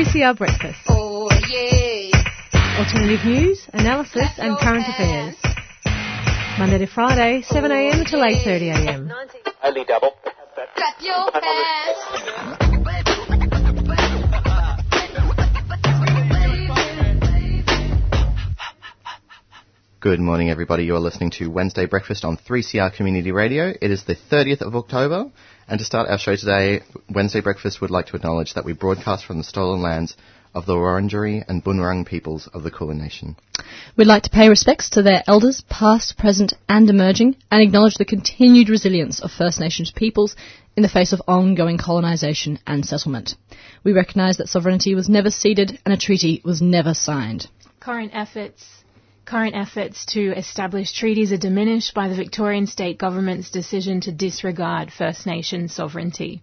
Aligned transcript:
3CR 0.00 0.38
Breakfast. 0.38 0.78
Oh 0.88 1.28
yeah. 1.50 2.08
Alternative 2.78 3.22
news, 3.26 3.68
analysis 3.74 4.30
and 4.38 4.56
current 4.56 4.88
affairs. 4.88 5.36
Monday 6.58 6.78
to 6.78 6.86
Friday, 6.86 7.42
7am 7.42 8.08
till 8.08 8.20
8.30am. 8.20 9.12
Only 9.62 9.84
double. 9.84 10.12
Clap 10.74 11.02
your 11.02 11.30
hands. 11.42 11.98
Good 20.00 20.18
morning, 20.18 20.48
everybody. 20.48 20.84
You 20.84 20.94
are 20.94 20.98
listening 20.98 21.32
to 21.32 21.48
Wednesday 21.48 21.84
Breakfast 21.84 22.24
on 22.24 22.38
3CR 22.38 22.94
Community 22.94 23.32
Radio. 23.32 23.74
It 23.78 23.90
is 23.90 24.04
the 24.04 24.16
30th 24.16 24.62
of 24.62 24.74
October, 24.74 25.30
and 25.70 25.78
to 25.78 25.84
start 25.84 26.10
our 26.10 26.18
show 26.18 26.34
today, 26.34 26.82
Wednesday 27.08 27.40
Breakfast 27.40 27.80
would 27.80 27.92
like 27.92 28.06
to 28.06 28.16
acknowledge 28.16 28.54
that 28.54 28.64
we 28.64 28.72
broadcast 28.72 29.24
from 29.24 29.38
the 29.38 29.44
stolen 29.44 29.80
lands 29.80 30.16
of 30.52 30.66
the 30.66 30.74
Wurundjeri 30.74 31.44
and 31.46 31.62
Bunurong 31.62 32.04
peoples 32.04 32.48
of 32.52 32.64
the 32.64 32.72
Kulin 32.72 32.98
Nation. 32.98 33.36
We'd 33.96 34.08
like 34.08 34.24
to 34.24 34.30
pay 34.30 34.48
respects 34.48 34.90
to 34.90 35.02
their 35.02 35.22
elders, 35.28 35.62
past, 35.70 36.18
present, 36.18 36.54
and 36.68 36.90
emerging, 36.90 37.36
and 37.52 37.62
acknowledge 37.62 37.94
the 37.94 38.04
continued 38.04 38.68
resilience 38.68 39.20
of 39.20 39.30
First 39.30 39.60
Nations 39.60 39.92
peoples 39.92 40.34
in 40.76 40.82
the 40.82 40.88
face 40.88 41.12
of 41.12 41.22
ongoing 41.28 41.78
colonisation 41.78 42.58
and 42.66 42.84
settlement. 42.84 43.36
We 43.84 43.92
recognise 43.92 44.38
that 44.38 44.48
sovereignty 44.48 44.96
was 44.96 45.08
never 45.08 45.30
ceded 45.30 45.78
and 45.84 45.94
a 45.94 45.96
treaty 45.96 46.42
was 46.44 46.60
never 46.60 46.94
signed. 46.94 47.46
Current 47.78 48.10
efforts 48.12 48.79
current 49.30 49.54
efforts 49.54 50.04
to 50.06 50.32
establish 50.36 50.92
treaties 50.92 51.30
are 51.30 51.36
diminished 51.38 51.94
by 51.94 52.08
the 52.08 52.16
Victorian 52.16 52.66
state 52.66 52.98
government's 52.98 53.50
decision 53.50 54.00
to 54.02 54.12
disregard 54.12 54.92
First 54.92 55.24
Nation 55.24 55.68
sovereignty. 55.68 56.42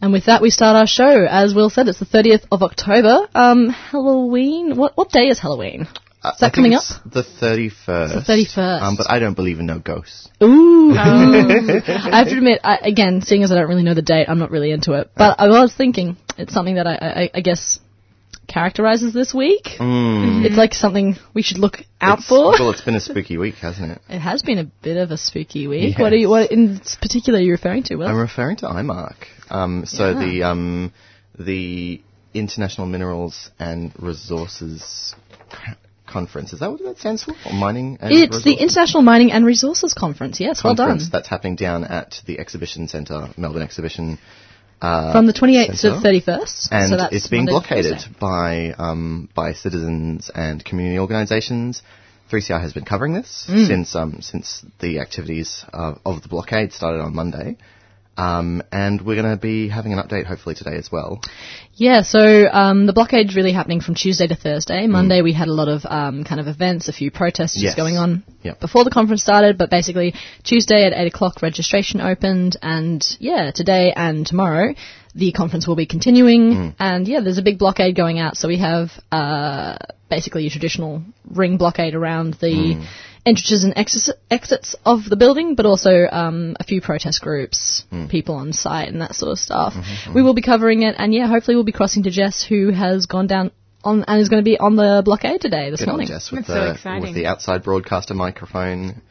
And 0.00 0.12
with 0.12 0.24
that, 0.24 0.40
we 0.40 0.50
start 0.50 0.76
our 0.76 0.86
show. 0.86 1.26
As 1.28 1.54
Will 1.54 1.68
said, 1.68 1.88
it's 1.88 1.98
the 1.98 2.06
30th 2.06 2.46
of 2.50 2.62
October. 2.62 3.28
Um, 3.34 3.68
Halloween. 3.68 4.76
What 4.76 4.96
what 4.96 5.10
day 5.10 5.26
is 5.28 5.38
Halloween? 5.38 5.86
Uh, 6.24 6.30
Is 6.30 6.40
that 6.40 6.46
I 6.46 6.48
think 6.48 6.54
coming 6.54 6.74
up? 6.74 6.84
The 7.04 7.22
31st. 7.22 8.16
It's 8.16 8.26
the 8.26 8.32
31st. 8.32 8.82
Um, 8.82 8.96
but 8.96 9.10
I 9.10 9.18
don't 9.18 9.34
believe 9.34 9.58
in 9.58 9.66
no 9.66 9.78
ghosts. 9.78 10.30
Ooh. 10.42 10.94
I 10.96 12.18
have 12.18 12.28
to 12.28 12.36
admit, 12.36 12.60
I, 12.62 12.78
again, 12.82 13.22
seeing 13.22 13.42
as 13.42 13.50
I 13.50 13.56
don't 13.56 13.68
really 13.68 13.82
know 13.82 13.94
the 13.94 14.02
date, 14.02 14.28
I'm 14.28 14.38
not 14.38 14.52
really 14.52 14.70
into 14.70 14.92
it. 14.92 15.10
But 15.16 15.40
I 15.40 15.48
was 15.48 15.74
thinking 15.74 16.16
it's 16.38 16.54
something 16.54 16.76
that 16.76 16.86
I, 16.86 16.94
I, 16.94 17.30
I 17.34 17.40
guess 17.40 17.80
characterizes 18.52 19.12
this 19.12 19.32
week. 19.34 19.66
It's 19.80 20.56
like 20.56 20.74
something 20.74 21.16
we 21.34 21.42
should 21.42 21.58
look 21.58 21.78
out 22.00 22.18
It's- 22.18 22.28
for. 22.28 22.52
Well, 22.52 22.70
it's 22.70 22.82
been 22.82 22.94
a 22.96 23.00
spooky 23.00 23.38
week, 23.38 23.56
hasn't 23.56 23.92
it? 23.92 24.02
It 24.08 24.18
has 24.20 24.42
been 24.42 24.58
a 24.58 24.64
bit 24.64 24.96
of 24.96 25.10
a 25.10 25.16
spooky 25.16 25.66
week. 25.66 25.90
Yes. 25.92 25.98
What 26.00 26.12
are 26.12 26.16
you? 26.16 26.28
What 26.28 26.50
in 26.52 26.80
particular 27.00 27.38
are 27.38 27.42
you 27.42 27.52
referring 27.52 27.82
to? 27.84 27.96
Will? 27.96 28.08
I'm 28.08 28.16
referring 28.16 28.56
to 28.58 28.66
IMARC. 28.66 29.16
Um, 29.50 29.84
so 29.86 30.10
Yeah. 30.10 30.18
the 30.24 30.42
um, 30.44 30.92
the 31.38 32.00
International 32.34 32.86
Minerals 32.86 33.50
and 33.58 33.92
Resources 33.98 35.14
Conference. 36.06 36.52
Is 36.52 36.60
that 36.60 36.70
what 36.70 36.82
that 36.84 36.98
stands 36.98 37.24
for? 37.24 37.32
Or 37.46 37.52
mining 37.54 37.98
and 38.00 38.12
it's 38.12 38.42
the 38.42 38.54
International 38.54 39.02
Mining 39.02 39.32
and 39.32 39.46
Resources 39.46 39.94
Conference. 39.94 40.40
Yes, 40.40 40.62
well 40.62 40.74
done. 40.74 41.00
That's 41.10 41.28
happening 41.28 41.56
down 41.56 41.84
at 41.84 42.20
the 42.26 42.38
Exhibition 42.38 42.88
Centre, 42.88 43.28
Melbourne 43.36 43.62
Exhibition. 43.62 44.18
Uh, 44.82 45.12
From 45.12 45.26
the 45.26 45.32
28th 45.32 45.80
to 45.82 45.90
the 45.90 45.96
31st. 46.08 46.68
and 46.72 46.88
so 46.90 47.08
it's 47.12 47.28
being 47.28 47.44
Monday 47.44 47.52
blockaded 47.52 47.98
by 48.20 48.74
um, 48.76 49.28
by 49.34 49.52
citizens 49.52 50.28
and 50.34 50.64
community 50.64 50.98
organisations. 50.98 51.82
3CR 52.32 52.60
has 52.60 52.72
been 52.72 52.84
covering 52.84 53.12
this 53.12 53.46
Mm. 53.48 53.66
since 53.68 53.94
um, 53.94 54.20
since 54.22 54.64
the 54.80 54.98
activities 54.98 55.64
uh, 55.72 55.94
of 56.04 56.22
the 56.22 56.28
blockade 56.28 56.72
started 56.72 57.00
on 57.00 57.14
Monday, 57.14 57.56
um, 58.16 58.62
and 58.70 59.00
we're 59.04 59.20
going 59.20 59.34
to 59.34 59.40
be 59.40 59.68
having 59.68 59.92
an 59.92 59.98
update 59.98 60.26
hopefully 60.26 60.54
today 60.54 60.76
as 60.76 60.90
well. 60.92 61.20
Yeah, 61.74 62.02
so 62.02 62.18
um, 62.52 62.86
the 62.86 62.92
blockade's 62.92 63.34
really 63.34 63.52
happening 63.52 63.80
from 63.80 63.94
Tuesday 63.94 64.26
to 64.26 64.36
Thursday. 64.36 64.86
Monday 64.86 65.22
we 65.22 65.32
had 65.32 65.48
a 65.48 65.52
lot 65.52 65.68
of 65.68 65.82
um, 65.86 66.22
kind 66.24 66.40
of 66.40 66.46
events, 66.46 66.88
a 66.88 66.92
few 66.92 67.10
protests 67.10 67.56
Yes. 67.56 67.68
just 67.70 67.76
going 67.76 67.96
on 67.96 68.22
Yep. 68.42 68.60
before 68.60 68.84
the 68.84 68.90
conference 68.90 69.22
started, 69.22 69.56
but 69.56 69.70
basically 69.70 70.14
Tuesday 70.44 70.84
at 70.86 70.92
8 70.92 71.06
o'clock 71.06 71.42
registration 71.42 72.00
opened, 72.00 72.56
and 72.60 73.02
yeah, 73.18 73.50
today 73.52 73.92
and 73.94 74.26
tomorrow 74.26 74.74
the 75.14 75.32
conference 75.32 75.66
will 75.66 75.76
be 75.76 75.86
continuing, 75.86 76.74
and 76.78 77.06
yeah, 77.06 77.20
there's 77.20 77.38
a 77.38 77.42
big 77.42 77.58
blockade 77.58 77.94
going 77.96 78.18
out, 78.18 78.36
so 78.36 78.48
we 78.48 78.58
have 78.58 78.90
uh, 79.10 79.76
basically 80.10 80.46
a 80.46 80.50
traditional 80.50 81.02
ring 81.30 81.56
blockade 81.58 81.94
around 81.94 82.34
the 82.34 82.86
entrances 83.24 83.64
and 83.64 83.74
exis- 83.74 84.10
exits 84.30 84.74
of 84.84 85.04
the 85.08 85.16
building, 85.16 85.54
but 85.54 85.66
also 85.66 86.06
um, 86.10 86.56
a 86.58 86.64
few 86.64 86.80
protest 86.80 87.20
groups, 87.20 87.84
hmm. 87.90 88.06
people 88.06 88.34
on 88.34 88.52
site, 88.52 88.88
and 88.88 89.00
that 89.00 89.14
sort 89.14 89.32
of 89.32 89.38
stuff. 89.38 89.74
Mm-hmm, 89.74 89.82
mm-hmm. 89.82 90.14
We 90.14 90.22
will 90.22 90.34
be 90.34 90.42
covering 90.42 90.82
it, 90.82 90.96
and 90.98 91.14
yeah, 91.14 91.28
hopefully 91.28 91.54
we'll 91.54 91.64
be 91.64 91.72
crossing 91.72 92.04
to 92.04 92.10
Jess, 92.10 92.44
who 92.44 92.70
has 92.70 93.06
gone 93.06 93.26
down 93.26 93.52
on 93.84 94.04
and 94.06 94.20
is 94.20 94.28
going 94.28 94.42
to 94.42 94.48
be 94.48 94.58
on 94.58 94.76
the 94.76 95.02
blockade 95.04 95.40
today 95.40 95.70
this 95.70 95.80
Good 95.80 95.88
on 95.88 95.94
morning. 95.94 96.08
Jess 96.08 96.30
with 96.30 96.46
That's 96.46 96.58
so 96.58 96.72
exciting. 96.72 97.02
with 97.02 97.14
the 97.14 97.26
outside 97.26 97.62
broadcaster 97.62 98.14
microphone, 98.14 99.02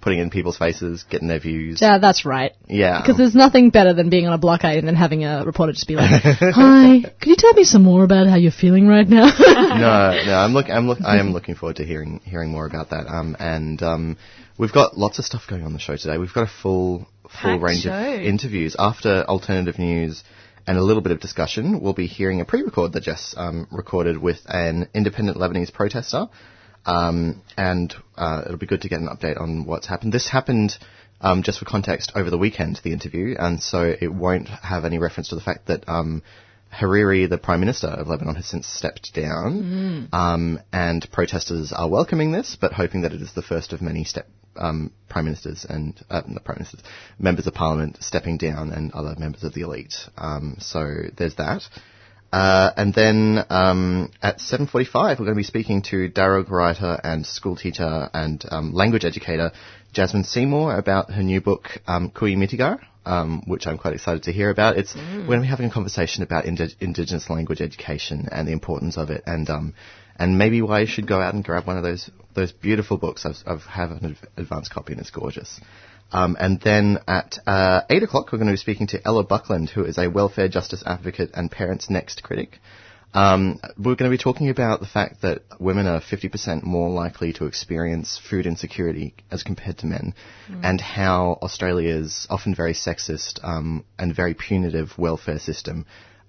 putting 0.00 0.18
in 0.18 0.30
people's 0.30 0.56
faces, 0.56 1.04
getting 1.10 1.28
their 1.28 1.40
views. 1.40 1.80
Yeah, 1.80 1.98
that's 1.98 2.24
right. 2.24 2.52
Yeah. 2.68 3.00
Because 3.00 3.16
there's 3.16 3.34
nothing 3.34 3.70
better 3.70 3.92
than 3.92 4.08
being 4.10 4.26
on 4.26 4.32
a 4.32 4.38
blockade 4.38 4.78
and 4.78 4.88
then 4.88 4.94
having 4.94 5.24
a 5.24 5.44
reporter 5.44 5.72
just 5.72 5.86
be 5.86 5.96
like, 5.96 6.10
"Hi, 6.22 7.02
could 7.02 7.28
you 7.28 7.36
tell 7.36 7.52
me 7.54 7.64
some 7.64 7.82
more 7.82 8.04
about 8.04 8.26
how 8.26 8.36
you're 8.36 8.52
feeling 8.52 8.86
right 8.86 9.06
now?" 9.06 9.26
no, 9.38 10.24
no, 10.26 10.34
I'm 10.34 10.52
look, 10.52 10.70
I'm 10.70 10.86
look, 10.86 11.00
I 11.02 11.18
am 11.18 11.32
looking 11.32 11.54
forward 11.54 11.76
to 11.76 11.84
hearing 11.84 12.20
hearing 12.24 12.50
more 12.50 12.66
about 12.66 12.90
that. 12.90 13.06
Um, 13.06 13.36
and 13.38 13.82
um, 13.82 14.16
we've 14.58 14.72
got 14.72 14.96
lots 14.96 15.18
of 15.18 15.24
stuff 15.24 15.42
going 15.48 15.64
on 15.64 15.72
the 15.72 15.78
show 15.78 15.96
today. 15.96 16.18
We've 16.18 16.32
got 16.32 16.44
a 16.44 16.52
full 16.62 17.06
full 17.22 17.58
Packed 17.58 17.62
range 17.62 17.82
show. 17.82 17.92
of 17.92 18.20
interviews 18.22 18.76
after 18.78 19.24
alternative 19.24 19.78
news 19.78 20.24
and 20.66 20.78
a 20.78 20.82
little 20.82 21.02
bit 21.02 21.12
of 21.12 21.20
discussion. 21.20 21.80
We'll 21.80 21.94
be 21.94 22.06
hearing 22.06 22.40
a 22.40 22.44
pre-record 22.44 22.92
that 22.92 23.02
Jess 23.02 23.34
um, 23.36 23.66
recorded 23.70 24.18
with 24.18 24.38
an 24.46 24.88
independent 24.94 25.36
Lebanese 25.38 25.72
protester. 25.72 26.28
Um, 26.86 27.42
and 27.56 27.94
uh, 28.16 28.42
it'll 28.46 28.58
be 28.58 28.66
good 28.66 28.82
to 28.82 28.88
get 28.88 29.00
an 29.00 29.08
update 29.08 29.40
on 29.40 29.66
what's 29.66 29.86
happened. 29.86 30.12
This 30.12 30.28
happened, 30.28 30.76
um, 31.20 31.42
just 31.42 31.58
for 31.58 31.64
context, 31.64 32.12
over 32.14 32.30
the 32.30 32.38
weekend, 32.38 32.80
the 32.82 32.92
interview, 32.92 33.36
and 33.38 33.62
so 33.62 33.94
it 34.00 34.12
won't 34.12 34.48
have 34.48 34.84
any 34.84 34.98
reference 34.98 35.28
to 35.28 35.34
the 35.34 35.40
fact 35.40 35.66
that 35.66 35.88
um, 35.88 36.22
Hariri, 36.72 37.28
the 37.28 37.38
Prime 37.38 37.60
Minister 37.60 37.88
of 37.88 38.08
Lebanon, 38.08 38.36
has 38.36 38.46
since 38.46 38.66
stepped 38.66 39.12
down, 39.14 40.08
um, 40.12 40.60
and 40.72 41.06
protesters 41.10 41.72
are 41.72 41.88
welcoming 41.88 42.32
this, 42.32 42.56
but 42.60 42.72
hoping 42.72 43.02
that 43.02 43.12
it 43.12 43.20
is 43.20 43.32
the 43.34 43.42
first 43.42 43.72
of 43.72 43.82
many 43.82 44.04
step 44.04 44.26
um, 44.56 44.92
Prime 45.08 45.24
Ministers 45.24 45.66
and 45.68 46.00
uh, 46.08 46.22
not 46.26 46.44
Prime 46.44 46.58
Ministers, 46.58 46.82
members 47.18 47.46
of 47.46 47.54
Parliament 47.54 47.98
stepping 48.00 48.38
down, 48.38 48.70
and 48.70 48.92
other 48.92 49.14
members 49.18 49.42
of 49.42 49.52
the 49.52 49.62
elite. 49.62 49.94
Um, 50.16 50.56
so 50.60 50.86
there's 51.16 51.34
that. 51.36 51.62
Uh, 52.32 52.70
and 52.76 52.94
then 52.94 53.44
um, 53.50 54.10
at 54.22 54.38
7.45, 54.38 54.92
we're 54.94 55.16
going 55.16 55.28
to 55.30 55.34
be 55.34 55.42
speaking 55.42 55.82
to 55.82 56.08
dialogue 56.08 56.50
writer 56.50 56.98
and 57.02 57.26
school 57.26 57.56
teacher 57.56 58.08
and 58.14 58.44
um, 58.50 58.72
language 58.72 59.04
educator 59.04 59.50
Jasmine 59.92 60.24
Seymour 60.24 60.76
about 60.76 61.10
her 61.10 61.22
new 61.22 61.40
book, 61.40 61.68
um, 61.88 62.10
Cooee 62.10 62.36
Mittigar, 62.36 62.78
um, 63.04 63.42
which 63.46 63.66
I'm 63.66 63.78
quite 63.78 63.94
excited 63.94 64.24
to 64.24 64.32
hear 64.32 64.50
about. 64.50 64.76
It's 64.78 64.94
We're 64.94 65.26
going 65.26 65.40
to 65.40 65.42
be 65.42 65.48
having 65.48 65.66
a 65.66 65.72
conversation 65.72 66.22
about 66.22 66.44
indi- 66.44 66.76
Indigenous 66.80 67.28
language 67.28 67.60
education 67.60 68.28
and 68.30 68.46
the 68.46 68.52
importance 68.52 68.96
of 68.96 69.10
it 69.10 69.24
and 69.26 69.50
um, 69.50 69.74
and 70.16 70.38
maybe 70.38 70.60
why 70.62 70.80
you 70.80 70.86
should 70.86 71.08
go 71.08 71.20
out 71.20 71.34
and 71.34 71.42
grab 71.42 71.66
one 71.66 71.76
of 71.78 71.82
those 71.82 72.10
those 72.34 72.52
beautiful 72.52 72.98
books. 72.98 73.26
I've, 73.26 73.36
I've 73.46 73.62
have 73.62 73.90
an 73.90 74.16
advanced 74.36 74.70
copy 74.70 74.92
and 74.92 75.00
it's 75.00 75.10
gorgeous. 75.10 75.60
Um, 76.12 76.36
and 76.38 76.60
then 76.60 76.98
at 77.06 77.38
uh, 77.46 77.82
8 77.88 78.02
o'clock, 78.02 78.32
we're 78.32 78.38
going 78.38 78.48
to 78.48 78.52
be 78.52 78.58
speaking 78.58 78.88
to 78.88 79.00
Ella 79.06 79.24
Buckland, 79.24 79.70
who 79.70 79.84
is 79.84 79.98
a 79.98 80.08
welfare 80.08 80.48
justice 80.48 80.82
advocate 80.84 81.30
and 81.34 81.50
Parents 81.50 81.88
Next 81.88 82.22
critic. 82.22 82.58
Um, 83.12 83.60
we're 83.76 83.96
going 83.96 84.10
to 84.10 84.16
be 84.16 84.22
talking 84.22 84.50
about 84.50 84.80
the 84.80 84.86
fact 84.86 85.22
that 85.22 85.42
women 85.58 85.86
are 85.86 86.00
50% 86.00 86.62
more 86.62 86.88
likely 86.88 87.32
to 87.34 87.46
experience 87.46 88.20
food 88.28 88.46
insecurity 88.46 89.14
as 89.30 89.42
compared 89.42 89.78
to 89.78 89.86
men, 89.86 90.14
and 90.62 90.80
how 90.80 91.38
Australia's 91.42 92.28
often 92.30 92.54
very 92.54 92.72
sexist 92.72 93.42
um, 93.42 93.84
and 93.98 94.14
very 94.14 94.34
punitive 94.34 94.96
welfare 94.96 95.40
system 95.40 95.86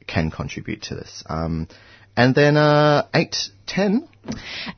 can 0.07 0.31
contribute 0.31 0.81
to 0.83 0.95
this. 0.95 1.23
Um, 1.29 1.67
and 2.15 2.35
then 2.35 2.57
uh, 2.57 3.07
8.10, 3.13 4.07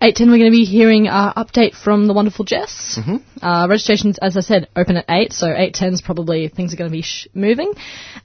8.10 0.01 0.19
we're 0.19 0.37
going 0.37 0.45
to 0.45 0.51
be 0.51 0.65
hearing 0.65 1.07
our 1.07 1.33
update 1.33 1.75
from 1.75 2.07
the 2.07 2.13
wonderful 2.13 2.45
Jess. 2.45 2.99
Uh, 3.41 3.67
registrations, 3.69 4.17
as 4.19 4.37
I 4.37 4.41
said, 4.41 4.69
open 4.75 4.97
at 4.97 5.05
8, 5.09 5.33
so 5.33 5.47
8.10 5.47 5.93
is 5.93 6.01
probably 6.01 6.47
things 6.47 6.73
are 6.73 6.77
going 6.77 6.89
to 6.89 6.95
be 6.95 7.01
sh- 7.01 7.27
moving. 7.33 7.73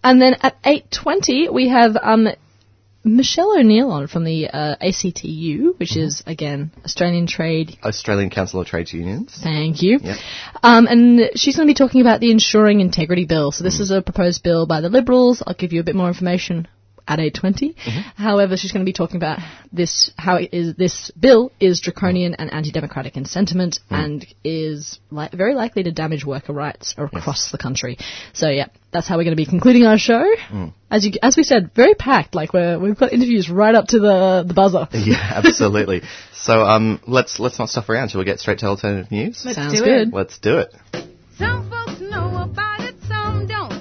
And 0.05 0.21
then 0.21 0.37
at 0.43 0.63
8.20 0.63 1.53
we 1.53 1.69
have 1.69 1.97
um, 2.01 2.29
Michelle 3.05 3.59
O'Neill 3.59 3.91
on 3.91 4.07
from 4.07 4.25
the 4.25 4.49
uh, 4.49 4.77
ACTU, 4.81 5.75
which 5.79 5.97
is, 5.97 6.23
again, 6.27 6.71
Australian 6.85 7.27
Trade 7.27 7.79
Australian 7.83 8.31
Council 8.31 8.61
of 8.61 8.67
Trades 8.67 8.93
Unions. 8.93 9.39
Thank 9.43 9.83
you. 9.83 9.99
Yep. 10.03 10.17
Um, 10.63 10.87
and 10.87 11.31
she's 11.35 11.57
going 11.57 11.67
to 11.67 11.71
be 11.71 11.77
talking 11.77 12.01
about 12.01 12.21
the 12.21 12.31
Ensuring 12.31 12.81
Integrity 12.81 13.25
Bill. 13.25 13.53
So 13.53 13.65
this 13.65 13.81
is 13.81 13.91
a 13.91 14.03
proposed 14.03 14.43
bill 14.43 14.67
by 14.67 14.81
the 14.81 14.89
Liberals. 14.89 15.43
I'll 15.47 15.55
give 15.55 15.73
you 15.73 15.81
a 15.81 15.85
bit 15.85 15.95
more 15.95 16.09
information 16.09 16.69
at 17.09 17.19
8.20. 17.19 17.75
However, 18.17 18.57
she's 18.57 18.71
going 18.71 18.85
to 18.85 18.89
be 18.89 18.93
talking 18.93 19.17
about 19.17 19.39
this, 19.73 20.13
how 20.19 20.37
it 20.37 20.51
is, 20.53 20.77
this 20.77 21.11
bill 21.19 21.51
is 21.59 21.81
draconian 21.81 22.35
and 22.35 22.53
anti-democratic 22.53 23.17
in 23.17 23.25
sentiment 23.25 23.81
and 23.89 24.27
is 24.45 25.01
li- 25.11 25.31
very 25.33 25.55
likely 25.55 25.83
to 25.85 25.91
damage 25.91 26.25
worker 26.25 26.53
rights 26.53 26.95
across 26.99 27.51
the 27.51 27.59
country. 27.59 27.97
So 28.35 28.49
yeah, 28.51 28.67
that's 28.93 29.09
how 29.09 29.17
we're 29.17 29.25
going 29.25 29.37
to 29.37 29.43
be 29.43 29.47
concluding 29.47 29.87
our 29.87 29.97
show. 29.99 30.23
Mm. 30.51 30.75
As 30.91 31.05
you, 31.07 31.13
as 31.23 31.37
we 31.37 31.43
said, 31.43 31.71
very 31.75 31.95
packed. 31.95 32.35
Like 32.35 32.53
we're, 32.53 32.79
we've 32.79 32.99
got 32.99 33.13
interviews 33.13 33.49
right 33.51 33.75
up 33.75 33.87
to 33.89 33.99
the 33.99 34.45
the 34.47 34.55
buzzer. 34.55 34.87
Yeah, 35.09 35.33
absolutely. 35.37 36.03
so 36.35 36.63
um, 36.63 37.01
let's 37.07 37.39
let's 37.39 37.59
not 37.59 37.71
stuff 37.71 37.89
around. 37.89 38.11
Shall 38.11 38.19
we 38.21 38.25
get 38.27 38.39
straight 38.41 38.59
to 38.61 38.67
alternative 38.67 39.11
news? 39.11 39.43
Let's 39.45 39.57
Sounds 39.57 39.79
do 39.79 39.85
good. 39.85 40.09
it. 40.09 40.15
Let's 40.15 40.39
do 40.39 40.59
it. 40.59 40.75
Some 41.39 41.71
folks 41.71 42.01
know 42.01 42.43
about 42.43 42.81
it, 42.81 42.95
some 43.07 43.47
don't. 43.47 43.78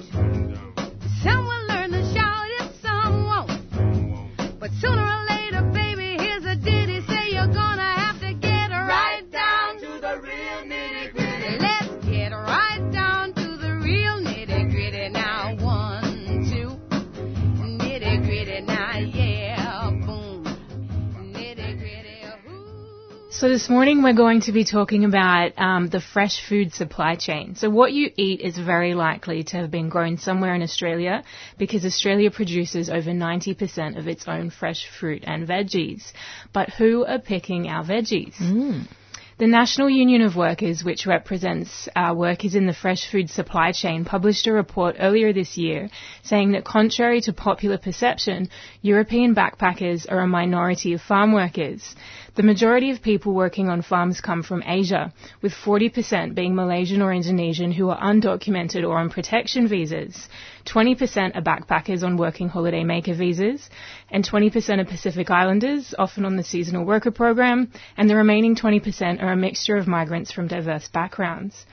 So 23.29 23.49
this 23.49 23.67
morning 23.67 24.03
we're 24.03 24.13
going 24.13 24.39
to 24.41 24.53
be 24.53 24.63
talking 24.63 25.03
about 25.03 25.51
um, 25.59 25.89
the 25.89 25.99
fresh 25.99 26.47
food 26.47 26.73
supply 26.73 27.15
chain. 27.17 27.55
So 27.55 27.69
what 27.69 27.91
you 27.91 28.09
eat 28.15 28.39
is 28.39 28.57
very 28.57 28.93
likely 28.93 29.43
to 29.43 29.57
have 29.57 29.69
been 29.69 29.89
grown 29.89 30.17
somewhere 30.17 30.55
in 30.55 30.61
Australia 30.61 31.25
because 31.57 31.85
Australia 31.85 32.31
produces 32.31 32.89
over 32.89 33.11
90% 33.11 33.97
of 33.99 34.07
its 34.07 34.29
own 34.29 34.49
fresh 34.49 34.87
fruit 34.87 35.25
and 35.27 35.45
veggies. 35.45 36.13
But 36.53 36.69
who 36.69 37.05
are 37.05 37.19
picking 37.19 37.67
our 37.67 37.83
veggies? 37.83 38.33
The 39.39 39.45
National 39.45 39.87
Union 39.87 40.23
of 40.23 40.35
Workers, 40.35 40.83
which 40.83 41.05
represents 41.05 41.87
uh, 41.95 42.11
workers 42.17 42.55
in 42.55 42.65
the 42.65 42.73
fresh 42.73 43.07
food 43.11 43.29
supply 43.29 43.71
chain, 43.71 44.03
published 44.03 44.47
a 44.47 44.51
report 44.51 44.95
earlier 44.97 45.31
this 45.31 45.57
year 45.57 45.91
saying 46.23 46.53
that 46.53 46.65
contrary 46.65 47.21
to 47.21 47.33
popular 47.33 47.77
perception, 47.77 48.49
European 48.81 49.35
backpackers 49.35 50.11
are 50.11 50.21
a 50.21 50.27
minority 50.27 50.93
of 50.93 51.01
farm 51.03 51.33
workers. 51.33 51.95
The 52.37 52.43
majority 52.43 52.91
of 52.91 53.01
people 53.01 53.33
working 53.33 53.67
on 53.67 53.81
farms 53.81 54.21
come 54.21 54.43
from 54.43 54.61
Asia, 54.63 55.11
with 55.41 55.55
40% 55.55 56.35
being 56.35 56.53
Malaysian 56.53 57.01
or 57.01 57.11
Indonesian 57.11 57.71
who 57.71 57.89
are 57.89 57.99
undocumented 57.99 58.87
or 58.87 58.99
on 58.99 59.09
protection 59.09 59.67
visas. 59.67 60.29
20% 60.65 61.35
are 61.35 61.41
backpackers 61.41 62.03
on 62.03 62.15
working 62.15 62.47
holiday 62.47 62.83
maker 62.83 63.15
visas, 63.15 63.71
and 64.11 64.23
20% 64.23 64.77
are 64.77 64.85
Pacific 64.85 65.31
Islanders, 65.31 65.95
often 65.97 66.25
on 66.25 66.35
the 66.35 66.43
seasonal 66.43 66.85
worker 66.85 67.09
program, 67.09 67.71
and 67.97 68.07
the 68.07 68.15
remaining 68.15 68.55
20% 68.55 69.19
are 69.19 69.31
a 69.31 69.35
mixture 69.35 69.75
of 69.75 69.87
migrants 69.87 70.31
from 70.31 70.47
diverse 70.47 70.87
backgrounds. 70.89 71.65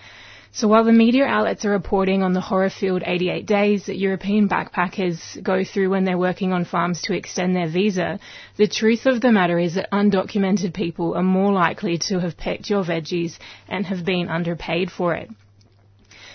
So 0.56 0.68
while 0.68 0.84
the 0.84 0.92
media 0.92 1.24
outlets 1.24 1.64
are 1.64 1.70
reporting 1.70 2.22
on 2.22 2.32
the 2.32 2.40
horror-filled 2.40 3.02
88 3.04 3.44
days 3.44 3.86
that 3.86 3.98
European 3.98 4.48
backpackers 4.48 5.42
go 5.42 5.64
through 5.64 5.90
when 5.90 6.04
they're 6.04 6.16
working 6.16 6.52
on 6.52 6.64
farms 6.64 7.02
to 7.02 7.12
extend 7.12 7.56
their 7.56 7.66
visa, 7.66 8.20
the 8.56 8.68
truth 8.68 9.04
of 9.06 9.20
the 9.20 9.32
matter 9.32 9.58
is 9.58 9.74
that 9.74 9.90
undocumented 9.90 10.72
people 10.72 11.16
are 11.16 11.24
more 11.24 11.50
likely 11.50 11.98
to 12.06 12.20
have 12.20 12.36
picked 12.36 12.70
your 12.70 12.84
veggies 12.84 13.36
and 13.68 13.84
have 13.86 14.04
been 14.04 14.28
underpaid 14.28 14.92
for 14.92 15.16
it. 15.16 15.28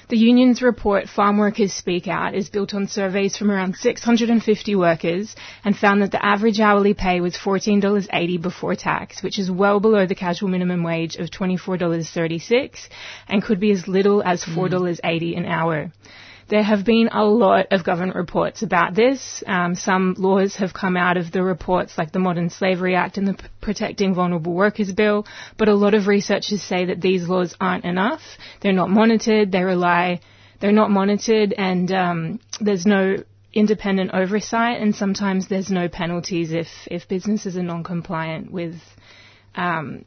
The 0.10 0.18
union's 0.18 0.64
report, 0.64 1.08
Farm 1.08 1.38
Workers 1.38 1.72
Speak 1.72 2.08
Out, 2.08 2.34
is 2.34 2.50
built 2.50 2.74
on 2.74 2.88
surveys 2.88 3.38
from 3.38 3.52
around 3.52 3.76
650 3.76 4.76
workers 4.76 5.36
and 5.64 5.78
found 5.78 6.02
that 6.02 6.10
the 6.10 6.26
average 6.26 6.60
hourly 6.60 6.96
pay 6.96 7.22
was 7.22 7.38
$14.80 7.38 8.42
before 8.42 8.74
tax, 8.74 9.22
which 9.22 9.38
is 9.38 9.52
well 9.52 9.80
below 9.80 10.08
the 10.08 10.16
casual 10.16 10.50
minimum 10.50 10.82
wage 10.82 11.16
of 11.18 11.30
$24.36 11.30 12.90
and 13.28 13.44
could 13.44 13.60
be 13.60 13.70
as 13.70 13.88
little 13.88 14.24
as 14.24 14.44
$4.80 14.44 15.38
an 15.38 15.46
hour. 15.46 15.92
There 16.50 16.64
have 16.64 16.84
been 16.84 17.10
a 17.12 17.24
lot 17.24 17.68
of 17.70 17.84
government 17.84 18.16
reports 18.16 18.64
about 18.64 18.96
this. 18.96 19.44
Um, 19.46 19.76
some 19.76 20.16
laws 20.18 20.56
have 20.56 20.74
come 20.74 20.98
out 20.98 21.16
of 21.16 21.32
the 21.32 21.44
reports, 21.44 21.96
like 21.96 22.12
the 22.12 22.18
Modern 22.18 22.50
Slavery 22.50 22.96
Act 22.96 23.18
and 23.20 23.28
the 23.28 23.36
P- 23.36 23.48
Protecting 23.62 24.16
Vulnerable 24.16 24.54
Workers 24.54 24.92
Bill, 24.92 25.28
but 25.58 25.68
a 25.68 25.76
lot 25.76 25.94
of 25.94 26.08
researchers 26.08 26.64
say 26.64 26.86
that 26.86 27.02
these 27.02 27.30
laws 27.30 27.56
aren't 27.62 27.86
enough. 27.86 28.22
They're 28.62 28.74
not 28.74 28.90
monitored. 28.90 29.52
They 29.52 29.64
rely, 29.64 30.22
they're 30.60 30.72
not 30.72 30.90
monitored, 30.90 31.54
and 31.56 31.92
um, 31.92 32.40
there's 32.60 32.88
no 32.88 33.18
independent 33.54 34.12
oversight, 34.16 34.82
and 34.82 34.96
sometimes 34.96 35.50
there's 35.50 35.70
no 35.70 35.88
penalties 35.88 36.52
if 36.52 36.68
if 36.88 37.08
businesses 37.08 37.58
are 37.58 37.64
non-compliant 37.64 38.52
with 38.52 38.76
um, 39.54 40.04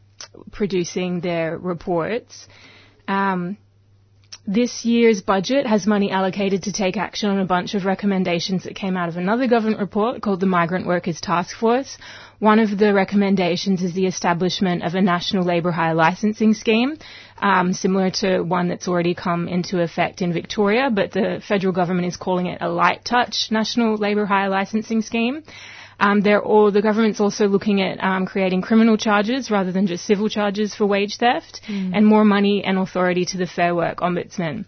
producing 0.51 1.21
their 1.21 1.57
reports. 1.57 2.49
Um, 3.07 3.59
this 4.47 4.85
year's 4.85 5.23
budget 5.23 5.67
has 5.67 5.87
money 5.87 6.11
allocated 6.11 6.65
to 6.65 6.73
take 6.73 6.97
action 6.97 7.31
on 7.31 7.39
a 7.39 7.45
bunch 7.45 7.75
of 7.75 7.85
recommendations 7.85 8.65
that 8.65 8.75
came 8.75 8.97
out 8.97 9.09
of 9.09 9.17
another 9.17 9.47
government 9.47 9.79
report 9.81 10.21
called 10.21 10.41
the 10.41 10.47
Migrant 10.47 10.85
Workers 10.85 11.21
Task 11.21 11.57
Force. 11.57 11.97
One 12.41 12.59
of 12.59 12.77
the 12.77 12.93
recommendations 12.93 13.85
is 13.85 13.93
the 13.93 14.07
establishment 14.07 14.83
of 14.83 14.97
a 14.97 15.01
national 15.01 15.45
labour 15.45 15.71
hire 15.71 15.95
licensing 15.95 16.55
scheme, 16.55 16.97
um, 17.41 17.73
similar 17.73 18.11
to 18.23 18.41
one 18.41 18.69
that's 18.69 18.89
already 18.89 19.15
come 19.15 19.47
into 19.47 19.81
effect 19.81 20.23
in 20.23 20.33
Victoria, 20.33 20.91
but 20.93 21.13
the 21.13 21.41
federal 21.47 21.73
government 21.73 22.09
is 22.09 22.17
calling 22.17 22.47
it 22.47 22.59
a 22.61 22.69
light 22.69 23.05
touch 23.05 23.49
national 23.53 23.97
labour 23.97 24.27
hire 24.27 24.49
licensing 24.49 25.03
scheme. 25.03 25.45
Um, 26.03 26.21
all, 26.45 26.73
the 26.73 26.83
government's 26.83 27.21
also 27.21 27.47
looking 27.47 27.81
at 27.81 28.03
um, 28.03 28.27
creating 28.27 28.61
criminal 28.61 28.97
charges 28.97 29.53
rather 29.53 29.71
than 29.71 29.87
just 29.87 30.05
civil 30.05 30.29
charges 30.29 30.75
for 30.75 30.85
wage 30.85 31.17
theft, 31.19 31.61
and 31.69 32.05
more 32.05 32.25
money 32.25 32.65
and 32.65 32.77
authority 32.77 33.25
to 33.27 33.39
the 33.39 33.47
Fair 33.47 33.73
Work 33.73 33.99
Ombudsman. 33.99 34.65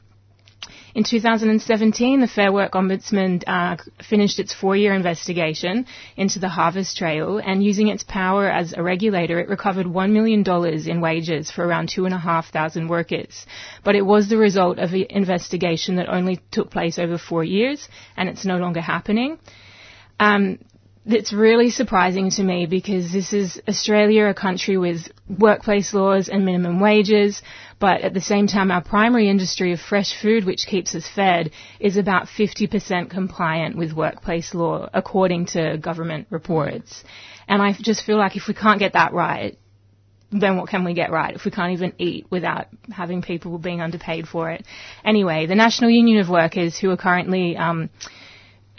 In 0.94 1.02
2017, 1.02 2.20
the 2.20 2.28
Fair 2.28 2.52
Work 2.52 2.74
Ombudsman 2.74 3.42
uh, 3.48 3.76
finished 4.08 4.38
its 4.38 4.54
four-year 4.54 4.94
investigation 4.94 5.86
into 6.16 6.38
the 6.38 6.48
Harvest 6.48 6.96
Trail, 6.96 7.38
and 7.44 7.64
using 7.64 7.88
its 7.88 8.04
power 8.04 8.48
as 8.48 8.72
a 8.72 8.80
regulator, 8.80 9.40
it 9.40 9.48
recovered 9.48 9.86
$1 9.86 10.12
million 10.12 10.44
in 10.88 11.00
wages 11.00 11.50
for 11.50 11.66
around 11.66 11.88
2,500 11.88 12.88
workers. 12.88 13.44
But 13.82 13.96
it 13.96 14.06
was 14.06 14.28
the 14.28 14.36
result 14.36 14.78
of 14.78 14.92
an 14.92 15.06
investigation 15.10 15.96
that 15.96 16.08
only 16.08 16.38
took 16.52 16.70
place 16.70 16.96
over 16.96 17.18
four 17.18 17.42
years, 17.42 17.88
and 18.16 18.28
it's 18.28 18.44
no 18.44 18.58
longer 18.58 18.80
happening. 18.80 19.38
Um, 20.20 20.60
it's 21.06 21.32
really 21.32 21.70
surprising 21.70 22.30
to 22.30 22.42
me 22.42 22.66
because 22.66 23.12
this 23.12 23.32
is 23.32 23.60
Australia, 23.68 24.26
a 24.26 24.34
country 24.34 24.78
with 24.78 25.08
workplace 25.28 25.92
laws 25.92 26.28
and 26.28 26.44
minimum 26.44 26.80
wages, 26.80 27.42
but 27.78 28.00
at 28.00 28.14
the 28.14 28.20
same 28.20 28.46
time, 28.46 28.70
our 28.70 28.82
primary 28.82 29.28
industry 29.28 29.72
of 29.72 29.80
fresh 29.80 30.20
food, 30.20 30.44
which 30.46 30.66
keeps 30.66 30.94
us 30.94 31.06
fed, 31.06 31.50
is 31.78 31.98
about 31.98 32.26
50% 32.26 33.10
compliant 33.10 33.76
with 33.76 33.92
workplace 33.92 34.54
law, 34.54 34.88
according 34.94 35.46
to 35.46 35.76
government 35.76 36.26
reports. 36.30 37.04
And 37.46 37.60
I 37.60 37.72
just 37.78 38.04
feel 38.04 38.16
like 38.16 38.36
if 38.36 38.48
we 38.48 38.54
can't 38.54 38.78
get 38.78 38.94
that 38.94 39.12
right, 39.12 39.58
then 40.32 40.56
what 40.56 40.68
can 40.68 40.84
we 40.84 40.94
get 40.94 41.12
right 41.12 41.34
if 41.34 41.44
we 41.44 41.50
can't 41.50 41.74
even 41.74 41.92
eat 41.98 42.26
without 42.30 42.66
having 42.90 43.20
people 43.22 43.58
being 43.58 43.82
underpaid 43.82 44.26
for 44.26 44.50
it? 44.50 44.64
Anyway, 45.04 45.46
the 45.46 45.54
National 45.54 45.90
Union 45.90 46.18
of 46.18 46.30
Workers, 46.30 46.78
who 46.78 46.90
are 46.90 46.96
currently 46.96 47.56
um, 47.58 47.90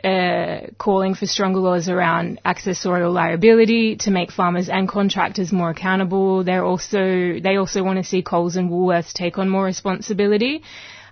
uh, 0.06 0.68
calling 0.78 1.16
for 1.16 1.26
stronger 1.26 1.60
laws 1.60 1.90
around 1.90 2.40
accessorial 2.46 3.12
liability 3.12 3.96
to 3.98 4.12
make 4.12 4.32
farmers 4.32 4.70
and 4.70 4.88
contractors 4.88 5.52
more 5.52 5.72
accountable. 5.72 6.44
They're 6.44 6.64
also 6.64 7.40
they 7.42 7.56
also 7.58 7.84
want 7.84 7.98
to 7.98 8.04
see 8.04 8.22
Coles 8.22 8.56
and 8.56 8.70
Woolworths 8.70 9.14
take 9.14 9.38
on 9.40 9.50
more 9.50 9.66
responsibility. 9.66 10.62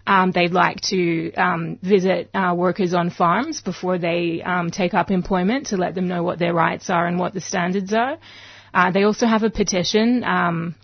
Um, 0.05 0.31
they'd 0.31 0.51
like 0.51 0.81
to 0.91 1.33
um, 1.33 1.79
visit 1.81 2.29
uh, 2.35 2.53
workers 2.55 2.93
on 2.93 3.09
farms 3.09 3.61
before 3.61 3.97
they 3.97 4.41
um, 4.43 4.69
take 4.69 4.93
up 4.93 5.09
employment 5.09 5.67
to 5.67 5.77
let 5.77 5.95
them 5.95 6.07
know 6.07 6.23
what 6.23 6.39
their 6.39 6.53
rights 6.53 6.89
are 6.89 7.07
and 7.07 7.17
what 7.17 7.33
the 7.33 7.41
standards 7.41 7.93
are. 7.93 8.17
Uh, 8.73 8.91
they 8.91 9.03
also 9.03 9.25
have 9.25 9.43
a 9.43 9.49
petition 9.49 10.23
um, 10.23 10.75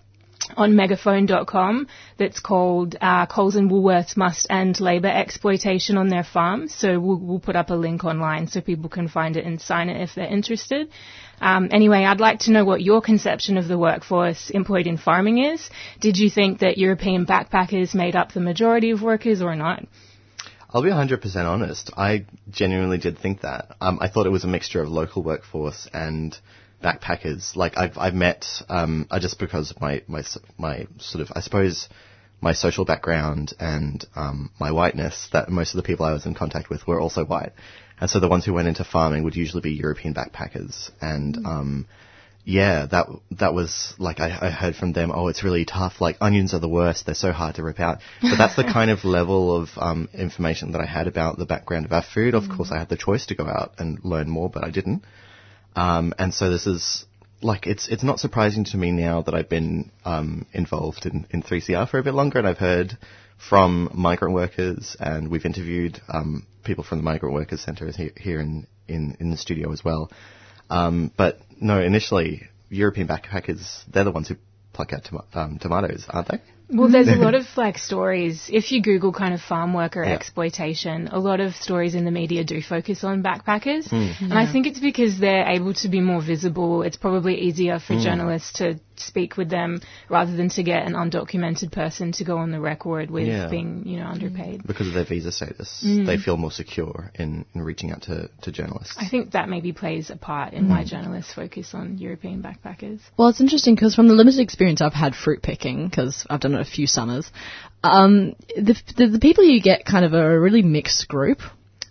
on 0.58 0.74
megaphone.com 0.74 1.88
that's 2.18 2.40
called 2.40 2.96
uh, 3.02 3.26
Coles 3.26 3.56
and 3.56 3.70
Woolworths 3.70 4.18
must 4.18 4.48
end 4.50 4.80
labour 4.80 5.08
exploitation 5.08 5.98
on 5.98 6.10
their 6.10 6.24
farms. 6.24 6.74
So 6.76 7.00
we'll, 7.00 7.18
we'll 7.18 7.40
put 7.40 7.56
up 7.56 7.70
a 7.70 7.76
link 7.76 8.04
online 8.04 8.48
so 8.48 8.62
people 8.62 8.90
can 8.90 9.08
find 9.08 9.38
it 9.38 9.46
and 9.46 9.62
sign 9.62 9.90
it 9.90 10.02
if 10.02 10.16
they're 10.16 10.26
interested. 10.26 10.90
Um, 11.42 11.70
anyway, 11.72 12.04
I'd 12.04 12.20
like 12.20 12.40
to 12.42 12.52
know 12.52 12.66
what 12.66 12.82
your 12.82 13.02
conception 13.02 13.58
of 13.58 13.68
the 13.68 13.78
workforce 13.78 14.50
employed 14.50 14.88
in 14.88 14.98
farming 14.98 15.38
is. 15.40 15.70
Did 16.00 16.18
you 16.18 16.30
think 16.30 16.60
that 16.60 16.78
European 16.78 17.26
backpackers 17.26 17.96
made 17.96 18.16
up 18.16 18.34
the 18.34 18.42
majority 18.42 18.92
of 18.92 19.02
workers 19.02 19.42
or 19.42 19.56
not? 19.56 19.86
I'll 20.72 20.84
be 20.84 20.90
100% 20.90 21.36
honest. 21.46 21.90
I 21.98 22.26
genuinely 22.52 23.00
did 23.00 23.18
think 23.18 23.42
that. 23.42 23.76
Um, 23.82 23.98
I 24.02 24.08
thought 24.08 24.28
it 24.28 24.32
was 24.32 24.44
a 24.44 24.48
mixture 24.48 24.82
of 24.82 24.90
local 24.90 25.24
workforce 25.24 25.88
and 25.94 26.38
backpackers. 26.84 27.56
Like 27.56 27.78
I've 27.78 27.98
I've 27.98 28.14
met 28.14 28.46
um, 28.70 29.08
just 29.20 29.40
because 29.40 29.72
of 29.72 29.82
my 29.82 30.04
my 30.08 30.24
my 30.58 30.88
sort 30.98 31.22
of 31.22 31.32
I 31.36 31.42
suppose 31.42 31.90
my 32.42 32.54
social 32.54 32.86
background 32.86 33.54
and 33.60 34.06
um, 34.16 34.52
my 34.60 34.72
whiteness 34.72 35.30
that 35.34 35.50
most 35.50 35.74
of 35.74 35.78
the 35.78 35.84
people 35.84 36.06
I 36.06 36.14
was 36.14 36.26
in 36.26 36.36
contact 36.36 36.70
with 36.70 36.88
were 36.88 37.00
also 37.00 37.26
white, 37.26 37.52
and 38.00 38.10
so 38.10 38.20
the 38.20 38.30
ones 38.30 38.46
who 38.46 38.54
went 38.54 38.68
into 38.68 38.84
farming 38.84 39.24
would 39.24 39.36
usually 39.36 39.62
be 39.62 39.72
European 39.72 40.14
backpackers 40.14 40.92
and 41.02 41.46
um, 41.46 41.88
yeah, 42.50 42.88
that 42.88 43.08
that 43.32 43.54
was 43.54 43.94
like 44.00 44.20
I, 44.20 44.48
I 44.48 44.50
heard 44.50 44.76
from 44.76 44.94
them. 44.94 45.12
Oh, 45.14 45.28
it's 45.28 45.44
really 45.44 45.66
tough. 45.66 46.02
Like 46.02 46.18
onions 46.20 46.54
are 46.56 46.60
the 46.60 46.70
worst. 46.70 47.06
They're 47.06 47.14
so 47.14 47.32
hard 47.32 47.56
to 47.56 47.64
rip 47.64 47.80
out. 47.80 48.00
But 48.22 48.38
that's 48.38 48.56
the 48.56 48.64
kind 48.74 48.90
of 48.90 49.06
level 49.06 49.56
of 49.56 49.70
um, 49.78 50.10
information 50.14 50.72
that 50.72 50.82
I 50.82 50.86
had 50.86 51.08
about 51.08 51.38
the 51.38 51.46
background 51.46 51.86
of 51.86 51.92
our 51.92 52.02
food. 52.02 52.34
Of 52.34 52.50
course, 52.50 52.72
I 52.72 52.80
had 52.80 52.90
the 52.90 52.98
choice 52.98 53.28
to 53.28 53.36
go 53.36 53.46
out 53.46 53.74
and 53.78 54.04
learn 54.04 54.30
more, 54.30 54.50
but 54.50 54.64
I 54.64 54.72
didn't. 54.72 55.04
Um, 55.76 56.14
and 56.18 56.34
so 56.34 56.50
this 56.50 56.68
is 56.68 57.06
like 57.42 57.68
it's 57.68 57.88
it's 57.88 58.04
not 58.04 58.20
surprising 58.20 58.66
to 58.66 58.78
me 58.78 58.92
now 58.92 59.22
that 59.22 59.34
I've 59.34 59.50
been 59.50 59.92
um, 60.06 60.46
involved 60.54 61.06
in, 61.06 61.26
in 61.30 61.42
3CR 61.44 61.90
for 61.90 62.00
a 62.00 62.04
bit 62.04 62.14
longer, 62.14 62.40
and 62.40 62.48
I've 62.48 62.58
heard 62.58 62.98
from 63.50 63.90
migrant 63.94 64.34
workers, 64.34 64.98
and 65.00 65.30
we've 65.30 65.46
interviewed 65.46 66.02
um, 66.10 66.46
people 66.64 66.84
from 66.84 66.98
the 67.00 67.04
Migrant 67.04 67.34
Workers 67.34 67.62
Centre 67.62 67.90
here, 67.92 68.12
here 68.18 68.40
in, 68.42 68.68
in 68.88 69.16
in 69.20 69.32
the 69.32 69.38
studio 69.38 69.72
as 69.72 69.84
well. 69.84 70.12
Um, 70.70 71.12
but 71.16 71.40
no, 71.60 71.80
initially 71.82 72.44
European 72.70 73.08
backpackers 73.08 73.84
they're 73.92 74.04
the 74.04 74.12
ones 74.12 74.28
who 74.28 74.36
pluck 74.74 74.94
out 74.94 75.04
tom- 75.06 75.26
um, 75.34 75.60
tomatoes, 75.60 76.06
aren't 76.10 76.28
they? 76.28 76.42
Well, 76.72 76.88
there's 76.90 77.08
a 77.08 77.16
lot 77.16 77.34
of 77.34 77.46
like 77.58 77.78
stories. 77.80 78.50
If 78.52 78.72
you 78.72 78.82
Google 78.82 79.12
kind 79.12 79.34
of 79.34 79.42
farm 79.42 79.74
worker 79.74 80.04
Yeah. 80.04 80.14
exploitation, 80.14 81.08
a 81.12 81.20
lot 81.20 81.40
of 81.40 81.56
stories 81.56 81.96
in 81.96 82.06
the 82.06 82.12
media 82.12 82.44
do 82.44 82.62
focus 82.62 83.04
on 83.04 83.24
backpackers. 83.24 83.90
Hmm. 83.90 84.12
And 84.26 84.34
I 84.34 84.46
think 84.52 84.68
it's 84.68 84.80
because 84.80 85.18
they're 85.18 85.48
able 85.48 85.74
to 85.76 85.88
be 85.90 86.00
more 86.00 86.22
visible. 86.22 86.84
It's 86.84 86.98
probably 86.98 87.40
easier 87.42 87.80
for 87.80 87.96
journalists 87.98 88.54
to 88.60 88.80
speak 89.02 89.38
with 89.38 89.50
them 89.50 89.82
rather 90.10 90.36
than 90.36 90.50
to 90.50 90.64
get 90.64 90.86
an 90.86 90.94
undocumented 90.94 91.72
person 91.72 92.12
to 92.14 92.24
go 92.24 92.38
on 92.38 92.52
the 92.52 92.60
record 92.60 93.10
with 93.12 93.28
Yeah. 93.28 93.50
being, 93.50 93.84
you 93.86 94.00
know, 94.00 94.06
underpaid. 94.08 94.66
Because 94.66 94.88
of 94.88 94.94
their 94.94 95.06
visa 95.06 95.32
status, 95.32 95.82
they 95.82 96.18
feel 96.18 96.38
more 96.38 96.52
secure 96.52 97.12
in, 97.16 97.46
in 97.54 97.62
reaching 97.62 97.92
out 97.92 98.04
to, 98.04 98.30
to 98.42 98.52
journalists. 98.52 98.96
I 99.00 99.08
think 99.08 99.32
that 99.32 99.50
maybe 99.50 99.72
plays 99.74 100.10
a 100.10 100.16
part 100.18 100.54
in 100.54 100.66
Hmm. 100.66 100.72
why 100.72 100.84
journalists 100.84 101.34
focus 101.34 101.74
on 101.74 101.98
European 101.98 102.42
backpackers. 102.44 103.00
Well, 103.18 103.30
it's 103.30 103.42
interesting 103.42 103.76
because 103.76 103.96
from 103.96 104.08
the 104.08 104.14
limited 104.14 104.40
experience 104.42 104.82
I've 104.82 104.94
had 104.94 105.16
fruit 105.16 105.42
picking, 105.42 105.88
because 105.88 106.26
I've 106.30 106.40
done 106.42 106.54
it 106.56 106.62
a 106.62 106.66
few 106.66 106.88
summers, 106.88 107.30
um, 107.84 108.36
the, 108.56 108.76
the 108.98 109.08
the 109.08 109.20
people 109.20 109.44
you 109.44 109.62
get 109.62 109.86
kind 109.86 110.04
of 110.06 110.14
are 110.14 110.36
a 110.36 110.40
really 110.40 110.62
mixed 110.62 111.08
group, 111.08 111.40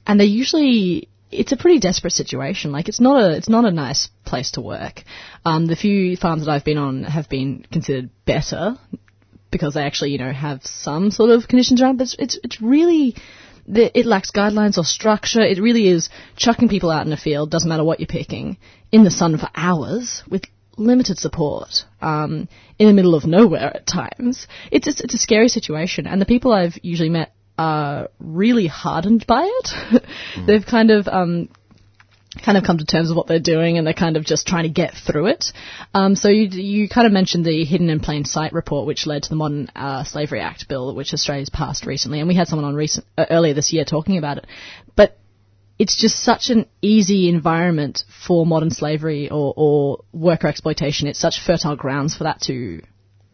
and 0.07 0.21
they 0.21 0.27
usually 0.27 1.09
it's 1.31 1.53
a 1.53 1.57
pretty 1.57 1.81
desperate 1.81 2.13
situation. 2.13 2.73
Like 2.73 2.89
it's 2.89 3.01
not 3.01 3.23
a 3.23 3.37
it's 3.37 3.49
not 3.49 3.65
a 3.65 3.71
nice 3.71 4.09
place 4.25 4.53
to 4.53 4.61
work. 4.61 5.03
Um, 5.45 5.67
the 5.67 5.77
few 5.77 6.17
farms 6.17 6.47
that 6.47 6.53
I've 6.53 6.65
been 6.65 6.79
on 6.79 7.05
have 7.05 7.29
been 7.29 7.65
considered 7.71 8.11
better 8.25 8.77
because 9.51 9.75
they 9.75 9.83
actually 9.83 10.11
you 10.11 10.19
know 10.19 10.33
have 10.33 10.65
some 10.65 11.11
sort 11.11 11.31
of 11.31 11.49
conditions 11.49 11.83
around. 11.83 11.99
But 11.99 12.05
it's 12.05 12.17
it's, 12.19 12.39
it's 12.45 12.63
really 12.63 13.17
it 13.67 14.07
lacks 14.07 14.31
guidelines 14.31 14.79
or 14.79 14.85
structure. 14.85 15.43
It 15.43 15.61
really 15.61 15.89
is 15.89 16.09
chucking 16.37 16.69
people 16.69 16.91
out 16.91 17.07
in 17.07 17.13
a 17.13 17.19
field, 17.19 17.51
doesn't 17.51 17.69
matter 17.69 17.85
what 17.85 18.01
you're 18.01 18.07
picking, 18.07 18.57
in 18.91 19.05
the 19.05 19.11
sun 19.11 19.37
for 19.37 19.49
hours 19.55 20.23
with 20.29 20.45
limited 20.79 21.19
support, 21.19 21.85
um, 22.01 22.49
in 22.79 22.87
the 22.87 22.95
middle 22.95 23.15
of 23.15 23.27
nowhere 23.27 23.77
at 23.77 23.87
times. 23.87 24.47
It's 24.71 24.87
just, 24.87 25.01
it's 25.03 25.15
a 25.15 25.19
scary 25.19 25.49
situation, 25.49 26.07
and 26.07 26.21
the 26.21 26.27
people 26.27 26.53
I've 26.53 26.79
usually 26.83 27.11
met 27.11 27.35
are 27.59 28.09
really 28.21 28.67
hardened 28.67 29.27
by 29.27 29.45
it. 29.45 30.03
They've 30.47 30.65
kind 30.65 30.91
of 30.91 31.09
um, 31.09 31.49
kind 32.45 32.57
of 32.57 32.65
come 32.65 32.79
to 32.79 32.85
terms 32.85 33.09
with 33.09 33.17
what 33.17 33.27
they're 33.27 33.41
doing 33.41 33.79
and 33.79 33.87
they're 33.87 33.95
kind 33.95 34.17
of 34.17 34.25
just 34.25 34.47
trying 34.47 34.65
to 34.65 34.69
get 34.69 34.95
through 34.95 35.27
it. 35.27 35.47
Um, 35.95 36.15
so 36.15 36.29
you, 36.29 36.49
you 36.49 36.89
kind 36.89 37.07
of 37.07 37.13
mentioned 37.13 37.45
the 37.45 37.65
Hidden 37.65 37.91
in 37.91 38.01
Plain 38.01 38.25
Sight 38.25 38.53
report, 38.53 38.87
which 38.87 39.07
led 39.07 39.25
to 39.25 39.29
the 39.29 39.37
Modern 39.37 39.71
uh, 39.75 40.05
Slavery 40.05 40.41
Act 40.41 40.69
bill, 40.69 40.95
which 40.95 41.13
Australia's 41.13 41.51
passed 41.51 41.87
recently, 41.87 42.21
and 42.21 42.29
we 42.29 42.35
had 42.35 42.49
someone 42.49 42.67
on 42.67 42.75
recent 42.75 43.07
uh, 43.17 43.27
earlier 43.31 43.55
this 43.55 43.73
year 43.73 43.85
talking 43.85 44.19
about 44.19 44.39
it. 44.39 44.47
But 44.95 45.19
it's 45.79 45.97
just 45.97 46.23
such 46.23 46.51
an 46.51 46.67
easy 46.83 47.29
environment 47.29 48.03
for 48.27 48.45
modern 48.45 48.71
slavery 48.71 49.31
or, 49.31 49.55
or 49.57 50.05
worker 50.13 50.49
exploitation. 50.49 51.07
It's 51.07 51.21
such 51.21 51.41
fertile 51.45 51.77
grounds 51.77 52.17
for 52.17 52.25
that 52.25 52.41
to 52.43 52.83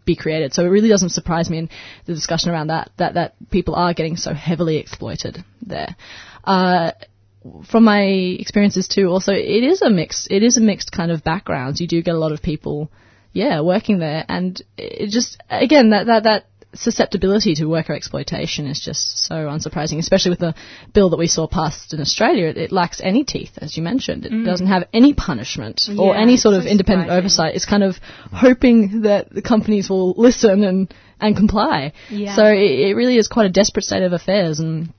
be 0.04 0.16
created. 0.16 0.54
So 0.54 0.64
it 0.64 0.68
really 0.68 0.88
doesn't 0.88 1.10
surprise 1.10 1.50
me 1.50 1.58
in 1.58 1.70
the 2.06 2.14
discussion 2.14 2.50
around 2.50 2.68
that 2.68 2.90
that 2.96 3.14
that 3.14 3.34
people 3.50 3.74
are 3.74 3.94
getting 3.94 4.16
so 4.16 4.34
heavily 4.34 4.76
exploited 4.76 5.44
there. 5.62 5.96
Uh, 6.44 6.92
from 7.70 7.84
my 7.84 8.02
experiences 8.02 8.88
too, 8.88 9.08
also 9.08 9.32
it 9.32 9.64
is 9.64 9.82
a 9.82 9.90
mix. 9.90 10.26
It 10.30 10.42
is 10.42 10.56
a 10.56 10.60
mixed 10.60 10.92
kind 10.92 11.10
of 11.10 11.24
backgrounds. 11.24 11.80
You 11.80 11.86
do 11.86 12.02
get 12.02 12.14
a 12.14 12.18
lot 12.18 12.32
of 12.32 12.42
people, 12.42 12.90
yeah, 13.32 13.60
working 13.60 13.98
there, 13.98 14.24
and 14.28 14.60
it 14.76 15.10
just 15.10 15.40
again 15.50 15.90
that 15.90 16.06
that 16.06 16.22
that 16.24 16.46
susceptibility 16.74 17.54
to 17.54 17.66
worker 17.66 17.92
exploitation 17.92 18.66
is 18.66 18.80
just 18.80 19.18
so 19.18 19.34
unsurprising, 19.34 19.98
especially 19.98 20.30
with 20.30 20.40
the 20.40 20.54
bill 20.92 21.10
that 21.10 21.18
we 21.18 21.26
saw 21.26 21.46
passed 21.46 21.94
in 21.94 22.00
Australia. 22.00 22.46
It, 22.46 22.56
it 22.56 22.72
lacks 22.72 23.00
any 23.02 23.24
teeth, 23.24 23.52
as 23.58 23.76
you 23.76 23.82
mentioned. 23.82 24.26
It 24.26 24.32
mm. 24.32 24.44
doesn't 24.44 24.66
have 24.66 24.84
any 24.92 25.14
punishment 25.14 25.82
or 25.98 26.14
Yeah, 26.14 26.20
any 26.20 26.34
it's 26.34 26.42
sort 26.42 26.54
of 26.54 26.66
independent 26.66 27.08
surprising. 27.08 27.24
oversight. 27.24 27.54
It's 27.54 27.66
kind 27.66 27.82
of 27.82 27.96
hoping 28.32 29.02
that 29.02 29.30
the 29.30 29.42
companies 29.42 29.88
will 29.88 30.12
listen 30.12 30.64
and 30.64 30.94
and 31.20 31.36
comply. 31.36 31.92
Yeah. 32.10 32.34
So 32.34 32.44
it, 32.44 32.88
it 32.88 32.94
really 32.94 33.16
is 33.16 33.28
quite 33.28 33.46
a 33.46 33.50
desperate 33.50 33.84
state 33.84 34.02
of 34.02 34.12
affairs 34.12 34.60
and 34.60 34.92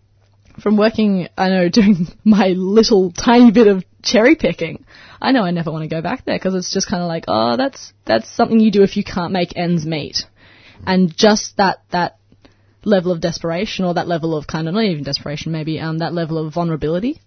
from 0.61 0.77
working, 0.77 1.27
I 1.37 1.49
know, 1.49 1.69
doing 1.79 2.07
my 2.23 2.49
little 2.49 3.11
tiny 3.11 3.51
bit 3.51 3.67
of 3.67 3.83
cherry 4.01 4.35
picking, 4.35 4.85
I 5.21 5.31
know 5.31 5.43
I 5.43 5.51
never 5.51 5.71
want 5.71 5.83
to 5.83 5.93
go 5.93 6.01
back 6.01 6.25
there 6.25 6.37
because 6.37 6.55
it's 6.55 6.73
just 6.73 6.87
kind 6.89 7.01
of 7.01 7.07
like, 7.07 7.25
oh, 7.27 7.57
that's 7.57 7.93
that's 8.05 8.29
something 8.29 8.59
you 8.59 8.71
do 8.71 8.83
if 8.83 8.97
you 8.97 9.03
can't 9.03 9.33
make 9.33 9.57
ends 9.57 9.85
meet, 9.85 10.25
and 10.85 11.15
just 11.15 11.57
that 11.57 11.83
that 11.91 12.17
level 12.83 13.11
of 13.11 13.19
desperation 13.19 13.85
or 13.85 13.95
that 13.95 14.07
level 14.07 14.37
of 14.37 14.47
kind 14.47 14.67
of 14.67 14.73
not 14.73 14.83
even 14.83 15.03
desperation, 15.03 15.51
maybe 15.51 15.79
um 15.79 15.99
that 15.99 16.13
level 16.13 16.37
of 16.37 16.53
vulnerability. 16.53 17.21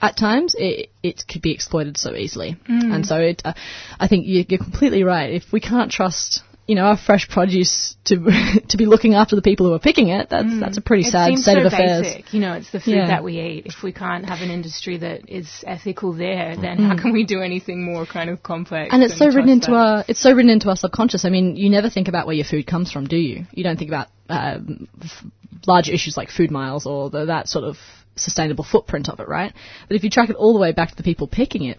At 0.00 0.16
times, 0.16 0.54
it 0.58 0.90
it 1.02 1.24
could 1.28 1.40
be 1.40 1.52
exploited 1.52 1.96
so 1.96 2.14
easily, 2.14 2.56
and 2.92 3.06
so 3.06 3.16
it. 3.16 3.42
Uh, 3.44 3.54
I 3.98 4.08
think 4.08 4.26
you, 4.26 4.44
you're 4.48 4.58
completely 4.58 5.04
right. 5.04 5.32
If 5.32 5.52
we 5.52 5.60
can't 5.60 5.90
trust, 5.90 6.42
you 6.66 6.74
know, 6.74 6.84
our 6.84 6.96
fresh 6.96 7.28
produce 7.28 7.94
to 8.06 8.16
to 8.68 8.76
be 8.78 8.86
looking 8.86 9.14
after 9.14 9.36
the 9.36 9.42
people 9.42 9.66
who 9.66 9.72
are 9.74 9.78
picking 9.78 10.08
it, 10.08 10.30
that's 10.30 10.58
that's 10.60 10.78
a 10.78 10.80
pretty 10.80 11.02
It 11.06 11.10
sad 11.10 11.36
state 11.38 11.54
so 11.54 11.60
of 11.60 11.66
affairs. 11.66 12.02
basic. 12.02 12.32
You 12.32 12.40
know, 12.40 12.54
it's 12.54 12.70
the 12.70 12.80
food 12.80 12.94
Yeah. 12.96 13.06
that 13.08 13.22
we 13.22 13.38
eat. 13.40 13.66
If 13.66 13.82
we 13.82 13.92
can't 13.92 14.24
have 14.24 14.40
an 14.40 14.50
industry 14.50 14.96
that 14.98 15.28
is 15.28 15.62
ethical 15.66 16.12
there, 16.14 16.56
then 16.56 16.78
how 16.78 16.96
can 16.96 17.12
we 17.12 17.24
do 17.24 17.42
anything 17.42 17.84
more 17.84 18.06
kind 18.06 18.30
of 18.30 18.42
complex? 18.42 18.90
Mm. 18.90 18.94
and 18.94 19.02
it's 19.02 19.18
so 19.18 19.26
written 19.26 19.50
into 19.50 19.70
that? 19.72 19.76
our 19.76 20.04
it's 20.08 20.20
so 20.20 20.32
written 20.32 20.50
into 20.50 20.68
our 20.70 20.76
subconscious. 20.76 21.24
I 21.24 21.30
mean, 21.30 21.56
you 21.56 21.68
never 21.68 21.90
think 21.90 22.08
about 22.08 22.26
where 22.26 22.36
your 22.36 22.46
food 22.46 22.66
comes 22.66 22.90
from, 22.90 23.06
do 23.06 23.16
you? 23.16 23.44
You 23.52 23.62
don't 23.64 23.78
think 23.78 23.90
about 23.90 24.08
um, 24.30 24.88
f- 25.02 25.24
larger 25.66 25.92
issues 25.92 26.16
like 26.16 26.30
food 26.30 26.50
miles 26.50 26.86
or 26.86 27.10
the, 27.10 27.26
that 27.26 27.48
sort 27.48 27.64
of 27.64 27.76
sustainable 28.16 28.64
footprint 28.64 29.08
of 29.08 29.18
it, 29.20 29.28
right? 29.28 29.52
But 29.88 29.96
if 29.96 30.04
you 30.04 30.08
track 30.10 30.30
it 30.30 30.36
all 30.36 30.52
the 30.54 30.60
way 30.60 30.72
back 30.72 30.90
to 30.90 30.96
the 30.96 31.02
people 31.02 31.26
picking 31.26 31.64
it. 31.64 31.78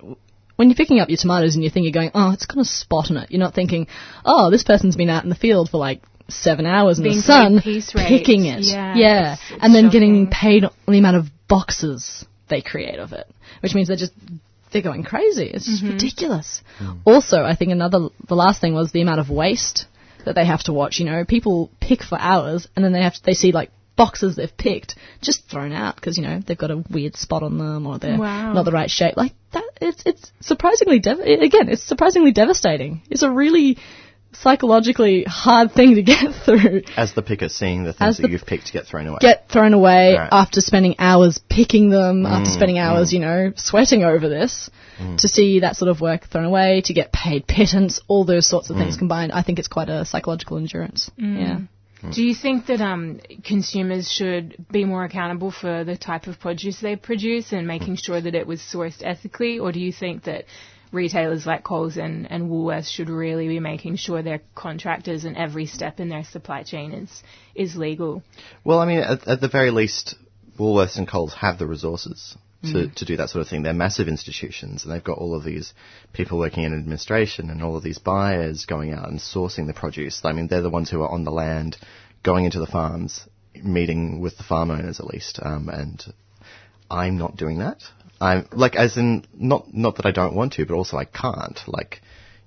When 0.56 0.70
you're 0.70 0.76
picking 0.76 1.00
up 1.00 1.10
your 1.10 1.18
tomatoes 1.18 1.56
and 1.56 1.64
you 1.64 1.70
think 1.70 1.84
you're 1.84 1.92
going, 1.94 2.12
oh, 2.14 2.32
it's 2.32 2.46
got 2.46 2.60
a 2.62 2.66
spot 2.66 3.12
on 3.12 3.18
it. 3.18 3.32
You're 3.32 3.40
not 3.40 3.54
thinking, 3.54 3.88
oh, 4.24 4.50
this 4.52 4.64
person's 4.64 4.96
been 4.96 5.10
out 5.10 5.24
in 5.24 5.30
the 5.30 5.36
field 5.36 5.70
for 5.70 5.78
like 5.78 6.02
seven 6.30 6.66
hours 6.66 6.98
in 6.98 7.04
Being 7.04 7.18
the 7.18 7.22
sun 7.22 7.62
paid 7.62 7.84
rate. 7.94 8.08
picking 8.08 8.46
it. 8.46 8.62
Yeah, 8.64 8.96
yeah. 8.96 9.20
it's- 9.34 9.40
it's 9.52 9.64
and 9.64 9.76
then 9.76 9.90
getting 9.90 10.28
paid 10.28 10.64
on 10.66 10.72
the 10.88 10.98
amount 10.98 11.18
of 11.18 11.28
boxes 11.48 12.26
they 12.48 12.62
create 12.62 13.00
of 13.00 13.12
it, 13.14 13.28
which 13.62 13.74
means 13.76 13.88
they're 13.90 13.98
just 13.98 14.14
they're 14.72 14.82
going 14.82 15.04
crazy. 15.04 15.46
It's 15.46 15.66
just 15.66 15.84
ridiculous. 15.84 16.62
Mm. 16.80 17.00
Also, 17.06 17.44
I 17.44 17.56
think 17.56 17.72
another 17.72 18.10
the 18.28 18.36
last 18.36 18.60
thing 18.62 18.74
was 18.74 18.92
the 18.92 19.02
amount 19.02 19.20
of 19.20 19.30
waste 19.30 19.86
that 20.26 20.36
they 20.36 20.46
have 20.46 20.64
to 20.64 20.74
watch. 20.74 21.00
You 21.00 21.06
know, 21.06 21.24
people 21.26 21.70
pick 21.80 22.02
for 22.04 22.18
hours 22.20 22.68
and 22.76 22.84
then 22.84 22.92
they 22.92 23.02
have 23.04 23.14
to, 23.16 23.24
they 23.24 23.34
see 23.36 23.52
like 23.52 23.70
boxes 23.96 24.36
they've 24.36 24.58
picked 24.58 24.96
just 25.22 25.50
thrown 25.50 25.72
out 25.72 25.96
because 25.96 26.18
you 26.18 26.24
know 26.24 26.40
they've 26.46 26.58
got 26.58 26.72
a 26.72 26.84
weird 26.90 27.16
spot 27.16 27.44
on 27.44 27.58
them 27.58 27.88
or 27.88 27.98
they're 28.00 28.18
Wow. 28.18 28.54
not 28.54 28.66
the 28.66 28.72
right 28.72 28.90
shape. 28.90 29.16
Like 29.18 29.34
that, 29.54 29.64
it's 29.82 30.04
it's 30.06 30.32
surprisingly 30.42 31.00
dev- 31.00 31.20
again 31.20 31.70
it's 31.70 31.84
surprisingly 31.84 32.32
devastating. 32.32 33.02
It's 33.10 33.24
a 33.24 33.32
really 33.32 33.78
psychologically 34.34 35.24
hard 35.24 35.72
thing 35.72 35.96
to 35.96 36.04
get 36.04 36.34
through. 36.46 36.82
As 36.98 37.14
the 37.14 37.22
picker, 37.22 37.48
seeing 37.50 37.84
the 37.86 37.94
things 37.94 38.10
As 38.10 38.18
that 38.18 38.32
you've 38.32 38.46
picked 38.46 38.74
get 38.74 38.86
thrown 38.86 39.08
away. 39.08 39.18
get 39.22 39.48
thrown 39.50 39.74
away 39.74 40.16
Right. 40.18 40.30
after 40.32 40.60
spending 40.62 40.96
hours 41.00 41.38
picking 41.50 41.90
them, 41.90 42.25
after 42.25 42.50
Mm, 42.50 42.54
spending 42.54 42.78
hours, 42.80 43.14
you 43.14 43.20
know, 43.20 43.54
sweating 43.56 44.04
over 44.04 44.28
this, 44.28 44.70
to 45.18 45.28
see 45.28 45.60
that 45.60 45.75
sort 45.75 45.90
of 45.90 46.00
work 46.02 46.25
thrown 46.28 46.46
away, 46.46 46.82
to 46.86 46.94
get 46.94 47.12
paid 47.12 47.48
pittance, 47.48 48.00
all 48.08 48.24
those 48.25 48.46
sorts 48.48 48.70
of 48.70 48.75
Mm. 48.75 48.80
things 48.80 48.98
combined, 48.98 49.32
I 49.32 49.42
think 49.42 49.60
it's 49.60 49.68
quite 49.68 49.90
a 49.90 50.06
psychological 50.06 50.58
endurance. 50.58 51.10
Yeah. 51.18 51.60
Do 52.12 52.24
you 52.24 52.36
think 52.36 52.68
that 52.68 52.82
um, 52.82 53.20
consumers 53.44 54.12
should 54.12 54.66
be 54.72 54.86
more 54.86 55.06
accountable 55.06 55.52
for 55.52 55.84
the 55.84 55.98
type 55.98 56.28
of 56.28 56.40
produce 56.40 56.80
they 56.80 56.96
produce 56.96 57.52
and 57.52 57.68
making 57.68 57.96
sure 57.96 58.20
that 58.20 58.36
it 58.36 58.46
was 58.46 58.60
sourced 58.62 59.02
ethically, 59.04 59.60
or 59.60 59.72
do 59.72 59.80
you 59.80 59.92
think 59.92 60.24
that 60.24 60.46
retailers 60.92 61.46
like 61.46 61.64
Coles 61.64 61.98
and, 61.98 62.30
and 62.32 62.50
Woolworths 62.50 62.92
should 62.92 63.10
really 63.10 63.48
be 63.48 63.60
making 63.60 63.96
sure 63.96 64.22
their 64.22 64.42
contractors 64.56 65.25
and 65.25 65.36
every 65.38 65.66
step 65.66 66.00
in 66.00 66.10
their 66.10 66.24
supply 66.24 66.64
chain 66.64 66.92
is 66.92 67.24
is 67.56 67.75
legal? 67.75 68.24
Well, 68.64 68.80
I 68.80 68.86
mean, 68.86 69.00
at, 69.00 69.28
at 69.28 69.42
the 69.42 69.50
very 69.50 69.72
least, 69.72 70.16
Woolworths 70.60 70.98
and 70.98 71.08
Coles 71.08 71.34
have 71.34 71.58
the 71.58 71.66
resources 71.66 72.38
to, 72.64 72.88
to 72.90 73.06
do 73.06 73.18
that 73.18 73.30
sort 73.30 73.42
of 73.42 73.48
thing. 73.48 73.64
They're 73.64 73.74
massive 73.74 74.08
institutions, 74.08 74.84
and 74.84 74.94
they've 74.94 75.04
got 75.04 75.18
all 75.18 75.36
of 75.36 75.44
these 75.44 75.74
people 76.14 76.40
working 76.40 76.64
in 76.64 76.74
administration 76.74 77.50
and 77.50 77.62
all 77.62 77.76
of 77.76 77.84
these 77.84 78.00
buyers 78.00 78.66
going 78.66 78.94
out 78.94 79.10
and 79.10 79.20
sourcing 79.20 79.68
the 79.68 79.74
produce. 79.74 80.22
I 80.24 80.34
mean, 80.34 80.48
they're 80.48 80.62
the 80.62 80.70
ones 80.70 80.90
who 80.90 81.02
are 81.02 81.12
on 81.12 81.24
the 81.24 81.32
land, 81.32 81.78
going 82.24 82.46
into 82.46 82.60
the 82.60 82.68
farms, 82.68 83.28
meeting 83.54 84.20
with 84.20 84.38
the 84.38 84.44
farm 84.44 84.72
owners 84.72 85.00
at 85.00 85.08
least. 85.08 85.40
Um, 85.42 85.70
and 85.70 86.04
I'm 86.90 87.18
not 87.18 87.38
doing 87.38 87.60
that. 87.60 87.84
I'm 88.20 88.48
like, 88.52 88.76
as 88.76 88.98
in, 88.98 89.26
not 89.34 89.74
not 89.74 89.98
that 89.98 90.06
I 90.06 90.12
don't 90.12 90.36
want 90.36 90.54
to, 90.54 90.66
but 90.66 90.76
also 90.76 90.98
I 90.98 91.06
can't. 91.06 91.60
Like, 91.68 92.02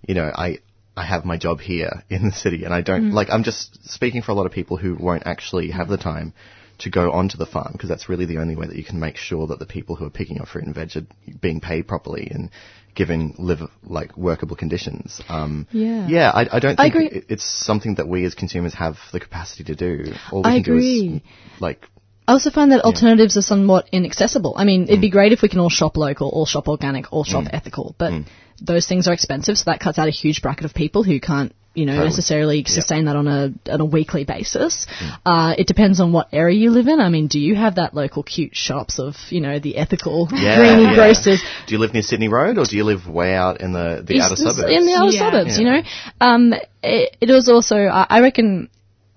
you 0.06 0.14
know, 0.14 0.30
I, 0.34 0.58
I 0.96 1.04
have 1.04 1.24
my 1.24 1.36
job 1.36 1.60
here 1.60 2.02
in 2.08 2.24
the 2.26 2.32
city 2.32 2.64
and 2.64 2.74
I 2.74 2.80
don't, 2.80 3.12
like, 3.12 3.28
I'm 3.30 3.44
just 3.44 3.88
speaking 3.88 4.22
for 4.22 4.32
a 4.32 4.34
lot 4.34 4.46
of 4.46 4.52
people 4.52 4.76
who 4.76 4.96
won't 4.98 5.26
actually 5.26 5.70
have 5.70 5.88
the 5.88 5.98
time 5.98 6.32
to 6.78 6.90
go 6.90 7.10
onto 7.12 7.36
the 7.36 7.46
farm 7.46 7.72
because 7.72 7.88
that's 7.88 8.08
really 8.08 8.24
the 8.26 8.38
only 8.38 8.54
way 8.56 8.66
that 8.66 8.76
you 8.76 8.84
can 8.84 9.00
make 9.00 9.16
sure 9.16 9.46
that 9.48 9.58
the 9.58 9.66
people 9.66 9.96
who 9.96 10.04
are 10.06 10.10
picking 10.10 10.36
your 10.36 10.46
fruit 10.46 10.64
and 10.64 10.74
veg 10.74 10.96
are 10.96 11.06
being 11.40 11.60
paid 11.60 11.86
properly 11.88 12.28
and 12.30 12.50
given 12.94 13.34
live 13.38 13.60
like 13.84 14.16
workable 14.16 14.56
conditions. 14.56 15.20
Um, 15.28 15.66
Yeah. 15.72 16.06
yeah, 16.08 16.30
I, 16.34 16.56
I 16.56 16.58
don't 16.60 16.78
I 16.80 16.84
think 16.90 16.94
agree. 16.94 17.22
it's 17.28 17.44
something 17.44 17.96
that 17.96 18.08
we 18.08 18.24
as 18.24 18.34
consumers 18.34 18.74
have 18.74 18.96
the 19.12 19.20
capacity 19.20 19.64
to 19.64 19.74
do. 19.74 20.12
All 20.32 20.42
we 20.42 20.50
I 20.50 20.54
can 20.54 20.62
do 20.62 20.72
agree. 20.72 21.22
is 21.24 21.60
like 21.60 21.86
I 22.26 22.32
also 22.32 22.50
find 22.50 22.72
that 22.72 22.82
alternatives 22.84 23.36
are 23.38 23.42
somewhat 23.42 23.88
inaccessible. 23.90 24.52
I 24.56 24.64
mean, 24.64 24.82
Mm. 24.82 24.88
it'd 24.88 25.00
be 25.00 25.08
great 25.10 25.32
if 25.32 25.40
we 25.40 25.48
can 25.48 25.60
all 25.60 25.70
shop 25.70 25.96
local, 25.96 26.28
all 26.28 26.44
shop 26.44 26.68
organic, 26.68 27.10
all 27.10 27.24
shop 27.24 27.46
ethical, 27.50 27.94
but 27.98 28.12
Mm. 28.12 28.26
those 28.60 28.86
things 28.86 29.08
are 29.08 29.14
expensive, 29.14 29.56
so 29.56 29.64
that 29.70 29.80
cuts 29.80 29.98
out 29.98 30.08
a 30.08 30.10
huge 30.10 30.42
bracket 30.42 30.66
of 30.66 30.74
people 30.74 31.02
who 31.04 31.20
can't, 31.20 31.52
you 31.78 31.86
know, 31.86 31.92
Totally. 31.92 32.08
necessarily 32.10 32.64
sustain 32.66 33.04
that 33.06 33.16
on 33.16 33.26
a 33.28 33.40
on 33.74 33.80
a 33.80 33.84
weekly 33.84 34.24
basis. 34.24 34.86
Mm. 35.00 35.18
Uh, 35.24 35.54
it 35.56 35.66
depends 35.66 36.00
on 36.00 36.12
what 36.12 36.28
area 36.32 36.56
you 36.58 36.70
live 36.70 36.88
in. 36.88 37.00
I 37.00 37.08
mean, 37.08 37.26
do 37.28 37.38
you 37.38 37.54
have 37.54 37.76
that 37.76 37.94
local 37.94 38.22
cute 38.22 38.54
shops 38.56 38.98
of, 38.98 39.14
you 39.30 39.40
know, 39.40 39.58
the 39.58 39.76
ethical 39.78 40.28
yeah, 40.32 40.56
greeny 40.58 40.82
yeah. 40.82 40.94
grocers? 40.94 41.40
Do 41.66 41.74
you 41.74 41.78
live 41.80 41.92
near 41.94 42.02
Sydney 42.02 42.28
Road 42.28 42.58
or 42.58 42.64
do 42.64 42.76
you 42.76 42.84
live 42.84 43.06
way 43.06 43.34
out 43.34 43.60
in 43.60 43.72
the 43.72 44.02
the 44.06 44.20
outer 44.20 44.34
East- 44.34 44.42
suburbs? 44.42 44.72
In 44.76 44.86
the 44.86 44.94
outer 44.94 45.12
Yeah. 45.12 45.30
suburbs, 45.30 45.58
you 45.58 45.64
know. 45.64 45.80
Um, 46.20 46.52
it, 46.82 47.16
it 47.20 47.30
was 47.32 47.48
also, 47.48 47.76
I 47.76 48.06
I 48.10 48.20
reckon, 48.20 48.68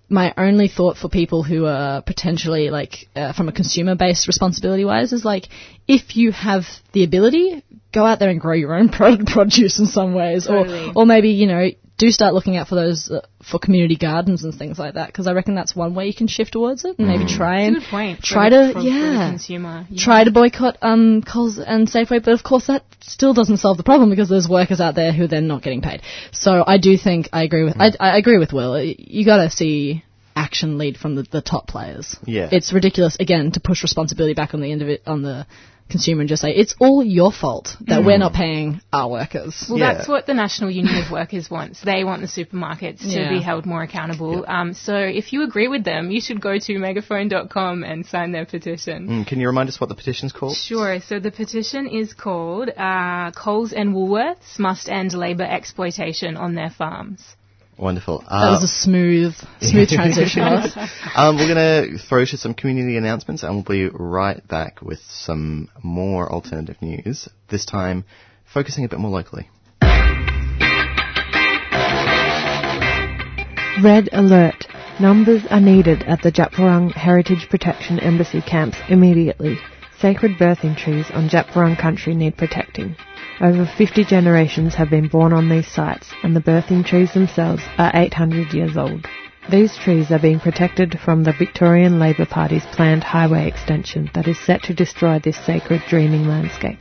my 0.10 0.34
only 0.38 0.68
thought 0.68 0.98
for 0.98 1.08
people 1.10 1.42
who 1.42 1.66
are 1.66 2.02
potentially 2.02 2.70
like 2.70 3.08
uh, 3.16 3.32
from 3.34 3.48
a 3.48 3.52
consumer 3.54 3.96
based 3.96 4.28
responsibility 4.28 4.84
wise 4.86 5.14
is 5.14 5.24
like 5.24 5.46
if 5.88 6.18
you 6.18 6.32
have 6.34 6.64
the 6.92 7.04
ability, 7.06 7.64
go 7.94 8.06
out 8.06 8.20
there 8.20 8.30
and 8.30 8.40
grow 8.42 8.54
your 8.54 8.74
own 8.76 8.90
pro- 8.90 9.18
produce 9.26 9.80
in 9.80 9.86
some 9.86 10.14
ways, 10.14 10.46
Totally. 10.48 10.90
or 10.90 10.94
or 11.04 11.06
maybe 11.06 11.30
you 11.30 11.48
know 11.48 11.70
do 12.06 12.10
start 12.12 12.34
looking 12.38 12.56
out 12.60 12.68
for 12.68 12.76
those 12.76 13.00
uh, 13.12 13.22
for 13.50 13.58
community 13.66 13.96
gardens 13.96 14.44
and 14.44 14.54
things 14.62 14.78
like 14.84 14.94
that 14.96 15.08
because 15.08 15.28
I 15.28 15.34
reckon 15.40 15.56
that's 15.60 15.76
one 15.76 15.94
way 15.98 16.08
you 16.12 16.14
can 16.22 16.28
shift 16.36 16.52
towards 16.54 16.84
it 16.86 16.98
and 17.00 17.08
maybe 17.08 17.26
try 17.40 17.56
It's 17.62 17.76
and 17.78 17.86
point. 17.96 18.22
try 18.34 18.50
the- 18.50 18.68
to 18.68 18.74
for- 18.74 18.80
for 18.82 18.86
yeah 18.88 19.30
consumer. 19.30 19.76
Yeah. 19.90 20.04
try 20.08 20.20
to 20.24 20.32
boycott 20.32 20.76
um, 20.82 21.22
Coles 21.32 21.58
and 21.74 21.88
Safeway, 21.96 22.20
but 22.26 22.34
of 22.34 22.44
course 22.44 22.68
that 22.68 22.84
still 23.02 23.34
doesn't 23.40 23.58
solve 23.66 23.78
the 23.78 23.84
problem 23.92 24.10
because 24.10 24.30
there's 24.30 24.50
workers 24.60 24.82
out 24.82 24.96
there 24.96 25.12
who 25.14 25.24
are 25.26 25.34
then 25.36 25.48
not 25.48 25.62
getting 25.64 25.82
paid. 25.82 26.02
So 26.32 26.64
I 26.76 26.78
do 26.78 26.98
think 26.98 27.30
I 27.32 27.44
agree 27.44 27.64
with 27.64 27.76
I, 27.80 27.92
I 28.00 28.18
agree 28.18 28.38
with 28.44 28.52
Will. 28.54 28.74
You 28.84 29.26
got 29.26 29.38
to 29.44 29.50
see 29.50 30.04
action 30.36 30.78
lead 30.78 30.96
from 30.98 31.16
the, 31.16 31.24
the 31.38 31.42
top 31.42 31.68
players. 31.68 32.18
Yeah. 32.26 32.48
it's 32.52 32.72
ridiculous 32.74 33.18
again 33.20 33.52
to 33.52 33.60
push 33.60 33.84
responsibility 33.84 34.34
back 34.34 34.54
on 34.56 34.62
the 34.62 34.68
individ- 34.76 35.06
on 35.06 35.22
the 35.22 35.46
consumer 35.92 36.22
and 36.22 36.30
just 36.30 36.42
say 36.42 36.52
it's 36.52 36.76
all 36.80 37.04
your 37.04 37.32
fault 37.32 37.76
that 37.82 38.04
we're 38.04 38.18
not 38.18 38.34
paying 38.34 38.82
our 38.92 39.10
workers. 39.10 39.66
Well, 39.70 39.80
Yeah. 39.80 39.94
that's 39.94 40.08
what 40.08 40.26
the 40.26 40.34
National 40.34 40.72
Union 40.72 40.96
of 41.04 41.12
Workers 41.12 41.50
wants. 41.52 41.82
They 41.82 42.04
want 42.04 42.22
the 42.22 42.28
supermarkets 42.28 43.02
to 43.02 43.20
Yeah. 43.22 43.30
be 43.30 43.40
held 43.42 43.66
more 43.66 43.84
accountable. 43.84 44.46
Um, 44.48 44.74
so 44.74 44.96
if 44.96 45.34
you 45.34 45.44
agree 45.44 45.68
with 45.68 45.84
them, 45.84 46.10
you 46.12 46.22
should 46.22 46.42
go 46.42 46.58
to 46.58 46.74
megaphone.com 46.80 47.84
and 47.84 48.06
sign 48.06 48.32
their 48.32 48.46
petition. 48.46 49.08
Mm, 49.08 49.28
can 49.28 49.40
you 49.40 49.48
remind 49.48 49.70
us 49.70 49.80
what 49.80 49.90
the 49.90 49.96
petition's 49.96 50.32
called? 50.32 50.56
Sure. 50.56 51.00
So 51.02 51.20
the 51.20 51.32
petition 51.32 51.88
is 51.88 52.14
called 52.14 52.70
uh, 52.70 53.32
Coles 53.32 53.74
and 53.74 53.94
Woolworths 53.94 54.58
must 54.60 54.90
end 54.90 55.14
labour 55.14 55.44
exploitation 55.44 56.38
on 56.38 56.56
their 56.56 56.70
farms. 56.70 57.36
Wonderful. 57.82 58.20
That 58.20 58.32
Uh, 58.32 58.52
was 58.62 58.64
a 58.64 58.68
smooth 58.68 59.34
smooth 59.60 59.90
transition. 60.00 60.44
Um, 60.44 61.36
we're 61.38 61.52
going 61.54 61.98
to 61.98 61.98
throw 61.98 62.24
to 62.26 62.38
some 62.38 62.54
community 62.54 62.96
announcements 62.96 63.42
and 63.42 63.56
we'll 63.56 63.64
be 63.64 63.90
right 63.92 64.48
back 64.48 64.82
with 64.84 65.00
some 65.10 65.68
more 65.82 66.32
alternative 66.32 66.78
news, 66.80 67.28
this 67.50 67.66
time 67.66 68.06
focusing 68.54 68.86
a 68.86 68.88
bit 68.88 69.00
more 69.00 69.10
locally. 69.10 69.50
Red 73.84 74.10
alert. 74.12 74.66
Numbers 75.00 75.42
are 75.50 75.60
needed 75.60 76.04
at 76.04 76.22
the 76.22 76.32
Djab 76.32 76.52
Wurrung 76.52 76.92
Heritage 76.94 77.48
Protection 77.50 78.00
Embassy 78.00 78.42
camps 78.42 78.78
immediately. 78.90 79.58
Sacred 80.02 80.40
birthing 80.40 80.76
trees 80.76 81.12
on 81.14 81.30
Djab 81.30 81.46
Wurrung 81.54 81.78
country 81.78 82.16
need 82.16 82.36
protecting. 82.36 82.96
Over 83.40 83.68
50 83.78 84.04
generations 84.06 84.74
have 84.74 84.90
been 84.90 85.08
born 85.08 85.32
on 85.32 85.48
these 85.48 85.68
sites 85.68 86.12
and 86.24 86.36
the 86.36 86.42
birthing 86.42 86.84
trees 86.84 87.14
themselves 87.14 87.62
are 87.78 87.92
800 87.94 88.52
years 88.52 88.78
old. 88.78 89.06
These 89.52 89.78
trees 89.78 90.10
are 90.10 90.18
being 90.18 90.40
protected 90.40 91.00
from 91.00 91.24
the 91.24 91.34
Victorian 91.34 92.00
Labor 92.00 92.26
Party's 92.26 92.66
planned 92.72 93.04
highway 93.04 93.48
extension 93.48 94.10
that 94.16 94.28
is 94.28 94.40
set 94.40 94.64
to 94.64 94.74
destroy 94.74 95.20
this 95.20 95.38
sacred 95.46 95.84
dreaming 95.88 96.28
landscape. 96.28 96.80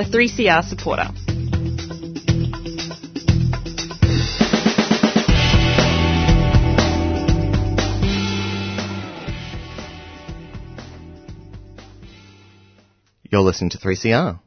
a 0.00 0.04
3CR 0.04 0.64
supporter. 0.64 1.08
You're 13.30 13.42
listening 13.42 13.70
to 13.70 13.78
3CR. 13.78 14.40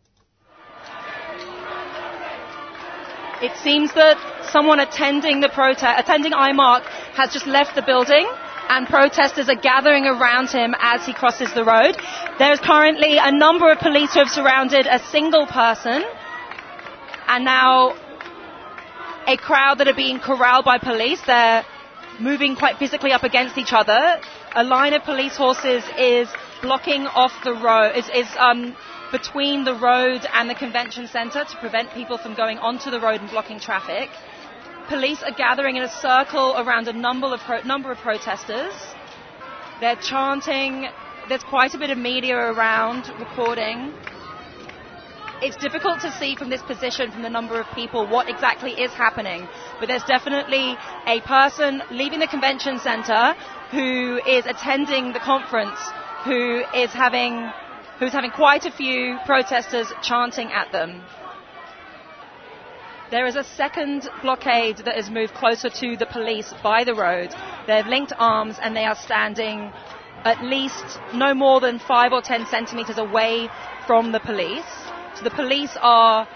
It 3.44 3.56
seems 3.58 3.94
that 3.94 4.18
someone 4.50 4.80
attending 4.80 5.40
the 5.40 5.50
protest, 5.50 6.00
attending 6.00 6.32
IMARC, 6.32 6.84
has 7.14 7.32
just 7.32 7.46
left 7.46 7.76
the 7.76 7.84
building 7.84 8.28
and 8.70 8.88
protesters 8.88 9.50
are 9.50 9.56
gathering 9.56 10.06
around 10.06 10.50
him 10.50 10.74
as 10.80 11.06
he 11.06 11.14
crosses 11.14 11.54
the 11.54 11.64
road. 11.64 11.96
There's 12.40 12.60
currently 12.60 13.18
a 13.18 13.32
number 13.32 13.72
of 13.72 13.80
police 13.80 14.14
who 14.14 14.20
have 14.20 14.30
surrounded 14.30 14.88
a 14.88 15.00
single 15.00 15.46
person 15.48 16.04
and 17.28 17.46
now 17.46 17.96
a 19.28 19.38
crowd 19.38 19.78
that 19.80 19.88
are 19.88 19.94
being 19.96 20.20
corralled 20.20 20.66
by 20.66 20.78
police. 20.78 21.22
They're 21.26 21.66
moving 22.20 22.56
quite 22.56 22.78
physically 22.78 23.12
up 23.12 23.24
against 23.24 23.58
each 23.58 23.74
other. 23.74 24.20
A 24.56 24.64
line 24.64 24.94
of 24.94 25.04
police 25.04 25.36
horses 25.36 25.84
is 25.98 26.28
blocking 26.62 27.08
off 27.08 27.32
the 27.44 27.54
road, 27.54 27.96
is, 27.98 28.10
is 28.14 28.28
um, 28.38 28.76
between 29.12 29.64
the 29.64 29.76
road 29.76 30.26
and 30.34 30.50
the 30.50 30.56
convention 30.56 31.08
centre 31.08 31.44
to 31.44 31.58
prevent 31.58 31.92
people 31.94 32.18
from 32.18 32.36
going 32.36 32.58
onto 32.58 32.90
the 32.90 33.00
road 33.00 33.22
and 33.22 33.30
blocking 33.30 33.60
traffic. 33.60 34.10
Police 34.90 35.24
are 35.24 35.32
gathering 35.32 35.78
in 35.78 35.84
a 35.84 35.90
circle 35.90 36.56
around 36.58 36.88
a 36.90 36.94
number 36.94 37.28
of, 37.28 37.40
pro- 37.40 37.62
number 37.62 37.92
of 37.92 37.98
protesters. 38.00 38.74
They're 39.80 39.96
chanting. 39.96 40.88
There's 41.30 41.44
quite 41.44 41.74
a 41.74 41.78
bit 41.78 41.90
of 41.90 41.98
media 41.98 42.36
around 42.36 43.08
recording. 43.18 43.94
It's 45.42 45.56
difficult 45.58 46.02
to 46.02 46.12
see 46.12 46.36
from 46.36 46.50
this 46.50 46.62
position, 46.62 47.12
from 47.12 47.22
the 47.22 47.30
number 47.30 47.60
of 47.60 47.66
people, 47.74 48.08
what 48.08 48.30
exactly 48.30 48.72
is 48.72 48.92
happening. 48.92 49.48
But 49.80 49.88
there's 49.88 50.04
definitely 50.04 50.76
a 51.08 51.22
person 51.22 51.82
leaving 51.92 52.20
the 52.20 52.28
convention 52.28 52.78
centre 52.80 53.36
who 53.72 54.20
is 54.28 54.46
attending 54.46 55.14
the 55.14 55.20
conference, 55.20 55.80
who 56.26 56.64
is 56.76 56.92
having, 56.92 57.50
who's 58.00 58.14
having 58.14 58.32
quite 58.32 58.66
a 58.66 58.72
few 58.72 59.18
protesters 59.26 59.92
chanting 60.02 60.52
at 60.52 60.72
them. 60.72 61.02
There 63.14 63.28
is 63.28 63.36
a 63.36 63.44
second 63.44 64.10
blockade 64.24 64.78
that 64.86 64.96
has 64.96 65.12
moved 65.12 65.36
closer 65.36 65.70
to 65.70 65.96
the 65.96 66.08
police 66.08 66.52
by 66.64 66.84
the 66.84 66.96
road. 66.96 67.30
They've 67.68 67.86
linked 67.86 68.12
arms 68.18 68.58
and 68.60 68.76
they 68.76 68.86
are 68.86 68.96
standing 68.96 69.72
at 70.26 70.42
least 70.42 70.98
no 71.14 71.36
more 71.36 71.60
than 71.60 71.78
five 71.78 72.12
or 72.12 72.24
ten 72.24 72.48
centimetres 72.48 72.98
away 72.98 73.50
from 73.86 74.14
the 74.14 74.20
police. 74.20 74.66
So 75.14 75.26
the 75.26 75.30
police 75.30 75.78
are 75.80 76.28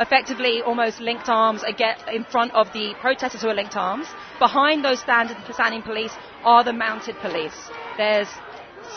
effectively 0.00 0.62
almost 0.62 0.98
linked 0.98 1.28
arms 1.28 1.62
in 2.10 2.24
front 2.24 2.54
of 2.54 2.72
the 2.72 2.94
protesters 3.02 3.42
who 3.42 3.50
are 3.50 3.54
linked 3.54 3.76
arms. 3.76 4.06
Behind 4.38 4.82
those 4.82 5.00
standing 5.00 5.82
police 5.82 6.16
are 6.42 6.64
the 6.64 6.72
mounted 6.72 7.16
police. 7.18 7.68
There's 7.98 8.30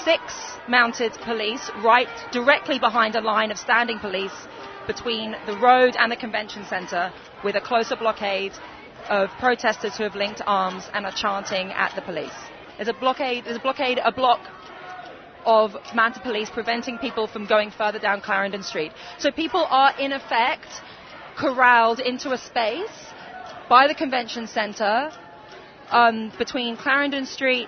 six 0.06 0.56
mounted 0.70 1.12
police 1.26 1.70
right 1.84 2.08
directly 2.32 2.80
behind 2.80 3.18
a 3.18 3.22
line 3.22 3.52
of 3.52 3.58
standing 3.58 4.00
police 4.00 4.48
between 4.88 5.36
the 5.46 5.58
road 5.58 5.96
and 5.98 6.12
the 6.12 6.16
convention 6.16 6.66
centre 6.66 7.12
with 7.44 7.56
a 7.56 7.62
closer 7.62 7.96
blockade 7.96 8.54
of 9.10 9.30
protesters 9.40 9.98
who 9.98 10.04
have 10.04 10.16
linked 10.16 10.42
arms 10.46 10.90
and 10.94 11.06
are 11.06 11.12
chanting 11.12 11.72
at 11.72 11.94
the 11.96 12.02
police. 12.02 12.34
There's 12.78 12.88
a 12.88 12.94
blockade, 12.94 13.46
there's 13.46 13.58
a 13.58 13.62
blockade, 13.62 14.00
a 14.04 14.12
block 14.12 14.42
of 15.46 15.76
mounted 15.96 16.24
police 16.24 16.50
preventing 16.50 16.98
people 16.98 17.28
from 17.28 17.46
going 17.46 17.72
further 17.72 18.00
down 18.00 18.22
Clarendon 18.22 18.64
Street. 18.64 18.92
So 19.18 19.32
people 19.32 19.66
are 19.70 19.94
in 20.00 20.12
effect 20.12 20.68
corralled 21.36 22.00
into 22.00 22.32
a 22.32 22.38
space 22.38 23.12
by 23.70 23.88
the 23.88 23.96
convention 23.96 24.48
centre 24.48 25.12
um, 25.90 26.32
between 26.38 26.78
Clarendon 26.78 27.26
Street 27.26 27.68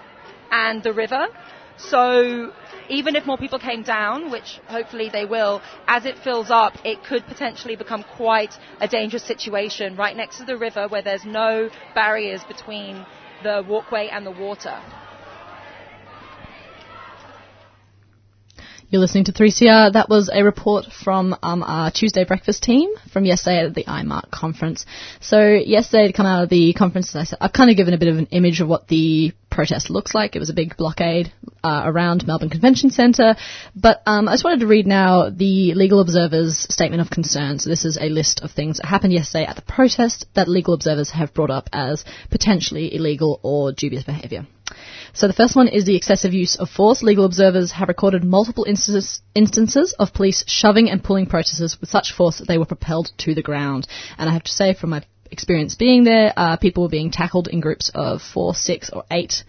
and 0.52 0.84
the 0.84 0.94
river. 0.94 1.28
So 1.78 2.52
even 2.90 3.16
if 3.16 3.26
more 3.26 3.38
people 3.38 3.60
came 3.60 3.84
down, 3.84 4.30
which 4.30 4.60
hopefully 4.68 5.10
they 5.10 5.26
will, 5.26 5.62
as 5.88 6.06
it 6.06 6.18
fills 6.20 6.52
up, 6.52 6.74
it 6.86 7.04
could 7.04 7.26
potentially 7.26 7.76
become 7.76 8.04
quite 8.04 8.54
a 8.80 8.88
dangerous 8.88 9.24
situation 9.24 9.96
right 9.96 10.16
next 10.16 10.38
to 10.38 10.46
the 10.46 10.58
river 10.58 10.88
where 10.88 11.02
there's 11.02 11.26
no 11.26 11.70
barriers 11.96 12.44
between 12.44 13.06
the 13.44 13.64
walkway 13.68 14.10
and 14.12 14.26
the 14.26 14.32
water. 14.32 14.80
You're 18.94 19.02
listening 19.02 19.24
to 19.24 19.32
3CR. 19.32 19.94
That 19.94 20.08
was 20.08 20.30
a 20.32 20.44
report 20.44 20.86
from 20.86 21.36
um, 21.42 21.64
our 21.64 21.90
Tuesday 21.90 22.26
breakfast 22.26 22.62
team 22.62 22.92
from 23.12 23.26
yesterday 23.26 23.66
at 23.66 23.74
the 23.74 23.86
IMARC 23.86 24.30
conference. 24.30 24.86
So 25.20 25.42
yesterday 25.42 26.06
to 26.06 26.14
come 26.14 26.28
out 26.28 26.44
of 26.44 26.50
the 26.50 26.74
conference, 26.74 27.16
I 27.16 27.24
said, 27.24 27.40
I've 27.42 27.54
kind 27.54 27.72
of 27.72 27.76
given 27.76 27.96
a 27.96 27.98
bit 27.98 28.10
of 28.10 28.20
an 28.20 28.28
image 28.28 28.62
of 28.62 28.68
what 28.68 28.88
the 28.88 29.34
protest 29.50 29.90
looks 29.90 30.14
like. 30.14 30.36
It 30.36 30.40
was 30.40 30.52
a 30.52 30.54
big 30.54 30.78
blockade 30.78 31.34
uh, 31.64 31.82
around 31.86 32.28
Melbourne 32.28 32.52
Convention 32.52 32.92
Centre. 32.92 33.36
But 33.76 34.04
um, 34.06 34.28
I 34.28 34.34
just 34.34 34.44
wanted 34.44 34.60
to 34.60 34.68
read 34.68 34.86
now 34.86 35.32
the 35.32 35.74
Legal 35.74 36.00
Observer's 36.00 36.60
statement 36.60 37.02
of 37.02 37.10
concern. 37.10 37.58
So 37.58 37.72
this 37.72 37.86
is 37.86 37.98
a 38.00 38.10
list 38.10 38.42
of 38.44 38.52
things 38.52 38.78
that 38.78 38.86
happened 38.86 39.14
yesterday 39.14 39.46
at 39.46 39.56
the 39.56 39.64
protest 39.64 40.28
that 40.36 40.48
legal 40.48 40.76
observers 40.76 41.10
have 41.10 41.34
brought 41.34 41.50
up 41.50 41.68
as 41.74 42.06
potentially 42.30 42.94
illegal 42.94 43.40
or 43.42 43.72
dubious 43.72 44.04
behaviour. 44.04 44.46
So 45.14 45.28
the 45.28 45.34
first 45.34 45.56
one 45.56 45.68
is 45.68 45.86
the 45.86 45.96
excessive 45.96 46.34
use 46.34 46.56
of 46.56 46.70
force. 46.70 47.04
Legal 47.04 47.26
observers 47.26 47.72
have 47.72 47.88
recorded 47.88 48.24
multiple 48.24 48.66
instances, 48.66 49.22
instances 49.36 49.94
of 50.00 50.14
police 50.14 50.44
shoving 50.48 50.90
and 50.90 51.04
pulling 51.04 51.28
protesters 51.28 51.80
with 51.80 51.90
such 51.90 52.14
force 52.14 52.40
that 52.40 52.48
they 52.48 52.58
were 52.58 52.66
propelled 52.66 53.12
to 53.20 53.36
the 53.36 53.42
ground. 53.42 53.88
And 54.18 54.30
I 54.30 54.34
have 54.34 54.44
to 54.44 54.52
say, 54.52 54.74
from 54.74 54.92
my 54.92 55.04
experience 55.32 55.76
being 55.76 56.04
there, 56.04 56.34
uh, 56.36 56.58
people 56.58 56.84
were 56.84 56.90
being 56.90 57.12
tackled 57.12 57.48
in 57.48 57.60
groups 57.60 57.92
of 57.94 58.22
four, 58.22 58.56
six, 58.56 58.90
or 58.92 59.04
eight 59.12 59.44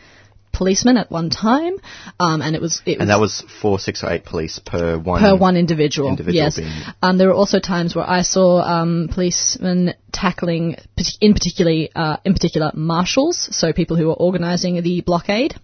policemen 0.55 0.97
at 0.97 1.11
one 1.11 1.31
time, 1.31 1.75
um, 2.19 2.41
and 2.41 2.57
it 2.57 2.63
was 2.63 2.81
it 2.87 2.99
was 2.99 3.01
And 3.01 3.11
that 3.11 3.21
was 3.21 3.45
four, 3.61 3.79
six, 3.79 4.03
or 4.03 4.11
eight 4.11 4.25
police 4.25 4.59
per 4.59 4.99
one. 4.99 5.21
per 5.21 5.37
one 5.37 5.57
individual. 5.57 6.09
individual 6.09 6.51
yes. 6.57 6.61
Um, 7.03 7.19
there 7.19 7.29
were 7.29 7.35
also 7.35 7.61
times 7.61 7.95
where 7.95 8.09
I 8.09 8.23
saw 8.23 8.61
um, 8.61 9.09
policemen 9.13 9.95
tackling, 10.13 10.77
in 11.21 11.35
particularly, 11.35 11.91
uh, 11.95 12.17
in 12.25 12.33
particular, 12.33 12.71
marshals, 12.75 13.49
so 13.51 13.73
people 13.73 13.97
who 13.97 14.07
were 14.07 14.15
organising 14.15 14.81
the 14.83 15.01
blockade, 15.01 15.55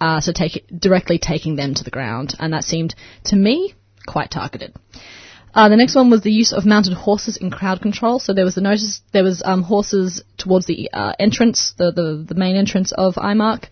uh, 0.00 0.20
so 0.20 0.32
take, 0.32 0.64
directly 0.76 1.18
taking 1.18 1.56
them 1.56 1.74
to 1.74 1.84
the 1.84 1.90
ground, 1.90 2.34
and 2.38 2.52
that 2.52 2.64
seemed 2.64 2.94
to 3.24 3.36
me 3.36 3.74
quite 4.06 4.30
targeted. 4.30 4.74
Uh, 5.52 5.68
the 5.68 5.76
next 5.76 5.96
one 5.96 6.10
was 6.10 6.22
the 6.22 6.30
use 6.30 6.52
of 6.52 6.64
mounted 6.64 6.92
horses 6.92 7.36
in 7.36 7.50
crowd 7.50 7.80
control. 7.82 8.20
So 8.20 8.32
there 8.32 8.44
was 8.44 8.54
the 8.54 8.60
notice, 8.60 9.02
there 9.12 9.24
was 9.24 9.42
um, 9.44 9.62
horses 9.62 10.22
towards 10.38 10.66
the 10.66 10.90
uh, 10.92 11.12
entrance, 11.18 11.74
the, 11.76 11.90
the 11.90 12.24
the 12.28 12.34
main 12.34 12.56
entrance 12.56 12.92
of 12.92 13.14
IMARC, 13.16 13.64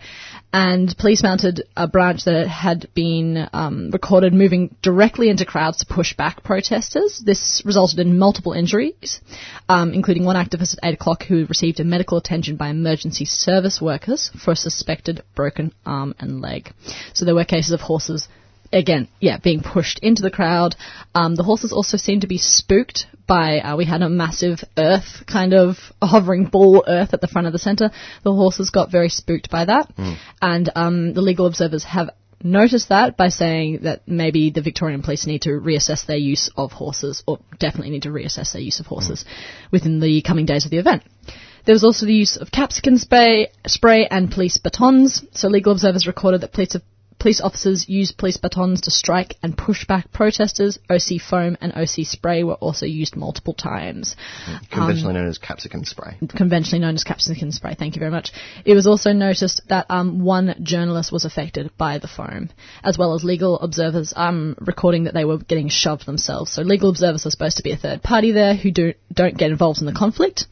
and 0.52 0.96
police 0.96 1.22
mounted 1.22 1.62
a 1.76 1.86
branch 1.86 2.24
that 2.24 2.48
had 2.48 2.88
been 2.94 3.48
um, 3.52 3.90
recorded 3.90 4.32
moving 4.32 4.74
directly 4.80 5.28
into 5.28 5.44
crowds 5.44 5.78
to 5.78 5.86
push 5.86 6.14
back 6.16 6.42
protesters. 6.42 7.22
This 7.24 7.62
resulted 7.64 7.98
in 7.98 8.18
multiple 8.18 8.52
injuries, 8.52 9.20
um, 9.68 9.92
including 9.92 10.24
one 10.24 10.36
activist 10.36 10.76
at 10.82 10.88
8 10.90 10.94
o'clock 10.94 11.22
who 11.24 11.44
received 11.46 11.84
medical 11.84 12.16
attention 12.16 12.56
by 12.56 12.68
emergency 12.68 13.26
service 13.26 13.80
workers 13.80 14.30
for 14.42 14.52
a 14.52 14.56
suspected 14.56 15.22
broken 15.34 15.72
arm 15.84 16.14
and 16.18 16.40
leg. 16.40 16.72
So 17.12 17.24
there 17.24 17.34
were 17.34 17.44
cases 17.44 17.72
of 17.72 17.80
horses 17.80 18.28
again, 18.72 19.08
yeah, 19.20 19.38
being 19.38 19.62
pushed 19.62 19.98
into 20.00 20.22
the 20.22 20.30
crowd. 20.30 20.76
Um, 21.14 21.34
the 21.34 21.42
horses 21.42 21.72
also 21.72 21.96
seemed 21.96 22.22
to 22.22 22.28
be 22.28 22.38
spooked 22.38 23.06
by, 23.26 23.58
uh, 23.58 23.76
we 23.76 23.84
had 23.84 24.02
a 24.02 24.08
massive 24.08 24.60
earth, 24.76 25.24
kind 25.26 25.54
of 25.54 25.76
hovering 26.02 26.46
ball 26.46 26.84
earth 26.86 27.12
at 27.12 27.20
the 27.20 27.28
front 27.28 27.46
of 27.46 27.52
the 27.52 27.58
centre. 27.58 27.90
The 28.24 28.32
horses 28.32 28.70
got 28.70 28.90
very 28.90 29.08
spooked 29.08 29.50
by 29.50 29.66
that. 29.66 29.92
And 30.40 30.70
um, 30.74 31.14
the 31.14 31.22
legal 31.22 31.46
observers 31.46 31.84
have 31.84 32.10
noticed 32.42 32.90
that 32.90 33.16
by 33.16 33.28
saying 33.28 33.80
that 33.82 34.06
maybe 34.06 34.50
the 34.50 34.62
Victorian 34.62 35.02
police 35.02 35.26
need 35.26 35.42
to 35.42 35.50
reassess 35.50 36.06
their 36.06 36.16
use 36.16 36.50
of 36.56 36.72
horses, 36.72 37.22
or 37.26 37.38
definitely 37.58 37.90
need 37.90 38.02
to 38.02 38.10
reassess 38.10 38.52
their 38.52 38.62
use 38.62 38.80
of 38.80 38.86
horses 38.86 39.24
within 39.72 40.00
the 40.00 40.22
coming 40.22 40.46
days 40.46 40.64
of 40.64 40.70
the 40.70 40.78
event. 40.78 41.02
There 41.66 41.74
was 41.74 41.84
also 41.84 42.06
the 42.06 42.14
use 42.14 42.36
of 42.36 42.50
capsicum 42.50 42.96
spray, 42.96 43.48
spray 43.66 44.06
and 44.06 44.30
police 44.30 44.56
batons. 44.56 45.22
So 45.32 45.48
legal 45.48 45.72
observers 45.72 46.06
recorded 46.06 46.40
that 46.40 46.52
police, 46.52 46.76
police 47.18 47.40
officers 47.40 47.88
used 47.88 48.16
police 48.16 48.36
batons 48.36 48.82
to 48.82 48.90
strike 48.90 49.36
and 49.42 49.56
push 49.56 49.86
back 49.86 50.12
protesters. 50.12 50.78
OC 50.88 51.20
foam 51.20 51.56
and 51.60 51.72
OC 51.74 52.06
spray 52.06 52.44
were 52.44 52.54
also 52.54 52.86
used 52.86 53.16
multiple 53.16 53.54
times. 53.54 54.16
Conventionally 54.70 55.14
known 55.14 55.28
as 55.28 55.38
capsicum 55.38 55.84
spray. 55.84 56.16
Conventionally 56.28 56.80
known 56.80 56.94
as 56.94 57.04
capsicum 57.04 57.50
spray. 57.50 57.74
Thank 57.74 57.96
you 57.96 58.00
very 58.00 58.10
much. 58.10 58.32
It 58.64 58.74
was 58.74 58.86
also 58.86 59.12
noticed 59.12 59.62
that 59.68 59.86
um, 59.90 60.20
one 60.20 60.54
journalist 60.62 61.12
was 61.12 61.24
affected 61.24 61.70
by 61.76 61.98
the 61.98 62.08
foam, 62.08 62.50
as 62.82 62.96
well 62.98 63.14
as 63.14 63.24
legal 63.24 63.58
observers 63.58 64.12
um, 64.16 64.56
recording 64.60 65.04
that 65.04 65.14
they 65.14 65.24
were 65.24 65.38
getting 65.38 65.68
shoved 65.68 66.06
themselves. 66.06 66.52
So 66.52 66.62
legal 66.62 66.90
observers 66.90 67.26
are 67.26 67.30
supposed 67.30 67.56
to 67.58 67.62
be 67.62 67.72
a 67.72 67.76
third 67.76 68.02
party 68.02 68.32
there 68.32 68.54
who 68.54 68.70
do, 68.70 68.94
don't 69.12 69.36
get 69.36 69.50
involved 69.50 69.80
in 69.80 69.86
the 69.86 69.92
conflict 69.92 70.46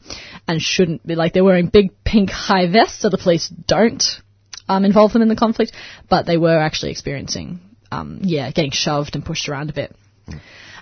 and 0.47 0.61
shouldn't 0.61 1.05
be 1.05 1.15
like 1.15 1.33
they're 1.33 1.43
wearing 1.43 1.67
big 1.67 1.91
pink 2.03 2.29
high 2.29 2.69
vests, 2.71 3.01
so 3.01 3.09
the 3.09 3.17
police 3.17 3.47
don't 3.49 4.03
um, 4.67 4.85
involve 4.85 5.13
them 5.13 5.21
in 5.21 5.29
the 5.29 5.35
conflict, 5.35 5.73
but 6.09 6.25
they 6.25 6.37
were 6.37 6.57
actually 6.57 6.91
experiencing, 6.91 7.59
um, 7.91 8.19
yeah, 8.23 8.51
getting 8.51 8.71
shoved 8.71 9.15
and 9.15 9.25
pushed 9.25 9.49
around 9.49 9.69
a 9.69 9.73
bit. 9.73 9.95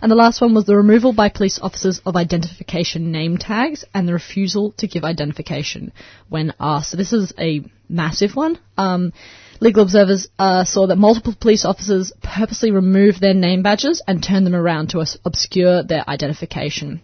And 0.01 0.11
the 0.11 0.15
last 0.15 0.41
one 0.41 0.53
was 0.53 0.65
the 0.65 0.75
removal 0.75 1.13
by 1.13 1.29
police 1.29 1.59
officers 1.61 2.01
of 2.05 2.15
identification 2.15 3.11
name 3.11 3.37
tags 3.37 3.85
and 3.93 4.07
the 4.07 4.13
refusal 4.13 4.73
to 4.77 4.87
give 4.87 5.03
identification 5.03 5.93
when 6.29 6.53
asked. 6.59 6.91
So 6.91 6.97
this 6.97 7.13
is 7.13 7.33
a 7.39 7.63
massive 7.87 8.35
one. 8.35 8.59
Um, 8.77 9.13
legal 9.59 9.83
observers 9.83 10.27
uh, 10.37 10.65
saw 10.65 10.87
that 10.87 10.97
multiple 10.97 11.33
police 11.39 11.65
officers 11.65 12.11
purposely 12.21 12.71
removed 12.71 13.21
their 13.21 13.33
name 13.33 13.63
badges 13.63 14.01
and 14.07 14.21
turned 14.21 14.45
them 14.45 14.55
around 14.55 14.89
to 14.89 15.05
obscure 15.23 15.83
their 15.83 16.07
identification. 16.07 17.01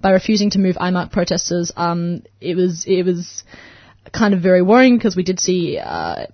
By 0.00 0.10
refusing 0.10 0.50
to 0.50 0.58
move 0.58 0.76
IMARC 0.76 1.10
protesters, 1.10 1.72
um, 1.76 2.22
it 2.40 2.54
was 2.54 2.84
it 2.86 3.04
was 3.04 3.44
kind 4.12 4.34
of 4.34 4.40
very 4.40 4.62
worrying 4.62 4.96
because 4.96 5.16
we 5.16 5.22
did 5.22 5.40
see 5.40 5.78
uh, 5.78 6.26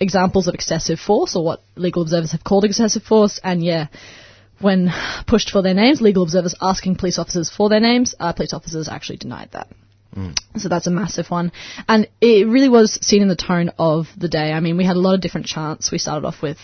examples 0.00 0.48
of 0.48 0.54
excessive 0.54 0.98
force, 0.98 1.36
or 1.36 1.44
what 1.44 1.62
legal 1.76 2.02
observers 2.02 2.32
have 2.32 2.44
called 2.44 2.64
excessive 2.64 3.02
force, 3.02 3.40
and 3.42 3.62
yeah, 3.62 3.88
when 4.60 4.92
pushed 5.26 5.50
for 5.50 5.62
their 5.62 5.74
names, 5.74 6.00
legal 6.00 6.22
observers 6.22 6.54
asking 6.60 6.96
police 6.96 7.18
officers 7.18 7.50
for 7.50 7.68
their 7.68 7.80
names, 7.80 8.14
uh, 8.18 8.32
police 8.32 8.52
officers 8.52 8.88
actually 8.88 9.18
denied 9.18 9.50
that. 9.52 9.68
So 10.58 10.68
that's 10.68 10.86
a 10.86 10.92
massive 10.92 11.28
one. 11.28 11.50
And 11.88 12.08
it 12.20 12.46
really 12.46 12.68
was 12.68 13.04
seen 13.04 13.20
in 13.22 13.28
the 13.28 13.36
tone 13.36 13.72
of 13.78 14.06
the 14.16 14.28
day. 14.28 14.52
I 14.52 14.60
mean, 14.60 14.76
we 14.76 14.84
had 14.84 14.96
a 14.96 15.00
lot 15.00 15.14
of 15.14 15.20
different 15.20 15.46
chants. 15.46 15.90
We 15.90 15.98
started 15.98 16.24
off 16.24 16.40
with 16.40 16.58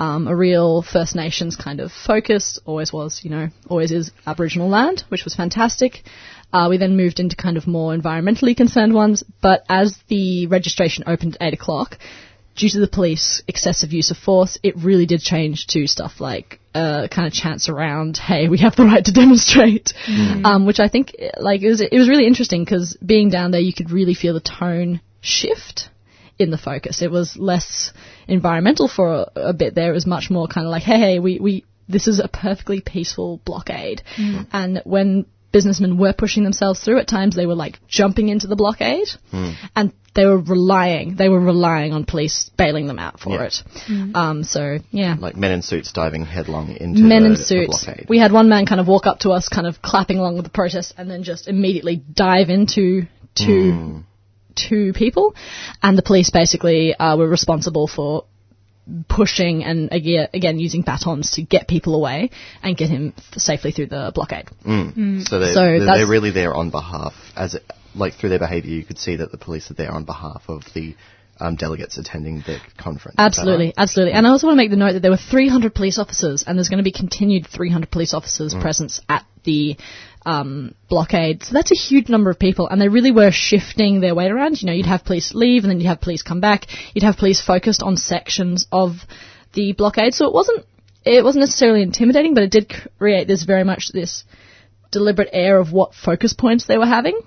um, 0.00 0.26
a 0.26 0.34
real 0.34 0.82
First 0.82 1.14
Nations 1.14 1.54
kind 1.56 1.78
of 1.78 1.92
focus, 1.92 2.58
always 2.64 2.92
was, 2.92 3.20
you 3.22 3.30
know, 3.30 3.48
always 3.68 3.92
is 3.92 4.10
Aboriginal 4.26 4.68
land, 4.68 5.04
which 5.08 5.24
was 5.24 5.34
fantastic. 5.34 6.02
Uh, 6.52 6.66
we 6.68 6.78
then 6.78 6.96
moved 6.96 7.20
into 7.20 7.36
kind 7.36 7.56
of 7.56 7.66
more 7.66 7.96
environmentally 7.96 8.56
concerned 8.56 8.92
ones, 8.92 9.22
but 9.40 9.64
as 9.68 9.96
the 10.08 10.46
registration 10.46 11.04
opened 11.06 11.36
at 11.40 11.48
8 11.48 11.54
o'clock, 11.54 11.98
due 12.56 12.68
to 12.68 12.80
the 12.80 12.88
police 12.88 13.42
excessive 13.48 13.92
use 13.92 14.10
of 14.10 14.16
force, 14.16 14.58
it 14.62 14.76
really 14.76 15.06
did 15.06 15.20
change 15.20 15.66
to 15.68 15.86
stuff 15.86 16.20
like 16.20 16.60
uh, 16.74 17.08
kind 17.10 17.26
of 17.26 17.32
chants 17.32 17.68
around, 17.68 18.16
"Hey, 18.16 18.48
we 18.48 18.58
have 18.58 18.76
the 18.76 18.84
right 18.84 19.04
to 19.04 19.12
demonstrate," 19.12 19.92
um, 20.44 20.66
which 20.66 20.80
I 20.80 20.88
think 20.88 21.14
like 21.38 21.62
it 21.62 21.68
was 21.68 21.80
it 21.80 21.98
was 21.98 22.08
really 22.08 22.26
interesting 22.26 22.64
because 22.64 22.96
being 23.04 23.30
down 23.30 23.50
there, 23.50 23.60
you 23.60 23.72
could 23.72 23.90
really 23.90 24.14
feel 24.14 24.34
the 24.34 24.40
tone 24.40 25.00
shift 25.20 25.88
in 26.38 26.50
the 26.50 26.58
focus. 26.58 27.02
It 27.02 27.10
was 27.10 27.36
less 27.36 27.92
environmental 28.28 28.88
for 28.88 29.12
a, 29.12 29.48
a 29.50 29.52
bit 29.52 29.74
there. 29.74 29.90
It 29.90 29.94
was 29.94 30.06
much 30.06 30.30
more 30.30 30.46
kind 30.46 30.66
of 30.66 30.70
like, 30.70 30.82
"Hey, 30.82 30.98
hey, 30.98 31.18
we 31.18 31.38
we 31.40 31.64
this 31.88 32.06
is 32.06 32.20
a 32.20 32.28
perfectly 32.28 32.80
peaceful 32.80 33.40
blockade," 33.44 34.02
and 34.52 34.82
when 34.84 35.26
businessmen 35.52 35.98
were 35.98 36.12
pushing 36.12 36.44
themselves 36.44 36.80
through. 36.80 36.98
At 36.98 37.08
times 37.08 37.34
they 37.36 37.46
were 37.46 37.54
like 37.54 37.78
jumping 37.88 38.28
into 38.28 38.46
the 38.46 38.56
blockade 38.56 39.08
and 39.32 39.92
they 40.14 40.24
were 40.26 40.38
relying, 40.40 41.14
they 41.16 41.28
were 41.28 41.38
relying 41.40 41.92
on 41.92 42.04
police 42.04 42.50
bailing 42.58 42.86
them 42.88 42.98
out 42.98 43.20
for 43.20 43.30
Yeah. 43.30 43.44
it. 43.44 43.62
Um, 44.16 44.42
so 44.44 44.78
yeah. 44.90 45.16
Like 45.18 45.36
men 45.36 45.52
in 45.52 45.62
suits 45.62 45.92
diving 45.92 46.24
headlong 46.24 46.74
into 46.76 47.00
Men 47.02 47.20
the, 47.22 47.26
in 47.26 47.32
the 47.32 47.38
suits. 47.38 47.84
blockade. 47.84 48.06
We 48.08 48.18
had 48.18 48.32
one 48.32 48.48
man 48.48 48.66
kind 48.66 48.80
of 48.80 48.88
walk 48.88 49.06
up 49.06 49.20
to 49.20 49.30
us, 49.30 49.48
kind 49.48 49.66
of 49.66 49.80
clapping 49.82 50.18
along 50.18 50.34
with 50.36 50.44
the 50.44 50.50
protest, 50.50 50.94
and 50.98 51.08
then 51.10 51.22
just 51.22 51.46
immediately 51.48 51.96
dive 51.96 52.48
into 52.50 53.06
two 53.34 53.72
Hmm. 53.72 53.98
two 54.56 54.92
people, 54.92 55.34
and 55.82 55.96
the 55.96 56.02
police 56.02 56.30
basically 56.30 56.92
uh, 56.94 57.16
were 57.16 57.28
responsible 57.28 57.86
for 57.86 58.24
pushing 59.08 59.62
and 59.64 59.90
again, 59.92 60.28
again 60.34 60.58
using 60.58 60.82
batons 60.82 61.32
to 61.32 61.42
get 61.42 61.68
people 61.68 61.94
away 61.94 62.30
and 62.62 62.76
get 62.76 62.88
him 62.88 63.14
safely 63.36 63.72
through 63.72 63.86
the 63.86 64.10
blockade. 64.14 64.48
Mm. 64.66 65.26
So, 65.28 65.38
they're, 65.38 65.54
So 65.54 65.60
they're, 65.60 65.78
that's- 65.80 65.98
they're 65.98 66.06
really 66.06 66.30
there 66.30 66.54
on 66.54 66.70
behalf, 66.70 67.14
as 67.36 67.54
it, 67.54 67.64
like 67.94 68.14
through 68.14 68.30
their 68.30 68.38
behaviour, 68.38 68.70
you 68.70 68.84
could 68.84 68.98
see 68.98 69.16
that 69.16 69.32
the 69.32 69.38
police 69.38 69.70
are 69.70 69.74
there 69.74 69.92
on 69.92 70.04
behalf 70.04 70.42
of 70.48 70.62
the 70.74 70.94
um, 71.40 71.56
delegates 71.56 71.98
attending 71.98 72.38
the 72.40 72.58
conference. 72.76 73.16
Absolutely, 73.18 73.66
right? 73.66 73.74
absolutely. 73.78 74.12
And 74.12 74.26
I 74.26 74.30
also 74.30 74.46
want 74.46 74.56
to 74.56 74.62
make 74.62 74.70
the 74.70 74.76
note 74.76 74.92
that 74.92 75.00
there 75.00 75.10
were 75.10 75.16
300 75.16 75.74
police 75.74 75.98
officers, 75.98 76.44
and 76.46 76.56
there's 76.58 76.68
going 76.68 76.78
to 76.78 76.84
be 76.84 76.92
continued 76.92 77.46
300 77.46 77.90
police 77.90 78.14
officers 78.14 78.54
presence 78.54 79.00
at 79.08 79.24
the 79.44 79.76
um, 80.26 80.74
blockade. 80.88 81.42
So 81.42 81.52
that's 81.52 81.72
a 81.72 81.74
huge 81.76 82.08
number 82.08 82.30
of 82.30 82.38
people, 82.38 82.68
and 82.68 82.80
they 82.80 82.88
really 82.88 83.12
were 83.12 83.30
shifting 83.30 84.00
their 84.00 84.14
weight 84.14 84.30
around. 84.30 84.60
You 84.60 84.66
know, 84.66 84.72
you'd 84.72 84.86
have 84.86 85.04
police 85.04 85.34
leave, 85.34 85.64
and 85.64 85.70
then 85.70 85.80
you'd 85.80 85.88
have 85.88 86.00
police 86.00 86.22
come 86.22 86.40
back. 86.40 86.66
You'd 86.94 87.04
have 87.04 87.16
police 87.16 87.40
focused 87.40 87.82
on 87.82 87.96
sections 87.96 88.66
of 88.70 88.96
the 89.54 89.72
blockade. 89.72 90.14
So 90.14 90.26
it 90.26 90.32
wasn't 90.32 90.64
it 91.04 91.24
wasn't 91.24 91.42
necessarily 91.42 91.82
intimidating, 91.82 92.34
but 92.34 92.42
it 92.42 92.50
did 92.50 92.72
create 92.98 93.26
this 93.26 93.44
very 93.44 93.64
much 93.64 93.90
this 93.92 94.24
deliberate 94.90 95.30
air 95.32 95.58
of 95.58 95.72
what 95.72 95.94
focus 95.94 96.32
points 96.32 96.66
they 96.66 96.78
were 96.78 96.86
having. 96.86 97.18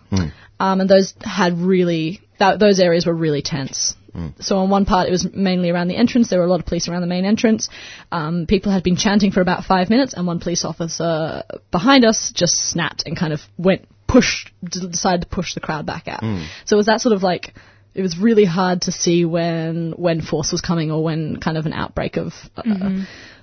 Um, 0.59 0.81
and 0.81 0.89
those 0.89 1.13
had 1.21 1.57
really, 1.57 2.21
that, 2.39 2.59
those 2.59 2.79
areas 2.79 3.05
were 3.05 3.13
really 3.13 3.41
tense. 3.41 3.95
So 4.39 4.57
on 4.57 4.69
one 4.69 4.85
part, 4.85 5.07
it 5.07 5.11
was 5.11 5.27
mainly 5.33 5.69
around 5.69 5.87
the 5.87 5.95
entrance. 5.95 6.29
There 6.29 6.39
were 6.39 6.45
a 6.45 6.49
lot 6.49 6.59
of 6.59 6.65
police 6.65 6.87
around 6.87 7.01
the 7.01 7.07
main 7.07 7.25
entrance. 7.25 7.69
Um, 8.11 8.45
people 8.47 8.71
had 8.71 8.83
been 8.83 8.95
chanting 8.95 9.31
for 9.31 9.41
about 9.41 9.63
five 9.65 9.89
minutes, 9.89 10.13
and 10.13 10.27
one 10.27 10.39
police 10.39 10.63
officer 10.65 11.43
behind 11.71 12.05
us 12.05 12.31
just 12.33 12.55
snapped 12.69 13.03
and 13.05 13.17
kind 13.17 13.33
of 13.33 13.41
went 13.57 13.87
push, 14.07 14.45
d- 14.63 14.87
decided 14.89 15.21
to 15.21 15.27
push 15.27 15.53
the 15.55 15.59
crowd 15.59 15.85
back 15.85 16.07
out. 16.07 16.21
So 16.65 16.75
it 16.75 16.77
was 16.77 16.85
that 16.85 17.01
sort 17.01 17.15
of 17.15 17.23
like, 17.23 17.53
it 17.95 18.01
was 18.01 18.17
really 18.17 18.45
hard 18.45 18.81
to 18.83 18.91
see 18.91 19.23
when 19.25 19.93
when 19.97 20.21
force 20.21 20.51
was 20.51 20.61
coming 20.61 20.91
or 20.91 21.03
when 21.03 21.37
kind 21.39 21.57
of 21.57 21.65
an 21.65 21.73
outbreak 21.73 22.17
of 22.17 22.33
uh, 22.57 22.63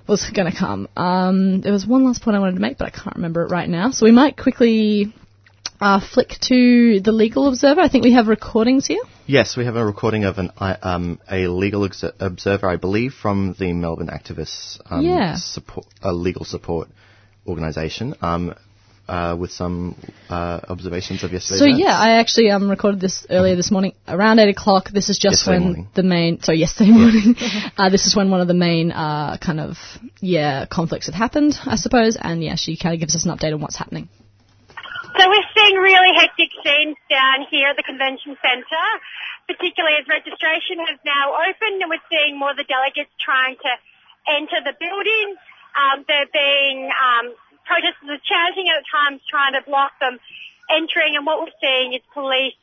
was 0.07 0.29
going 0.33 0.51
to 0.51 0.57
come. 0.57 0.87
Um, 0.97 1.61
there 1.61 1.71
was 1.71 1.85
one 1.85 2.03
last 2.05 2.21
point 2.21 2.35
I 2.35 2.39
wanted 2.39 2.55
to 2.55 2.61
make, 2.61 2.77
but 2.77 2.87
I 2.87 2.89
can't 2.91 3.15
remember 3.15 3.43
it 3.43 3.51
right 3.51 3.69
now. 3.69 3.91
So 3.91 4.05
we 4.05 4.11
might 4.11 4.35
quickly 4.37 5.13
uh, 5.81 5.99
flick 5.99 6.29
to 6.41 6.99
the 7.01 7.11
legal 7.11 7.47
observer. 7.47 7.81
I 7.81 7.89
think 7.89 8.03
we 8.03 8.13
have 8.13 8.27
recordings 8.27 8.85
here. 8.87 9.01
Yes, 9.25 9.57
we 9.57 9.65
have 9.65 9.75
a 9.75 9.83
recording 9.85 10.23
of 10.25 10.37
an 10.37 10.51
um, 10.59 11.19
a 11.29 11.47
legal 11.47 11.83
ex- 11.85 12.03
observer, 12.19 12.69
I 12.69 12.75
believe, 12.77 13.13
from 13.13 13.55
the 13.59 13.73
Melbourne 13.73 14.07
Activists 14.09 14.79
um, 14.89 15.03
Yeah. 15.03 15.35
support, 15.37 15.87
a 16.03 16.13
legal 16.13 16.45
support 16.45 16.87
organisation, 17.47 18.13
um, 18.21 18.53
uh, 19.07 19.35
with 19.37 19.51
some 19.51 19.95
uh, 20.29 20.59
observations 20.69 21.23
of 21.23 21.31
yesterday. 21.33 21.57
So 21.59 21.65
events. 21.65 21.81
yeah, 21.83 21.97
I 21.97 22.11
actually 22.19 22.51
um, 22.51 22.69
recorded 22.69 23.01
this 23.01 23.25
earlier 23.29 23.55
this 23.55 23.71
morning 23.71 23.93
around 24.07 24.37
eight 24.39 24.49
o'clock. 24.49 24.89
This 24.91 25.09
is 25.09 25.17
just 25.17 25.37
Yesterday 25.47 25.55
when 25.57 25.63
morning. 25.63 25.87
the 25.95 26.03
main, 26.03 26.41
sorry, 26.41 26.59
yesterday 26.59 26.91
morning. 26.91 27.35
uh, 27.77 27.89
this 27.89 28.05
is 28.05 28.15
when 28.15 28.29
one 28.29 28.41
of 28.41 28.47
the 28.47 28.53
main 28.53 28.91
uh, 28.91 29.37
kind 29.41 29.59
of 29.59 29.77
yeah 30.21 30.65
conflicts 30.67 31.07
had 31.07 31.15
happened, 31.15 31.55
I 31.65 31.75
suppose. 31.75 32.17
And 32.21 32.43
yeah, 32.43 32.55
she 32.55 32.77
kind 32.77 32.93
of 32.93 32.99
gives 32.99 33.15
us 33.15 33.25
an 33.25 33.35
update 33.35 33.53
on 33.53 33.59
what's 33.61 33.75
happening. 33.75 34.07
So 35.17 35.27
we're 35.27 35.43
really 35.77 36.13
hectic 36.15 36.51
scenes 36.63 36.97
down 37.09 37.47
here 37.49 37.69
at 37.69 37.77
the 37.77 37.83
convention 37.83 38.37
centre, 38.41 38.89
particularly 39.47 39.97
as 39.99 40.07
registration 40.07 40.79
has 40.83 40.99
now 41.05 41.35
opened 41.35 41.81
and 41.81 41.89
we're 41.89 42.07
seeing 42.09 42.37
more 42.37 42.51
of 42.51 42.57
the 42.57 42.67
delegates 42.67 43.11
trying 43.19 43.55
to 43.55 43.71
enter 44.27 44.59
the 44.63 44.73
building. 44.79 45.35
Um, 45.75 46.03
they're 46.07 46.31
being, 46.31 46.91
um, 46.91 47.35
protesters 47.65 48.09
are 48.09 48.23
chanting 48.23 48.67
at 48.67 48.83
times 48.89 49.21
trying 49.29 49.53
to 49.53 49.61
block 49.63 49.95
them 49.99 50.19
entering 50.69 51.15
and 51.15 51.25
what 51.25 51.39
we're 51.39 51.59
seeing 51.59 51.93
is 51.93 52.01
police 52.13 52.57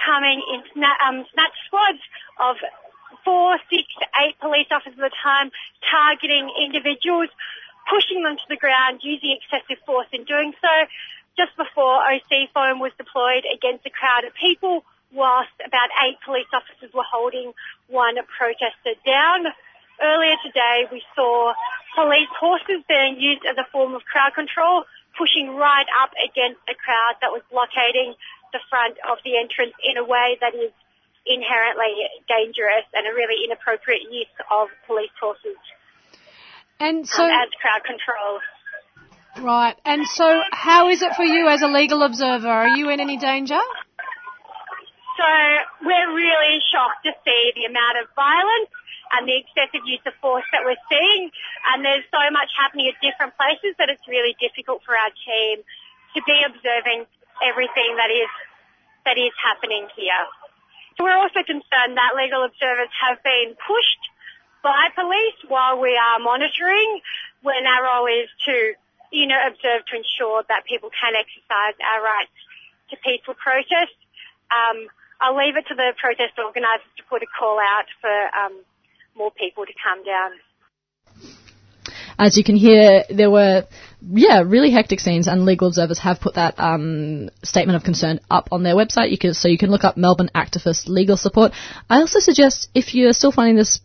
coming 0.00 0.40
in 0.40 0.60
sna- 0.72 1.00
um, 1.04 1.24
snatch 1.32 1.56
squads 1.66 2.02
of 2.40 2.56
four, 3.24 3.58
six, 3.68 3.84
eight 4.24 4.38
police 4.40 4.68
officers 4.70 4.98
at 4.98 5.12
a 5.12 5.16
time 5.22 5.50
targeting 5.90 6.48
individuals, 6.56 7.28
pushing 7.88 8.22
them 8.22 8.36
to 8.36 8.46
the 8.48 8.56
ground 8.56 9.00
using 9.02 9.36
excessive 9.36 9.82
force 9.84 10.08
in 10.12 10.24
doing 10.24 10.52
so. 10.60 10.74
Just 11.36 11.56
before 11.56 12.02
OC 12.04 12.50
foam 12.52 12.80
was 12.80 12.92
deployed 12.98 13.44
against 13.46 13.86
a 13.86 13.90
crowd 13.90 14.24
of 14.24 14.34
people, 14.34 14.84
whilst 15.12 15.54
about 15.64 15.90
eight 16.06 16.18
police 16.24 16.48
officers 16.52 16.92
were 16.94 17.06
holding 17.06 17.52
one 17.88 18.16
protester 18.26 18.94
down. 19.06 19.46
Earlier 20.00 20.36
today, 20.44 20.88
we 20.90 21.02
saw 21.14 21.52
police 21.94 22.32
horses 22.38 22.82
being 22.88 23.20
used 23.20 23.44
as 23.44 23.56
a 23.58 23.66
form 23.70 23.94
of 23.94 24.04
crowd 24.04 24.34
control, 24.34 24.84
pushing 25.16 25.54
right 25.56 25.86
up 26.00 26.12
against 26.16 26.60
a 26.68 26.74
crowd 26.74 27.20
that 27.20 27.30
was 27.30 27.42
blockading 27.50 28.14
the 28.52 28.60
front 28.68 28.96
of 29.06 29.18
the 29.24 29.38
entrance 29.38 29.74
in 29.84 29.96
a 29.98 30.04
way 30.04 30.38
that 30.40 30.54
is 30.54 30.72
inherently 31.26 31.92
dangerous 32.26 32.86
and 32.94 33.06
a 33.06 33.12
really 33.12 33.44
inappropriate 33.44 34.08
use 34.10 34.34
of 34.50 34.68
police 34.86 35.12
horses 35.20 35.58
And 36.80 37.06
so, 37.06 37.24
um, 37.24 37.30
as 37.30 37.52
crowd 37.60 37.84
control. 37.84 38.40
Right. 39.38 39.76
And 39.84 40.06
so, 40.06 40.42
how 40.50 40.88
is 40.88 41.02
it 41.02 41.14
for 41.14 41.24
you 41.24 41.48
as 41.48 41.62
a 41.62 41.68
legal 41.68 42.02
observer? 42.02 42.48
Are 42.48 42.76
you 42.76 42.90
in 42.90 43.00
any 43.00 43.16
danger? 43.16 43.60
So 45.20 45.28
we're 45.84 46.14
really 46.14 46.64
shocked 46.72 47.04
to 47.04 47.12
see 47.24 47.52
the 47.54 47.68
amount 47.68 48.00
of 48.00 48.08
violence 48.16 48.72
and 49.12 49.28
the 49.28 49.36
excessive 49.36 49.84
use 49.84 50.00
of 50.06 50.14
force 50.22 50.46
that 50.52 50.64
we're 50.64 50.80
seeing. 50.88 51.30
And 51.68 51.84
there's 51.84 52.06
so 52.08 52.24
much 52.32 52.48
happening 52.56 52.88
at 52.88 52.96
different 53.04 53.36
places 53.36 53.76
that 53.76 53.92
it's 53.92 54.06
really 54.08 54.32
difficult 54.40 54.80
for 54.86 54.96
our 54.96 55.12
team 55.12 55.60
to 56.16 56.20
be 56.24 56.38
observing 56.46 57.04
everything 57.44 58.00
that 58.00 58.08
is 58.08 58.30
that 59.04 59.16
is 59.16 59.32
happening 59.40 59.88
here. 59.96 60.24
So 60.96 61.04
we're 61.04 61.16
also 61.16 61.40
concerned 61.44 61.96
that 61.96 62.12
legal 62.16 62.44
observers 62.44 62.92
have 63.00 63.22
been 63.24 63.56
pushed 63.56 64.02
by 64.62 64.92
police 64.92 65.38
while 65.48 65.80
we 65.80 65.96
are 65.96 66.20
monitoring 66.20 67.00
when 67.40 67.64
our 67.64 67.82
role 67.84 68.06
is 68.06 68.28
to, 68.44 68.76
you 69.10 69.26
know, 69.26 69.38
observe 69.46 69.84
to 69.90 69.94
ensure 69.98 70.42
that 70.48 70.64
people 70.66 70.90
can 70.90 71.14
exercise 71.18 71.76
our 71.82 72.02
rights 72.02 72.36
to 72.90 72.96
peaceful 73.02 73.34
protest. 73.34 73.94
Um, 74.50 74.86
I'll 75.20 75.36
leave 75.36 75.56
it 75.56 75.66
to 75.68 75.74
the 75.74 75.92
protest 76.00 76.38
organisers 76.38 76.90
to 76.96 77.02
put 77.10 77.22
a 77.22 77.30
call 77.38 77.58
out 77.58 77.86
for 78.00 78.16
um, 78.34 78.62
more 79.16 79.30
people 79.30 79.66
to 79.66 79.74
come 79.76 80.02
down. 80.04 80.32
As 82.18 82.36
you 82.36 82.44
can 82.44 82.56
hear, 82.56 83.04
there 83.08 83.30
were, 83.30 83.66
yeah, 84.02 84.42
really 84.44 84.70
hectic 84.70 85.00
scenes, 85.00 85.26
and 85.26 85.44
legal 85.46 85.68
observers 85.68 85.98
have 86.00 86.20
put 86.20 86.34
that 86.34 86.58
um, 86.60 87.30
statement 87.42 87.76
of 87.76 87.84
concern 87.84 88.20
up 88.30 88.48
on 88.52 88.62
their 88.62 88.74
website. 88.74 89.10
You 89.10 89.18
can, 89.18 89.32
so 89.32 89.48
you 89.48 89.56
can 89.56 89.70
look 89.70 89.84
up 89.84 89.96
Melbourne 89.96 90.30
activist 90.34 90.86
legal 90.86 91.16
support. 91.16 91.52
I 91.88 92.00
also 92.00 92.18
suggest 92.18 92.68
if 92.74 92.94
you're 92.94 93.14
still 93.14 93.32
finding 93.32 93.56
this 93.56 93.80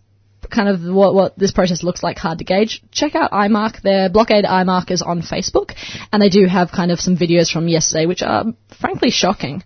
kind 0.50 0.70
of 0.70 0.82
what, 0.82 1.14
what 1.14 1.38
this 1.38 1.52
protest 1.52 1.84
looks 1.84 2.04
like 2.04 2.18
hard 2.18 2.40
to 2.40 2.44
gauge, 2.44 2.82
check 2.92 3.16
out 3.16 3.32
IMARC. 3.32 3.82
Their 3.82 4.10
blockade 4.10 4.46
IMARC 4.46 4.92
is 4.92 5.02
on 5.02 5.22
Facebook, 5.22 5.74
and 6.12 6.22
they 6.22 6.30
do 6.30 6.46
have 6.46 6.72
kind 6.72 6.92
of 6.92 7.00
some 7.00 7.18
videos 7.18 7.52
from 7.52 7.68
yesterday, 7.68 8.06
which 8.06 8.22
are 8.22 8.46
frankly 8.80 9.10
shocking. 9.10 9.64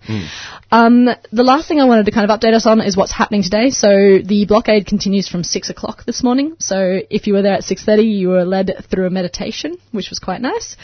Um, 0.71 1.05
the 1.31 1.43
last 1.43 1.67
thing 1.67 1.79
I 1.79 1.85
wanted 1.85 2.05
to 2.05 2.11
kind 2.11 2.29
of 2.29 2.39
update 2.39 2.53
us 2.53 2.65
on 2.65 2.79
is 2.81 2.95
what's 2.95 3.11
happening 3.11 3.41
today. 3.41 3.71
So 3.71 3.87
the 4.23 4.45
blockade 4.47 4.85
continues 4.85 5.27
from 5.27 5.43
six 5.43 5.69
o'clock 5.69 6.05
this 6.05 6.23
morning. 6.23 6.55
So 6.59 6.99
if 7.09 7.25
you 7.25 7.33
were 7.33 7.41
there 7.41 7.53
at 7.53 7.63
six 7.63 7.83
thirty, 7.83 8.03
you 8.03 8.29
were 8.29 8.45
led 8.45 8.85
through 8.89 9.07
a 9.07 9.09
meditation, 9.09 9.77
which 9.91 10.09
was 10.09 10.19
quite 10.19 10.41
nice. 10.41 10.77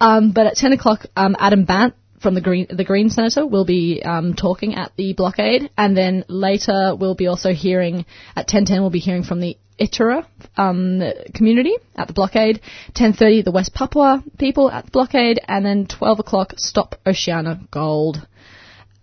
Um, 0.00 0.32
but 0.32 0.46
at 0.46 0.56
ten 0.56 0.72
o'clock, 0.72 1.06
um, 1.16 1.34
Adam 1.38 1.64
Bandt 1.64 1.94
from 2.22 2.34
the 2.34 2.40
Green, 2.40 2.66
the 2.70 2.84
Green 2.84 3.10
Senator 3.10 3.46
will 3.46 3.64
be 3.64 4.02
um, 4.02 4.34
talking 4.34 4.74
at 4.74 4.92
the 4.96 5.12
blockade, 5.12 5.70
and 5.76 5.96
then 5.96 6.24
later 6.28 6.94
we'll 6.94 7.14
be 7.14 7.26
also 7.26 7.52
hearing 7.52 8.06
at 8.36 8.46
ten 8.48 8.64
ten 8.64 8.80
we'll 8.80 8.90
be 8.90 8.98
hearing 9.00 9.24
from 9.24 9.40
the 9.40 9.56
Itara 9.80 10.24
um, 10.56 11.02
community 11.34 11.74
at 11.96 12.06
the 12.06 12.12
blockade. 12.12 12.60
Ten 12.94 13.12
thirty 13.12 13.42
the 13.42 13.50
West 13.50 13.74
Papua 13.74 14.22
people 14.38 14.70
at 14.70 14.86
the 14.86 14.90
blockade, 14.90 15.40
and 15.46 15.66
then 15.66 15.86
twelve 15.86 16.20
o'clock 16.20 16.54
Stop 16.56 16.94
Oceana 17.06 17.60
Gold. 17.70 18.26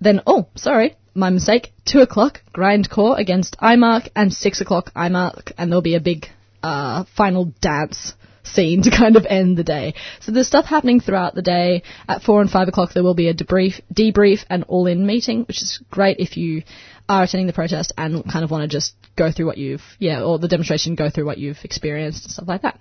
Then, 0.02 0.22
oh, 0.26 0.48
sorry, 0.56 0.96
my 1.14 1.30
mistake. 1.30 1.74
Two 1.86 2.00
o'clock, 2.00 2.42
Grindcore 2.56 3.20
against 3.20 3.58
IMARC, 3.60 4.10
and 4.16 4.32
six 4.32 4.62
o'clock, 4.62 4.94
IMARC, 4.94 5.52
and 5.58 5.70
there'll 5.70 5.82
be 5.82 5.96
a 5.96 6.00
big 6.00 6.28
uh, 6.64 7.04
final 7.16 7.54
dance 7.62 8.14
scene 8.50 8.82
to 8.84 8.92
kind 8.92 9.16
of 9.16 9.26
end 9.26 9.58
the 9.58 9.64
day. 9.64 9.94
So 10.22 10.32
there's 10.32 10.48
stuff 10.48 10.66
happening 10.66 11.00
throughout 11.00 11.36
the 11.36 11.42
day. 11.42 11.84
At 12.08 12.24
four 12.24 12.42
and 12.42 12.50
five 12.50 12.68
o'clock, 12.68 12.94
there 12.94 13.04
will 13.04 13.14
be 13.14 13.30
a 13.30 13.34
debrief, 13.34 13.82
debrief 13.94 14.46
and 14.50 14.64
all-in 14.66 15.06
meeting, 15.06 15.44
which 15.46 15.62
is 15.62 15.82
great 15.90 16.20
if 16.20 16.38
you 16.38 16.64
are 17.08 17.24
attending 17.24 17.48
the 17.48 17.54
protest 17.54 17.92
and 17.98 18.24
kind 18.32 18.46
of 18.46 18.52
want 18.52 18.62
to 18.62 18.68
just 18.68 18.94
go 19.16 19.32
through 19.32 19.48
what 19.48 19.58
you've, 19.58 19.82
yeah, 19.98 20.22
or 20.22 20.38
the 20.38 20.48
demonstration, 20.48 20.96
go 20.96 21.10
through 21.10 21.26
what 21.26 21.38
you've 21.38 21.58
experienced 21.64 22.24
and 22.26 22.32
stuff 22.32 22.48
like 22.48 22.62
that. 22.62 22.80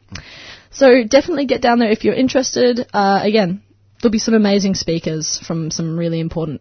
So 0.70 1.04
definitely 1.04 1.46
get 1.46 1.62
down 1.62 1.78
there 1.78 1.90
if 1.90 2.04
you're 2.04 2.14
interested. 2.14 2.86
Uh, 2.92 3.20
again, 3.22 3.62
there'll 4.00 4.12
be 4.12 4.18
some 4.18 4.34
amazing 4.34 4.74
speakers 4.74 5.40
from 5.46 5.70
some 5.70 5.98
really 5.98 6.20
important 6.20 6.60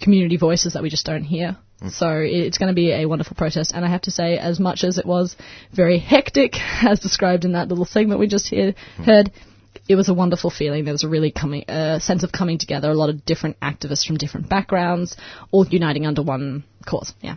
community 0.00 0.36
voices 0.36 0.74
that 0.74 0.82
we 0.82 0.90
just 0.90 1.06
don't 1.06 1.24
hear. 1.24 1.56
So 1.90 2.20
it's 2.24 2.58
going 2.58 2.70
to 2.70 2.74
be 2.74 2.90
a 2.90 3.06
wonderful 3.06 3.36
protest, 3.36 3.72
and 3.72 3.84
I 3.84 3.88
have 3.88 4.02
to 4.02 4.10
say, 4.10 4.36
as 4.36 4.58
much 4.58 4.82
as 4.82 4.98
it 4.98 5.06
was 5.06 5.36
very 5.72 5.98
hectic, 5.98 6.54
as 6.82 6.98
described 6.98 7.44
in 7.44 7.52
that 7.52 7.68
little 7.68 7.84
segment 7.84 8.18
we 8.18 8.26
just 8.26 8.48
hear, 8.48 8.74
heard, 8.96 9.30
it 9.88 9.94
was 9.94 10.08
a 10.08 10.14
wonderful 10.14 10.50
feeling. 10.50 10.84
There 10.84 10.92
was 10.92 11.04
a 11.04 11.08
really 11.08 11.30
coming, 11.30 11.64
uh, 11.68 12.00
sense 12.00 12.24
of 12.24 12.32
coming 12.32 12.58
together. 12.58 12.90
A 12.90 12.94
lot 12.94 13.10
of 13.10 13.24
different 13.24 13.60
activists 13.60 14.04
from 14.04 14.16
different 14.16 14.48
backgrounds, 14.48 15.16
all 15.52 15.66
uniting 15.66 16.04
under 16.04 16.22
one 16.22 16.64
cause. 16.84 17.14
Yeah. 17.20 17.36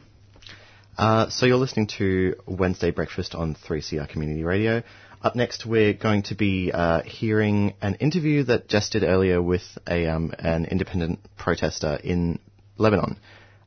Uh, 0.98 1.30
so 1.30 1.46
you're 1.46 1.58
listening 1.58 1.88
to 1.98 2.36
Wednesday 2.48 2.92
Breakfast 2.92 3.36
on 3.36 3.56
3CR 3.56 4.10
Community 4.10 4.44
Radio. 4.44 4.84
Up 5.22 5.36
next, 5.36 5.68
we're 5.68 5.94
going 5.94 6.24
to 6.24 6.36
be 6.36 6.72
uh, 6.74 7.04
hearing 7.04 7.76
an 7.80 7.96
interview 7.96 8.44
that 8.46 8.68
Jess 8.68 8.90
did 8.90 9.04
earlier 9.04 9.40
with 9.42 9.62
a 9.88 10.08
um, 10.08 10.34
an 10.40 10.66
independent 10.66 11.20
protester 11.38 12.00
in 12.04 12.40
Lebanon. 12.78 13.18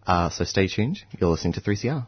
Uh, 0.07 0.31
so 0.31 0.45
stay 0.45 0.69
tuned. 0.69 1.01
You're 1.19 1.31
listening 1.31 1.55
to 1.55 1.61
3CR. 1.61 2.07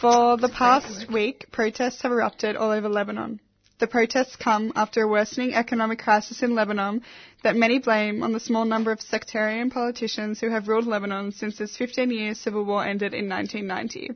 For 0.00 0.36
the 0.36 0.48
past 0.48 1.10
week, 1.10 1.46
protests 1.52 2.02
have 2.02 2.12
erupted 2.12 2.56
all 2.56 2.70
over 2.70 2.88
Lebanon. 2.88 3.40
The 3.78 3.86
protests 3.86 4.34
come 4.34 4.72
after 4.74 5.02
a 5.02 5.08
worsening 5.08 5.54
economic 5.54 6.00
crisis 6.00 6.42
in 6.42 6.56
Lebanon 6.56 7.02
that 7.44 7.54
many 7.54 7.78
blame 7.78 8.24
on 8.24 8.32
the 8.32 8.40
small 8.40 8.64
number 8.64 8.90
of 8.90 9.00
sectarian 9.00 9.70
politicians 9.70 10.40
who 10.40 10.50
have 10.50 10.66
ruled 10.66 10.86
Lebanon 10.86 11.30
since 11.30 11.60
its 11.60 11.76
15 11.76 12.10
year 12.10 12.34
civil 12.34 12.64
war 12.64 12.84
ended 12.84 13.14
in 13.14 13.28
1990. 13.28 14.10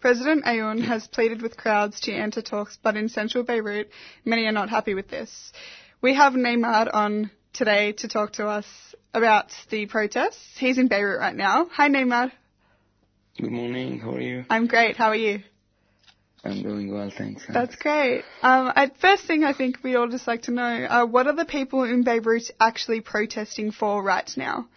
President 0.00 0.44
Aoun 0.44 0.80
has 0.82 1.06
pleaded 1.06 1.40
with 1.40 1.56
crowds 1.56 2.00
to 2.00 2.12
enter 2.12 2.42
talks, 2.42 2.78
but 2.82 2.96
in 2.96 3.08
central 3.08 3.44
Beirut, 3.44 3.90
many 4.24 4.46
are 4.46 4.52
not 4.52 4.70
happy 4.70 4.94
with 4.94 5.08
this. 5.08 5.52
We 6.00 6.14
have 6.14 6.32
Neymar 6.32 6.92
on 6.92 7.30
today 7.52 7.92
to 7.92 8.08
talk 8.08 8.32
to 8.34 8.46
us 8.46 8.66
about 9.14 9.52
the 9.70 9.86
protests. 9.86 10.56
He's 10.56 10.78
in 10.78 10.88
Beirut 10.88 11.20
right 11.20 11.34
now. 11.34 11.66
Hi, 11.72 11.88
Neymar. 11.88 12.32
Good 13.40 13.50
morning. 13.50 14.00
How 14.00 14.12
are 14.12 14.20
you? 14.20 14.44
I'm 14.50 14.66
great. 14.66 14.96
How 14.96 15.08
are 15.08 15.16
you? 15.16 15.42
I'm 16.44 16.62
doing 16.62 16.92
well, 16.92 17.10
thanks. 17.16 17.44
That's 17.52 17.76
great. 17.76 18.22
Um, 18.42 18.72
first 19.00 19.24
thing 19.24 19.44
I 19.44 19.52
think 19.52 19.82
we'd 19.82 19.96
all 19.96 20.08
just 20.08 20.26
like 20.26 20.42
to 20.42 20.52
know, 20.52 20.86
uh, 20.88 21.06
what 21.06 21.26
are 21.26 21.34
the 21.34 21.44
people 21.44 21.82
in 21.82 22.04
Beirut 22.04 22.50
actually 22.60 23.00
protesting 23.00 23.72
for 23.72 24.02
right 24.02 24.30
now? 24.36 24.68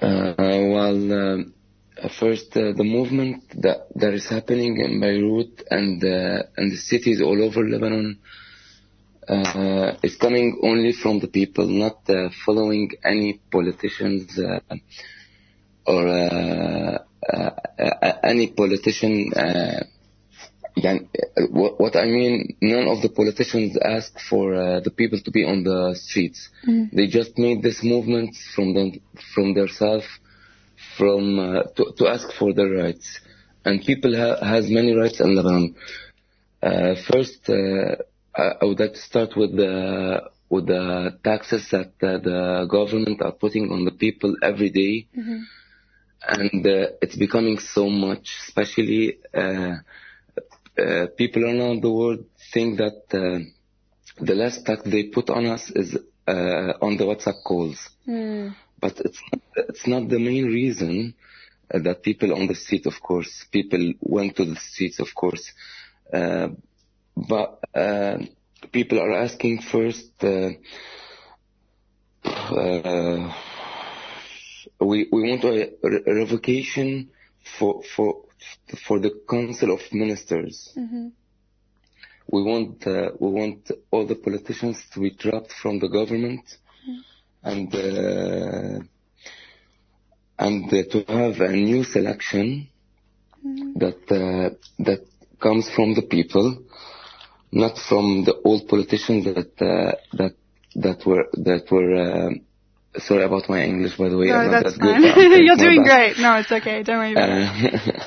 Uh, 0.00 0.34
well, 0.38 1.12
um, 1.12 1.54
uh, 2.02 2.08
first, 2.18 2.56
uh, 2.56 2.72
the 2.72 2.84
movement 2.84 3.44
that 3.62 3.88
that 3.96 4.14
is 4.14 4.28
happening 4.28 4.78
in 4.78 5.00
Beirut 5.00 5.62
and 5.70 6.02
uh, 6.02 6.44
and 6.56 6.72
the 6.72 6.76
cities 6.76 7.20
all 7.20 7.42
over 7.42 7.68
Lebanon 7.68 8.18
uh, 9.28 9.96
is 10.02 10.16
coming 10.16 10.60
only 10.62 10.92
from 10.92 11.20
the 11.20 11.28
people, 11.28 11.66
not 11.66 11.98
uh, 12.08 12.28
following 12.44 12.90
any 13.04 13.40
politicians 13.50 14.38
uh, 14.38 14.60
or 15.86 16.08
uh, 16.08 16.98
uh, 17.32 17.50
uh, 17.78 18.12
any 18.24 18.48
politician. 18.52 19.32
Uh, 19.34 19.84
then, 20.80 21.08
what, 21.50 21.96
I 21.96 22.04
mean, 22.04 22.56
none 22.60 22.86
of 22.88 23.02
the 23.02 23.08
politicians 23.08 23.76
ask 23.84 24.18
for 24.30 24.54
uh, 24.54 24.80
the 24.80 24.90
people 24.92 25.18
to 25.20 25.30
be 25.30 25.44
on 25.44 25.64
the 25.64 25.94
streets. 25.96 26.48
Mm. 26.66 26.92
They 26.92 27.06
just 27.08 27.36
made 27.36 27.62
this 27.62 27.82
movement 27.82 28.36
from 28.54 28.74
them, 28.74 28.92
from 29.34 29.54
themselves, 29.54 30.06
from 30.96 31.38
uh, 31.38 31.62
to, 31.74 31.92
to 31.96 32.06
ask 32.06 32.32
for 32.38 32.52
their 32.52 32.70
rights. 32.70 33.20
And 33.64 33.84
people 33.84 34.16
ha- 34.16 34.44
has 34.44 34.70
many 34.70 34.94
rights 34.94 35.20
in 35.20 35.34
Lebanon. 35.34 35.74
Uh, 36.62 36.94
first, 37.10 37.48
uh, 37.48 37.96
I, 38.38 38.44
I 38.60 38.64
would 38.64 38.80
like 38.80 38.94
to 38.94 39.00
start 39.10 39.30
with 39.36 39.52
the 39.56 39.72
with 40.48 40.66
the 40.66 41.18
taxes 41.22 41.68
that 41.72 41.92
uh, 42.02 42.18
the 42.28 42.66
government 42.70 43.20
are 43.22 43.32
putting 43.32 43.70
on 43.74 43.84
the 43.84 43.90
people 44.04 44.32
every 44.50 44.70
day 44.70 44.94
Mhm. 45.20 45.40
and 46.36 46.66
uh, 46.66 46.86
it's 47.02 47.16
becoming 47.16 47.58
so 47.58 47.84
much, 47.90 48.26
especially 48.46 49.18
uh, 49.34 49.74
uh, 50.82 51.06
people 51.16 51.44
around 51.44 51.82
the 51.82 51.92
world 51.92 52.24
think 52.52 52.78
that 52.78 53.02
uh, 53.12 53.38
the 54.24 54.34
last 54.34 54.64
tax 54.66 54.82
they 54.84 55.04
put 55.04 55.30
on 55.30 55.46
us 55.46 55.70
is 55.70 55.96
uh, 56.26 56.72
on 56.86 56.96
the 56.98 57.04
WhatsApp 57.04 57.42
calls, 57.44 57.78
Mm. 58.06 58.54
but 58.80 58.94
it's 59.06 59.20
it's 59.70 59.86
not 59.86 60.08
the 60.08 60.18
main 60.18 60.46
reason 60.46 61.14
uh, 61.74 61.78
that 61.86 62.02
people 62.02 62.30
on 62.34 62.46
the 62.46 62.54
street, 62.54 62.86
of 62.86 63.00
course, 63.08 63.44
people 63.52 63.92
went 64.00 64.36
to 64.36 64.44
the 64.44 64.56
streets, 64.56 64.98
of 65.00 65.14
course, 65.14 65.44
uh, 66.12 66.48
but 67.28 67.58
uh, 67.74 68.18
people 68.72 69.00
are 69.00 69.12
asking 69.12 69.62
first. 69.62 70.10
Uh, 70.22 70.50
uh, 72.24 73.32
we 74.80 75.08
we 75.10 75.22
want 75.30 75.44
a 75.44 75.70
re- 75.82 76.02
revocation 76.06 77.10
for 77.58 77.82
for 77.96 78.22
for 78.86 78.98
the 79.00 79.10
Council 79.28 79.72
of 79.72 79.80
Ministers. 79.92 80.72
Mhm. 80.76 81.12
We 82.30 82.42
want 82.42 82.86
uh, 82.86 83.10
we 83.18 83.30
want 83.30 83.70
all 83.90 84.06
the 84.06 84.14
politicians 84.16 84.78
to 84.92 85.00
be 85.00 85.10
dropped 85.10 85.52
from 85.52 85.78
the 85.78 85.88
government 85.88 86.44
and 87.42 87.74
uh, 87.74 88.80
and 90.38 90.64
uh, 90.72 90.82
to 90.92 91.04
have 91.08 91.40
a 91.40 91.52
new 91.52 91.84
selection 91.84 92.68
that 93.76 93.98
uh, 94.10 94.54
that 94.84 95.06
comes 95.40 95.70
from 95.70 95.94
the 95.94 96.02
people, 96.02 96.62
not 97.52 97.78
from 97.78 98.24
the 98.24 98.34
old 98.44 98.68
politicians 98.68 99.24
that 99.24 99.52
uh, 99.60 99.92
that 100.16 100.34
that 100.76 101.06
were 101.06 101.26
that 101.32 101.70
were. 101.70 101.94
Uh, 101.94 102.30
sorry 102.98 103.22
about 103.22 103.48
my 103.48 103.62
English, 103.64 103.96
by 103.96 104.08
the 104.08 104.16
way. 104.16 104.30
I'm 104.30 104.46
No, 104.46 104.50
not 104.50 104.64
that's 104.64 104.76
that 104.78 104.82
good, 104.82 105.14
fine. 105.14 105.32
I'm 105.32 105.42
You're 105.46 105.56
doing 105.56 105.82
best. 105.84 105.90
great. 106.16 106.18
No, 106.18 106.36
it's 106.36 106.50
okay. 106.52 106.82
Don't 106.82 106.98
worry 106.98 107.12
about 107.12 107.28
it. 107.30 108.02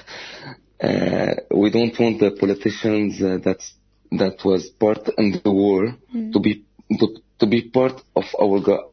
Uh, 0.83 0.85
uh, 0.87 1.33
we 1.55 1.69
don't 1.69 1.97
want 1.99 2.19
the 2.19 2.31
politicians 2.31 3.21
uh, 3.21 3.37
that's 3.43 3.73
that 4.11 4.43
was 4.43 4.69
part 4.69 5.07
in 5.17 5.39
the 5.43 5.51
war 5.51 5.95
Mm. 6.13 6.33
to 6.33 6.39
be 6.39 6.65
to, 6.99 7.07
to 7.39 7.45
be 7.47 7.61
part 7.69 8.01
of 8.15 8.25
our 8.41 8.59
go- 8.59 8.91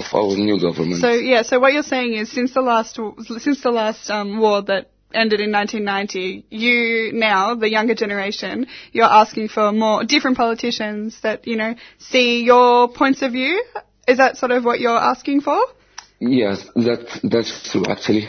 of 0.00 0.04
our 0.12 0.36
new 0.36 0.60
government. 0.60 1.00
So 1.00 1.10
yeah, 1.12 1.42
so 1.42 1.58
what 1.58 1.72
you're 1.72 1.82
saying 1.82 2.12
is 2.14 2.30
since 2.30 2.52
the 2.52 2.60
last 2.60 2.98
since 3.38 3.62
the 3.62 3.70
last 3.70 4.10
um, 4.10 4.38
war 4.38 4.60
that 4.62 4.90
ended 5.14 5.40
in 5.40 5.52
1990, 5.52 6.46
you 6.50 7.12
now 7.12 7.54
the 7.54 7.70
younger 7.70 7.94
generation, 7.94 8.66
you're 8.92 9.04
asking 9.04 9.48
for 9.48 9.72
more 9.72 10.04
different 10.04 10.36
politicians 10.36 11.18
that 11.22 11.46
you 11.46 11.56
know 11.56 11.74
see 11.98 12.42
your 12.44 12.88
points 12.88 13.22
of 13.22 13.32
view. 13.32 13.62
Is 14.08 14.18
that 14.18 14.36
sort 14.36 14.52
of 14.52 14.64
what 14.64 14.80
you're 14.80 14.96
asking 14.98 15.42
for? 15.42 15.60
Yes, 16.18 16.64
that 16.74 17.20
that's 17.22 17.70
true 17.70 17.84
actually. 17.88 18.26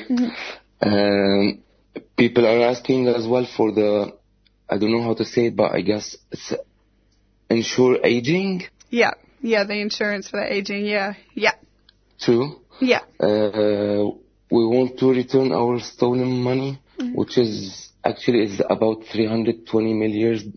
Um, 0.82 1.62
people 2.18 2.46
are 2.48 2.70
asking 2.70 3.08
as 3.08 3.28
well 3.28 3.46
for 3.46 3.72
the 3.72 4.14
I 4.70 4.78
don't 4.78 4.92
know 4.92 5.04
how 5.04 5.14
to 5.16 5.26
say 5.26 5.48
it, 5.48 5.56
but 5.56 5.74
I 5.74 5.82
guess 5.82 6.16
it's 6.32 6.54
ensure 7.50 8.00
aging 8.04 8.64
Yeah, 8.90 9.12
yeah, 9.42 9.64
the 9.66 9.80
insurance 9.82 10.30
for 10.30 10.40
the 10.40 10.54
aging. 10.54 10.86
Yeah, 10.86 11.14
yeah, 11.34 11.54
True. 12.20 12.62
yeah. 12.80 13.02
Uh, 13.20 14.12
we 14.52 14.66
want 14.66 14.98
to 15.00 15.08
return 15.22 15.52
our 15.54 15.80
stolen 15.80 16.32
money, 16.50 16.72
Mhm. 17.00 17.16
which 17.16 17.38
is 17.38 17.52
actually 18.04 18.42
is 18.48 18.62
about 18.76 18.98
320 19.12 19.94
million 19.94 20.54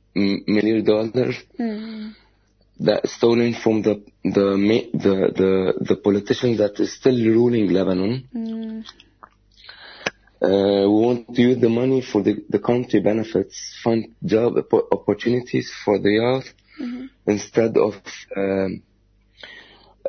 million 0.57 0.85
dollars 0.85 1.37
Mm. 1.59 2.15
that 2.89 3.01
stolen 3.17 3.53
from 3.63 3.77
the 3.87 3.95
the 4.37 4.47
the 5.05 5.15
the, 5.41 5.51
the 5.89 5.97
politician 6.07 6.57
that 6.63 6.75
is 6.85 6.91
still 7.01 7.19
ruling 7.39 7.67
Lebanon. 7.79 8.13
Mm. 8.35 8.85
Uh, 10.43 10.85
we 10.93 10.99
want 11.07 11.35
to 11.35 11.41
use 11.41 11.59
the 11.59 11.69
money 11.71 12.01
for 12.03 12.21
the, 12.23 12.35
the 12.51 12.59
country 12.59 13.01
benefits, 13.01 13.57
fund 13.83 14.03
job 14.25 14.51
opportunities 14.97 15.73
for 15.85 15.99
the 15.99 16.11
youth 16.21 16.49
Mhm. 16.81 17.09
instead 17.35 17.73
of 17.79 17.95
um, 18.37 18.83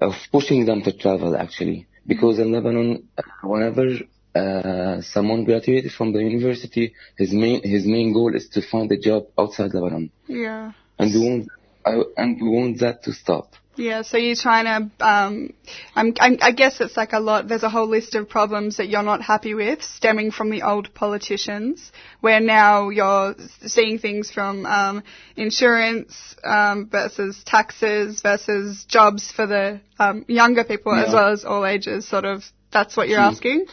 of 0.08 0.16
pushing 0.32 0.66
them 0.66 0.82
to 0.82 0.92
travel 1.04 1.32
actually 1.46 1.86
because 2.06 2.40
in 2.40 2.52
Lebanon 2.52 3.08
whenever 3.44 3.88
uh, 4.36 5.02
someone 5.02 5.44
graduated 5.46 5.92
from 5.92 6.12
the 6.14 6.20
university 6.20 6.94
his 7.18 7.32
main 7.34 7.62
his 7.64 7.86
main 7.86 8.14
goal 8.14 8.36
is 8.36 8.50
to 8.50 8.62
find 8.62 8.92
a 8.92 8.98
job 8.98 9.26
outside 9.38 9.74
Lebanon 9.74 10.12
Yeah. 10.28 10.72
and 11.00 11.14
we 11.14 11.20
want 11.30 11.48
I, 11.86 12.02
and 12.18 12.42
we 12.42 12.50
want 12.50 12.80
that 12.80 13.04
to 13.04 13.14
stop 13.14 13.54
Yeah, 13.78 14.04
so 14.04 14.18
you're 14.18 14.36
trying 14.36 14.66
to, 14.66 15.06
um, 15.06 15.54
I'm, 15.96 16.14
I'm, 16.20 16.38
I 16.42 16.52
guess 16.52 16.80
it's 16.80 16.96
like 16.96 17.14
a 17.14 17.20
lot, 17.20 17.48
there's 17.48 17.64
a 17.64 17.70
whole 17.70 17.88
list 17.88 18.16
of 18.16 18.30
problems 18.30 18.78
that 18.78 18.88
you're 18.88 19.04
not 19.04 19.22
happy 19.22 19.54
with 19.54 19.82
stemming 19.84 20.32
from 20.32 20.50
the 20.50 20.62
old 20.62 20.94
politicians, 20.94 21.92
where 22.22 22.40
now 22.40 22.90
you're 22.90 23.36
seeing 23.66 24.00
things 24.00 24.32
from, 24.32 24.66
um, 24.66 25.04
insurance, 25.36 26.36
um, 26.44 26.88
versus 26.90 27.44
taxes 27.46 28.22
versus 28.22 28.86
jobs 28.86 29.32
for 29.32 29.46
the, 29.46 29.82
um, 30.00 30.26
younger 30.28 30.64
people 30.64 30.94
as 30.94 31.14
well 31.14 31.32
as 31.32 31.44
all 31.46 31.66
ages, 31.66 32.08
sort 32.08 32.26
of, 32.26 32.44
that's 32.72 32.96
what 32.98 33.10
you're 33.10 33.20
asking? 33.20 33.66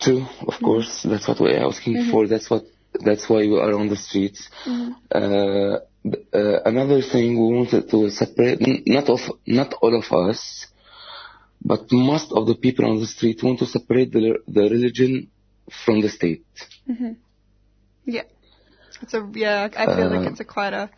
True, 0.00 0.26
of 0.46 0.54
course. 0.62 1.02
That's 1.04 1.26
what 1.28 1.40
we're 1.40 1.64
asking 1.64 1.94
Mhm. 1.96 2.10
for. 2.10 2.26
That's 2.26 2.50
what. 2.50 2.64
That's 3.00 3.28
why 3.28 3.38
we 3.38 3.58
are 3.58 3.74
on 3.74 3.88
the 3.88 3.96
streets. 3.96 4.48
Mhm. 4.66 4.94
Uh, 5.10 5.78
uh, 6.06 6.60
another 6.64 7.00
thing 7.02 7.38
we 7.38 7.56
wanted 7.56 7.88
to 7.90 8.10
separate, 8.10 8.60
not 8.86 9.08
of, 9.08 9.20
not 9.46 9.74
all 9.80 9.98
of 9.98 10.12
us, 10.12 10.66
but 11.62 11.90
most 11.92 12.32
of 12.32 12.46
the 12.46 12.54
people 12.54 12.84
on 12.84 13.00
the 13.00 13.06
street 13.06 13.42
want 13.42 13.58
to 13.60 13.66
separate 13.66 14.12
the, 14.12 14.38
the 14.46 14.62
religion 14.62 15.30
from 15.84 16.02
the 16.02 16.08
state. 16.08 16.44
hmm 16.86 17.12
Yeah. 18.04 18.22
It's 19.02 19.14
a 19.14 19.28
yeah. 19.34 19.68
I 19.76 19.86
feel 19.86 20.08
like 20.08 20.26
Uh, 20.26 20.30
it's 20.30 20.40
a 20.40 20.44
quite 20.44 20.72
a 20.72 20.90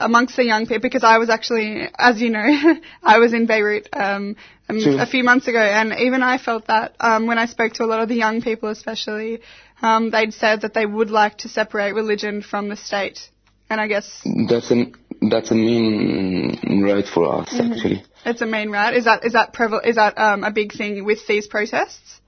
amongst 0.00 0.36
the 0.36 0.44
young 0.44 0.66
people 0.66 0.80
because 0.80 1.04
I 1.04 1.18
was 1.18 1.30
actually, 1.30 1.88
as 1.98 2.20
you 2.20 2.30
know, 2.30 2.46
I 3.02 3.18
was 3.18 3.32
in 3.32 3.46
Beirut 3.46 3.88
um, 3.92 4.36
a 4.68 5.06
few 5.06 5.24
months 5.24 5.48
ago, 5.48 5.58
and 5.58 5.92
even 5.98 6.22
I 6.22 6.38
felt 6.38 6.66
that 6.66 6.94
um, 7.00 7.26
when 7.26 7.38
I 7.38 7.46
spoke 7.46 7.72
to 7.74 7.84
a 7.84 7.86
lot 7.86 8.00
of 8.00 8.08
the 8.08 8.14
young 8.14 8.42
people, 8.42 8.68
especially, 8.68 9.40
um, 9.82 10.10
they'd 10.10 10.34
said 10.34 10.62
that 10.62 10.74
they 10.74 10.86
would 10.86 11.10
like 11.10 11.38
to 11.38 11.48
separate 11.48 11.92
religion 11.92 12.42
from 12.42 12.68
the 12.68 12.76
state, 12.76 13.28
and 13.70 13.80
I 13.80 13.86
guess 13.86 14.22
That's 14.48 14.70
a, 14.70 14.86
that's 15.30 15.50
a 15.50 15.54
main 15.54 16.82
right 16.82 17.06
for 17.06 17.40
us, 17.40 17.50
Mhm. 17.52 17.72
actually. 17.72 18.02
it's 18.24 18.40
a 18.40 18.46
main 18.46 18.70
right. 18.70 18.94
Is 18.94 19.04
that 19.04 19.24
is 19.24 19.32
that 19.34 19.52
preval- 19.54 19.86
is 19.86 19.96
that 19.96 20.18
um, 20.18 20.44
a 20.44 20.50
big 20.50 20.72
thing 20.72 21.04
with 21.04 21.26
these 21.26 21.46
protests? 21.46 22.20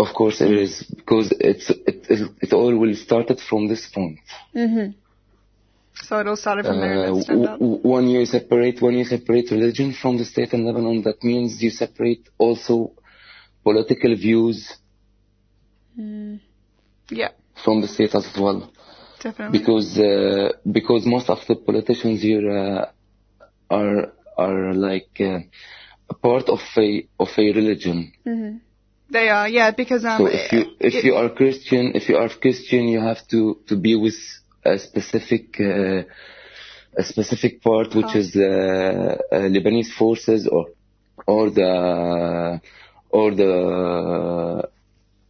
Of 0.00 0.14
course 0.14 0.40
it 0.40 0.52
is, 0.52 0.82
because 0.82 1.32
it's, 1.40 1.70
it, 1.70 2.06
it, 2.08 2.30
it 2.40 2.52
all 2.52 2.74
will 2.76 2.94
started 2.94 3.40
from 3.40 3.66
this 3.68 3.88
point. 3.88 4.20
hmm 4.52 4.90
So 6.06 6.18
it 6.20 6.26
all 6.28 6.36
started 6.36 6.64
from 6.66 6.78
there. 6.80 6.98
Uh, 6.98 7.08
and 7.08 7.16
it's 7.18 7.26
turned 7.26 7.46
up. 7.46 7.58
w- 7.58 7.78
w- 7.78 7.94
when 7.94 8.04
you 8.08 8.24
separate 8.26 8.80
when 8.80 8.94
you 8.94 9.04
separate 9.04 9.50
religion 9.50 9.92
from 10.00 10.16
the 10.18 10.24
state 10.24 10.52
in 10.54 10.64
Lebanon, 10.64 11.02
that 11.02 11.24
means 11.24 11.60
you 11.62 11.70
separate 11.70 12.28
also 12.38 12.92
political 13.64 14.14
views 14.16 14.58
Mm. 15.98 16.38
Yeah, 17.10 17.30
from 17.64 17.80
the 17.80 17.88
state 17.88 18.14
as 18.14 18.26
well. 18.38 18.70
Definitely. 19.22 19.58
Because 19.58 19.98
uh, 19.98 20.52
because 20.70 21.06
most 21.06 21.28
of 21.30 21.38
the 21.48 21.56
politicians 21.56 22.22
here 22.22 22.44
uh, 22.50 22.86
are 23.70 24.12
are 24.36 24.74
like 24.74 25.10
uh, 25.20 25.40
a 26.10 26.14
part 26.14 26.48
of 26.48 26.60
a 26.76 27.08
of 27.18 27.28
a 27.38 27.52
religion. 27.60 28.12
hmm 28.24 28.56
They 29.10 29.28
are, 29.30 29.48
yeah, 29.48 29.70
because 29.72 30.04
um, 30.04 30.18
So 30.20 30.26
if 30.26 30.52
you 30.52 30.62
if 30.80 30.94
it- 30.94 31.04
you 31.04 31.14
are 31.20 31.28
Christian, 31.40 31.84
if 32.00 32.08
you 32.08 32.16
are 32.22 32.28
Christian, 32.44 32.82
you 32.94 33.00
have 33.00 33.22
to 33.32 33.40
to 33.68 33.74
be 33.86 33.94
with 34.04 34.18
a 34.64 34.78
specific 34.78 35.44
uh, 35.60 36.02
a 36.96 37.02
specific 37.02 37.62
part, 37.62 37.94
which 37.94 38.14
is 38.22 38.28
uh, 38.36 39.16
uh, 39.32 39.48
Lebanese 39.54 39.92
forces 40.00 40.46
or 40.56 40.64
or 41.26 41.50
the 41.50 42.60
or 43.10 43.34
the 43.34 44.68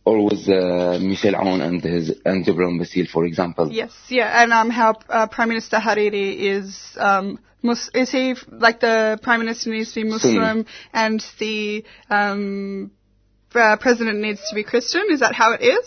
or 0.08 0.16
with 0.28 0.44
uh, 0.48 0.98
Michel 1.10 1.34
Aoun 1.40 1.60
and 1.68 1.78
his 1.94 2.06
and 2.24 2.38
Gebran 2.46 2.74
Bassil, 2.80 3.06
for 3.14 3.22
example. 3.30 3.66
Yes, 3.82 3.92
yeah, 4.08 4.42
and 4.42 4.52
um, 4.52 4.70
how 4.70 4.90
uh, 5.08 5.26
Prime 5.36 5.50
Minister 5.54 5.76
Hariri 5.86 6.28
is 6.56 6.66
um, 7.08 7.38
mus- 7.62 7.90
is 8.02 8.10
he 8.10 8.34
like 8.66 8.78
the 8.80 9.18
Prime 9.22 9.40
Minister 9.44 9.70
needs 9.70 9.92
to 9.94 10.02
be 10.02 10.08
Muslim 10.16 10.64
and 11.04 11.20
the 11.38 11.84
um, 12.18 12.90
uh, 13.54 13.76
President 13.86 14.18
needs 14.26 14.40
to 14.48 14.54
be 14.54 14.64
Christian? 14.72 15.04
Is 15.10 15.20
that 15.20 15.34
how 15.34 15.52
it 15.52 15.62
is? 15.62 15.86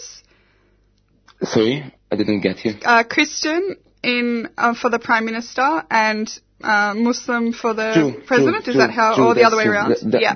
Sorry, 1.43 1.75
I 2.11 2.15
didn't 2.15 2.41
get 2.41 2.63
you. 2.65 2.75
Uh, 2.85 3.03
Christian 3.03 3.75
in 4.03 4.49
uh, 4.57 4.73
for 4.75 4.89
the 4.89 4.99
Prime 4.99 5.25
Minister 5.25 5.83
and 5.89 6.27
uh, 6.63 6.93
Muslim 6.95 7.53
for 7.53 7.73
the 7.73 7.89
President. 8.27 8.67
is 8.67 8.75
that 8.75 8.91
how, 8.91 9.09
or 9.27 9.33
the 9.33 9.43
other 9.43 9.57
way 9.57 9.65
around? 9.65 9.89
That- 9.91 10.11
that- 10.11 10.21
yeah, 10.21 10.35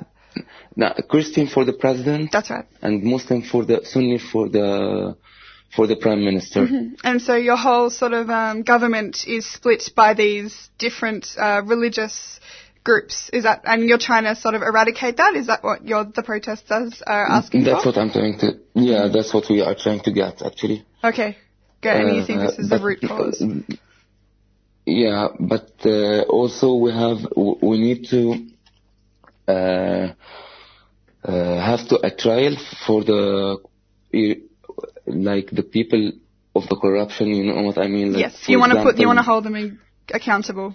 Now, 0.74 0.94
Christian 1.08 1.46
for 1.46 1.64
the 1.64 1.72
president. 1.72 2.32
That's 2.32 2.50
right. 2.50 2.66
And 2.82 3.02
Muslim 3.02 3.42
for 3.42 3.64
the 3.64 3.84
Sunni 3.84 4.18
for 4.18 4.48
the 4.48 5.16
for 5.74 5.86
the 5.86 5.96
prime 5.96 6.24
minister. 6.24 6.66
Mhm. 6.66 6.96
And 7.04 7.20
so 7.20 7.34
your 7.34 7.56
whole 7.56 7.90
sort 7.90 8.12
of 8.12 8.30
um, 8.30 8.62
government 8.62 9.26
is 9.26 9.46
split 9.46 9.90
by 9.94 10.14
these 10.14 10.70
different 10.78 11.36
uh, 11.38 11.62
religious 11.64 12.40
groups. 12.84 13.30
Is 13.32 13.42
that, 13.42 13.62
and 13.64 13.88
you're 13.88 13.98
trying 13.98 14.24
to 14.24 14.36
sort 14.36 14.54
of 14.54 14.62
eradicate 14.62 15.16
that? 15.16 15.34
Is 15.34 15.48
that 15.48 15.64
what 15.64 15.86
your 15.86 16.04
the 16.04 16.22
protesters 16.22 17.02
are 17.06 17.26
asking 17.38 17.64
That's 17.64 17.82
for? 17.82 17.92
That's 17.92 17.96
what 17.96 18.02
I'm 18.02 18.10
trying 18.10 18.38
to. 18.38 18.58
Yeah, 18.74 19.08
that's 19.12 19.34
what 19.34 19.50
we 19.50 19.60
are 19.60 19.74
trying 19.74 20.00
to 20.00 20.12
get 20.12 20.42
actually. 20.42 20.86
Okay, 21.02 21.36
good. 21.82 21.96
And 21.96 22.16
you 22.16 22.24
think 22.24 22.40
Uh, 22.40 22.46
this 22.46 22.58
is 22.60 22.68
the 22.70 22.78
root 22.78 23.00
cause? 23.06 23.42
Yeah, 24.86 25.28
but 25.40 25.70
uh, 25.84 26.22
also 26.38 26.74
we 26.84 26.92
have 26.92 27.18
we 27.70 27.76
need 27.88 28.00
to 28.14 28.20
uh, 28.30 28.34
uh, 28.34 28.55
have 29.46 30.16
to 31.88 32.00
a 32.02 32.10
trial 32.10 32.56
for 32.86 33.04
the 33.04 33.58
like 35.06 35.50
the 35.50 35.62
people 35.62 36.12
of 36.54 36.68
the 36.68 36.76
corruption. 36.76 37.28
You 37.28 37.44
know 37.44 37.62
what 37.62 37.78
I 37.78 37.86
mean? 37.86 38.12
Like, 38.12 38.20
yes, 38.20 38.48
you 38.48 38.58
want 38.58 38.72
to 38.72 38.82
put, 38.82 38.98
you 38.98 39.06
want 39.06 39.18
to 39.18 39.22
hold 39.22 39.44
them 39.44 39.80
accountable. 40.12 40.74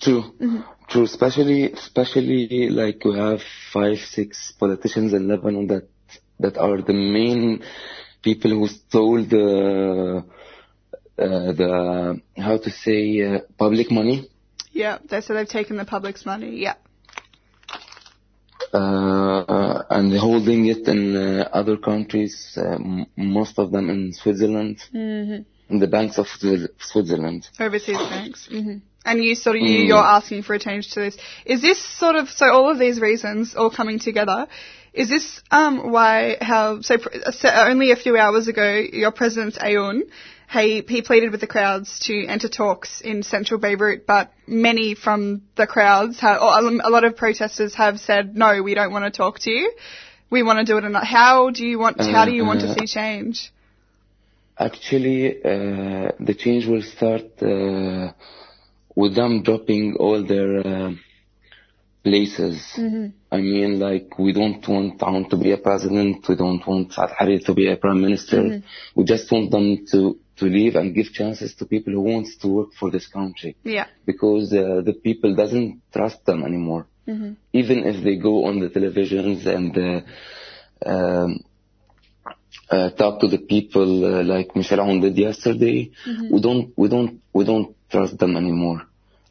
True. 0.00 0.22
Mhm. 0.40 0.64
True, 0.88 1.04
especially 1.04 1.72
especially 1.72 2.70
like 2.70 3.04
we 3.04 3.18
have 3.18 3.40
five, 3.72 3.98
six 3.98 4.52
politicians 4.58 5.12
in 5.12 5.28
Lebanon 5.28 5.66
that 5.66 5.88
that 6.40 6.56
are 6.56 6.80
the 6.80 6.94
main 6.94 7.62
people 8.22 8.50
who 8.50 8.68
stole 8.68 9.22
the 9.24 10.24
uh, 11.18 11.52
the 11.60 12.20
how 12.36 12.56
to 12.56 12.70
say 12.70 13.22
uh, 13.22 13.40
public 13.58 13.90
money. 13.90 14.30
Yeah, 14.72 14.98
they, 15.10 15.20
so 15.20 15.34
they've 15.34 15.48
taken 15.48 15.76
the 15.76 15.84
public's 15.84 16.24
money. 16.24 16.56
Yeah. 16.56 16.76
Uh, 18.72 19.82
and 19.90 20.12
holding 20.18 20.66
it 20.66 20.86
in 20.88 21.16
uh, 21.16 21.48
other 21.52 21.76
countries, 21.76 22.54
uh, 22.56 22.74
m- 22.74 23.06
most 23.16 23.58
of 23.58 23.70
them 23.72 23.88
in 23.90 24.12
Switzerland, 24.12 24.78
hmm 24.92 25.38
in 25.70 25.78
the 25.80 25.86
banks 25.86 26.16
of 26.18 26.26
Swi- 26.26 26.68
Switzerland. 26.78 27.46
Overseas 27.60 27.98
banks. 27.98 28.46
hmm 28.50 28.76
And 29.04 29.22
you 29.22 29.34
sort 29.34 29.56
of, 29.56 29.62
you, 29.62 29.80
Mm. 29.84 29.88
you're 29.88 29.98
asking 30.18 30.42
for 30.42 30.54
a 30.54 30.58
change 30.58 30.90
to 30.94 31.00
this. 31.00 31.16
Is 31.44 31.60
this 31.60 31.78
sort 31.78 32.16
of, 32.16 32.28
so 32.30 32.46
all 32.50 32.70
of 32.70 32.78
these 32.78 33.00
reasons 33.00 33.54
all 33.54 33.70
coming 33.70 33.98
together, 33.98 34.46
is 34.94 35.08
this 35.10 35.42
um, 35.50 35.92
why, 35.92 36.36
how, 36.40 36.80
so, 36.80 36.96
pr- 36.98 37.30
so 37.32 37.48
only 37.50 37.90
a 37.90 37.96
few 37.96 38.16
hours 38.16 38.48
ago, 38.48 38.68
your 38.92 39.12
president 39.12 39.54
Aoun, 39.56 40.02
he, 40.50 40.82
he 40.88 41.02
pleaded 41.02 41.30
with 41.30 41.40
the 41.40 41.46
crowds 41.46 42.00
to 42.06 42.26
enter 42.26 42.48
talks 42.48 43.00
in 43.00 43.22
central 43.22 43.60
Beirut, 43.60 44.06
but 44.06 44.32
many 44.46 44.94
from 44.94 45.42
the 45.56 45.66
crowds, 45.66 46.20
have, 46.20 46.40
or 46.40 46.58
a 46.58 46.90
lot 46.90 47.04
of 47.04 47.16
protesters 47.16 47.74
have 47.74 48.00
said, 48.00 48.36
no, 48.36 48.62
we 48.62 48.74
don't 48.74 48.92
want 48.92 49.04
to 49.04 49.10
talk 49.16 49.40
to 49.40 49.50
you. 49.50 49.72
We 50.30 50.42
want 50.42 50.58
to 50.58 50.64
do 50.64 50.78
it 50.78 50.84
another. 50.84 51.04
How 51.04 51.50
do 51.50 51.66
you 51.66 51.78
want, 51.78 52.00
how 52.00 52.24
do 52.24 52.32
you 52.32 52.44
want 52.44 52.60
to 52.60 52.68
Uh, 52.68 52.74
see 52.74 52.86
change? 52.86 53.50
Actually, 54.58 55.36
uh, 55.42 56.12
the 56.18 56.34
change 56.36 56.66
will 56.66 56.82
start 56.82 57.26
uh, 57.42 58.12
with 58.96 59.14
them 59.14 59.42
dropping 59.42 59.96
all 59.96 60.24
their 60.24 60.66
uh, 60.66 60.92
places. 62.02 62.60
hmm 62.74 63.06
I 63.30 63.40
mean, 63.42 63.78
like, 63.78 64.18
we 64.18 64.32
don't 64.32 64.66
want 64.66 64.98
Aoun 65.00 65.28
to 65.28 65.36
be 65.36 65.52
a 65.52 65.58
president, 65.58 66.26
we 66.26 66.34
don't 66.36 66.66
want 66.66 66.94
Saad 66.94 67.10
Hariri 67.20 67.44
to 67.44 67.52
be 67.54 67.66
a 67.70 67.76
prime 67.76 68.00
minister. 68.00 68.40
Mhm. 68.42 68.62
We 68.96 69.04
just 69.04 69.30
want 69.30 69.50
them 69.50 69.84
to, 69.92 70.16
to 70.38 70.44
leave 70.46 70.74
and 70.76 70.94
give 70.94 71.12
chances 71.12 71.54
to 71.56 71.66
people 71.66 71.92
who 71.92 72.00
wants 72.12 72.36
to 72.38 72.48
work 72.48 72.70
for 72.78 72.90
this 72.90 73.06
country. 73.06 73.56
Yeah. 73.64 73.86
Because 74.06 74.52
uh, 74.52 74.82
the 74.88 74.92
people 74.92 75.34
doesn't 75.34 75.82
trust 75.92 76.24
them 76.24 76.40
anymore. 76.44 76.86
hmm 77.06 77.32
Even 77.60 77.78
if 77.90 77.96
they 78.04 78.16
go 78.28 78.34
on 78.48 78.54
the 78.62 78.68
televisions 78.76 79.40
and 79.56 79.72
uh, 79.90 80.00
um, 80.92 81.30
uh, 82.70 82.90
talk 82.90 83.20
to 83.20 83.28
the 83.28 83.38
people 83.38 84.04
uh, 84.04 84.22
like 84.24 84.54
Michel 84.54 84.78
Aoun 84.80 85.00
did 85.00 85.16
yesterday, 85.16 85.90
Mhm. 86.06 86.30
we 86.34 86.40
don't 86.46 86.66
we 86.76 86.88
don't 86.94 87.12
we 87.32 87.44
don't 87.44 87.68
trust 87.92 88.14
them 88.22 88.36
anymore. 88.36 88.80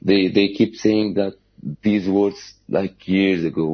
They 0.10 0.22
they 0.38 0.48
keep 0.60 0.72
saying 0.76 1.08
that 1.20 1.34
these 1.88 2.08
words 2.20 2.40
like 2.78 3.08
years 3.08 3.44
ago. 3.52 3.70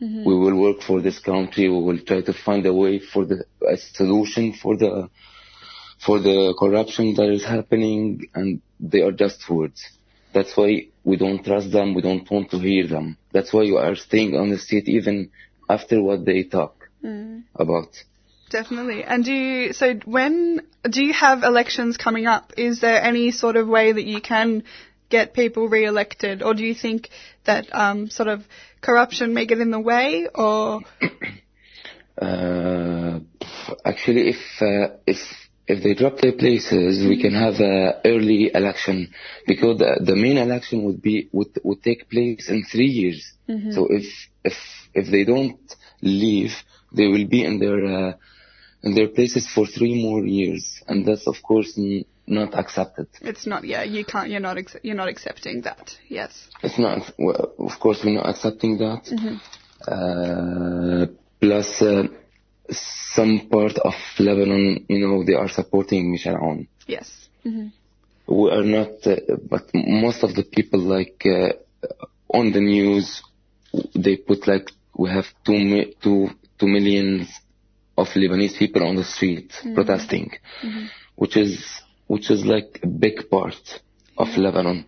Mhm. 0.00 0.24
We 0.28 0.34
will 0.42 0.56
work 0.66 0.78
for 0.88 1.00
this 1.06 1.18
country. 1.32 1.64
We 1.68 1.80
will 1.88 2.00
try 2.10 2.20
to 2.28 2.32
find 2.46 2.64
a 2.66 2.74
way 2.82 2.94
for 3.12 3.22
the 3.30 3.38
a 3.74 3.76
solution 4.00 4.44
for 4.62 4.76
the 4.76 4.92
for 6.04 6.18
the 6.20 6.54
corruption 6.58 7.14
that 7.14 7.28
is 7.30 7.44
happening, 7.44 8.28
and 8.34 8.60
they 8.78 9.00
are 9.02 9.12
just 9.12 9.48
words. 9.50 9.84
That's 10.32 10.56
why 10.56 10.88
we 11.04 11.16
don't 11.16 11.44
trust 11.44 11.72
them. 11.72 11.94
We 11.94 12.02
don't 12.02 12.30
want 12.30 12.50
to 12.52 12.58
hear 12.58 12.86
them. 12.86 13.16
That's 13.32 13.52
why 13.52 13.62
you 13.62 13.78
are 13.78 13.96
staying 13.96 14.36
on 14.36 14.50
the 14.50 14.58
street 14.58 14.88
even 14.88 15.30
after 15.68 16.02
what 16.02 16.24
they 16.24 16.44
talk 16.44 16.74
Mm. 17.04 17.44
about. 17.54 17.90
Definitely. 18.50 19.04
And 19.04 19.24
do 19.24 19.32
you, 19.32 19.72
so 19.72 19.94
when, 20.04 20.62
do 20.88 21.04
you 21.04 21.12
have 21.12 21.44
elections 21.44 21.96
coming 21.96 22.26
up? 22.26 22.54
Is 22.56 22.80
there 22.80 23.00
any 23.00 23.30
sort 23.30 23.56
of 23.56 23.68
way 23.68 23.92
that 23.92 24.04
you 24.04 24.20
can 24.20 24.64
get 25.08 25.32
people 25.32 25.68
re-elected? 25.68 26.42
Or 26.42 26.54
do 26.54 26.64
you 26.64 26.74
think 26.74 27.10
that, 27.44 27.66
um, 27.72 28.08
sort 28.10 28.28
of 28.28 28.44
corruption 28.80 29.32
may 29.32 29.46
get 29.46 29.60
in 29.60 29.70
the 29.70 29.80
way 29.80 30.28
or? 30.34 30.80
Uh, 32.20 33.20
actually, 33.84 34.30
if 34.30 34.60
uh, 34.60 34.96
if 35.06 35.18
if 35.68 35.82
they 35.84 35.94
drop 35.94 36.18
their 36.18 36.32
places, 36.32 37.06
we 37.06 37.20
can 37.20 37.34
have 37.34 37.56
a 37.60 38.00
early 38.04 38.50
election 38.54 39.12
because 39.46 39.78
the, 39.78 40.00
the 40.04 40.16
main 40.16 40.38
election 40.38 40.84
would 40.84 41.00
be 41.02 41.28
would 41.32 41.52
would 41.62 41.82
take 41.82 42.08
place 42.08 42.48
in 42.48 42.64
three 42.72 42.86
years. 43.00 43.20
Mhm. 43.48 43.72
So 43.74 43.86
if 43.90 44.06
if 44.44 44.56
if 44.94 45.06
they 45.10 45.24
don't 45.24 45.60
leave, 46.00 46.52
they 46.92 47.06
will 47.06 47.26
be 47.26 47.44
in 47.44 47.58
their 47.58 47.84
uh, 47.84 48.12
in 48.82 48.94
their 48.94 49.08
places 49.08 49.46
for 49.54 49.66
three 49.66 50.02
more 50.02 50.24
years, 50.24 50.82
and 50.88 51.04
that's 51.06 51.26
of 51.26 51.36
course 51.42 51.76
n- 51.76 52.04
not 52.26 52.54
accepted. 52.54 53.08
It's 53.20 53.46
not. 53.46 53.64
Yeah, 53.64 53.82
you 53.84 54.04
can't. 54.04 54.30
You're 54.30 54.40
not. 54.48 54.56
Ex- 54.58 54.76
you're 54.82 54.96
not 55.02 55.08
accepting 55.08 55.62
that. 55.62 55.96
Yes. 56.08 56.48
It's 56.62 56.78
not. 56.78 57.10
Well, 57.18 57.52
of 57.58 57.78
course, 57.80 58.02
we're 58.04 58.14
not 58.20 58.28
accepting 58.28 58.78
that. 58.78 59.02
Mhm. 59.16 59.40
Uh, 59.92 61.06
plus, 61.40 61.82
uh, 61.82 62.04
some 62.70 63.48
part 63.50 63.78
of 63.78 63.94
Lebanon, 64.18 64.84
you 64.88 64.98
know, 64.98 65.24
they 65.24 65.34
are 65.34 65.48
supporting 65.48 66.12
Michel 66.12 66.36
Aoun. 66.36 66.66
Yes. 66.86 67.28
Mhm. 67.44 67.72
We 68.26 68.50
are 68.50 68.64
not, 68.64 69.06
uh, 69.06 69.16
but 69.48 69.64
most 69.74 70.22
of 70.22 70.34
the 70.34 70.42
people, 70.44 70.80
like 70.80 71.24
uh, 71.26 71.52
on 72.28 72.52
the 72.52 72.60
news, 72.60 73.22
they 73.94 74.16
put 74.16 74.46
like 74.46 74.70
we 74.96 75.08
have 75.10 75.26
two 75.44 75.58
mi- 75.58 75.94
two 76.02 76.28
two 76.58 76.66
millions 76.68 77.28
of 77.96 78.08
Lebanese 78.14 78.58
people 78.58 78.82
on 78.84 78.96
the 78.96 79.04
street 79.04 79.50
Mhm. 79.64 79.74
protesting, 79.74 80.30
Mhm. 80.62 80.88
which 81.16 81.36
is 81.36 81.64
which 82.06 82.30
is 82.30 82.44
like 82.44 82.80
a 82.82 82.86
big 82.86 83.28
part 83.30 83.80
of 84.16 84.28
Lebanon. 84.36 84.84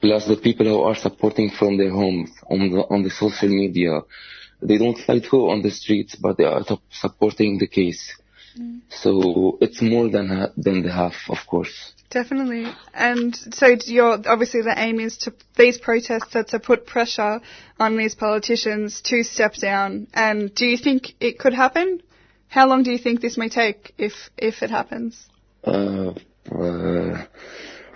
Plus 0.00 0.26
the 0.26 0.36
people 0.36 0.66
who 0.66 0.80
are 0.82 0.96
supporting 0.96 1.48
from 1.50 1.76
their 1.76 1.90
homes 1.90 2.30
on 2.50 2.58
the 2.72 2.80
on 2.94 3.02
the 3.02 3.10
social 3.10 3.48
media, 3.48 4.02
they 4.62 4.78
don't 4.78 4.98
fight 4.98 5.26
go 5.30 5.50
on 5.50 5.62
the 5.62 5.70
streets, 5.70 6.14
but 6.14 6.36
they 6.36 6.44
are 6.44 6.64
sup- 6.64 6.82
supporting 6.90 7.58
the 7.58 7.66
case. 7.66 8.16
So 8.90 9.58
it's 9.60 9.80
more 9.80 10.08
than 10.10 10.28
ha- 10.28 10.52
than 10.56 10.82
the 10.82 10.92
half, 10.92 11.14
of 11.28 11.38
course. 11.46 11.94
Definitely. 12.10 12.66
And 12.92 13.34
so 13.34 13.76
your 13.86 14.20
obviously 14.26 14.60
the 14.60 14.74
aim 14.76 15.00
is 15.00 15.16
to 15.18 15.32
these 15.56 15.78
protests 15.78 16.36
are 16.36 16.44
to 16.44 16.60
put 16.60 16.86
pressure 16.86 17.40
on 17.80 17.96
these 17.96 18.14
politicians 18.14 19.00
to 19.02 19.24
step 19.24 19.54
down. 19.54 20.08
And 20.12 20.54
do 20.54 20.66
you 20.66 20.76
think 20.76 21.14
it 21.20 21.38
could 21.38 21.54
happen? 21.54 22.02
How 22.48 22.68
long 22.68 22.82
do 22.82 22.92
you 22.92 22.98
think 22.98 23.22
this 23.22 23.38
may 23.38 23.48
take 23.48 23.94
if 23.96 24.12
if 24.36 24.62
it 24.62 24.68
happens? 24.70 25.26
Uh, 25.64 26.12
uh, 26.50 27.24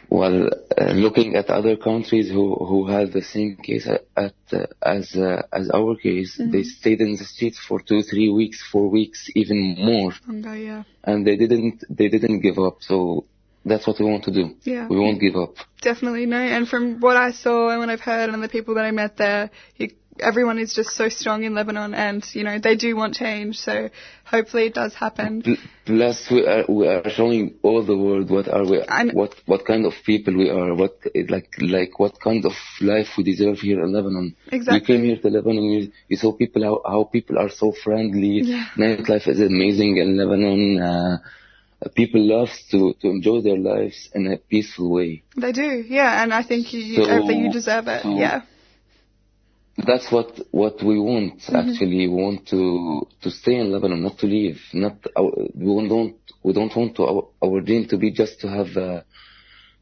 well, 0.09 0.49
uh, 0.79 0.93
looking 0.93 1.35
at 1.37 1.51
other 1.51 1.77
countries 1.77 2.31
who 2.31 2.55
who 2.55 2.87
had 2.87 3.13
the 3.13 3.23
same 3.23 3.57
case 3.57 3.87
at, 3.89 4.05
at 4.17 4.35
uh, 4.53 4.67
as 4.83 5.15
uh, 5.17 5.43
as 5.53 5.71
our 5.71 5.97
case, 5.97 6.41
they 6.41 6.63
stayed 6.63 7.01
in 7.01 7.17
the 7.17 7.25
streets 7.25 7.59
for 7.59 7.81
two, 7.81 8.03
three 8.03 8.31
weeks, 8.31 8.63
four 8.73 8.89
weeks, 8.89 9.29
even 9.35 9.77
more, 9.79 10.13
Okay, 10.29 10.65
yeah. 10.65 10.85
and 11.05 11.27
they 11.27 11.37
didn't 11.37 11.85
they 11.91 12.09
didn't 12.09 12.41
give 12.41 12.59
up. 12.59 12.79
So 12.81 13.25
that's 13.65 13.87
what 13.87 13.99
we 13.99 14.07
want 14.07 14.25
to 14.25 14.31
do. 14.33 14.55
Yeah. 14.63 14.87
We 14.87 14.99
won't 14.99 15.21
give 15.21 15.37
up. 15.37 15.55
Definitely 15.83 16.27
no. 16.27 16.39
And 16.39 16.69
from 16.69 17.01
what 17.01 17.17
I 17.17 17.33
saw 17.33 17.71
and 17.71 17.81
what 17.81 17.91
I've 17.91 18.01
heard 18.01 18.31
and 18.31 18.43
the 18.43 18.49
people 18.49 18.75
that 18.77 18.85
I 18.85 18.93
met 18.93 19.17
there, 19.17 19.51
you, 19.77 19.91
everyone 20.21 20.59
is 20.59 20.75
just 20.75 20.91
so 20.91 21.09
strong 21.09 21.45
in 21.45 21.55
Lebanon, 21.55 21.95
and 21.95 22.25
you 22.35 22.45
know 22.45 22.59
they 22.59 22.77
do 22.77 22.97
want 22.97 23.15
change. 23.15 23.59
So 23.59 23.91
hopefully 24.25 24.67
it 24.67 24.75
does 24.75 24.95
happen. 24.95 25.43
Plus, 25.85 26.31
we 26.31 26.47
are 26.47 26.65
we 26.69 26.87
are 26.89 27.09
showing 27.11 27.55
all 27.63 27.85
the 27.85 27.97
world 27.97 28.31
what 28.31 28.49
are 28.49 28.65
we, 28.65 28.83
what 29.13 29.35
what 29.47 29.65
kind 29.67 29.87
of 29.87 29.93
people 30.05 30.37
we 30.37 30.51
are, 30.51 30.75
what 30.75 30.99
like 31.29 31.49
like 31.61 31.99
what 31.99 32.21
kind 32.21 32.45
of 32.45 32.53
life 32.81 33.09
we 33.17 33.25
deserve 33.25 33.59
here 33.59 33.83
in 33.85 33.93
Lebanon. 33.93 34.35
Exactly. 34.53 34.81
We 34.81 34.87
came 34.87 35.05
here 35.05 35.19
to 35.23 35.29
Lebanon. 35.29 35.65
You, 35.65 35.93
you 36.09 36.17
saw 36.17 36.33
people 36.33 36.63
how, 36.63 36.83
how 36.91 37.05
people 37.05 37.39
are 37.39 37.51
so 37.51 37.73
friendly. 37.73 38.41
Yeah. 38.43 38.67
Nightlife 38.77 39.29
is 39.29 39.41
amazing 39.41 39.97
in 39.99 40.17
Lebanon. 40.17 40.81
Uh, 40.83 41.19
people 41.95 42.21
love 42.21 42.49
to 42.71 42.95
to 43.01 43.09
enjoy 43.09 43.41
their 43.43 43.59
lives 43.59 44.09
in 44.15 44.27
a 44.33 44.37
peaceful 44.39 44.91
way. 44.91 45.23
They 45.37 45.53
do, 45.53 45.85
yeah. 45.89 46.23
And 46.23 46.33
I 46.33 46.43
think 46.43 46.73
you 46.73 46.97
So- 47.05 47.31
you 47.31 47.53
deserve 47.53 47.87
it. 47.89 48.03
so- 48.03 48.17
yeah. 48.17 48.43
That's 49.79 50.11
what 50.11 50.41
what 50.53 50.83
we 50.83 50.99
want. 50.99 51.41
Mhm. 51.43 51.55
Actually, 51.55 52.09
we 52.09 52.09
want 52.09 52.47
to 52.49 53.07
to 53.23 53.31
stay 53.31 53.57
in 53.57 53.71
Lebanon, 53.73 54.03
not 54.03 54.19
to 54.19 54.27
leave. 54.27 54.61
Not 54.73 54.97
our, 55.17 55.31
we 55.55 55.89
don't 55.89 56.17
we 56.43 56.53
don't 56.55 56.75
want 56.75 56.97
to 56.97 57.05
our, 57.05 57.29
our 57.45 57.61
dream 57.61 57.87
to 57.89 57.99
be 57.99 58.11
just 58.11 58.41
to 58.41 58.49
have 58.49 58.75
a 58.77 59.05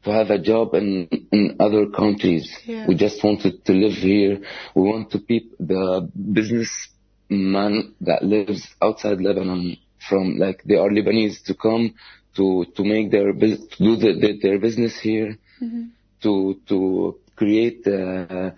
to 0.03 0.11
have 0.11 0.29
a 0.31 0.39
job 0.39 0.73
in 0.75 1.07
in 1.31 1.55
other 1.59 1.87
countries. 1.87 2.45
Yeah. 2.65 2.85
We 2.87 2.95
just 2.95 3.23
want 3.23 3.41
to, 3.41 3.51
to 3.51 3.71
live 3.73 3.93
here. 3.93 4.39
We 4.75 4.81
want 4.83 5.11
to 5.11 5.19
be 5.19 5.49
the 5.59 6.09
businessman 6.33 7.95
that 8.01 8.23
lives 8.23 8.67
outside 8.81 9.21
Lebanon 9.21 9.77
from 10.09 10.37
like 10.37 10.61
they 10.65 10.75
are 10.75 10.89
Lebanese 10.89 11.41
to 11.45 11.53
come 11.55 11.93
to 12.35 12.65
to 12.75 12.83
make 12.83 13.11
their 13.11 13.31
to 13.31 13.57
do 13.79 13.95
the, 13.95 14.11
the, 14.21 14.39
their 14.41 14.59
business 14.59 14.99
here 14.99 15.37
Mhm. 15.61 15.91
to 16.23 16.59
to 16.67 17.17
create 17.37 17.87
uh, 17.87 18.51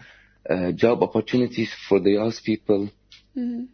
uh, 0.50 0.72
job 0.72 1.04
opportunities 1.04 1.72
for 1.88 2.00
the 2.00 2.12
young 2.12 2.32
people. 2.44 2.90
Mhm. 3.38 3.68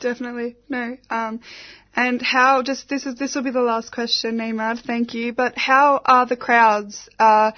Definitely 0.00 0.56
no. 0.68 0.96
Um, 1.10 1.40
and 1.94 2.20
how? 2.20 2.62
Just 2.62 2.88
this 2.88 3.06
is 3.06 3.14
this 3.14 3.34
will 3.34 3.42
be 3.42 3.50
the 3.50 3.62
last 3.62 3.90
question, 3.92 4.36
Neymar. 4.36 4.78
Thank 4.78 5.14
you. 5.14 5.32
But 5.32 5.56
how 5.56 6.00
are 6.04 6.26
the 6.26 6.36
crowds? 6.36 7.08
Uh, 7.18 7.52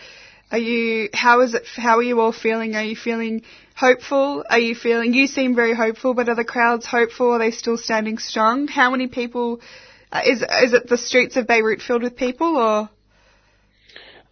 are 0.53 0.59
you? 0.59 1.09
How 1.13 1.41
is 1.41 1.55
it? 1.55 1.65
How 1.77 1.99
are 1.99 2.03
you 2.03 2.21
all 2.21 2.33
feeling? 2.33 2.77
Are 2.77 2.85
you 2.85 2.95
feeling 2.97 3.43
hopeful? 3.75 4.45
Are 4.49 4.61
you 4.61 4.75
feeling? 4.75 5.13
You 5.13 5.27
seem 5.27 5.57
very 5.57 5.75
hopeful, 5.75 6.15
but 6.15 6.29
are 6.29 6.37
the 6.37 6.45
crowds 6.45 6.87
hopeful? 6.87 7.33
Are 7.33 7.39
they 7.39 7.51
still 7.51 7.77
standing 7.77 8.19
strong? 8.19 8.69
How 8.69 8.91
many 8.93 9.09
people? 9.09 9.61
Uh, 10.13 10.23
is 10.25 10.43
is 10.43 10.73
it 10.73 10.89
the 10.89 10.97
streets 10.97 11.37
of 11.37 11.47
Beirut 11.49 11.83
filled 11.83 12.03
with 12.05 12.17
people 12.17 12.57
or? 12.57 12.89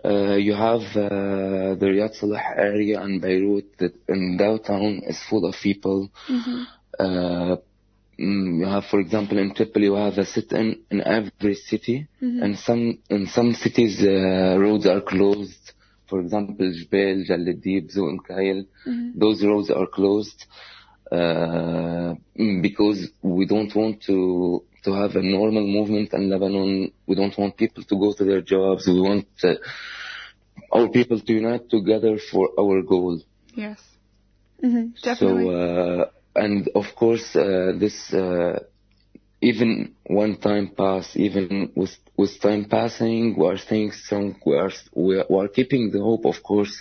Uh, 0.04 0.36
you 0.36 0.54
have 0.54 0.82
uh, 0.96 1.74
the 1.80 1.86
Riad 1.86 2.14
Solh 2.14 2.36
area 2.56 3.00
in 3.02 3.18
Beirut 3.20 3.76
that 3.78 3.94
in 4.08 4.36
downtown 4.36 5.02
is 5.06 5.18
full 5.28 5.44
of 5.46 5.54
people. 5.56 6.10
Uh, 6.98 7.56
mm, 8.20 8.58
you 8.60 8.66
have, 8.66 8.84
for 8.86 9.00
example, 9.00 9.38
in 9.38 9.54
Tripoli, 9.54 9.86
you 9.86 9.94
have 9.94 10.16
a 10.18 10.24
sit-in 10.24 10.82
in 10.90 11.00
every 11.02 11.54
city, 11.54 12.06
Mhm. 12.22 12.42
and 12.42 12.58
some 12.58 12.98
in 13.10 13.26
some 13.26 13.52
cities 13.54 14.02
uh, 14.02 14.56
roads 14.58 14.86
are 14.86 15.00
closed. 15.00 15.72
For 16.08 16.20
example, 16.20 16.66
Jbeil, 16.72 17.26
Jaladib, 17.28 17.90
Zoum 17.90 18.18
Kail, 18.28 18.64
Mhm. 18.86 19.12
those 19.18 19.42
roads 19.44 19.70
are 19.70 19.86
closed 19.88 20.44
uh, 21.12 22.14
mm, 22.38 22.62
because 22.62 23.10
we 23.22 23.44
don't 23.46 23.74
want 23.74 24.02
to 24.02 24.64
to 24.86 24.92
have 24.94 25.16
a 25.16 25.22
normal 25.22 25.66
movement 25.66 26.12
in 26.14 26.30
Lebanon. 26.30 26.92
We 27.06 27.14
don't 27.16 27.36
want 27.38 27.56
people 27.56 27.82
to 27.84 27.96
go 27.98 28.12
to 28.14 28.24
their 28.24 28.40
jobs. 28.40 28.86
We 28.86 29.00
want 29.00 29.26
uh, 29.44 29.54
our 30.72 30.88
people 30.88 31.20
to 31.20 31.32
unite 31.32 31.68
together 31.70 32.18
for 32.30 32.50
our 32.58 32.82
goal. 32.82 33.20
Yes. 33.54 33.80
hmm 34.60 34.86
Definitely. 35.02 35.44
So, 35.44 35.50
uh, 35.50 36.10
and 36.44 36.68
of 36.74 36.86
course, 36.94 37.34
uh, 37.36 37.72
this, 37.78 38.12
uh, 38.14 38.60
even 39.40 39.94
when 40.06 40.36
time 40.38 40.68
pass, 40.76 41.16
even 41.16 41.72
with, 41.74 41.94
with 42.16 42.40
time 42.40 42.66
passing, 42.66 43.36
we 43.38 43.46
are 43.46 43.58
staying 43.58 43.92
strong, 43.92 44.36
we 44.46 44.56
are, 44.56 44.72
we 44.94 45.18
are, 45.18 45.26
we 45.30 45.36
are 45.44 45.48
keeping 45.48 45.90
the 45.90 46.00
hope, 46.00 46.24
of 46.26 46.42
course, 46.42 46.74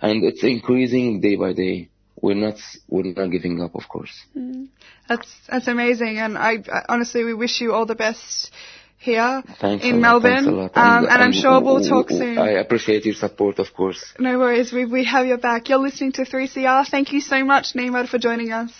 and 0.00 0.24
it's 0.24 0.44
increasing 0.44 1.20
day 1.20 1.36
by 1.36 1.52
day. 1.52 1.88
We're 2.22 2.34
not, 2.34 2.54
we're 2.88 3.12
not 3.12 3.30
giving 3.32 3.60
up, 3.60 3.74
of 3.74 3.88
course. 3.88 4.14
Mm. 4.36 4.68
That's 5.08 5.28
that's 5.48 5.66
amazing, 5.66 6.18
and 6.18 6.38
I, 6.38 6.52
I 6.72 6.82
honestly 6.88 7.24
we 7.24 7.34
wish 7.34 7.60
you 7.60 7.72
all 7.72 7.84
the 7.84 7.96
best 7.96 8.52
here 8.96 9.42
Thanks 9.60 9.84
in 9.84 9.96
a 9.96 9.98
lot, 9.98 10.00
Melbourne, 10.00 10.44
thanks 10.44 10.46
a 10.46 10.50
lot. 10.50 10.76
um, 10.76 11.04
and, 11.10 11.22
I'm 11.22 11.32
sure 11.32 11.60
we'll 11.60 11.82
talk 11.82 12.10
soon. 12.10 12.38
I 12.38 12.50
appreciate 12.52 13.04
your 13.04 13.16
support, 13.16 13.58
of 13.58 13.74
course. 13.74 14.14
no 14.20 14.38
worries, 14.38 14.72
we 14.72 14.84
we 14.84 15.04
have 15.04 15.26
your 15.26 15.38
back. 15.38 15.68
You're 15.68 15.80
listening 15.80 16.12
to 16.12 16.22
3CR. 16.22 16.86
Thank 16.88 17.12
you 17.12 17.20
so 17.20 17.44
much, 17.44 17.74
Neymar, 17.74 18.08
for 18.08 18.18
joining 18.18 18.52
us. 18.52 18.72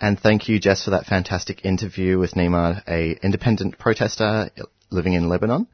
And 0.00 0.18
thank 0.18 0.48
you, 0.48 0.60
Jess, 0.60 0.84
for 0.84 0.90
that 0.92 1.06
fantastic 1.06 1.64
interview 1.64 2.20
with 2.20 2.34
Neymar, 2.34 2.84
a 2.86 3.18
independent 3.24 3.78
protester 3.78 4.50
living 4.90 5.14
in 5.14 5.28
Lebanon. 5.28 5.66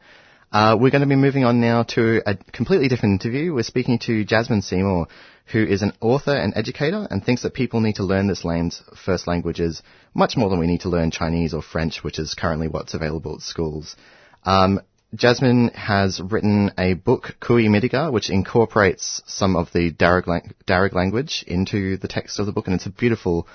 Uh, 0.54 0.76
we're 0.80 0.90
going 0.92 1.02
to 1.02 1.08
be 1.08 1.16
moving 1.16 1.44
on 1.44 1.60
now 1.60 1.82
to 1.82 2.22
a 2.24 2.36
completely 2.52 2.86
different 2.86 3.20
interview. 3.20 3.52
We're 3.52 3.64
speaking 3.64 3.98
to 4.06 4.24
Jasmine 4.24 4.62
Seymour, 4.62 5.08
who 5.46 5.64
is 5.64 5.82
an 5.82 5.94
author 6.00 6.30
and 6.30 6.52
educator 6.54 7.08
and 7.10 7.24
thinks 7.24 7.42
that 7.42 7.54
people 7.54 7.80
need 7.80 7.96
to 7.96 8.04
learn 8.04 8.28
this 8.28 8.44
land's 8.44 8.80
first 9.04 9.26
languages 9.26 9.82
much 10.14 10.36
more 10.36 10.48
than 10.48 10.60
we 10.60 10.68
need 10.68 10.82
to 10.82 10.88
learn 10.88 11.10
Chinese 11.10 11.54
or 11.54 11.60
French, 11.60 12.04
which 12.04 12.20
is 12.20 12.34
currently 12.34 12.68
what's 12.68 12.94
available 12.94 13.34
at 13.34 13.40
schools. 13.40 13.96
Um, 14.44 14.80
Jasmine 15.12 15.70
has 15.70 16.20
written 16.20 16.70
a 16.78 16.94
book, 16.94 17.34
Cooee 17.40 17.68
Mittigar, 17.68 18.12
which 18.12 18.30
incorporates 18.30 19.22
some 19.26 19.56
of 19.56 19.72
the 19.72 19.90
Darug, 19.90 20.28
lang- 20.28 20.54
Darug 20.68 20.94
language 20.94 21.44
into 21.48 21.96
the 21.96 22.06
text 22.06 22.38
of 22.38 22.46
the 22.46 22.52
book, 22.52 22.68
and 22.68 22.76
it's 22.76 22.86
a 22.86 22.90
beautiful 22.90 23.48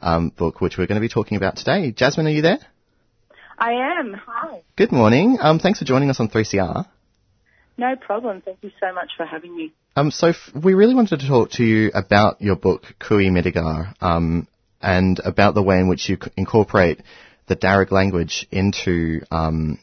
um, 0.00 0.30
book, 0.30 0.62
which 0.62 0.78
we're 0.78 0.86
going 0.86 1.02
to 1.02 1.06
be 1.06 1.12
talking 1.12 1.36
about 1.36 1.56
today. 1.56 1.92
Jasmine, 1.92 2.26
are 2.26 2.30
you 2.30 2.40
there? 2.40 2.60
I 3.58 3.72
am. 3.98 4.14
Hi. 4.14 4.62
Good 4.76 4.92
morning. 4.92 5.38
Um, 5.40 5.58
thanks 5.58 5.78
for 5.78 5.84
joining 5.84 6.10
us 6.10 6.20
on 6.20 6.28
3CR. 6.28 6.86
No 7.78 7.96
problem. 7.96 8.42
Thank 8.42 8.58
you 8.62 8.70
so 8.80 8.92
much 8.94 9.10
for 9.16 9.26
having 9.26 9.56
me. 9.56 9.72
Um, 9.96 10.10
so 10.10 10.28
f- 10.28 10.50
we 10.54 10.74
really 10.74 10.94
wanted 10.94 11.20
to 11.20 11.28
talk 11.28 11.50
to 11.52 11.64
you 11.64 11.90
about 11.94 12.40
your 12.40 12.56
book, 12.56 12.82
Cooee 13.00 13.30
Mittigar, 13.30 13.94
um, 14.00 14.46
and 14.80 15.18
about 15.24 15.54
the 15.54 15.62
way 15.62 15.78
in 15.80 15.88
which 15.88 16.08
you 16.08 16.18
c- 16.22 16.30
incorporate 16.36 17.00
the 17.46 17.56
Darug 17.56 17.90
language 17.90 18.46
into 18.50 19.20
um, 19.30 19.78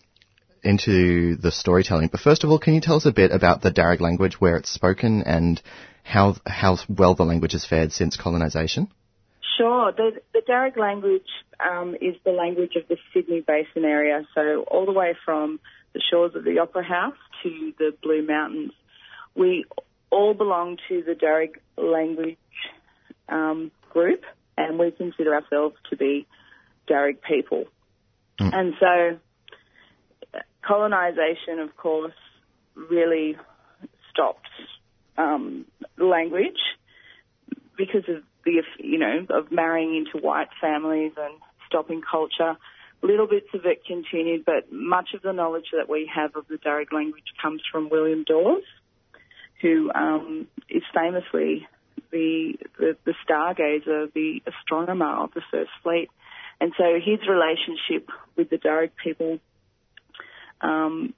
into 0.63 1.36
the 1.36 1.51
storytelling. 1.51 2.09
But 2.11 2.19
first 2.21 2.43
of 2.43 2.49
all, 2.49 2.59
can 2.59 2.74
you 2.74 2.82
tell 2.82 2.95
us 2.95 3.05
a 3.05 3.11
bit 3.11 3.32
about 3.32 3.61
the 3.61 3.71
Darug 3.71 4.01
language, 4.01 4.39
where 4.39 4.57
it's 4.57 4.71
spoken, 4.71 5.24
and 5.24 5.61
how 6.03 6.36
how 6.45 6.78
well 6.89 7.15
the 7.15 7.26
language 7.26 7.53
has 7.53 7.65
fared 7.65 7.91
since 7.91 8.17
colonization? 8.17 8.89
Sure. 9.58 9.91
The, 9.91 10.22
the 10.34 10.41
Darug 10.47 10.78
language 10.78 11.28
um, 11.60 11.95
is 12.01 12.16
the 12.26 12.32
language 12.32 12.76
of 12.76 12.88
the 12.88 12.97
Sydney 13.14 13.41
Basin 13.41 13.86
area, 13.86 14.26
so 14.34 14.66
all 14.70 14.86
the 14.86 14.91
way 14.91 15.16
from 15.26 15.60
the 15.93 16.01
shores 16.12 16.34
of 16.36 16.43
the 16.43 16.60
Opera 16.60 16.84
House 16.84 17.18
to 17.43 17.74
the 17.78 17.91
Blue 18.01 18.26
Mountains. 18.26 18.72
We 19.36 19.66
all 20.10 20.34
belong 20.34 20.78
to 20.89 21.04
the 21.04 21.14
Darug 21.14 21.56
language 21.78 22.38
um, 23.30 23.72
group, 23.91 24.24
and 24.58 24.80
we 24.80 24.91
consider 24.91 25.36
ourselves 25.36 25.76
to 25.89 25.97
be 25.97 26.26
Darug 26.89 27.18
people. 27.22 27.66
And 28.39 28.74
so, 28.80 29.20
colonisation, 30.66 31.60
of 31.60 31.76
course, 31.78 32.14
really 32.76 33.38
stopped 34.12 34.49
um, 35.18 35.66
language 35.97 36.60
because 37.78 38.04
of 38.08 38.24
the 38.46 38.64
you 38.80 39.00
know 39.00 39.26
of 39.30 39.52
marrying 39.52 39.96
into 39.96 40.26
white 40.26 40.50
families 40.60 41.14
and 41.18 41.36
stopping 41.68 42.02
culture. 42.02 42.58
Little 43.02 43.28
bits 43.28 43.48
of 43.54 43.66
it 43.66 43.84
continued, 43.86 44.46
but 44.46 44.72
much 44.72 45.10
of 45.14 45.22
the 45.22 45.34
knowledge 45.34 45.68
that 45.74 45.89
we 45.89 46.10
have 46.14 46.38
of 46.38 46.48
the 46.48 46.56
Darug 46.56 46.94
language 46.94 47.26
comes 47.41 47.62
from 47.70 47.89
William 47.89 48.24
Dawes, 48.24 48.64
who 49.62 49.91
um, 49.94 50.48
is 50.70 50.84
famously 50.94 51.68
the, 52.12 52.54
the 52.80 52.96
the 53.04 53.14
stargazer, 53.28 54.12
the 54.14 54.41
astronomer 54.48 55.24
of 55.24 55.34
the 55.34 55.41
First 55.52 55.72
Fleet, 55.82 56.10
and 56.62 56.72
so 56.78 56.96
his 56.96 57.20
relationship 57.28 58.10
with 58.38 58.50
the 58.50 58.58
Darug 58.58 58.91
people 59.04 59.39
um, 60.62 61.14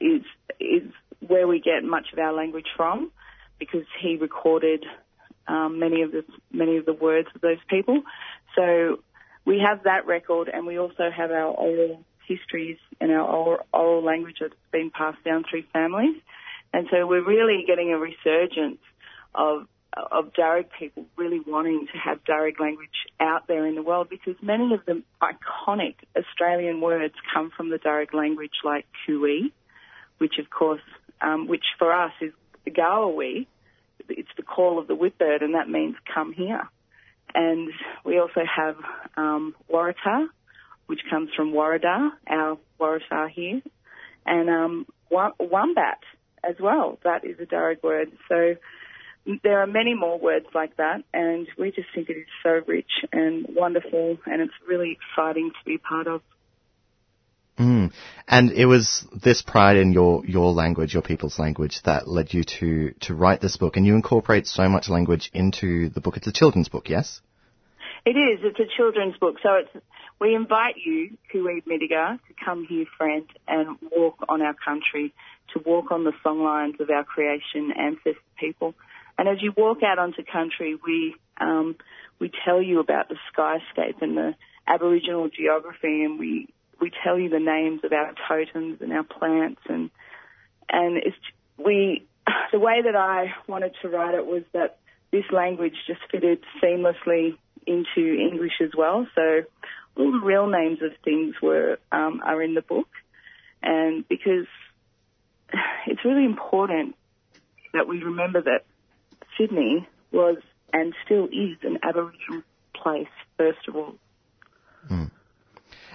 is 0.00 0.22
is 0.60 0.82
where 1.26 1.48
we 1.48 1.60
get 1.60 1.82
much 1.82 2.12
of 2.12 2.18
our 2.20 2.32
language 2.32 2.68
from, 2.76 3.10
because 3.58 3.86
he 4.00 4.16
recorded 4.16 4.84
um, 5.48 5.78
many 5.78 6.02
of 6.02 6.12
the 6.12 6.24
many 6.52 6.76
of 6.76 6.86
the 6.86 6.92
words 6.92 7.28
of 7.34 7.40
those 7.40 7.58
people. 7.68 8.02
So 8.54 9.00
we 9.44 9.62
have 9.66 9.84
that 9.84 10.06
record, 10.06 10.48
and 10.52 10.66
we 10.66 10.78
also 10.78 11.10
have 11.10 11.30
our 11.30 11.46
oral 11.46 12.04
histories 12.26 12.76
and 13.00 13.10
our 13.10 13.26
oral, 13.26 13.66
oral 13.72 14.04
language 14.04 14.36
that's 14.40 14.54
been 14.70 14.90
passed 14.90 15.24
down 15.24 15.44
through 15.48 15.64
families. 15.72 16.16
And 16.72 16.86
so 16.90 17.06
we're 17.06 17.24
really 17.24 17.64
getting 17.66 17.92
a 17.92 17.98
resurgence 17.98 18.80
of 19.34 19.66
of 19.96 20.32
Darug 20.32 20.66
people 20.78 21.06
really 21.16 21.40
wanting 21.44 21.86
to 21.92 21.98
have 21.98 22.22
Darug 22.24 22.60
language 22.60 22.90
out 23.18 23.48
there 23.48 23.66
in 23.66 23.74
the 23.74 23.82
world 23.82 24.08
because 24.08 24.34
many 24.42 24.74
of 24.74 24.84
the 24.86 25.02
iconic 25.20 25.96
Australian 26.16 26.80
words 26.80 27.14
come 27.32 27.50
from 27.56 27.70
the 27.70 27.78
Darug 27.78 28.12
language, 28.14 28.52
like 28.64 28.86
cooee, 29.06 29.50
which 30.18 30.34
of 30.38 30.50
course, 30.50 30.82
um, 31.20 31.48
which 31.48 31.64
for 31.78 31.92
us 31.92 32.12
is 32.20 32.32
gawawi. 32.68 33.46
It's 34.08 34.28
the 34.36 34.42
call 34.42 34.78
of 34.78 34.86
the 34.86 34.94
whipbird, 34.94 35.42
and 35.42 35.54
that 35.54 35.68
means 35.68 35.96
come 36.12 36.32
here. 36.32 36.62
And 37.34 37.70
we 38.04 38.18
also 38.18 38.40
have 38.44 38.76
um, 39.16 39.54
waratah, 39.72 40.26
which 40.86 41.00
comes 41.10 41.30
from 41.36 41.52
warada, 41.52 42.10
our 42.26 42.58
waratah 42.80 43.30
here, 43.30 43.60
and 44.24 44.48
um, 44.48 44.86
wombat 45.10 45.98
as 46.42 46.56
well. 46.60 46.98
That 47.04 47.24
is 47.24 47.38
a 47.40 47.46
Darug 47.46 47.82
word. 47.82 48.12
So 48.28 48.56
there 49.42 49.60
are 49.60 49.66
many 49.66 49.94
more 49.94 50.18
words 50.18 50.46
like 50.54 50.76
that, 50.76 51.02
and 51.12 51.46
we 51.58 51.70
just 51.70 51.88
think 51.94 52.08
it 52.08 52.16
is 52.16 52.26
so 52.42 52.60
rich 52.66 52.90
and 53.12 53.46
wonderful, 53.50 54.18
and 54.26 54.40
it's 54.40 54.54
really 54.66 54.96
exciting 54.98 55.50
to 55.50 55.64
be 55.66 55.78
part 55.78 56.06
of. 56.06 56.22
Mm. 57.58 57.92
And 58.28 58.52
it 58.52 58.66
was 58.66 59.04
this 59.12 59.42
pride 59.42 59.76
in 59.76 59.92
your, 59.92 60.24
your 60.24 60.52
language, 60.52 60.94
your 60.94 61.02
people's 61.02 61.38
language, 61.38 61.82
that 61.84 62.06
led 62.06 62.32
you 62.32 62.44
to, 62.44 62.92
to 63.00 63.14
write 63.14 63.40
this 63.40 63.56
book. 63.56 63.76
And 63.76 63.84
you 63.84 63.94
incorporate 63.94 64.46
so 64.46 64.68
much 64.68 64.88
language 64.88 65.30
into 65.34 65.88
the 65.88 66.00
book. 66.00 66.16
It's 66.16 66.26
a 66.26 66.32
children's 66.32 66.68
book, 66.68 66.88
yes? 66.88 67.20
It 68.04 68.10
is. 68.10 68.40
It's 68.42 68.60
a 68.60 68.76
children's 68.76 69.16
book, 69.18 69.36
so 69.42 69.54
it's. 69.54 69.84
We 70.20 70.34
invite 70.34 70.74
you, 70.84 71.16
Cooee 71.32 71.62
Mittigar, 71.64 72.18
to 72.18 72.34
come 72.44 72.66
here, 72.68 72.86
friend, 72.96 73.24
and 73.46 73.76
walk 73.92 74.16
on 74.28 74.42
our 74.42 74.54
country, 74.54 75.14
to 75.52 75.62
walk 75.64 75.92
on 75.92 76.02
the 76.02 76.12
songlines 76.24 76.80
of 76.80 76.90
our 76.90 77.04
creation, 77.04 77.70
ancestor 77.78 78.18
people. 78.36 78.74
And 79.16 79.28
as 79.28 79.40
you 79.40 79.52
walk 79.56 79.84
out 79.84 80.00
onto 80.00 80.24
country, 80.24 80.76
we 80.84 81.14
um, 81.40 81.76
we 82.18 82.32
tell 82.44 82.60
you 82.60 82.80
about 82.80 83.08
the 83.08 83.16
skyscape 83.32 84.02
and 84.02 84.16
the 84.16 84.34
Aboriginal 84.66 85.28
geography, 85.28 86.02
and 86.02 86.18
we 86.18 86.48
we 86.80 86.90
tell 87.04 87.18
you 87.18 87.28
the 87.28 87.40
names 87.40 87.80
of 87.84 87.92
our 87.92 88.14
totems 88.28 88.80
and 88.80 88.92
our 88.92 89.04
plants, 89.04 89.60
and 89.68 89.90
and 90.68 90.96
it's 90.96 91.16
we 91.56 92.06
the 92.52 92.58
way 92.58 92.82
that 92.82 92.96
I 92.96 93.34
wanted 93.46 93.74
to 93.82 93.88
write 93.88 94.14
it 94.14 94.26
was 94.26 94.42
that 94.52 94.78
this 95.10 95.24
language 95.32 95.74
just 95.86 96.00
fitted 96.10 96.40
seamlessly 96.62 97.36
into 97.66 98.14
English 98.14 98.60
as 98.62 98.70
well. 98.76 99.06
So 99.14 99.42
all 99.96 100.12
the 100.12 100.24
real 100.24 100.46
names 100.46 100.80
of 100.82 100.92
things 101.04 101.34
were 101.42 101.78
um, 101.90 102.20
are 102.24 102.42
in 102.42 102.54
the 102.54 102.62
book, 102.62 102.88
and 103.62 104.06
because 104.08 104.46
it's 105.86 106.04
really 106.04 106.24
important 106.24 106.94
that 107.74 107.86
we 107.88 108.02
remember 108.02 108.40
that 108.42 108.64
Sydney 109.36 109.86
was 110.12 110.38
and 110.72 110.94
still 111.04 111.26
is 111.26 111.56
an 111.62 111.78
Aboriginal 111.82 112.42
place, 112.74 113.08
first 113.36 113.66
of 113.68 113.76
all. 113.76 113.94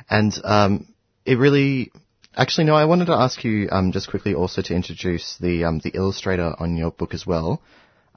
And 0.10 0.34
um, 0.44 0.94
it 1.26 1.38
really, 1.38 1.92
actually, 2.36 2.66
no. 2.66 2.76
I 2.76 2.86
wanted 2.86 3.06
to 3.06 3.14
ask 3.14 3.44
you 3.44 3.70
um, 3.72 3.92
just 3.92 4.10
quickly 4.10 4.34
also 4.34 4.62
to 4.62 4.76
introduce 4.76 5.38
the 5.38 5.66
um, 5.66 5.80
the 5.80 5.92
illustrator 5.94 6.54
on 6.60 6.78
your 6.78 6.92
book 6.92 7.14
as 7.14 7.26
well. 7.26 7.62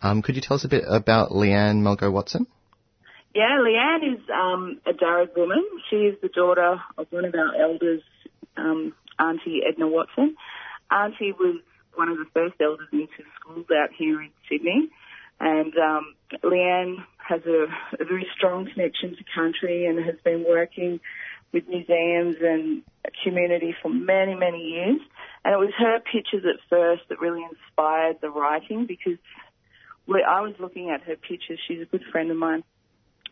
Um, 0.03 0.23
could 0.23 0.37
you 0.37 0.43
tell 0.43 0.57
us 0.57 0.65
a 0.65 0.69
bit 0.69 0.85
about 0.87 1.31
Leanne 1.31 1.81
Mulgo 1.81 2.13
Watson? 2.13 2.47
Yeah, 3.35 3.59
Leanne 3.61 4.15
is 4.15 4.21
um, 4.31 4.81
a 4.87 4.93
Darug 4.93 5.37
woman. 5.37 5.65
She 5.91 5.97
is 5.97 6.17
the 6.23 6.29
daughter 6.29 6.81
of 6.97 7.07
one 7.11 7.25
of 7.25 7.35
our 7.35 7.55
elders, 7.61 8.03
um, 8.57 8.95
Auntie 9.19 9.61
Edna 9.67 9.89
Watson. 9.89 10.37
Auntie 10.91 11.33
was 11.33 11.61
one 11.95 12.09
of 12.09 12.19
the 12.19 12.27
first 12.33 12.55
elders 12.61 12.89
into 12.93 13.25
schools 13.39 13.67
out 13.71 13.91
here 13.97 14.23
in 14.23 14.31
Sydney. 14.49 14.89
And 15.39 15.75
um, 15.77 16.15
Leanne 16.43 16.97
has 17.19 17.43
a, 17.47 17.67
a 18.01 18.05
very 18.05 18.27
strong 18.37 18.69
connection 18.73 19.17
to 19.17 19.25
country 19.35 19.87
and 19.87 20.03
has 20.05 20.17
been 20.25 20.45
working 20.49 21.01
with 21.53 21.69
museums 21.69 22.37
and 22.41 22.83
community 23.25 23.75
for 23.83 23.89
many, 23.89 24.35
many 24.35 24.59
years. 24.59 25.01
And 25.45 25.55
it 25.55 25.59
was 25.59 25.73
her 25.79 26.01
pictures 26.01 26.45
at 26.45 26.61
first 26.69 27.03
that 27.09 27.21
really 27.21 27.45
inspired 27.45 28.19
the 28.21 28.31
writing 28.31 28.87
because 28.87 29.19
we, 30.07 30.23
I 30.23 30.41
was 30.41 30.55
looking 30.59 30.91
at 30.91 31.03
her 31.03 31.17
pictures. 31.17 31.59
She's 31.67 31.83
a 31.83 31.87
good 31.87 32.03
friend 32.11 32.31
of 32.31 32.37
mine. 32.37 32.65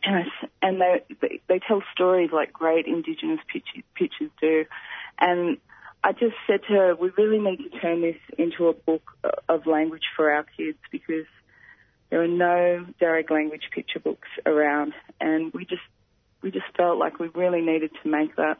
And, 0.04 0.16
I 0.16 0.46
and 0.66 0.80
they, 0.80 1.16
they 1.20 1.40
they 1.48 1.60
tell 1.66 1.82
stories 1.92 2.30
like 2.32 2.52
great 2.52 2.86
Indigenous 2.86 3.40
pictures, 3.50 3.82
pictures 3.94 4.30
do. 4.40 4.64
And 5.18 5.58
I 6.02 6.12
just 6.12 6.34
said 6.46 6.60
to 6.68 6.74
her, 6.74 6.94
we 6.94 7.10
really 7.16 7.38
need 7.38 7.56
to 7.70 7.80
turn 7.80 8.02
this 8.02 8.16
into 8.36 8.68
a 8.68 8.74
book 8.74 9.02
uh, 9.24 9.30
of 9.48 9.66
language 9.66 10.02
for 10.14 10.30
our 10.30 10.44
kids 10.56 10.78
because 10.92 11.24
there 12.10 12.22
are 12.22 12.28
no 12.28 12.86
Darug 13.00 13.30
language 13.30 13.70
picture 13.74 13.98
books 13.98 14.28
around, 14.44 14.92
and 15.20 15.52
we 15.54 15.64
just 15.64 15.82
we 16.44 16.50
just 16.50 16.66
felt 16.76 16.98
like 16.98 17.18
we 17.18 17.28
really 17.34 17.62
needed 17.62 17.90
to 18.02 18.08
make 18.08 18.36
that. 18.36 18.58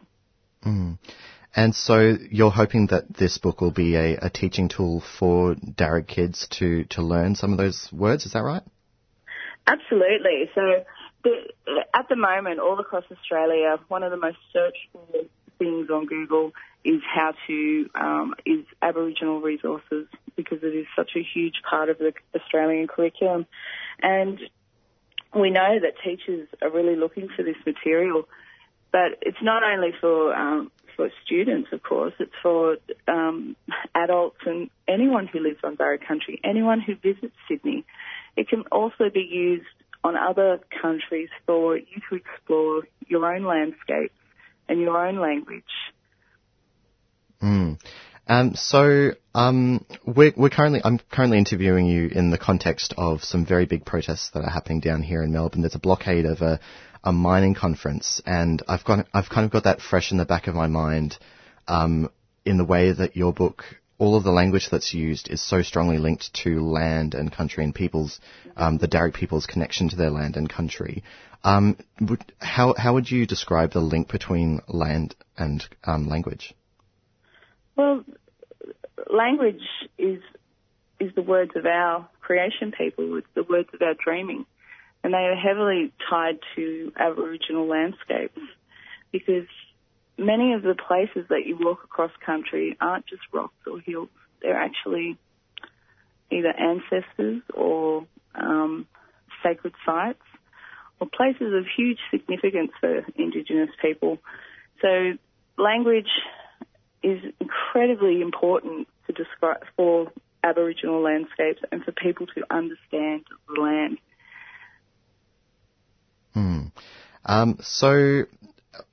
Mm. 0.65 0.99
And 1.55 1.75
so 1.75 2.17
you're 2.31 2.51
hoping 2.51 2.87
that 2.87 3.15
this 3.15 3.37
book 3.37 3.61
will 3.61 3.71
be 3.71 3.95
a, 3.95 4.17
a 4.17 4.31
teaching 4.31 4.69
tool 4.69 5.05
for 5.19 5.55
Darug 5.55 6.09
kids 6.09 6.49
to, 6.53 6.85
to 6.85 7.03
learn 7.03 7.35
some 7.35 7.53
of 7.53 7.59
those 7.59 7.91
words, 7.93 8.25
is 8.25 8.33
that 8.33 8.43
right? 8.43 8.63
Absolutely. 9.67 10.51
So 10.55 10.85
the, 11.25 11.85
at 11.95 12.09
the 12.09 12.17
moment, 12.17 12.59
all 12.59 12.81
across 12.81 13.05
Australia, 13.13 13.79
one 13.89 14.03
of 14.03 14.11
the 14.11 14.17
most 14.17 14.39
searched 14.51 14.89
for 14.93 15.05
things 15.59 15.91
on 15.91 16.07
Google 16.07 16.53
is 16.85 17.03
how 17.15 17.35
to 17.47 17.91
um, 17.95 18.35
is 18.45 18.65
Aboriginal 18.83 19.41
resources 19.41 20.07
because 20.37 20.59
it 20.63 20.75
is 20.75 20.87
such 20.97 21.13
a 21.17 21.23
huge 21.23 21.55
part 21.69 21.89
of 21.91 21.99
the 21.99 22.13
Australian 22.35 22.89
curriculum, 22.89 23.47
and 24.03 24.39
we 25.35 25.51
know 25.51 25.79
that 25.81 25.95
teachers 26.05 26.49
are 26.63 26.71
really 26.71 26.97
looking 26.97 27.29
for 27.35 27.43
this 27.43 27.57
material. 27.67 28.29
But 28.93 29.19
it's 29.23 29.43
not 29.43 29.63
only 29.65 29.91
for 30.01 30.35
um, 30.35 30.71
for 30.97 31.11
students, 31.25 31.69
of 31.73 31.83
course. 31.83 32.15
It's 32.19 32.33
for 32.43 32.77
um, 33.09 33.57
adults 33.95 34.39
and 34.47 34.71
anyone 34.87 35.27
who 35.27 35.41
lives 35.41 35.59
on 35.65 35.75
Barra 35.75 35.99
Country, 35.99 36.41
anyone 36.45 36.81
who 36.81 36.95
visits 36.95 37.35
Sydney. 37.49 37.85
It 38.37 38.49
can 38.49 38.63
also 38.73 39.11
be 39.13 39.21
used 39.21 39.67
on 40.03 40.17
other 40.17 40.61
countries 40.83 41.31
for 41.47 41.77
you 41.77 42.01
to 42.11 42.17
explore 42.17 42.83
your 43.09 43.35
own 43.35 43.45
landscapes 43.45 44.15
and 44.69 44.81
your 44.81 44.97
own 44.97 45.19
language. 45.19 45.65
Mm. 47.43 47.81
Um, 48.27 48.55
so 48.55 49.11
um, 49.35 49.85
we're, 50.07 50.33
we're 50.37 50.51
currently 50.51 50.81
I'm 50.83 50.99
currently 51.11 51.39
interviewing 51.39 51.87
you 51.87 52.09
in 52.09 52.31
the 52.31 52.39
context 52.39 52.95
of 52.97 53.23
some 53.23 53.45
very 53.45 53.67
big 53.67 53.85
protests 53.85 54.31
that 54.33 54.45
are 54.45 54.51
happening 54.51 54.81
down 54.81 55.03
here 55.03 55.23
in 55.23 55.33
Melbourne. 55.33 55.61
There's 55.61 55.75
a 55.75 55.81
blockade 55.81 56.25
of 56.25 56.41
a, 56.41 56.59
a 57.03 57.13
mining 57.13 57.55
conference, 57.55 58.23
and 58.25 58.63
I've 58.67 58.85
got 58.85 59.07
I've 59.13 59.29
kind 59.29 59.45
of 59.45 59.51
got 59.51 59.65
that 59.65 59.83
fresh 59.83 60.11
in 60.11 60.19
the 60.19 60.25
back 60.25 60.47
of 60.47 60.55
my 60.55 60.69
mind, 60.69 61.19
um, 61.69 62.11
in 62.45 62.57
the 62.57 62.65
way 62.65 62.93
that 62.93 63.17
your 63.17 63.33
book. 63.33 63.65
All 63.97 64.17
of 64.17 64.25
the 64.25 64.33
language 64.33 64.71
that's 64.71 64.93
used 64.93 65.31
is 65.31 65.41
so 65.41 65.63
strongly 65.63 65.99
linked 65.99 66.35
to 66.43 66.61
land 66.65 67.15
and 67.15 67.31
country 67.31 67.63
and 67.63 67.73
people's, 67.73 68.19
um, 68.57 68.77
the 68.77 68.89
Darug 68.89 69.15
people's 69.15 69.47
connection 69.47 69.89
to 69.91 69.97
their 69.97 70.11
land 70.11 70.37
and 70.37 70.49
country. 70.51 71.05
Um, 71.45 71.77
how 72.39 72.75
how 72.77 72.95
would 72.95 73.09
you 73.09 73.25
describe 73.25 73.73
the 73.73 73.81
link 73.81 74.09
between 74.11 74.61
land 74.67 75.15
and 75.39 75.65
um, 75.85 76.09
language? 76.09 76.55
Well, 77.77 78.05
language 79.13 79.63
is 79.99 80.21
is 81.01 81.13
the 81.15 81.23
words 81.23 81.53
of 81.57 81.67
our 81.67 82.09
creation 82.21 82.73
people. 82.73 83.17
It's 83.17 83.27
the 83.35 83.43
words 83.43 83.69
of 83.75 83.83
our 83.83 83.95
dreaming, 83.95 84.47
and 85.03 85.13
they 85.13 85.19
are 85.19 85.37
heavily 85.37 85.93
tied 86.09 86.39
to 86.57 86.93
Aboriginal 86.97 87.67
landscapes 87.67 88.39
because 89.11 89.47
many 90.17 90.53
of 90.53 90.63
the 90.63 90.75
places 90.75 91.27
that 91.29 91.47
you 91.47 91.57
walk 91.61 91.83
across 91.85 92.13
country 92.25 92.77
aren't 92.81 93.07
just 93.07 93.23
rocks 93.33 93.55
or 93.67 93.81
hills. 93.81 94.09
They're 94.41 94.57
actually 94.57 95.19
either 96.31 96.53
ancestors 96.53 97.43
or 97.53 98.07
um, 98.35 98.87
sacred 99.43 99.75
sites 99.85 100.23
or 101.01 101.09
places 101.09 101.53
of 101.55 101.65
huge 101.77 101.99
significance 102.11 102.71
for 102.81 103.05
Indigenous 103.17 103.71
people. 103.83 104.19
So 104.81 105.13
language 105.59 106.09
is 107.05 107.21
incredibly 107.39 108.23
important 108.23 108.89
to 109.07 109.13
describe 109.13 109.63
for 109.77 110.11
Aboriginal 110.43 111.03
landscapes 111.03 111.61
and 111.71 111.85
for 111.85 111.93
people 111.93 112.27
to 112.27 112.43
understand 112.51 113.25
the 113.49 113.61
land. 113.61 113.99
Hmm. 116.33 116.65
Um, 117.25 117.59
so, 117.63 118.25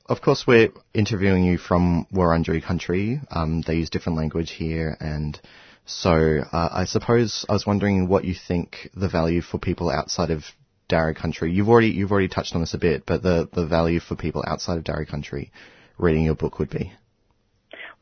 of 0.07 0.21
course, 0.21 0.45
we're 0.45 0.69
interviewing 0.93 1.43
you 1.43 1.57
from 1.57 2.05
Wurundjeri 2.13 2.63
country. 2.63 3.19
Um, 3.31 3.61
they 3.61 3.75
use 3.75 3.89
different 3.89 4.17
language 4.17 4.51
here, 4.51 4.95
and 4.99 5.39
so 5.85 6.11
uh, 6.51 6.69
I 6.71 6.85
suppose 6.85 7.45
I 7.49 7.53
was 7.53 7.65
wondering 7.65 8.07
what 8.07 8.25
you 8.25 8.35
think 8.35 8.89
the 8.93 9.09
value 9.09 9.41
for 9.41 9.57
people 9.57 9.89
outside 9.89 10.29
of 10.29 10.43
Darug 10.89 11.15
country. 11.15 11.51
You've 11.51 11.69
already 11.69 11.89
you've 11.89 12.11
already 12.11 12.27
touched 12.27 12.53
on 12.53 12.61
this 12.61 12.73
a 12.73 12.77
bit, 12.77 13.05
but 13.05 13.23
the 13.23 13.49
the 13.51 13.65
value 13.65 13.99
for 13.99 14.15
people 14.15 14.43
outside 14.45 14.77
of 14.77 14.83
Darug 14.83 15.07
country 15.07 15.51
reading 15.97 16.23
your 16.23 16.35
book 16.35 16.59
would 16.59 16.69
be. 16.69 16.93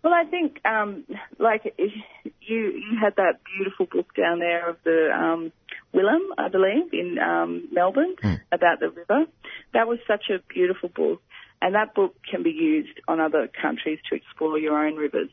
Well, 0.04 0.14
I 0.14 0.24
think 0.24 0.60
um, 0.66 1.06
like 1.40 1.74
you 1.76 2.32
you 2.42 2.98
had 3.02 3.16
that 3.18 3.40
beautiful 3.56 3.86
book 3.86 4.14
down 4.16 4.40
there 4.40 4.70
of 4.70 4.78
the 4.84 5.10
um, 5.14 5.52
Wilam, 5.94 6.22
I 6.38 6.48
believe, 6.50 6.94
in 6.94 7.18
um, 7.20 7.68
Melbourne 7.72 8.16
Mm. 8.24 8.40
about 8.52 8.80
the 8.80 8.90
river. 8.90 9.26
That 9.74 9.88
was 9.88 10.00
such 10.08 10.30
a 10.30 10.40
beautiful 10.54 10.90
book, 10.90 11.22
and 11.62 11.76
that 11.76 11.94
book 11.96 12.16
can 12.30 12.44
be 12.44 12.52
used 12.52 13.00
on 13.08 13.20
other 13.20 13.50
countries 13.62 14.00
to 14.10 14.16
explore 14.16 14.58
your 14.58 14.78
own 14.86 14.96
rivers. 14.96 15.30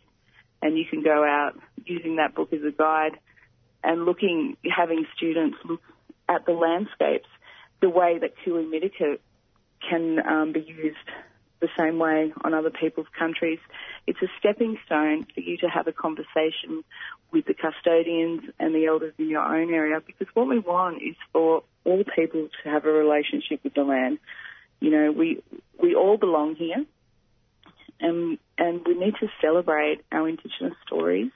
And 0.62 0.76
you 0.76 0.84
can 0.84 1.02
go 1.02 1.22
out 1.24 1.52
using 1.84 2.16
that 2.16 2.34
book 2.34 2.52
as 2.52 2.62
a 2.64 2.72
guide 2.72 3.18
and 3.84 4.04
looking, 4.04 4.56
having 4.64 5.06
students 5.16 5.58
look 5.64 5.82
at 6.28 6.44
the 6.46 6.52
landscapes 6.52 7.28
the 7.80 7.90
way 7.90 8.18
that 8.18 8.34
Cooee 8.44 8.66
Mittigar 8.66 9.18
can 9.88 10.18
um, 10.26 10.52
be 10.52 10.60
used 10.60 10.96
the 11.66 11.82
same 11.82 11.98
way 11.98 12.32
on 12.44 12.54
other 12.54 12.70
people's 12.70 13.06
countries. 13.18 13.58
It's 14.06 14.20
a 14.22 14.28
stepping 14.38 14.78
stone 14.86 15.26
for 15.34 15.40
you 15.40 15.56
to 15.58 15.66
have 15.68 15.86
a 15.88 15.92
conversation 15.92 16.84
with 17.32 17.46
the 17.46 17.54
custodians 17.54 18.42
and 18.58 18.74
the 18.74 18.86
elders 18.86 19.14
in 19.18 19.28
your 19.28 19.42
own 19.42 19.72
area 19.72 20.00
because 20.06 20.28
what 20.34 20.48
we 20.48 20.58
want 20.58 21.02
is 21.02 21.16
for 21.32 21.62
all 21.84 22.04
people 22.14 22.48
to 22.62 22.70
have 22.70 22.84
a 22.84 22.90
relationship 22.90 23.60
with 23.64 23.74
the 23.74 23.82
land. 23.82 24.18
You 24.80 24.90
know, 24.90 25.12
we 25.12 25.42
we 25.82 25.94
all 25.94 26.16
belong 26.16 26.54
here 26.54 26.84
and 28.00 28.38
and 28.58 28.86
we 28.86 28.94
need 28.94 29.14
to 29.20 29.28
celebrate 29.40 30.02
our 30.12 30.28
indigenous 30.28 30.74
stories 30.86 31.30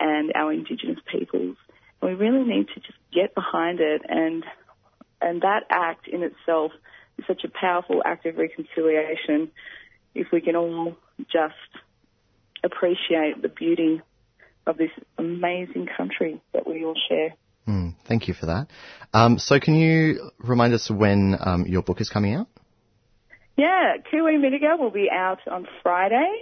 and 0.00 0.32
our 0.34 0.52
indigenous 0.52 0.98
peoples. 1.10 1.56
And 2.00 2.10
we 2.10 2.14
really 2.14 2.44
need 2.44 2.68
to 2.68 2.80
just 2.80 2.98
get 3.12 3.34
behind 3.34 3.80
it 3.80 4.02
and 4.08 4.44
and 5.20 5.42
that 5.42 5.64
act 5.70 6.06
in 6.06 6.22
itself 6.22 6.72
such 7.26 7.44
a 7.44 7.48
powerful 7.48 8.02
act 8.04 8.26
of 8.26 8.36
reconciliation 8.36 9.50
if 10.14 10.28
we 10.32 10.40
can 10.40 10.56
all 10.56 10.96
just 11.30 11.54
appreciate 12.64 13.40
the 13.42 13.48
beauty 13.48 14.00
of 14.66 14.76
this 14.76 14.90
amazing 15.16 15.88
country 15.96 16.40
that 16.52 16.66
we 16.66 16.84
all 16.84 16.94
share. 17.08 17.34
Hmm, 17.64 17.90
thank 18.06 18.28
you 18.28 18.34
for 18.34 18.46
that. 18.46 18.68
Um, 19.12 19.38
so, 19.38 19.60
can 19.60 19.74
you 19.74 20.30
remind 20.38 20.74
us 20.74 20.90
when 20.90 21.36
um, 21.38 21.66
your 21.66 21.82
book 21.82 22.00
is 22.00 22.08
coming 22.08 22.34
out? 22.34 22.46
Yeah, 23.56 23.96
Cooee 24.10 24.38
Mittigar 24.38 24.78
will 24.78 24.90
be 24.90 25.08
out 25.12 25.40
on 25.50 25.66
Friday, 25.82 26.32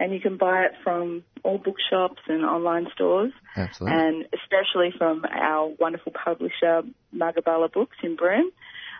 and 0.00 0.12
you 0.12 0.20
can 0.20 0.36
buy 0.38 0.62
it 0.62 0.72
from 0.82 1.22
all 1.44 1.58
bookshops 1.58 2.22
and 2.26 2.44
online 2.44 2.86
stores, 2.94 3.32
Absolutely. 3.56 3.98
and 3.98 4.24
especially 4.32 4.92
from 4.96 5.24
our 5.30 5.72
wonderful 5.78 6.12
publisher, 6.12 6.82
Magabala 7.14 7.72
Books 7.72 7.96
in 8.02 8.16
Broome. 8.16 8.50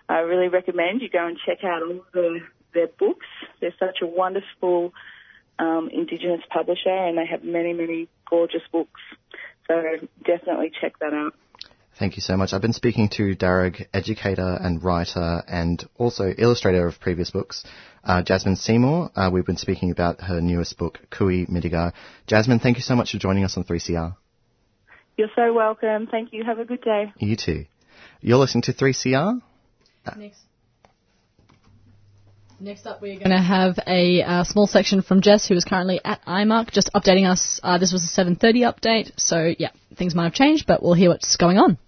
I 0.09 0.19
really 0.19 0.47
recommend 0.47 1.01
you 1.01 1.09
go 1.09 1.25
and 1.25 1.37
check 1.45 1.63
out 1.63 1.81
all 1.81 2.01
the, 2.13 2.39
their 2.73 2.87
books. 2.87 3.25
They're 3.59 3.73
such 3.79 3.99
a 4.01 4.07
wonderful 4.07 4.93
um, 5.59 5.89
Indigenous 5.91 6.41
publisher, 6.49 6.89
and 6.89 7.17
they 7.17 7.25
have 7.25 7.43
many, 7.43 7.73
many 7.73 8.09
gorgeous 8.29 8.63
books. 8.71 8.99
So 9.67 10.07
definitely 10.25 10.71
check 10.81 10.99
that 10.99 11.13
out. 11.13 11.33
Thank 11.99 12.15
you 12.15 12.21
so 12.21 12.35
much. 12.35 12.51
I've 12.51 12.61
been 12.61 12.73
speaking 12.73 13.09
to 13.09 13.35
Darug, 13.35 13.85
educator 13.93 14.57
and 14.59 14.83
writer, 14.83 15.43
and 15.47 15.87
also 15.97 16.33
illustrator 16.35 16.87
of 16.87 16.99
previous 16.99 17.29
books, 17.29 17.63
uh, 18.03 18.23
Jasmine 18.23 18.55
Seymour. 18.55 19.11
Uh, 19.15 19.29
we've 19.31 19.45
been 19.45 19.57
speaking 19.57 19.91
about 19.91 20.21
her 20.21 20.41
newest 20.41 20.77
book, 20.77 20.99
Cooee 21.11 21.47
Mittigar. 21.47 21.93
Jasmine, 22.27 22.59
thank 22.59 22.77
you 22.77 22.83
so 22.83 22.95
much 22.95 23.11
for 23.11 23.19
joining 23.19 23.43
us 23.43 23.55
on 23.55 23.65
3CR. 23.65 24.15
You're 25.17 25.29
so 25.35 25.53
welcome. 25.53 26.07
Thank 26.07 26.33
you. 26.33 26.43
Have 26.43 26.57
a 26.57 26.65
good 26.65 26.81
day. 26.81 27.13
You 27.19 27.35
too. 27.35 27.65
You're 28.21 28.39
listening 28.39 28.63
to 28.63 28.73
3CR. 28.73 29.41
Next. 30.17 30.41
Next 32.59 32.85
up, 32.85 33.01
we're 33.01 33.17
going 33.17 33.31
to 33.31 33.41
have 33.41 33.79
a 33.87 34.21
uh, 34.21 34.43
small 34.43 34.67
section 34.67 35.01
from 35.01 35.21
Jess, 35.21 35.47
who 35.47 35.55
is 35.55 35.65
currently 35.65 35.99
at 36.05 36.23
IMARC, 36.25 36.69
just 36.69 36.91
updating 36.93 37.27
us. 37.27 37.59
Uh, 37.63 37.79
this 37.79 37.91
was 37.91 38.03
a 38.03 38.21
7:30 38.21 38.37
update, 38.69 39.11
so 39.17 39.51
yeah, 39.57 39.71
things 39.95 40.13
might 40.13 40.25
have 40.25 40.33
changed, 40.33 40.67
but 40.67 40.83
we'll 40.83 40.93
hear 40.93 41.09
what's 41.09 41.35
going 41.37 41.57
on. 41.57 41.79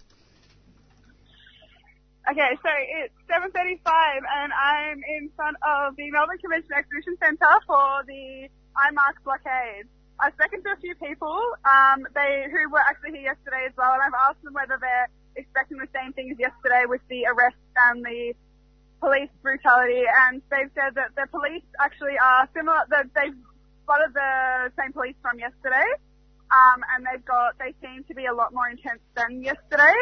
Okay, 2.24 2.56
so 2.62 2.70
it's 3.04 3.14
7.35 3.28 3.84
and 4.24 4.50
I'm 4.52 5.02
in 5.04 5.28
front 5.36 5.56
of 5.60 5.94
the 5.96 6.10
Melbourne 6.10 6.38
Convention 6.38 6.72
Exhibition 6.72 7.16
Centre 7.20 7.60
for 7.66 8.00
the 8.08 8.48
IMARC 8.74 9.20
blockade. 9.22 9.84
I've 10.18 10.32
spoken 10.32 10.62
to 10.64 10.72
a 10.72 10.80
few 10.80 10.94
people, 10.96 11.36
um, 11.68 12.06
they, 12.14 12.46
who 12.50 12.70
were 12.70 12.80
actually 12.80 13.18
here 13.20 13.28
yesterday 13.36 13.68
as 13.68 13.76
well, 13.76 13.92
and 13.92 14.00
I've 14.00 14.16
asked 14.30 14.42
them 14.42 14.54
whether 14.54 14.78
they're 14.80 15.08
expecting 15.36 15.78
the 15.78 15.88
same 15.94 16.12
things 16.12 16.36
yesterday 16.38 16.84
with 16.86 17.00
the 17.08 17.26
arrests 17.26 17.60
and 17.88 18.04
the 18.04 18.34
police 19.00 19.30
brutality, 19.42 20.02
and 20.24 20.40
they've 20.50 20.70
said 20.74 20.94
that 20.94 21.12
the 21.16 21.26
police 21.30 21.64
actually 21.80 22.16
are 22.16 22.48
similar, 22.56 22.80
that 22.90 23.06
they've 23.14 23.36
spotted 23.82 24.14
the 24.14 24.72
same 24.80 24.92
police 24.92 25.16
from 25.20 25.38
yesterday, 25.38 25.84
um, 26.50 26.80
and 26.94 27.04
they've 27.04 27.24
got, 27.24 27.58
they 27.58 27.74
seem 27.84 28.04
to 28.04 28.14
be 28.14 28.26
a 28.26 28.32
lot 28.32 28.54
more 28.54 28.68
intense 28.68 29.02
than 29.14 29.42
yesterday. 29.42 29.96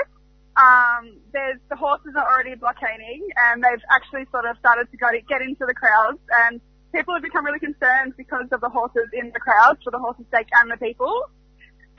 Um, 0.55 1.19
there's 1.33 1.59
the 1.71 1.77
horses 1.77 2.13
are 2.15 2.29
already 2.29 2.55
blockading, 2.55 3.27
and 3.49 3.63
they've 3.65 3.83
actually 3.91 4.27
sort 4.31 4.45
of 4.45 4.57
started 4.59 4.91
to 4.91 4.97
go 4.99 5.11
to 5.11 5.21
get 5.23 5.43
into 5.43 5.65
the 5.67 5.75
crowds, 5.75 6.21
and 6.47 6.61
people 6.95 7.15
have 7.15 7.23
become 7.23 7.45
really 7.45 7.59
concerned 7.59 8.15
because 8.17 8.47
of 8.53 8.61
the 8.61 8.69
horses 8.69 9.09
in 9.15 9.33
the 9.33 9.41
crowds 9.41 9.81
for 9.83 9.91
the 9.91 9.99
horses' 9.99 10.27
sake 10.31 10.49
and 10.61 10.71
the 10.71 10.77
people. 10.77 11.27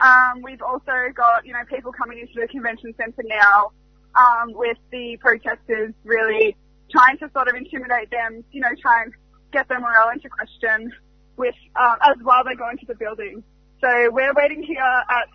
Um, 0.00 0.42
we've 0.42 0.62
also 0.62 1.12
got 1.14 1.46
you 1.46 1.52
know 1.52 1.64
people 1.68 1.92
coming 1.92 2.18
into 2.18 2.34
the 2.40 2.48
convention 2.48 2.94
centre 2.96 3.22
now 3.24 3.70
um, 4.16 4.52
with 4.52 4.78
the 4.90 5.16
protesters 5.20 5.94
really 6.04 6.56
trying 6.90 7.18
to 7.18 7.30
sort 7.32 7.48
of 7.48 7.54
intimidate 7.54 8.10
them, 8.10 8.44
you 8.52 8.60
know, 8.60 8.70
try 8.80 9.02
and 9.02 9.12
get 9.52 9.68
their 9.68 9.80
morale 9.80 10.10
into 10.12 10.28
question 10.28 10.92
with 11.36 11.54
um, 11.76 11.96
as 12.02 12.16
while 12.22 12.44
they 12.44 12.54
go 12.54 12.68
into 12.70 12.86
the 12.86 12.94
building. 12.94 13.42
So 13.80 13.88
we're 14.10 14.34
waiting 14.34 14.62
here 14.62 14.82
at 14.82 15.28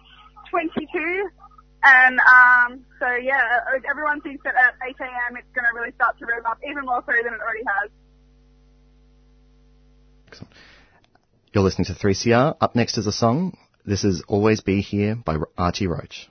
22 0.50 1.30
and 1.84 2.20
um, 2.20 2.86
so 3.00 3.08
yeah, 3.16 3.40
everyone 3.90 4.22
thinks 4.22 4.44
that 4.44 4.56
at 4.56 4.76
8 4.86 4.96
a.m. 5.00 5.38
it's 5.38 5.48
going 5.56 5.66
to 5.66 5.80
really 5.80 5.94
start 5.96 6.18
to 6.20 6.26
rev 6.26 6.46
up, 6.46 6.58
even 6.70 6.86
more 6.86 7.04
so 7.06 7.14
than 7.24 7.34
it 7.34 7.40
already 7.40 7.64
has. 7.66 7.92
Excellent. 10.28 10.54
You're 11.54 11.64
listening 11.64 11.86
to 11.86 11.94
3CR. 11.94 12.58
Up 12.60 12.76
next 12.76 12.98
is 12.98 13.08
a 13.08 13.12
song. 13.12 13.58
This 13.90 14.04
is 14.04 14.22
Always 14.28 14.62
Be 14.62 14.82
Here 14.82 15.16
by 15.16 15.38
Archie 15.58 15.88
Roach. 15.88 16.30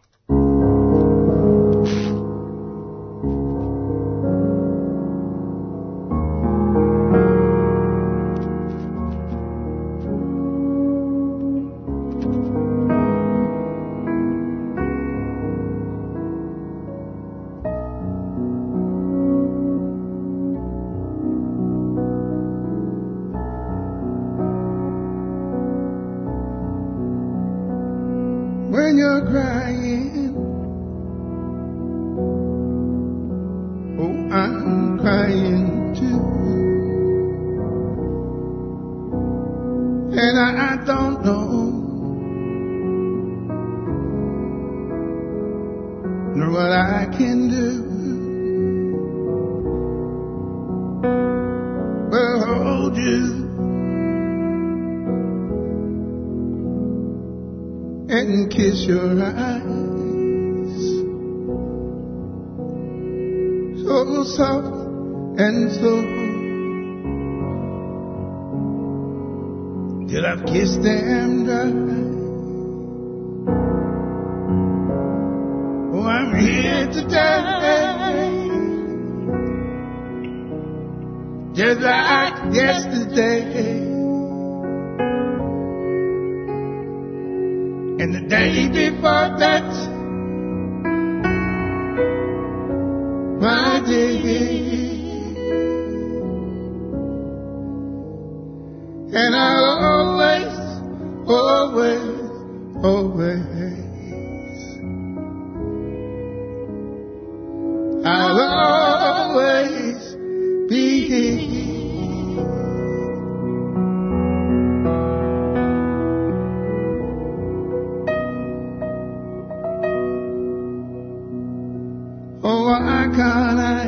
Why 122.68 123.08
can't 123.16 123.60
I 123.60 123.84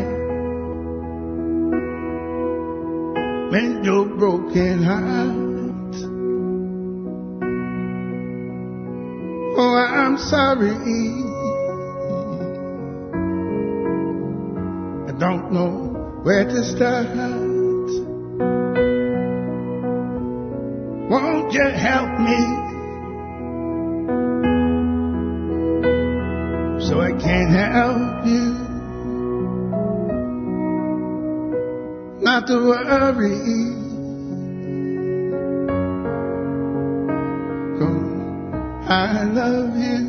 mend 3.53 3.85
your 3.85 4.07
broken 4.07 4.83
heart? 4.83 5.97
Oh, 9.59 9.77
I'm 9.77 10.17
sorry. 10.17 10.71
I 15.09 15.13
don't 15.19 15.53
know 15.53 16.21
where 16.23 16.45
to 16.47 16.65
start. 16.65 17.09
Won't 21.11 21.53
you 21.53 21.69
help 21.69 22.19
me? 22.19 22.61
So 26.89 26.99
I 26.99 27.13
can't 27.21 27.53
help 27.53 28.20
To 32.47 32.57
worry. 32.57 33.37
Cause 37.79 38.89
I 38.89 39.25
love 39.25 39.77
you. 39.77 40.01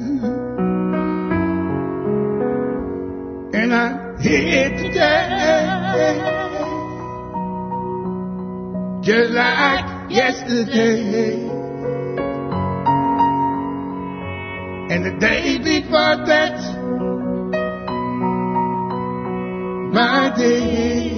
And 3.54 3.74
I'm 3.74 4.18
here 4.22 4.70
today. 4.70 6.22
Just 9.04 9.32
like 9.34 10.10
yesterday. 10.10 11.50
And 14.90 15.06
the 15.06 15.12
day 15.20 15.58
before 15.58 16.26
that, 16.28 16.58
my 19.94 20.34
day. 20.38 21.11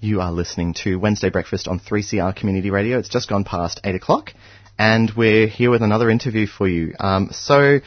You 0.00 0.20
are 0.20 0.32
listening 0.32 0.74
to 0.82 0.96
Wednesday 0.96 1.30
Breakfast 1.30 1.68
on 1.68 1.78
3CR 1.78 2.34
Community 2.34 2.72
Radio. 2.72 2.98
It's 2.98 3.08
just 3.08 3.28
gone 3.28 3.44
past 3.44 3.80
8 3.84 3.94
o'clock, 3.94 4.34
and 4.76 5.12
we're 5.16 5.46
here 5.46 5.70
with 5.70 5.82
another 5.82 6.10
interview 6.10 6.48
for 6.48 6.66
you. 6.66 6.96
Um, 6.98 7.28
so, 7.30 7.78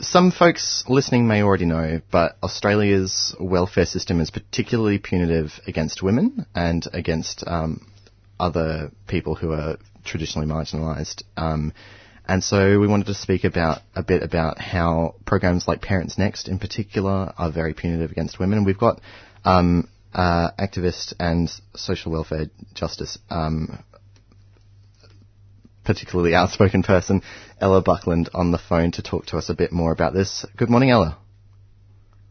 some 0.00 0.30
folks 0.30 0.84
listening 0.88 1.26
may 1.26 1.42
already 1.42 1.64
know, 1.64 2.00
but 2.10 2.36
Australia's 2.42 3.34
welfare 3.40 3.86
system 3.86 4.20
is 4.20 4.30
particularly 4.30 4.98
punitive 4.98 5.60
against 5.66 6.02
women 6.02 6.46
and 6.54 6.86
against 6.92 7.44
um, 7.46 7.86
other 8.38 8.90
people 9.06 9.34
who 9.34 9.52
are 9.52 9.76
traditionally 10.04 10.46
marginalised. 10.46 11.22
Um, 11.36 11.72
and 12.28 12.42
so 12.42 12.80
we 12.80 12.88
wanted 12.88 13.06
to 13.06 13.14
speak 13.14 13.44
about 13.44 13.82
a 13.94 14.02
bit 14.02 14.22
about 14.22 14.58
how 14.58 15.14
programs 15.24 15.68
like 15.68 15.80
Parents 15.80 16.18
Next, 16.18 16.48
in 16.48 16.58
particular, 16.58 17.32
are 17.38 17.52
very 17.52 17.72
punitive 17.72 18.10
against 18.10 18.38
women. 18.38 18.58
And 18.58 18.66
we've 18.66 18.78
got 18.78 19.00
um, 19.44 19.88
uh, 20.12 20.50
activist 20.58 21.14
and 21.20 21.50
social 21.74 22.10
welfare 22.10 22.46
justice, 22.74 23.18
um, 23.30 23.84
particularly 25.86 26.34
outspoken 26.34 26.82
person, 26.82 27.22
Ella 27.60 27.80
Buckland, 27.80 28.28
on 28.34 28.50
the 28.50 28.58
phone 28.58 28.90
to 28.92 29.02
talk 29.02 29.26
to 29.26 29.38
us 29.38 29.48
a 29.48 29.54
bit 29.54 29.72
more 29.72 29.92
about 29.92 30.12
this. 30.12 30.44
Good 30.56 30.68
morning, 30.68 30.90
Ella. 30.90 31.16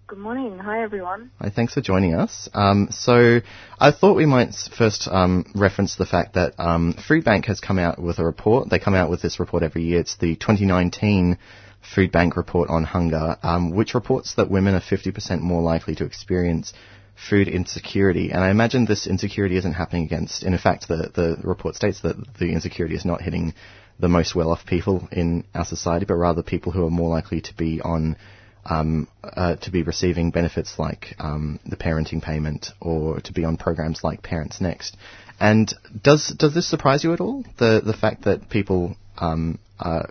Good 0.07 0.19
morning. 0.19 0.59
Hi, 0.59 0.83
everyone. 0.83 1.31
Hi, 1.41 1.49
thanks 1.49 1.73
for 1.73 1.81
joining 1.81 2.13
us. 2.13 2.47
Um, 2.53 2.89
so, 2.91 3.39
I 3.79 3.89
thought 3.89 4.15
we 4.15 4.27
might 4.27 4.53
first 4.77 5.07
um, 5.07 5.51
reference 5.55 5.95
the 5.95 6.05
fact 6.05 6.35
that 6.35 6.53
um, 6.59 6.93
Food 7.07 7.23
Bank 7.23 7.45
has 7.45 7.59
come 7.59 7.79
out 7.79 7.99
with 7.99 8.19
a 8.19 8.23
report. 8.23 8.69
They 8.69 8.77
come 8.77 8.93
out 8.93 9.09
with 9.09 9.23
this 9.23 9.39
report 9.39 9.63
every 9.63 9.81
year. 9.81 10.01
It's 10.01 10.15
the 10.17 10.35
2019 10.35 11.39
Food 11.95 12.11
Bank 12.11 12.37
report 12.37 12.69
on 12.69 12.83
hunger, 12.83 13.37
um, 13.41 13.71
which 13.71 13.95
reports 13.95 14.35
that 14.35 14.51
women 14.51 14.75
are 14.75 14.79
50% 14.79 15.39
more 15.39 15.63
likely 15.63 15.95
to 15.95 16.05
experience 16.05 16.73
food 17.15 17.47
insecurity. 17.47 18.31
And 18.31 18.43
I 18.43 18.49
imagine 18.49 18.85
this 18.85 19.07
insecurity 19.07 19.57
isn't 19.57 19.73
happening 19.73 20.03
against. 20.03 20.43
In 20.43 20.57
fact, 20.57 20.87
the 20.87 21.09
the 21.13 21.37
report 21.43 21.75
states 21.75 22.01
that 22.01 22.15
the 22.37 22.51
insecurity 22.51 22.95
is 22.95 23.05
not 23.05 23.21
hitting 23.21 23.53
the 23.99 24.09
most 24.09 24.35
well-off 24.35 24.65
people 24.65 25.07
in 25.11 25.45
our 25.53 25.65
society, 25.65 26.05
but 26.05 26.15
rather 26.15 26.43
people 26.43 26.71
who 26.71 26.85
are 26.85 26.91
more 26.91 27.09
likely 27.09 27.41
to 27.41 27.53
be 27.55 27.81
on 27.81 28.17
um, 28.65 29.07
uh, 29.23 29.55
to 29.57 29.71
be 29.71 29.83
receiving 29.83 30.31
benefits 30.31 30.79
like 30.79 31.15
um, 31.19 31.59
the 31.65 31.75
parenting 31.75 32.21
payment 32.21 32.69
or 32.81 33.19
to 33.21 33.31
be 33.31 33.45
on 33.45 33.57
programs 33.57 34.03
like 34.03 34.23
Parents 34.23 34.59
Next. 34.59 34.97
And 35.39 35.73
does 36.01 36.29
does 36.29 36.53
this 36.53 36.67
surprise 36.67 37.03
you 37.03 37.13
at 37.13 37.21
all? 37.21 37.43
The 37.57 37.81
the 37.85 37.93
fact 37.93 38.23
that 38.23 38.49
people, 38.49 38.95
um, 39.17 39.59
uh, 39.79 40.03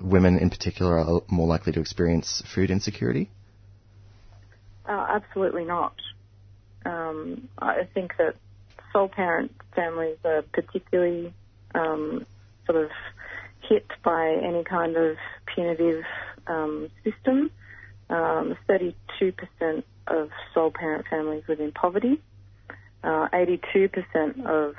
women 0.00 0.38
in 0.38 0.50
particular, 0.50 0.98
are 0.98 1.20
more 1.28 1.46
likely 1.46 1.72
to 1.72 1.80
experience 1.80 2.42
food 2.54 2.70
insecurity? 2.70 3.30
Uh, 4.88 5.06
absolutely 5.08 5.64
not. 5.64 5.94
Um, 6.84 7.48
I 7.58 7.88
think 7.94 8.16
that 8.18 8.36
sole 8.92 9.08
parent 9.08 9.52
families 9.74 10.16
are 10.24 10.42
particularly 10.42 11.32
um, 11.74 12.26
sort 12.66 12.84
of 12.84 12.90
hit 13.62 13.86
by 14.02 14.38
any 14.42 14.64
kind 14.64 14.96
of 14.96 15.16
punitive 15.54 16.04
um, 16.46 16.90
system. 17.04 17.50
Um, 18.08 18.56
32% 18.68 18.94
of 20.08 20.30
sole 20.52 20.72
parent 20.72 21.06
families 21.08 21.44
live 21.48 21.60
in 21.60 21.72
poverty. 21.72 22.20
Uh, 23.04 23.28
82% 23.32 24.44
of 24.46 24.74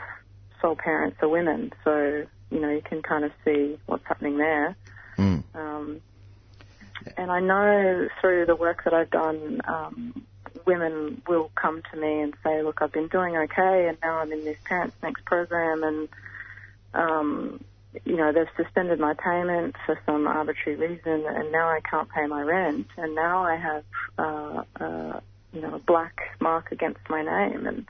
sole 0.62 0.76
parents 0.76 1.18
are 1.22 1.30
women. 1.30 1.72
So, 1.84 2.26
you 2.49 2.60
know, 2.60 2.70
you 2.70 2.82
can 2.82 3.02
kind 3.02 3.24
of 3.24 3.32
see 3.45 3.80
what's 3.86 4.06
happening 4.06 4.38
there. 4.38 4.76
Mm. 5.18 5.43
Um, 5.56 6.02
and 7.18 7.32
I 7.32 7.39
know 7.39 8.08
through 8.20 8.45
the 8.45 8.56
work 8.56 8.84
that 8.84 8.93
I've 8.93 9.10
done, 9.10 9.62
um, 9.68 10.26
women 10.72 11.22
will 11.28 11.51
come 11.55 11.82
to 11.91 11.97
me 11.99 12.22
and 12.22 12.34
say, 12.43 12.61
"Look, 12.61 12.82
I've 12.82 12.91
been 12.91 13.07
doing 13.07 13.36
okay, 13.36 13.88
and 13.88 13.97
now 14.01 14.19
I'm 14.19 14.32
in 14.32 14.43
this 14.45 14.57
Parents 14.63 14.95
Next 15.03 15.26
program, 15.26 15.84
and 15.84 16.09
um, 16.93 17.63
you 18.05 18.15
know 18.15 18.32
they've 18.32 18.47
suspended 18.55 18.99
my 18.99 19.13
payment 19.13 19.76
for 19.86 19.99
some 20.05 20.28
arbitrary 20.28 20.78
reason, 20.78 21.26
and 21.28 21.51
now 21.51 21.69
I 21.69 21.80
can't 21.82 22.09
pay 22.09 22.26
my 22.28 22.41
rent, 22.41 22.88
and 22.97 23.15
now 23.15 23.43
I 23.43 23.55
have 23.55 23.84
uh, 24.17 24.63
uh, 24.80 25.19
you 25.53 25.61
know 25.61 25.76
a 25.76 25.80
black 25.80 26.22
mark 26.39 26.72
against 26.72 27.01
my 27.09 27.22
name, 27.22 27.67
and 27.67 27.86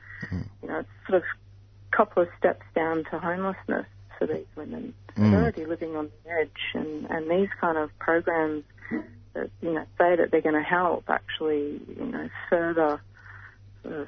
you 0.61 0.67
know 0.67 0.79
it's 0.79 0.89
sort 1.07 1.17
of 1.17 1.23
a 1.23 1.95
couple 1.95 2.23
of 2.23 2.29
steps 2.39 2.65
down 2.75 3.03
to 3.11 3.19
homelessness 3.19 3.85
for 4.17 4.27
these 4.27 4.47
women. 4.55 4.93
Mm. 5.17 5.31
They're 5.31 5.41
already 5.41 5.65
living 5.65 5.95
on 5.95 6.09
the 6.23 6.31
edge, 6.31 6.61
and 6.73 7.05
and 7.09 7.29
these 7.29 7.49
kind 7.59 7.77
of 7.77 7.97
programs 7.99 8.63
you 9.35 9.73
know 9.73 9.85
say 9.97 10.15
that 10.15 10.29
they're 10.31 10.41
going 10.41 10.55
to 10.55 10.61
help 10.61 11.05
actually 11.09 11.81
you 11.87 12.05
know 12.05 12.29
further 12.49 13.01
sort 13.83 13.95
of 13.95 14.07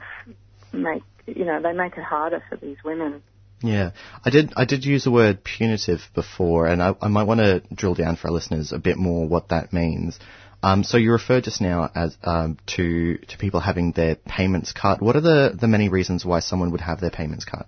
make 0.72 1.04
you 1.26 1.46
know 1.46 1.62
they 1.62 1.74
make 1.74 1.98
it 1.98 2.04
harder 2.04 2.44
for 2.50 2.58
these 2.58 2.78
women. 2.84 3.24
Yeah, 3.62 3.92
I 4.26 4.30
did. 4.30 4.54
I 4.58 4.66
did 4.66 4.84
use 4.84 5.06
the 5.06 5.12
word 5.12 5.44
punitive 5.44 6.02
before, 6.14 6.68
and 6.68 6.84
I, 6.84 6.96
I 7.02 7.08
might 7.08 7.24
want 7.24 7.40
to 7.40 7.64
drill 7.74 7.96
down 7.96 8.18
for 8.18 8.28
our 8.28 8.34
listeners 8.34 8.74
a 8.74 8.78
bit 8.78 8.98
more 8.98 9.26
what 9.26 9.50
that 9.50 9.72
means. 9.72 10.20
Um, 10.62 10.84
so 10.84 10.98
you 10.98 11.12
referred 11.12 11.46
just 11.46 11.62
now 11.62 11.90
as 11.96 12.18
um, 12.24 12.58
to 12.76 13.18
to 13.18 13.38
people 13.38 13.62
having 13.62 13.92
their 13.92 14.16
payments 14.16 14.74
cut. 14.74 15.02
What 15.02 15.16
are 15.16 15.22
the 15.22 15.58
the 15.60 15.68
many 15.68 15.88
reasons 15.88 16.26
why 16.26 16.40
someone 16.40 16.72
would 16.72 16.82
have 16.82 17.00
their 17.00 17.10
payments 17.10 17.46
cut? 17.46 17.68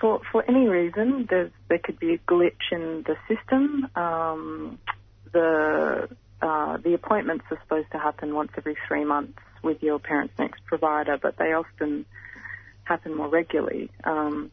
For 0.00 0.20
for 0.32 0.44
any 0.48 0.66
reason, 0.66 1.26
there's 1.28 1.50
there 1.68 1.78
could 1.78 1.98
be 1.98 2.14
a 2.14 2.18
glitch 2.18 2.72
in 2.72 3.04
the 3.06 3.16
system. 3.28 3.88
Um, 3.96 4.78
the 5.32 6.08
uh, 6.40 6.76
the 6.78 6.94
appointments 6.94 7.44
are 7.50 7.58
supposed 7.62 7.90
to 7.90 7.98
happen 7.98 8.34
once 8.34 8.52
every 8.56 8.76
three 8.86 9.04
months 9.04 9.38
with 9.62 9.82
your 9.82 9.98
Parents 9.98 10.32
Next 10.38 10.64
provider, 10.66 11.18
but 11.20 11.36
they 11.36 11.52
often 11.52 12.06
happen 12.84 13.16
more 13.16 13.28
regularly. 13.28 13.90
Um, 14.04 14.50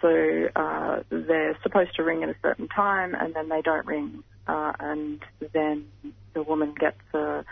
so 0.00 0.48
uh, 0.56 1.02
they're 1.10 1.56
supposed 1.62 1.94
to 1.96 2.02
ring 2.02 2.24
at 2.24 2.28
a 2.28 2.34
certain 2.42 2.68
time, 2.68 3.14
and 3.14 3.32
then 3.34 3.48
they 3.48 3.62
don't 3.62 3.86
ring, 3.86 4.24
uh, 4.48 4.72
and 4.80 5.22
then 5.52 5.86
the 6.34 6.42
woman 6.42 6.74
gets 6.78 7.00
a. 7.14 7.44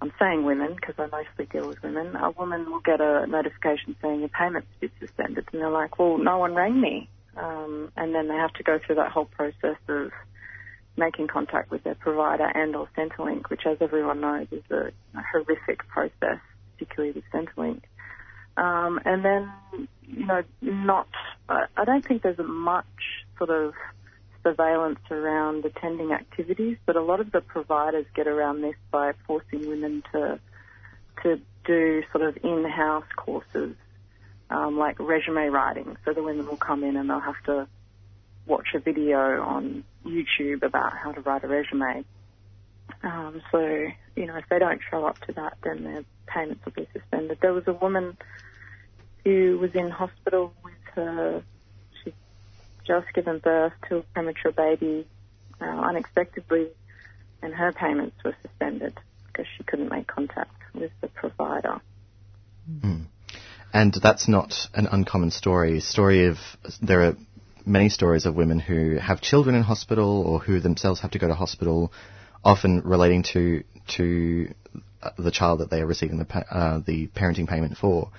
I'm 0.00 0.12
saying 0.18 0.44
women 0.44 0.74
because 0.74 0.94
I 0.98 1.06
mostly 1.06 1.46
deal 1.46 1.66
with 1.66 1.82
women. 1.82 2.14
A 2.16 2.30
woman 2.30 2.70
will 2.70 2.80
get 2.80 3.00
a 3.00 3.26
notification 3.26 3.96
saying 4.02 4.20
your 4.20 4.28
payment's 4.28 4.68
been 4.78 4.90
suspended, 5.00 5.48
and 5.52 5.60
they're 5.60 5.70
like, 5.70 5.98
"Well, 5.98 6.18
no 6.18 6.38
one 6.38 6.54
rang 6.54 6.80
me," 6.80 7.08
um, 7.36 7.90
and 7.96 8.14
then 8.14 8.28
they 8.28 8.36
have 8.36 8.52
to 8.54 8.62
go 8.62 8.78
through 8.78 8.96
that 8.96 9.10
whole 9.10 9.24
process 9.24 9.78
of 9.88 10.12
making 10.96 11.28
contact 11.28 11.70
with 11.70 11.84
their 11.84 11.94
provider 11.94 12.44
and 12.44 12.74
or 12.74 12.88
Centrelink, 12.96 13.50
which, 13.50 13.66
as 13.66 13.78
everyone 13.80 14.20
knows, 14.20 14.46
is 14.50 14.62
a, 14.70 14.92
horrific 15.32 15.86
process, 15.88 16.38
particularly 16.72 17.12
with 17.12 17.24
Centrelink. 17.32 17.82
Um, 18.56 19.00
and 19.04 19.24
then, 19.24 19.52
you 20.06 20.26
know, 20.26 20.42
not, 20.62 21.08
I 21.48 21.66
I 21.76 21.84
don't 21.84 22.06
think 22.06 22.22
there's 22.22 22.38
much 22.38 22.86
sort 23.36 23.50
of 23.50 23.74
surveillance 24.42 25.00
around 25.10 25.64
attending 25.64 26.12
activities, 26.12 26.78
but 26.86 26.96
a 26.96 27.02
lot 27.02 27.20
of 27.20 27.32
the 27.32 27.40
providers 27.40 28.06
get 28.14 28.26
around 28.26 28.62
this 28.62 28.76
by 28.90 29.12
forcing 29.26 29.68
women 29.68 30.02
to, 30.12 30.38
to 31.22 31.40
do 31.64 32.02
sort 32.12 32.24
of 32.24 32.38
in-house 32.44 33.10
courses, 33.16 33.74
um, 34.48 34.78
like 34.78 34.98
resume 35.00 35.48
writing. 35.48 35.96
So 36.04 36.12
the 36.12 36.22
women 36.22 36.46
will 36.46 36.56
come 36.56 36.84
in 36.84 36.96
and 36.96 37.10
they'll 37.10 37.20
have 37.20 37.42
to 37.46 37.66
watch 38.46 38.68
a 38.74 38.78
video 38.78 39.42
on 39.42 39.84
YouTube 40.04 40.62
about 40.62 40.96
how 40.96 41.12
to 41.12 41.20
write 41.20 41.44
a 41.44 41.48
resume. 41.48 42.04
Um, 43.02 43.42
so, 43.50 43.58
you 44.14 44.26
know, 44.26 44.36
if 44.36 44.44
they 44.48 44.58
don't 44.58 44.80
show 44.90 45.04
up 45.06 45.18
to 45.26 45.32
that, 45.34 45.58
then 45.62 45.84
their 45.84 46.04
payments 46.26 46.64
will 46.64 46.72
be 46.72 46.88
suspended. 46.92 47.38
There 47.40 47.52
was 47.52 47.66
a 47.66 47.72
woman 47.72 48.16
who 49.24 49.58
was 49.58 49.74
in 49.74 49.90
hospital 49.90 50.52
with 50.62 50.74
her, 50.94 51.42
she'd 52.04 52.14
just 52.86 53.06
given 53.14 53.38
birth 53.38 53.72
to 53.88 53.98
a 53.98 54.02
premature 54.14 54.52
baby 54.52 55.06
uh, 55.60 55.64
unexpectedly, 55.64 56.68
and 57.42 57.52
her 57.54 57.72
payments 57.72 58.16
were 58.24 58.36
suspended 58.42 58.98
because 59.26 59.46
she 59.56 59.64
couldn't 59.64 59.88
make 59.88 60.06
contact 60.06 60.54
with 60.74 60.92
the 61.00 61.08
provider. 61.08 61.80
And 63.72 63.92
that's 63.92 64.26
not 64.26 64.68
an 64.74 64.86
uncommon 64.86 65.30
story. 65.30 65.80
Story 65.80 66.26
of 66.26 66.38
there 66.80 67.02
are 67.02 67.16
many 67.66 67.88
stories 67.88 68.24
of 68.24 68.34
women 68.34 68.60
who 68.60 68.96
have 68.96 69.20
children 69.20 69.56
in 69.56 69.62
hospital 69.62 70.22
or 70.22 70.38
who 70.38 70.60
themselves 70.60 71.00
have 71.00 71.10
to 71.10 71.18
go 71.18 71.26
to 71.26 71.34
hospital, 71.34 71.92
often 72.44 72.80
relating 72.82 73.24
to 73.34 73.64
to 73.96 74.54
uh, 75.02 75.10
the 75.18 75.30
child 75.30 75.60
that 75.60 75.70
they 75.70 75.80
are 75.80 75.86
receiving 75.86 76.18
the 76.18 76.38
uh, 76.50 76.80
the 76.86 77.08
parenting 77.08 77.48
payment 77.48 77.76
for, 77.76 78.10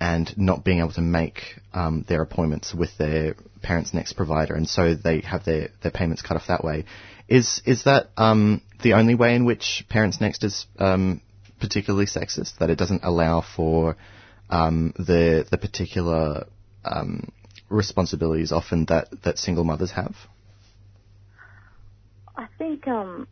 and 0.00 0.36
not 0.36 0.64
being 0.64 0.78
able 0.78 0.92
to 0.92 1.00
make 1.00 1.60
um, 1.72 2.04
their 2.08 2.22
appointments 2.22 2.74
with 2.74 2.96
their 2.98 3.36
parents' 3.62 3.94
next 3.94 4.14
provider, 4.14 4.54
and 4.54 4.68
so 4.68 4.94
they 4.94 5.20
have 5.20 5.44
their, 5.44 5.68
their 5.82 5.92
payments 5.92 6.22
cut 6.22 6.36
off 6.36 6.46
that 6.48 6.64
way. 6.64 6.84
Is 7.28 7.62
is 7.64 7.84
that 7.84 8.10
um, 8.16 8.62
the 8.82 8.94
only 8.94 9.14
way 9.14 9.34
in 9.34 9.44
which 9.44 9.84
Parents 9.88 10.20
Next 10.20 10.44
is 10.44 10.66
um, 10.78 11.20
particularly 11.60 12.06
sexist? 12.06 12.58
That 12.58 12.70
it 12.70 12.76
doesn't 12.76 13.04
allow 13.04 13.42
for 13.56 13.96
um, 14.50 14.92
the 14.98 15.46
the 15.50 15.58
particular 15.58 16.46
um, 16.84 17.32
responsibilities 17.74 18.52
often 18.52 18.84
that, 18.86 19.22
that 19.22 19.38
single 19.38 19.64
mothers 19.64 19.90
have? 19.92 20.16
I 22.36 22.46
think 22.58 22.86
um, 22.88 23.28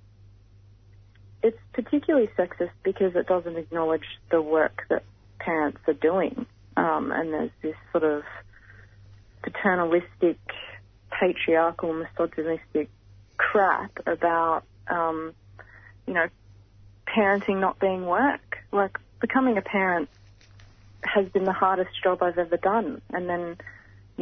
it's 1.42 1.58
particularly 1.72 2.28
sexist 2.38 2.70
because 2.82 3.16
it 3.16 3.26
doesn't 3.26 3.56
acknowledge 3.56 4.06
the 4.30 4.40
work 4.40 4.84
that 4.90 5.02
parents 5.38 5.80
are 5.88 5.94
doing. 5.94 6.46
Um, 6.76 7.12
and 7.12 7.32
there's 7.32 7.50
this 7.62 7.76
sort 7.90 8.04
of 8.04 8.22
paternalistic, 9.42 10.38
patriarchal, 11.10 11.92
misogynistic 11.92 12.88
crap 13.36 13.90
about, 14.06 14.62
um, 14.88 15.34
you 16.06 16.14
know, 16.14 16.28
parenting 17.06 17.60
not 17.60 17.78
being 17.78 18.06
work. 18.06 18.58
Like, 18.70 18.98
becoming 19.20 19.58
a 19.58 19.62
parent 19.62 20.08
has 21.02 21.28
been 21.28 21.44
the 21.44 21.52
hardest 21.52 21.90
job 22.02 22.22
I've 22.22 22.38
ever 22.38 22.56
done. 22.56 23.02
And 23.12 23.28
then, 23.28 23.56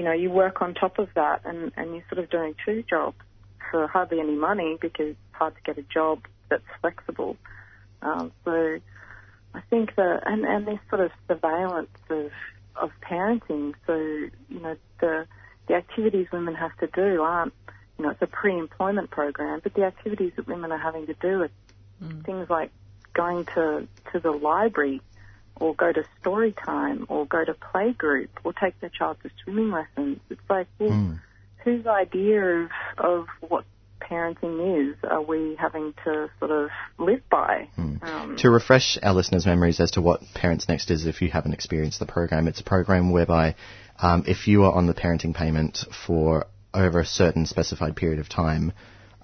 you 0.00 0.06
know, 0.06 0.12
you 0.12 0.30
work 0.30 0.62
on 0.62 0.72
top 0.72 0.98
of 0.98 1.10
that 1.14 1.42
and, 1.44 1.72
and 1.76 1.92
you're 1.92 2.04
sort 2.08 2.24
of 2.24 2.30
doing 2.30 2.54
two 2.64 2.82
jobs 2.88 3.18
for 3.70 3.86
hardly 3.86 4.18
any 4.18 4.34
money 4.34 4.78
because 4.80 5.08
it's 5.08 5.18
hard 5.32 5.54
to 5.56 5.60
get 5.60 5.76
a 5.76 5.82
job 5.82 6.20
that's 6.48 6.64
flexible. 6.80 7.36
Um, 8.00 8.32
so 8.46 8.78
I 9.52 9.60
think 9.68 9.94
that, 9.96 10.22
and, 10.24 10.46
and 10.46 10.66
this 10.66 10.78
sort 10.88 11.02
of 11.02 11.10
surveillance 11.28 11.90
of, 12.08 12.30
of 12.76 12.92
parenting, 13.02 13.74
so, 13.86 13.94
you 13.94 14.60
know, 14.62 14.74
the, 15.02 15.26
the 15.68 15.74
activities 15.74 16.28
women 16.32 16.54
have 16.54 16.74
to 16.78 16.86
do 16.86 17.20
aren't, 17.20 17.52
you 17.98 18.06
know, 18.06 18.10
it's 18.12 18.22
a 18.22 18.26
pre-employment 18.26 19.10
program, 19.10 19.60
but 19.62 19.74
the 19.74 19.84
activities 19.84 20.32
that 20.36 20.46
women 20.46 20.72
are 20.72 20.78
having 20.78 21.04
to 21.08 21.14
do 21.20 21.42
are 21.42 21.50
things 22.24 22.48
like 22.48 22.70
going 23.12 23.44
to, 23.54 23.86
to 24.12 24.18
the 24.18 24.30
library 24.30 25.02
or 25.60 25.74
go 25.74 25.92
to 25.92 26.02
story 26.20 26.52
time 26.64 27.06
or 27.08 27.26
go 27.26 27.44
to 27.44 27.54
play 27.54 27.92
group 27.92 28.30
or 28.42 28.52
take 28.52 28.78
their 28.80 28.90
child 28.90 29.18
to 29.22 29.30
swimming 29.44 29.70
lessons. 29.70 30.18
It's 30.30 30.40
like, 30.48 30.66
well, 30.78 31.18
whose 31.64 31.86
idea 31.86 32.42
of, 32.42 32.70
of 32.98 33.26
what 33.46 33.64
parenting 34.00 34.90
is 34.90 34.96
are 35.08 35.22
we 35.22 35.56
having 35.58 35.94
to 36.04 36.30
sort 36.38 36.50
of 36.50 36.70
live 36.98 37.22
by? 37.30 37.68
Um, 38.02 38.36
To 38.38 38.50
refresh 38.50 38.98
our 39.02 39.12
listeners' 39.14 39.46
memories 39.46 39.78
as 39.78 39.92
to 39.92 40.00
what 40.00 40.22
Parents 40.34 40.68
Next 40.68 40.90
is, 40.90 41.06
if 41.06 41.22
you 41.22 41.28
haven't 41.28 41.52
experienced 41.52 41.98
the 41.98 42.06
program, 42.06 42.48
it's 42.48 42.60
a 42.60 42.64
program 42.64 43.12
whereby 43.12 43.54
um, 44.00 44.24
if 44.26 44.48
you 44.48 44.64
are 44.64 44.72
on 44.72 44.86
the 44.86 44.94
parenting 44.94 45.34
payment 45.34 45.84
for 46.06 46.46
over 46.72 47.00
a 47.00 47.06
certain 47.06 47.46
specified 47.46 47.94
period 47.96 48.18
of 48.18 48.28
time, 48.28 48.72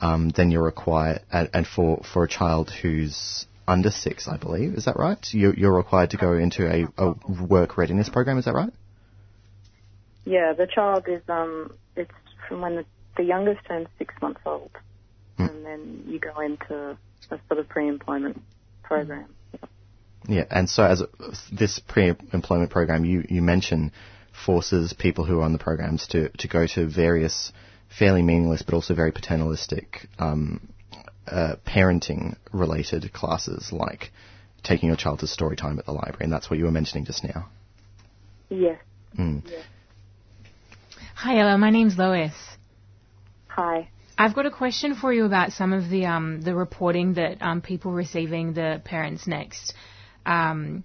um, 0.01 0.29
then 0.31 0.51
you're 0.51 0.63
required, 0.63 1.21
and, 1.33 1.49
and 1.55 1.67
for, 1.67 2.03
for 2.13 2.25
a 2.25 2.29
child 2.29 2.71
who's 2.71 3.47
under 3.69 3.91
six, 3.91 4.29
I 4.29 4.37
believe, 4.37 4.75
is 4.75 4.85
that 4.85 4.97
right? 4.97 5.19
You're, 5.33 5.55
you're 5.55 5.77
required 5.77 6.11
to 6.11 6.17
go 6.17 6.35
into 6.35 6.67
a, 6.67 6.87
a 6.97 7.15
work 7.45 7.77
readiness 7.77 8.09
program, 8.09 8.39
is 8.39 8.45
that 8.45 8.55
right? 8.55 8.73
yeah, 10.27 10.53
the 10.53 10.67
child 10.67 11.05
is, 11.09 11.23
um, 11.29 11.73
it's 11.95 12.11
from 12.49 12.61
when 12.61 12.75
the, 12.75 12.85
the 13.17 13.23
youngest 13.23 13.65
turns 13.67 13.87
six 13.97 14.13
months 14.21 14.41
old. 14.45 14.73
And 15.39 15.67
then 15.67 16.05
you 16.07 16.19
go 16.19 16.41
into 16.41 16.97
a 17.31 17.39
sort 17.47 17.61
of 17.61 17.69
pre-employment 17.69 18.43
program. 18.83 19.27
Yeah, 20.27 20.45
and 20.51 20.69
so 20.69 20.83
as 20.83 21.03
a, 21.03 21.09
this 21.53 21.79
pre-employment 21.79 22.71
program, 22.71 23.05
you, 23.05 23.25
you 23.29 23.43
mention 23.43 23.93
forces 24.45 24.95
people 24.95 25.25
who 25.25 25.41
are 25.41 25.43
on 25.43 25.53
the 25.53 25.59
programs 25.59 26.07
to, 26.09 26.31
to 26.31 26.49
go 26.49 26.67
to 26.67 26.87
various 26.87 27.53
fairly 27.99 28.23
meaningless 28.23 28.63
but 28.63 28.75
also 28.75 28.95
very 28.95 29.13
paternalistic 29.13 30.09
um, 30.19 30.69
uh, 31.27 31.57
parenting 31.67 32.37
related 32.53 33.13
classes 33.13 33.73
like 33.73 34.11
taking 34.63 34.89
your 34.89 34.97
child 34.97 35.21
to 35.21 35.27
story 35.27 35.57
time 35.57 35.79
at 35.79 35.87
the 35.87 35.93
library, 35.93 36.25
and 36.25 36.33
that's 36.33 36.51
what 36.51 36.59
you 36.59 36.65
were 36.65 36.71
mentioning 36.71 37.05
just 37.05 37.25
now. 37.25 37.49
Yes. 38.49 38.79
Mm. 39.19 39.43
Hi, 41.15 41.39
Ella. 41.39 41.57
My 41.59 41.71
name's 41.71 41.97
Lois. 41.97 42.35
Hi. 43.49 43.89
I've 44.19 44.35
got 44.35 44.47
a 44.47 44.51
question 44.51 44.95
for 44.95 45.13
you 45.13 45.25
about 45.25 45.53
some 45.53 45.73
of 45.73 45.89
the 45.89 46.07
um, 46.07 46.41
the 46.41 46.55
reporting 46.55 47.15
that 47.15 47.43
um, 47.43 47.61
people 47.61 47.93
receiving 47.93 48.55
the 48.55 48.81
Parents 48.85 49.27
Next 49.27 49.75
um, 50.25 50.85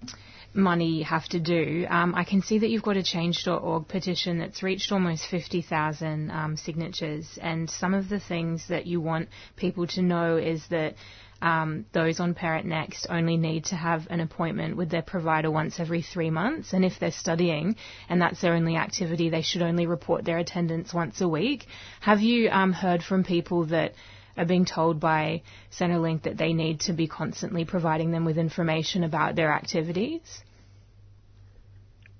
money 0.54 0.98
you 0.98 1.04
have 1.04 1.28
to 1.28 1.40
do. 1.40 1.86
Um, 1.88 2.14
I 2.14 2.24
can 2.24 2.42
see 2.42 2.58
that 2.58 2.68
you've 2.68 2.82
got 2.82 2.96
a 2.96 3.02
Change.org 3.02 3.88
petition 3.88 4.38
that's 4.38 4.62
reached 4.62 4.92
almost 4.92 5.26
50,000 5.26 6.30
um, 6.30 6.56
signatures, 6.56 7.38
and 7.40 7.68
some 7.68 7.94
of 7.94 8.08
the 8.08 8.20
things 8.20 8.68
that 8.68 8.86
you 8.86 9.00
want 9.00 9.28
people 9.56 9.86
to 9.88 10.02
know 10.02 10.36
is 10.36 10.66
that 10.68 10.94
um, 11.42 11.86
those 11.92 12.20
on 12.20 12.34
Parent 12.34 12.66
Next 12.66 13.06
only 13.10 13.36
need 13.36 13.64
to 13.66 13.74
have 13.74 14.06
an 14.10 14.20
appointment 14.20 14.76
with 14.76 14.90
their 14.90 15.02
provider 15.02 15.50
once 15.50 15.80
every 15.80 16.02
three 16.02 16.30
months, 16.30 16.72
and 16.72 16.84
if 16.84 17.00
they're 17.00 17.10
studying 17.10 17.74
and 18.08 18.22
that's 18.22 18.40
their 18.40 18.54
only 18.54 18.76
activity, 18.76 19.28
they 19.28 19.42
should 19.42 19.62
only 19.62 19.86
report 19.86 20.24
their 20.24 20.38
attendance 20.38 20.94
once 20.94 21.20
a 21.20 21.28
week. 21.28 21.66
Have 22.00 22.20
you 22.20 22.48
um, 22.50 22.72
heard 22.72 23.02
from 23.02 23.24
people 23.24 23.66
that 23.66 23.94
are 24.36 24.44
being 24.44 24.64
told 24.64 25.00
by 25.00 25.42
Centrelink 25.70 26.22
that 26.22 26.36
they 26.36 26.52
need 26.52 26.80
to 26.80 26.92
be 26.92 27.06
constantly 27.06 27.64
providing 27.64 28.10
them 28.10 28.24
with 28.24 28.38
information 28.38 29.04
about 29.04 29.36
their 29.36 29.52
activities? 29.52 30.42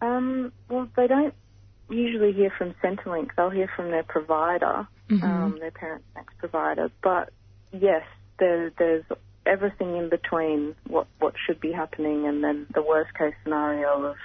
Um, 0.00 0.52
well, 0.68 0.88
they 0.96 1.06
don't 1.06 1.34
usually 1.88 2.32
hear 2.32 2.50
from 2.56 2.74
Centrelink. 2.82 3.30
They'll 3.36 3.50
hear 3.50 3.70
from 3.76 3.90
their 3.90 4.02
provider, 4.02 4.86
Mhm. 5.08 5.22
um, 5.22 5.58
their 5.58 5.70
parent 5.70 6.04
next 6.14 6.36
provider. 6.38 6.90
But 7.02 7.30
yes, 7.70 8.04
there, 8.38 8.70
there's 8.78 9.04
everything 9.46 9.96
in 9.96 10.08
between 10.08 10.74
what 10.86 11.06
what 11.18 11.34
should 11.46 11.60
be 11.60 11.72
happening, 11.72 12.26
and 12.26 12.42
then 12.42 12.66
the 12.74 12.82
worst 12.82 13.12
case 13.14 13.34
scenario 13.42 14.04
of 14.06 14.16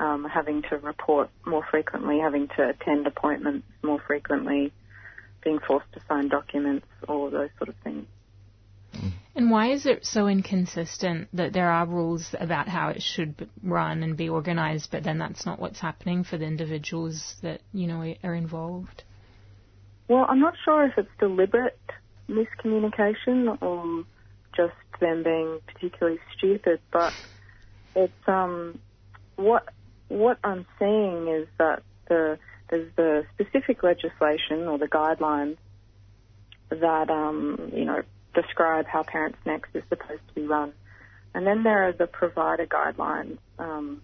um, 0.00 0.24
having 0.24 0.62
to 0.62 0.78
report 0.78 1.30
more 1.46 1.64
frequently, 1.70 2.18
having 2.18 2.48
to 2.56 2.68
attend 2.68 3.06
appointments 3.06 3.66
more 3.82 4.00
frequently, 4.06 4.72
being 5.42 5.58
forced 5.66 5.92
to 5.92 6.00
sign 6.08 6.28
documents, 6.28 6.86
all 7.08 7.26
of 7.26 7.32
those 7.32 7.50
sort 7.58 7.68
of 7.68 7.74
things. 7.82 8.06
And 9.34 9.50
why 9.50 9.72
is 9.72 9.86
it 9.86 10.04
so 10.04 10.26
inconsistent 10.28 11.28
that 11.32 11.54
there 11.54 11.70
are 11.70 11.86
rules 11.86 12.34
about 12.38 12.68
how 12.68 12.90
it 12.90 13.02
should 13.02 13.48
run 13.62 14.02
and 14.02 14.16
be 14.16 14.28
organised, 14.28 14.90
but 14.90 15.04
then 15.04 15.18
that's 15.18 15.46
not 15.46 15.58
what's 15.58 15.80
happening 15.80 16.22
for 16.22 16.36
the 16.36 16.44
individuals 16.44 17.36
that 17.42 17.62
you 17.72 17.86
know 17.86 18.14
are 18.22 18.34
involved? 18.34 19.04
Well, 20.08 20.26
I'm 20.28 20.40
not 20.40 20.54
sure 20.64 20.84
if 20.84 20.98
it's 20.98 21.08
deliberate 21.18 21.78
miscommunication 22.28 23.60
or 23.62 24.04
just 24.54 24.74
them 25.00 25.22
being 25.22 25.60
particularly 25.66 26.18
stupid, 26.36 26.80
but 26.92 27.14
it's 27.94 28.12
um 28.28 28.78
what 29.36 29.66
what 30.08 30.38
I'm 30.44 30.66
seeing 30.78 31.28
is 31.28 31.48
that 31.58 31.82
the 32.08 32.38
there's 32.72 32.90
the 32.96 33.26
specific 33.34 33.82
legislation 33.82 34.66
or 34.66 34.78
the 34.78 34.88
guidelines 34.88 35.56
that 36.70 37.10
um 37.10 37.70
you 37.74 37.84
know 37.84 38.02
describe 38.34 38.86
how 38.86 39.02
Parents 39.02 39.38
Next 39.44 39.68
is 39.74 39.82
supposed 39.90 40.26
to 40.28 40.34
be 40.34 40.46
run, 40.46 40.72
and 41.34 41.46
then 41.46 41.62
there 41.62 41.86
are 41.86 41.92
the 41.92 42.06
provider 42.06 42.66
guidelines 42.66 43.36
um, 43.58 44.00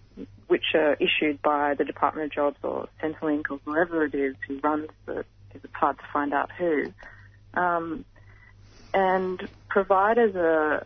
which 0.47 0.75
are 0.75 0.95
issued 0.99 1.41
by 1.41 1.73
the 1.73 1.83
Department 1.83 2.27
of 2.27 2.31
Jobs 2.31 2.57
or 2.63 2.87
Centrelink 3.01 3.45
or 3.49 3.59
whoever 3.65 4.05
it 4.05 4.13
is 4.13 4.35
who 4.47 4.59
runs 4.59 4.89
the. 5.05 5.25
It's 5.51 5.65
hard 5.73 5.97
to 5.97 6.03
find 6.13 6.31
out 6.31 6.51
who. 6.51 6.93
Um, 7.55 8.05
and 8.93 9.47
providers 9.67 10.35
are, 10.35 10.85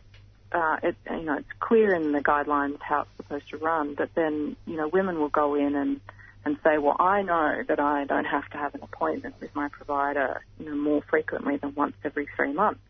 uh, 0.54 0.78
it, 0.82 0.96
you 1.12 1.24
know, 1.24 1.38
it's 1.38 1.48
clear 1.60 1.94
in 1.94 2.14
the 2.14 2.22
guidelines 2.22 2.82
how 2.82 3.02
it's 3.02 3.12
supposed 3.18 3.50
to 3.50 3.58
run, 3.58 3.96
but 3.96 4.10
then, 4.16 4.56
you 4.66 4.78
know, 4.78 4.88
women 4.88 5.20
will 5.20 5.30
go 5.30 5.56
in 5.56 5.76
and, 5.76 6.02
and 6.46 6.58
say, 6.64 6.78
well, 6.78 6.96
I 7.00 7.22
know 7.22 7.64
that 7.68 7.80
I 7.80 8.06
don't 8.06 8.26
have 8.26 8.50
to 8.50 8.58
have 8.58 8.76
an 8.76 8.82
appointment 8.84 9.36
with 9.40 9.56
my 9.56 9.70
provider, 9.70 10.44
you 10.60 10.66
know, 10.66 10.76
more 10.76 11.02
frequently 11.10 11.58
than 11.58 11.74
once 11.76 11.96
every 12.04 12.28
three 12.36 12.54
months. 12.54 12.82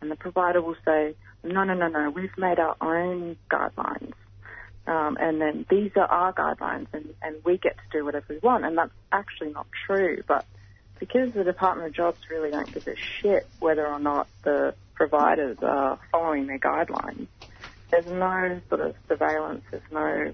And 0.00 0.10
the 0.10 0.16
provider 0.16 0.60
will 0.60 0.76
say, 0.84 1.14
no, 1.42 1.64
no, 1.64 1.74
no, 1.74 1.88
no, 1.88 2.10
we've 2.10 2.36
made 2.36 2.58
our 2.58 2.76
own 2.80 3.36
guidelines. 3.50 4.12
Um, 4.86 5.16
and 5.20 5.40
then 5.40 5.64
these 5.70 5.92
are 5.96 6.06
our 6.06 6.32
guidelines 6.32 6.88
and, 6.92 7.14
and 7.22 7.36
we 7.44 7.56
get 7.56 7.76
to 7.76 7.98
do 7.98 8.04
whatever 8.04 8.26
we 8.28 8.38
want. 8.38 8.64
And 8.64 8.76
that's 8.76 8.92
actually 9.12 9.52
not 9.52 9.66
true. 9.86 10.22
But 10.26 10.44
because 10.98 11.32
the 11.32 11.44
Department 11.44 11.88
of 11.88 11.94
Jobs 11.94 12.18
really 12.30 12.50
don't 12.50 12.72
give 12.72 12.86
a 12.86 12.96
shit 12.96 13.48
whether 13.60 13.86
or 13.86 14.00
not 14.00 14.28
the 14.42 14.74
providers 14.94 15.56
are 15.62 15.98
following 16.10 16.46
their 16.46 16.58
guidelines, 16.58 17.28
there's 17.90 18.06
no 18.06 18.60
sort 18.68 18.80
of 18.80 18.94
surveillance, 19.08 19.62
there's 19.70 19.82
no, 19.92 20.32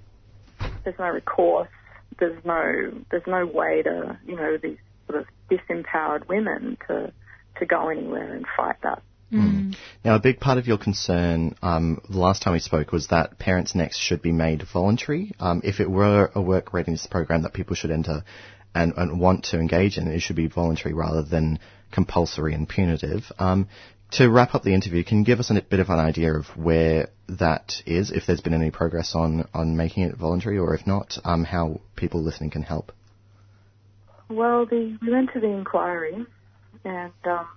there's 0.84 0.98
no 0.98 1.08
recourse, 1.08 1.68
there's 2.18 2.44
no, 2.44 2.92
there's 3.10 3.26
no 3.26 3.46
way 3.46 3.82
to, 3.82 4.18
you 4.26 4.36
know, 4.36 4.56
these 4.56 4.78
sort 5.08 5.20
of 5.20 5.26
disempowered 5.50 6.28
women 6.28 6.76
to, 6.86 7.12
to 7.58 7.66
go 7.66 7.88
anywhere 7.88 8.34
and 8.34 8.46
fight 8.56 8.76
that. 8.82 9.02
Now, 10.04 10.14
a 10.14 10.20
big 10.20 10.40
part 10.40 10.58
of 10.58 10.66
your 10.66 10.78
concern 10.78 11.54
um, 11.60 12.00
the 12.08 12.18
last 12.18 12.42
time 12.42 12.54
we 12.54 12.60
spoke 12.60 12.92
was 12.92 13.08
that 13.08 13.38
Parents 13.38 13.74
Next 13.74 13.98
should 13.98 14.22
be 14.22 14.32
made 14.32 14.64
voluntary. 14.72 15.32
Um, 15.38 15.60
if 15.64 15.80
it 15.80 15.90
were 15.90 16.30
a 16.34 16.40
work 16.40 16.72
readiness 16.72 17.06
program 17.06 17.42
that 17.42 17.52
people 17.52 17.76
should 17.76 17.90
enter 17.90 18.24
and, 18.74 18.94
and 18.96 19.20
want 19.20 19.44
to 19.46 19.58
engage 19.58 19.98
in, 19.98 20.08
it 20.08 20.20
should 20.20 20.36
be 20.36 20.46
voluntary 20.46 20.94
rather 20.94 21.22
than 21.22 21.58
compulsory 21.90 22.54
and 22.54 22.68
punitive. 22.68 23.30
Um, 23.38 23.68
to 24.12 24.28
wrap 24.28 24.54
up 24.54 24.62
the 24.62 24.74
interview, 24.74 25.04
can 25.04 25.18
you 25.18 25.24
give 25.24 25.40
us 25.40 25.50
a 25.50 25.60
bit 25.60 25.80
of 25.80 25.90
an 25.90 25.98
idea 25.98 26.34
of 26.34 26.46
where 26.56 27.08
that 27.28 27.82
is, 27.86 28.10
if 28.10 28.26
there's 28.26 28.40
been 28.40 28.54
any 28.54 28.70
progress 28.70 29.14
on, 29.14 29.46
on 29.52 29.76
making 29.76 30.04
it 30.04 30.16
voluntary, 30.16 30.58
or 30.58 30.74
if 30.74 30.86
not, 30.86 31.18
um, 31.24 31.44
how 31.44 31.80
people 31.94 32.22
listening 32.22 32.50
can 32.50 32.62
help? 32.62 32.92
Well, 34.28 34.66
the, 34.66 34.98
we 35.00 35.10
went 35.10 35.32
to 35.34 35.40
the 35.40 35.48
inquiry 35.48 36.26
and 36.84 37.12
um, 37.24 37.48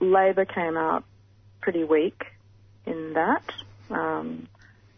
Labor 0.00 0.44
came 0.44 0.76
out 0.76 1.04
pretty 1.60 1.84
weak 1.84 2.24
in 2.86 3.14
that. 3.14 3.42
Um, 3.90 4.48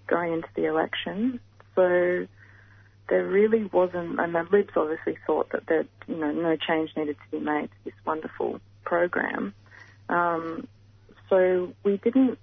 going 0.09 0.32
into 0.32 0.48
the 0.56 0.64
election. 0.64 1.39
So 1.76 2.26
there 3.09 3.24
really 3.24 3.64
wasn't, 3.72 4.18
and 4.18 4.35
the 4.35 4.44
Libs 4.51 4.72
obviously 4.76 5.16
thought 5.26 5.52
that 5.52 5.66
there, 5.68 5.85
you 6.09 6.16
know, 6.16 6.32
no 6.32 6.56
change 6.56 6.90
needed 6.97 7.16
to 7.16 7.39
be 7.39 7.44
made 7.44 7.68
to 7.68 7.85
this 7.85 7.94
wonderful 8.05 8.60
program. 8.89 9.55
Um, 10.09 10.66
so 11.28 11.74
we 11.85 11.98
didn't, 11.98 12.39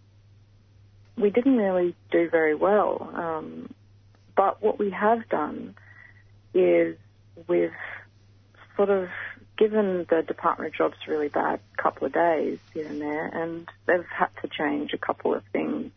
we 1.18 1.30
didn't 1.32 1.58
really 1.58 1.96
do 2.12 2.30
very 2.30 2.56
well. 2.56 3.10
Um, 3.14 3.74
but 4.36 4.62
what 4.62 4.78
we 4.78 4.92
have 4.92 5.28
done 5.30 5.76
is 6.54 6.98
we've 7.48 7.82
sort 8.76 8.90
of 8.90 9.10
given 9.58 10.06
the 10.10 10.22
Department 10.22 10.68
of 10.68 10.78
Jobs 10.78 10.98
a 11.08 11.12
really 11.12 11.30
bad 11.30 11.60
couple 11.78 12.06
of 12.06 12.14
days 12.14 12.60
here 12.74 12.88
and 12.88 13.02
there, 13.02 13.26
and 13.26 13.68
they've 13.88 14.06
had 14.06 14.30
to 14.42 14.48
change 14.48 14.94
a 14.94 14.98
couple 14.98 15.34
of 15.34 15.44
things 15.52 15.92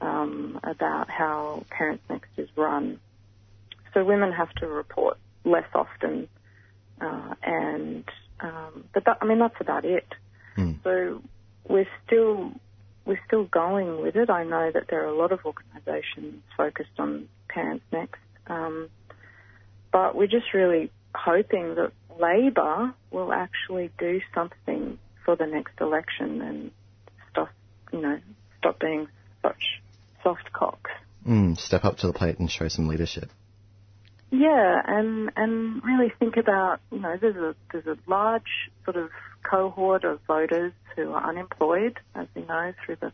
um, 0.00 0.58
about 0.64 1.08
how 1.08 1.64
Parents 1.70 2.02
Next 2.10 2.30
is 2.36 2.48
run. 2.56 2.98
So 3.94 4.04
women 4.04 4.32
have 4.32 4.52
to 4.56 4.66
report 4.66 5.16
less 5.44 5.68
often, 5.74 6.28
uh, 7.00 7.34
and 7.42 8.04
um, 8.42 8.84
but 8.92 9.04
that, 9.04 9.18
I 9.20 9.24
mean 9.24 9.38
that's 9.38 9.60
about 9.60 9.84
it. 9.84 10.06
So 10.84 11.22
we're 11.68 11.88
still 12.06 12.52
we're 13.04 13.20
still 13.26 13.44
going 13.44 14.02
with 14.02 14.16
it. 14.16 14.30
I 14.30 14.44
know 14.44 14.70
that 14.72 14.84
there 14.88 15.02
are 15.04 15.08
a 15.08 15.16
lot 15.16 15.32
of 15.32 15.40
organisations 15.44 16.42
focused 16.56 16.98
on 16.98 17.28
Parents 17.48 17.84
Next, 17.92 18.20
um, 18.46 18.90
but 19.92 20.14
we're 20.14 20.26
just 20.26 20.52
really 20.54 20.90
hoping 21.14 21.74
that 21.76 21.92
Labor 22.18 22.94
will 23.10 23.32
actually 23.32 23.90
do 23.98 24.20
something 24.34 24.98
for 25.24 25.36
the 25.36 25.46
next 25.46 25.80
election 25.80 26.40
and 26.42 26.70
stop, 27.30 27.50
you 27.92 28.00
know, 28.00 28.18
stop 28.58 28.78
being 28.80 29.08
such 29.42 29.80
soft 30.22 30.52
cocks. 30.52 30.90
Mm, 31.26 31.58
step 31.58 31.84
up 31.84 31.98
to 31.98 32.06
the 32.06 32.12
plate 32.12 32.38
and 32.38 32.50
show 32.50 32.68
some 32.68 32.88
leadership. 32.88 33.30
Yeah, 34.32 34.80
and 34.86 35.30
and 35.36 35.84
really 35.84 36.10
think 36.18 36.38
about 36.38 36.80
you 36.90 37.00
know 37.00 37.18
there's 37.20 37.36
a 37.36 37.54
there's 37.70 37.86
a 37.86 37.98
large 38.10 38.70
sort 38.84 38.96
of 38.96 39.10
cohort 39.48 40.04
of 40.04 40.20
voters 40.26 40.72
who 40.96 41.12
are 41.12 41.28
unemployed, 41.28 42.00
as 42.14 42.26
we 42.34 42.42
know 42.42 42.72
through 42.84 42.96
the 42.96 43.12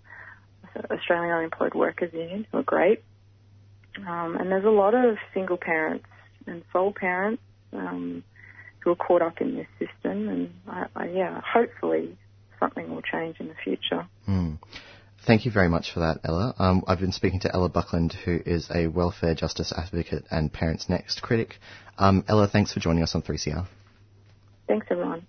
Australian 0.93 1.33
Unemployed 1.33 1.75
Workers 1.75 2.13
Union, 2.13 2.47
who 2.53 2.59
are 2.59 2.63
great, 2.63 3.03
um, 4.07 4.37
and 4.37 4.49
there's 4.53 4.65
a 4.65 4.71
lot 4.71 4.95
of 4.95 5.17
single 5.35 5.57
parents 5.57 6.07
and 6.47 6.63
sole 6.73 6.93
parents 6.93 7.43
um, 7.73 8.23
who 8.79 8.93
are 8.93 8.97
caught 8.97 9.21
up 9.21 9.41
in 9.41 9.57
this 9.57 9.67
system, 9.81 10.29
and 10.29 10.55
I, 10.69 10.87
I, 10.95 11.09
yeah, 11.09 11.41
hopefully 11.45 12.17
something 12.61 12.95
will 12.95 13.03
change 13.03 13.41
in 13.41 13.49
the 13.49 13.57
future. 13.65 14.07
Mm. 14.29 14.59
Thank 15.27 15.45
you 15.45 15.51
very 15.51 15.69
much 15.69 15.93
for 15.93 16.01
that, 16.01 16.21
Ella. 16.25 16.55
Um, 16.59 16.85
I've 16.87 17.01
been 17.01 17.13
speaking 17.13 17.41
to 17.41 17.55
Ella 17.55 17.69
Buckland, 17.69 18.15
who 18.25 18.41
is 18.47 18.71
a 18.75 18.87
welfare 18.87 19.35
justice 19.35 19.73
advocate 19.77 20.25
and 20.31 20.53
Parents 20.53 20.89
Next 20.89 21.23
critic. 21.23 21.57
Um, 21.99 22.25
Ella, 22.29 22.49
thanks 22.49 22.73
for 22.73 22.81
joining 22.81 23.03
us 23.03 23.15
on 23.15 23.23
3CR. 23.23 23.67
Thanks, 24.67 24.87
everyone. 24.91 25.27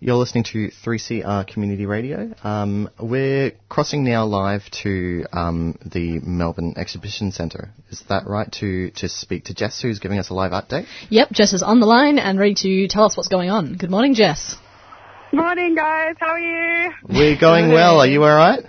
You're 0.00 0.16
listening 0.16 0.44
to 0.52 0.70
3CR 0.84 1.46
Community 1.46 1.86
Radio. 1.86 2.34
Um, 2.42 2.90
we're 3.00 3.52
crossing 3.70 4.04
now 4.04 4.26
live 4.26 4.62
to 4.82 5.24
um, 5.32 5.78
the 5.82 6.18
Melbourne 6.20 6.74
Exhibition 6.76 7.32
Centre. 7.32 7.70
Is 7.90 8.02
that 8.10 8.26
right? 8.26 8.50
To 8.60 8.90
to 8.96 9.08
speak 9.08 9.44
to 9.44 9.54
Jess, 9.54 9.80
who's 9.80 10.00
giving 10.00 10.18
us 10.18 10.28
a 10.28 10.34
live 10.34 10.52
update. 10.52 10.86
Yep, 11.08 11.30
Jess 11.32 11.54
is 11.54 11.62
on 11.62 11.80
the 11.80 11.86
line 11.86 12.18
and 12.18 12.38
ready 12.38 12.54
to 12.56 12.88
tell 12.88 13.04
us 13.04 13.16
what's 13.16 13.28
going 13.28 13.48
on. 13.48 13.76
Good 13.76 13.90
morning, 13.90 14.14
Jess. 14.14 14.56
Morning, 15.32 15.74
guys. 15.74 16.16
How 16.20 16.32
are 16.32 16.38
you? 16.38 16.92
We're 17.08 17.40
going 17.40 17.72
well. 17.72 18.00
Are 18.00 18.06
you 18.06 18.22
all 18.24 18.36
right? 18.36 18.64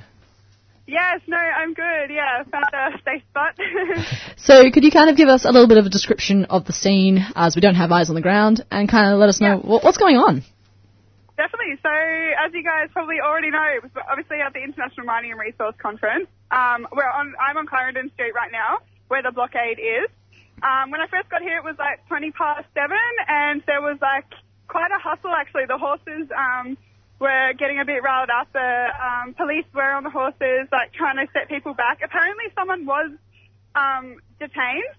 Yes, 0.88 1.22
no, 1.28 1.38
I'm 1.38 1.74
good. 1.74 2.14
Yeah, 2.14 2.44
found 2.52 2.66
a 2.74 2.98
safe 3.03 3.24
spot. 3.30 3.57
So, 4.38 4.70
could 4.70 4.84
you 4.84 4.91
kind 4.91 5.10
of 5.10 5.18
give 5.18 5.28
us 5.28 5.44
a 5.44 5.49
little 5.49 5.68
bit 5.68 5.80
of 5.80 5.88
a 5.88 5.90
description 5.90 6.45
of 6.45 6.66
the 6.66 6.74
scene, 6.74 7.18
as 7.36 7.56
we 7.56 7.62
don't 7.62 7.74
have 7.74 7.91
eyes 7.91 8.10
on 8.10 8.16
the 8.16 8.22
ground, 8.22 8.64
and 8.70 8.88
kind 8.88 9.12
of 9.12 9.18
let 9.18 9.28
us 9.28 9.41
know 9.41 9.57
what, 9.57 9.84
what's 9.84 9.98
going 9.98 10.18
on? 10.18 10.44
Definitely. 11.36 11.82
So, 11.82 11.90
as 11.90 12.53
you 12.53 12.62
guys 12.62 12.90
probably 12.94 13.18
already 13.20 13.49
know, 13.49 13.66
it 13.76 13.82
was 13.82 13.91
obviously 14.07 14.38
at 14.45 14.53
the 14.53 14.62
International 14.62 15.07
Mining 15.07 15.32
and 15.32 15.40
Resource 15.40 15.74
Conference. 15.82 16.28
Um, 16.52 16.86
we're 16.94 17.10
on. 17.10 17.34
I'm 17.41 17.57
on 17.57 17.66
Clarendon 17.66 18.12
Street 18.14 18.34
right 18.36 18.52
now, 18.52 18.86
where 19.07 19.24
the 19.24 19.32
blockade 19.32 19.80
is. 19.80 20.14
Um, 20.62 20.91
when 20.91 21.02
I 21.02 21.07
first 21.07 21.30
got 21.30 21.41
here, 21.41 21.57
it 21.57 21.64
was 21.64 21.76
like 21.80 22.06
20 22.07 22.32
past 22.32 22.70
seven, 22.76 23.02
and 23.28 23.64
there 23.66 23.82
was 23.82 23.98
like 24.02 24.30
quite 24.68 24.91
a 24.94 25.02
hustle. 25.02 25.34
Actually, 25.34 25.66
the 25.66 25.80
horses 25.80 26.30
um, 26.38 26.78
were 27.19 27.53
getting 27.57 27.79
a 27.79 27.85
bit 27.85 28.03
riled 28.03 28.29
up. 28.29 28.51
The 28.53 28.87
um, 28.99 29.33
police 29.33 29.65
were 29.73 29.91
on 29.91 30.03
the 30.03 30.09
horses, 30.09 30.67
like 30.71 30.93
trying 30.93 31.17
to 31.17 31.31
set 31.33 31.47
people 31.49 31.73
back. 31.73 32.01
Apparently, 32.03 32.45
someone 32.55 32.85
was 32.85 33.11
um, 33.75 34.17
detained 34.39 34.95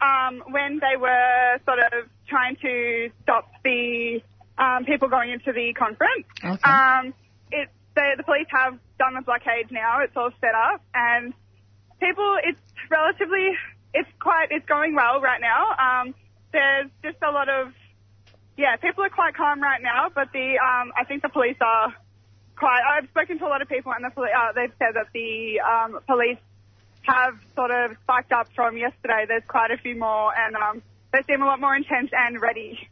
um, 0.00 0.42
when 0.50 0.80
they 0.80 0.96
were 0.98 1.58
sort 1.64 1.78
of 1.78 2.08
trying 2.28 2.56
to 2.56 3.10
stop 3.22 3.48
the 3.64 4.20
um, 4.58 4.84
people 4.84 5.08
going 5.08 5.30
into 5.30 5.52
the 5.52 5.72
conference. 5.74 6.26
Um, 6.64 7.14
it, 7.50 7.68
the, 7.94 8.14
the 8.16 8.24
police 8.24 8.46
have 8.50 8.78
done 8.98 9.14
the 9.14 9.22
blockade 9.22 9.70
now. 9.70 10.00
It's 10.02 10.16
all 10.16 10.30
set 10.40 10.54
up, 10.54 10.82
and 10.94 11.32
people, 12.00 12.36
it's 12.42 12.58
relatively, 12.90 13.52
it's 13.94 14.08
quite, 14.20 14.48
it's 14.50 14.66
going 14.66 14.94
well 14.94 15.20
right 15.20 15.40
now. 15.40 15.72
Um, 15.78 16.14
there's 16.52 16.90
just 17.02 17.18
a 17.22 17.30
lot 17.30 17.48
of, 17.48 17.72
yeah, 18.56 18.76
people 18.76 19.04
are 19.04 19.10
quite 19.10 19.34
calm 19.34 19.60
right 19.62 19.82
now, 19.82 20.08
but 20.14 20.32
the, 20.32 20.58
um, 20.58 20.92
I 20.96 21.04
think 21.04 21.22
the 21.22 21.28
police 21.28 21.56
are 21.60 21.92
quite. 22.56 22.80
I've 22.96 23.08
spoken 23.10 23.38
to 23.38 23.46
a 23.46 23.48
lot 23.48 23.62
of 23.62 23.68
people, 23.68 23.92
and 23.92 24.04
the 24.04 24.10
poli- 24.10 24.30
uh, 24.36 24.52
they've 24.54 24.72
said 24.78 24.94
that 24.94 25.06
the 25.12 25.60
um, 25.60 26.00
police 26.06 26.38
have 27.02 27.34
sort 27.54 27.70
of 27.70 27.96
spiked 28.02 28.32
up 28.32 28.48
from 28.54 28.76
yesterday. 28.76 29.24
There's 29.28 29.44
quite 29.46 29.70
a 29.70 29.76
few 29.76 29.96
more, 29.96 30.32
and 30.36 30.56
um, 30.56 30.82
they 31.12 31.20
seem 31.26 31.42
a 31.42 31.46
lot 31.46 31.60
more 31.60 31.76
intense 31.76 32.10
and 32.12 32.40
ready. 32.40 32.88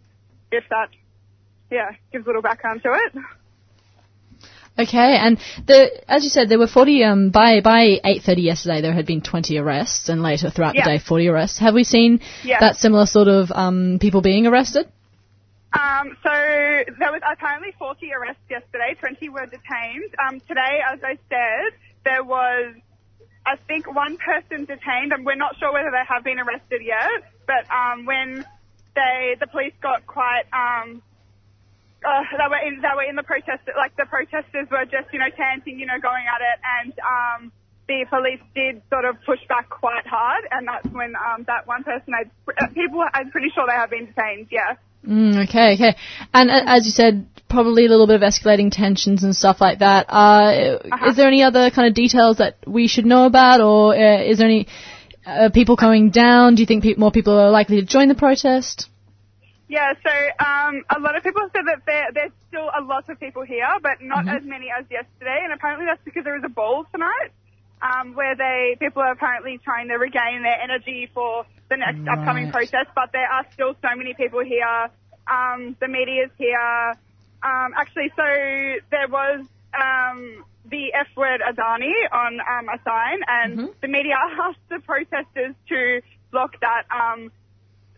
If 0.52 0.64
that, 0.70 0.88
yeah, 1.70 1.92
gives 2.12 2.24
a 2.24 2.28
little 2.28 2.42
background 2.42 2.82
to 2.84 2.92
it. 2.92 3.22
Okay, 4.76 5.16
and 5.20 5.38
the, 5.66 5.88
as 6.08 6.24
you 6.24 6.30
said, 6.30 6.48
there 6.48 6.58
were 6.58 6.66
40, 6.66 7.04
um, 7.04 7.30
by, 7.30 7.60
by 7.60 8.00
8.30 8.04 8.42
yesterday 8.42 8.80
there 8.80 8.92
had 8.92 9.06
been 9.06 9.20
20 9.20 9.56
arrests, 9.58 10.08
and 10.08 10.20
later 10.20 10.50
throughout 10.50 10.74
Yeah. 10.74 10.84
the 10.84 10.98
day 10.98 11.04
40 11.04 11.28
arrests. 11.28 11.58
Have 11.60 11.74
we 11.74 11.84
seen 11.84 12.20
Yeah. 12.42 12.58
that 12.60 12.76
similar 12.76 13.06
sort 13.06 13.28
of 13.28 13.52
um, 13.52 13.98
people 14.00 14.20
being 14.20 14.46
arrested? 14.48 14.86
Um, 15.74 16.16
so 16.22 16.30
there 16.30 17.10
was 17.10 17.22
apparently 17.26 17.74
40 17.78 18.12
arrests 18.12 18.46
yesterday. 18.48 18.94
20 18.98 19.28
were 19.28 19.46
detained. 19.46 20.14
Um, 20.22 20.40
today, 20.46 20.78
as 20.86 21.00
I 21.02 21.18
said, 21.28 21.74
there 22.04 22.22
was, 22.22 22.76
I 23.44 23.56
think, 23.66 23.92
one 23.92 24.16
person 24.18 24.66
detained, 24.66 25.12
and 25.12 25.26
we're 25.26 25.34
not 25.34 25.58
sure 25.58 25.72
whether 25.72 25.90
they 25.90 26.06
have 26.06 26.22
been 26.22 26.38
arrested 26.38 26.82
yet. 26.84 27.26
But 27.46 27.66
um, 27.74 28.06
when 28.06 28.44
they, 28.94 29.34
the 29.40 29.48
police 29.48 29.74
got 29.82 30.06
quite, 30.06 30.46
um, 30.54 31.02
uh, 32.06 32.22
they 32.38 32.48
were 32.48 32.62
in, 32.62 32.80
they 32.80 32.94
were 32.94 33.08
in 33.10 33.16
the 33.16 33.26
protest, 33.26 33.66
like 33.76 33.96
the 33.96 34.06
protesters 34.06 34.70
were 34.70 34.84
just, 34.86 35.10
you 35.12 35.18
know, 35.18 35.30
chanting, 35.36 35.80
you 35.80 35.86
know, 35.86 35.98
going 35.98 36.24
at 36.30 36.38
it, 36.38 36.58
and 36.62 36.92
um, 37.02 37.52
the 37.88 38.06
police 38.08 38.40
did 38.54 38.80
sort 38.90 39.04
of 39.04 39.16
push 39.26 39.40
back 39.48 39.68
quite 39.68 40.06
hard, 40.06 40.44
and 40.52 40.68
that's 40.68 40.86
when 40.94 41.16
um, 41.16 41.42
that 41.50 41.66
one 41.66 41.82
person, 41.82 42.14
I, 42.14 42.30
uh, 42.46 42.68
people, 42.70 43.02
I'm 43.12 43.30
pretty 43.30 43.50
sure 43.50 43.66
they 43.66 43.74
have 43.74 43.90
been 43.90 44.06
detained. 44.06 44.48
Yeah. 44.52 44.76
Mm, 45.06 45.44
okay, 45.48 45.74
okay. 45.74 45.96
And 46.32 46.50
uh, 46.50 46.62
as 46.66 46.86
you 46.86 46.92
said, 46.92 47.26
probably 47.48 47.86
a 47.86 47.88
little 47.88 48.06
bit 48.06 48.16
of 48.16 48.22
escalating 48.22 48.70
tensions 48.72 49.22
and 49.22 49.34
stuff 49.36 49.60
like 49.60 49.78
that. 49.80 50.06
Uh, 50.08 50.78
Is 51.08 51.16
there 51.16 51.28
any 51.28 51.42
other 51.42 51.70
kind 51.70 51.86
of 51.88 51.94
details 51.94 52.38
that 52.38 52.56
we 52.66 52.88
should 52.88 53.04
know 53.06 53.26
about, 53.26 53.60
or 53.60 53.94
uh, 53.94 54.22
is 54.22 54.38
there 54.38 54.46
any 54.48 54.66
uh, 55.26 55.50
people 55.52 55.76
coming 55.76 56.10
down? 56.10 56.54
Do 56.54 56.62
you 56.62 56.66
think 56.66 56.82
pe- 56.82 56.94
more 56.96 57.10
people 57.12 57.38
are 57.38 57.50
likely 57.50 57.76
to 57.80 57.86
join 57.86 58.08
the 58.08 58.14
protest? 58.14 58.88
Yeah, 59.68 59.92
so 60.02 60.44
um, 60.44 60.82
a 60.94 61.00
lot 61.00 61.16
of 61.16 61.22
people 61.22 61.42
said 61.52 61.62
that 61.66 61.82
there, 61.86 62.06
there's 62.12 62.32
still 62.48 62.68
a 62.78 62.82
lot 62.82 63.08
of 63.08 63.18
people 63.20 63.44
here, 63.44 63.66
but 63.82 64.00
not 64.02 64.24
Mhm. 64.26 64.36
as 64.36 64.42
many 64.44 64.68
as 64.70 64.84
yesterday. 64.90 65.40
And 65.42 65.52
apparently 65.52 65.86
that's 65.86 66.02
because 66.04 66.24
there 66.24 66.36
is 66.36 66.44
a 66.44 66.48
ball 66.50 66.86
tonight, 66.92 67.30
um, 67.84 68.14
where 68.14 68.34
they 68.34 68.76
people 68.80 69.02
are 69.02 69.12
apparently 69.12 69.58
trying 69.58 69.88
to 69.88 69.94
regain 69.94 70.42
their 70.42 70.60
energy 70.60 71.10
for 71.12 71.44
the 71.68 71.76
next 71.76 72.08
upcoming 72.08 72.50
protest. 72.50 72.88
But 72.94 73.12
there 73.12 73.28
are 73.30 73.44
still 73.52 73.74
so 73.82 73.96
many 73.96 74.14
people 74.14 74.42
here. 74.42 74.88
Um, 75.30 75.76
the 75.80 75.88
media's 75.88 76.30
here. 76.38 76.94
Um, 77.42 77.74
actually, 77.76 78.10
so 78.16 78.24
there 78.90 79.08
was 79.08 79.44
um, 79.74 80.44
the 80.64 80.94
F 80.94 81.08
word 81.16 81.42
Adani 81.42 81.92
on 82.10 82.40
um, 82.40 82.68
a 82.68 82.80
sign, 82.84 83.20
and 83.28 83.68
the 83.82 83.88
media 83.88 84.14
asked 84.42 84.58
the 84.70 84.80
protesters 84.80 85.54
to 85.68 86.00
block 86.32 86.58
that. 86.60 86.84
Um, 86.90 87.30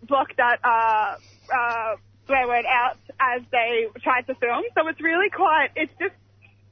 block 0.03 0.29
that 0.37 0.59
uh, 0.63 1.17
uh, 1.53 1.97
swear 2.27 2.47
word 2.47 2.65
out 2.67 2.99
as 3.19 3.43
they 3.51 3.87
tried 4.03 4.27
to 4.27 4.35
film. 4.35 4.65
So 4.75 4.87
it's 4.89 5.01
really 5.01 5.31
quite, 5.31 5.71
it's 5.77 5.93
just 5.99 6.15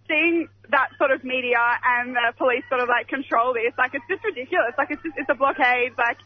seeing 0.08 0.48
that 0.70 0.88
sort 0.98 1.10
of 1.10 1.24
media 1.24 1.60
and 1.84 2.14
the 2.14 2.32
police 2.36 2.64
sort 2.68 2.80
of 2.80 2.88
like 2.88 3.08
control 3.08 3.52
this. 3.54 3.72
Like 3.78 3.94
it's 3.94 4.04
just 4.08 4.24
ridiculous. 4.24 4.72
Like 4.76 4.90
it's 4.90 5.02
just, 5.02 5.16
it's 5.16 5.30
a 5.30 5.34
blockade. 5.34 5.92
Like 5.96 6.18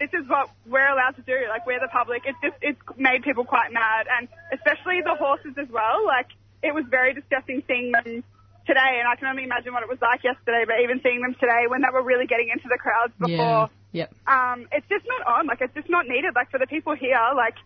this 0.00 0.10
is 0.12 0.28
what 0.28 0.50
we're 0.66 0.88
allowed 0.88 1.16
to 1.16 1.22
do. 1.22 1.36
Like 1.48 1.66
we're 1.66 1.80
the 1.80 1.92
public. 1.92 2.22
It's 2.24 2.38
just, 2.42 2.56
it's 2.60 2.80
made 2.96 3.22
people 3.22 3.44
quite 3.44 3.72
mad 3.72 4.06
and 4.10 4.28
especially 4.52 5.00
the 5.04 5.14
horses 5.14 5.54
as 5.60 5.68
well. 5.70 6.04
Like 6.06 6.28
it 6.62 6.74
was 6.74 6.84
very 6.90 7.14
disgusting 7.14 7.62
seeing 7.66 7.92
them 7.92 8.24
today, 8.66 9.02
and 9.02 9.08
I 9.10 9.16
can 9.18 9.26
only 9.26 9.42
imagine 9.42 9.74
what 9.74 9.82
it 9.82 9.88
was 9.90 9.98
like 10.00 10.22
yesterday. 10.22 10.62
But 10.66 10.78
even 10.86 11.00
seeing 11.02 11.20
them 11.20 11.34
today, 11.34 11.66
when 11.66 11.82
they 11.82 11.90
were 11.92 12.02
really 12.06 12.26
getting 12.30 12.48
into 12.54 12.68
the 12.70 12.78
crowds 12.78 13.12
before, 13.18 13.66
Yeah. 13.90 14.06
Yep. 14.06 14.14
um, 14.30 14.68
it's 14.70 14.86
just 14.88 15.04
not 15.04 15.26
on. 15.26 15.46
Like 15.50 15.60
it's 15.60 15.74
just 15.74 15.90
not 15.90 16.06
needed. 16.06 16.34
Like 16.34 16.50
for 16.50 16.58
the 16.62 16.66
people 16.70 16.94
here, 16.94 17.18
like 17.34 17.58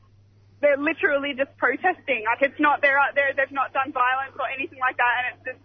they're 0.61 0.77
literally 0.79 1.35
just 1.37 1.57
protesting. 1.59 2.25
Like 2.25 2.43
it's 2.43 2.61
not 2.61 2.81
they're 2.83 2.99
they're 3.15 3.33
they've 3.37 3.53
not 3.53 3.73
done 3.73 3.93
violence 3.93 4.35
or 4.39 4.49
anything 4.49 4.79
like 4.81 4.97
that, 4.97 5.13
and 5.19 5.25
it's 5.35 5.43
just 5.47 5.61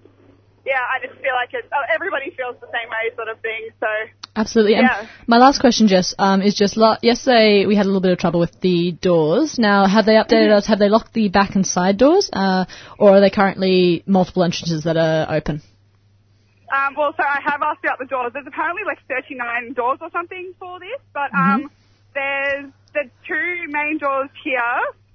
yeah. 0.66 0.82
I 0.84 1.00
just 1.06 1.20
feel 1.22 1.34
like 1.34 1.50
it's 1.54 1.68
oh, 1.72 1.84
everybody 1.94 2.32
feels 2.36 2.56
the 2.62 2.68
same 2.68 2.90
way, 2.90 3.16
sort 3.16 3.30
of 3.30 3.40
thing. 3.42 3.70
So 3.80 3.88
Absolutely. 4.36 4.76
And 4.76 4.84
Yeah. 4.84 5.08
my 5.28 5.38
last 5.38 5.60
question, 5.60 5.88
Jess, 5.90 6.16
um, 6.18 6.42
is 6.42 6.56
just 6.56 6.78
la- 6.78 6.98
yesterday 7.02 7.66
we 7.66 7.76
had 7.76 7.86
a 7.86 7.90
little 7.90 8.00
bit 8.02 8.14
of 8.14 8.18
trouble 8.18 8.40
with 8.40 8.56
the 8.62 8.94
doors. 8.94 9.60
Now, 9.60 9.88
have 9.88 10.06
they 10.06 10.14
updated 10.14 10.48
Mm-hmm. 10.48 10.58
us? 10.64 10.68
Have 10.68 10.80
they 10.80 10.88
locked 10.88 11.14
the 11.14 11.28
back 11.28 11.56
and 11.56 11.68
side 11.68 11.98
doors, 11.98 12.30
uh, 12.32 12.64
or 12.98 13.12
are 13.18 13.20
they 13.20 13.30
currently 13.30 14.04
multiple 14.06 14.44
entrances 14.44 14.86
that 14.86 14.96
are 14.96 15.36
open? 15.36 15.62
Um, 16.72 16.96
well, 16.98 17.14
so 17.18 17.24
I 17.24 17.40
have 17.44 17.62
asked 17.62 17.84
about 17.84 18.00
the 18.00 18.06
doors. 18.06 18.32
There's 18.34 18.48
apparently 18.48 18.84
like 18.86 19.00
39 19.10 19.74
doors 19.74 20.00
or 20.00 20.10
something 20.12 20.54
for 20.58 20.80
this, 20.80 21.02
but 21.14 21.30
Mm-hmm. 21.32 21.66
There's 22.14 22.72
the 22.94 23.10
two 23.28 23.68
main 23.70 23.98
doors 23.98 24.30
here. 24.44 24.62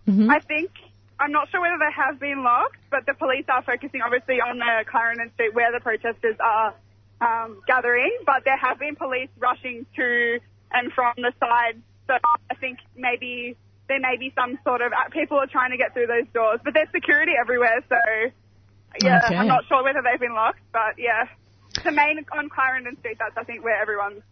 Mhm. 0.08 0.30
I 0.30 0.40
think 0.40 0.70
I'm 1.18 1.32
not 1.32 1.48
sure 1.50 1.60
whether 1.60 1.78
they 1.78 1.92
have 1.96 2.20
been 2.20 2.42
locked, 2.42 2.76
but 2.90 3.06
the 3.06 3.14
police 3.14 3.44
are 3.48 3.62
focusing 3.62 4.02
obviously 4.02 4.40
on 4.40 4.58
the 4.58 4.84
Clarendon 4.90 5.32
Street 5.34 5.54
where 5.54 5.72
the 5.72 5.80
protesters 5.80 6.36
are 6.40 6.74
um, 7.20 7.62
gathering. 7.66 8.12
But 8.26 8.44
there 8.44 8.56
have 8.56 8.78
been 8.78 8.96
police 8.96 9.30
rushing 9.38 9.86
to 9.96 10.38
and 10.72 10.92
from 10.92 11.14
the 11.16 11.32
side, 11.40 11.80
so 12.06 12.14
I 12.50 12.54
think 12.56 12.78
maybe 12.96 13.56
there 13.88 14.00
may 14.00 14.16
be 14.18 14.32
some 14.34 14.58
sort 14.64 14.82
of 14.82 14.92
uh, 14.92 15.08
people 15.10 15.38
are 15.38 15.46
trying 15.46 15.70
to 15.70 15.76
get 15.78 15.94
through 15.94 16.08
those 16.08 16.26
doors, 16.34 16.60
but 16.64 16.74
there's 16.74 16.90
security 16.90 17.32
everywhere, 17.40 17.80
so 17.88 17.96
yeah, 19.00 19.20
Okay. 19.24 19.36
I'm 19.36 19.46
not 19.46 19.64
sure 19.68 19.82
whether 19.84 20.02
they've 20.02 20.20
been 20.20 20.34
locked, 20.34 20.60
but 20.72 20.98
yeah. 20.98 21.26
The 21.84 21.92
main 21.92 22.24
on 22.32 22.48
Clarendon 22.48 22.98
Street, 22.98 23.16
that's 23.18 23.36
I 23.36 23.44
think 23.44 23.62
where 23.64 23.80
everyone's 23.80 24.22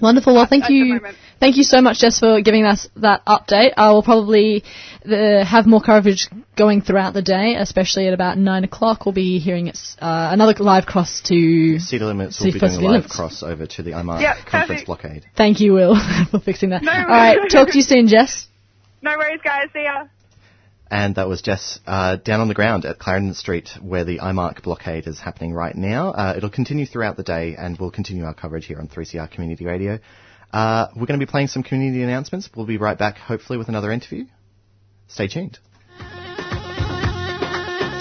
Wonderful. 0.00 0.34
Well, 0.34 0.46
thank 0.46 0.64
at 0.64 0.70
you. 0.70 0.94
moment. 0.94 1.16
Thank 1.40 1.56
you 1.56 1.64
so 1.64 1.80
much, 1.80 2.00
Jess, 2.00 2.18
for 2.20 2.40
giving 2.40 2.64
us 2.64 2.88
that 2.96 3.24
update. 3.26 3.72
I 3.76 3.90
will 3.92 4.02
probably 4.02 4.64
uh, 5.04 5.44
have 5.44 5.66
more 5.66 5.80
coverage 5.80 6.28
going 6.56 6.80
throughout 6.82 7.12
the 7.14 7.22
day, 7.22 7.54
especially 7.58 8.06
at 8.06 8.14
about 8.14 8.38
nine 8.38 8.64
o'clock. 8.64 9.04
We'll 9.04 9.12
be 9.12 9.38
hearing 9.38 9.66
it's, 9.68 9.96
uh, 10.00 10.30
another 10.32 10.54
live 10.62 10.86
cross 10.86 11.20
to 11.26 11.78
City 11.78 12.04
Limits 12.04 12.38
will 12.40 12.46
City 12.46 12.52
be 12.54 12.58
for 12.60 12.66
doing 12.66 12.70
a 12.70 12.74
City 12.76 12.86
live 12.86 12.92
Limits. 13.02 13.16
crossover 13.18 13.68
to 13.76 13.82
the 13.82 13.90
IMARC 13.92 14.20
Yeah, 14.22 14.34
conference 14.34 14.68
perfect. 14.68 14.86
blockade. 14.86 15.26
Thank 15.36 15.60
you, 15.60 15.72
Will, 15.74 15.96
for 16.30 16.40
fixing 16.40 16.70
that. 16.70 16.82
No 16.82 16.92
All 16.92 17.04
right. 17.04 17.38
Talk 17.50 17.68
to 17.68 17.76
you 17.76 17.82
soon, 17.82 18.08
Jess. 18.08 18.48
No 19.02 19.16
worries, 19.18 19.40
guys. 19.44 19.68
See 19.72 19.82
ya. 19.84 20.06
And 20.90 21.14
that 21.16 21.28
was 21.28 21.42
Jess 21.42 21.80
uh, 21.86 22.16
down 22.16 22.40
on 22.40 22.48
the 22.48 22.54
ground 22.54 22.84
at 22.84 22.98
Clarendon 22.98 23.34
Street, 23.34 23.70
where 23.80 24.04
the 24.04 24.18
IMARC 24.18 24.62
blockade 24.62 25.06
is 25.06 25.18
happening 25.18 25.52
right 25.52 25.74
now. 25.74 26.10
Uh, 26.10 26.34
it'll 26.36 26.50
continue 26.50 26.86
throughout 26.86 27.16
the 27.16 27.22
day, 27.22 27.56
and 27.58 27.78
we'll 27.78 27.90
continue 27.90 28.24
our 28.24 28.34
coverage 28.34 28.66
here 28.66 28.78
on 28.78 28.88
3CR 28.88 29.30
Community 29.30 29.64
Radio. 29.64 29.98
Uh, 30.52 30.88
we're 30.94 31.06
going 31.06 31.18
to 31.18 31.26
be 31.26 31.30
playing 31.30 31.48
some 31.48 31.62
community 31.62 32.02
announcements. 32.02 32.48
We'll 32.54 32.66
be 32.66 32.76
right 32.76 32.98
back, 32.98 33.16
hopefully, 33.16 33.58
with 33.58 33.68
another 33.68 33.90
interview. 33.90 34.26
Stay 35.08 35.26
tuned. 35.26 35.58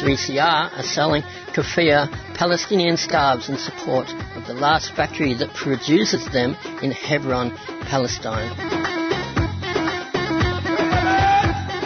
3CR 0.04 0.78
are 0.78 0.84
selling 0.84 1.22
keffiyeh 1.54 2.12
Palestinian 2.36 2.98
scarves 2.98 3.48
in 3.48 3.58
support 3.58 4.10
of 4.36 4.46
the 4.48 4.54
last 4.54 4.94
factory 4.96 5.34
that 5.34 5.54
produces 5.56 6.26
them 6.34 6.56
in 6.82 6.92
Hebron, 6.92 7.52
Palestine. 7.88 9.03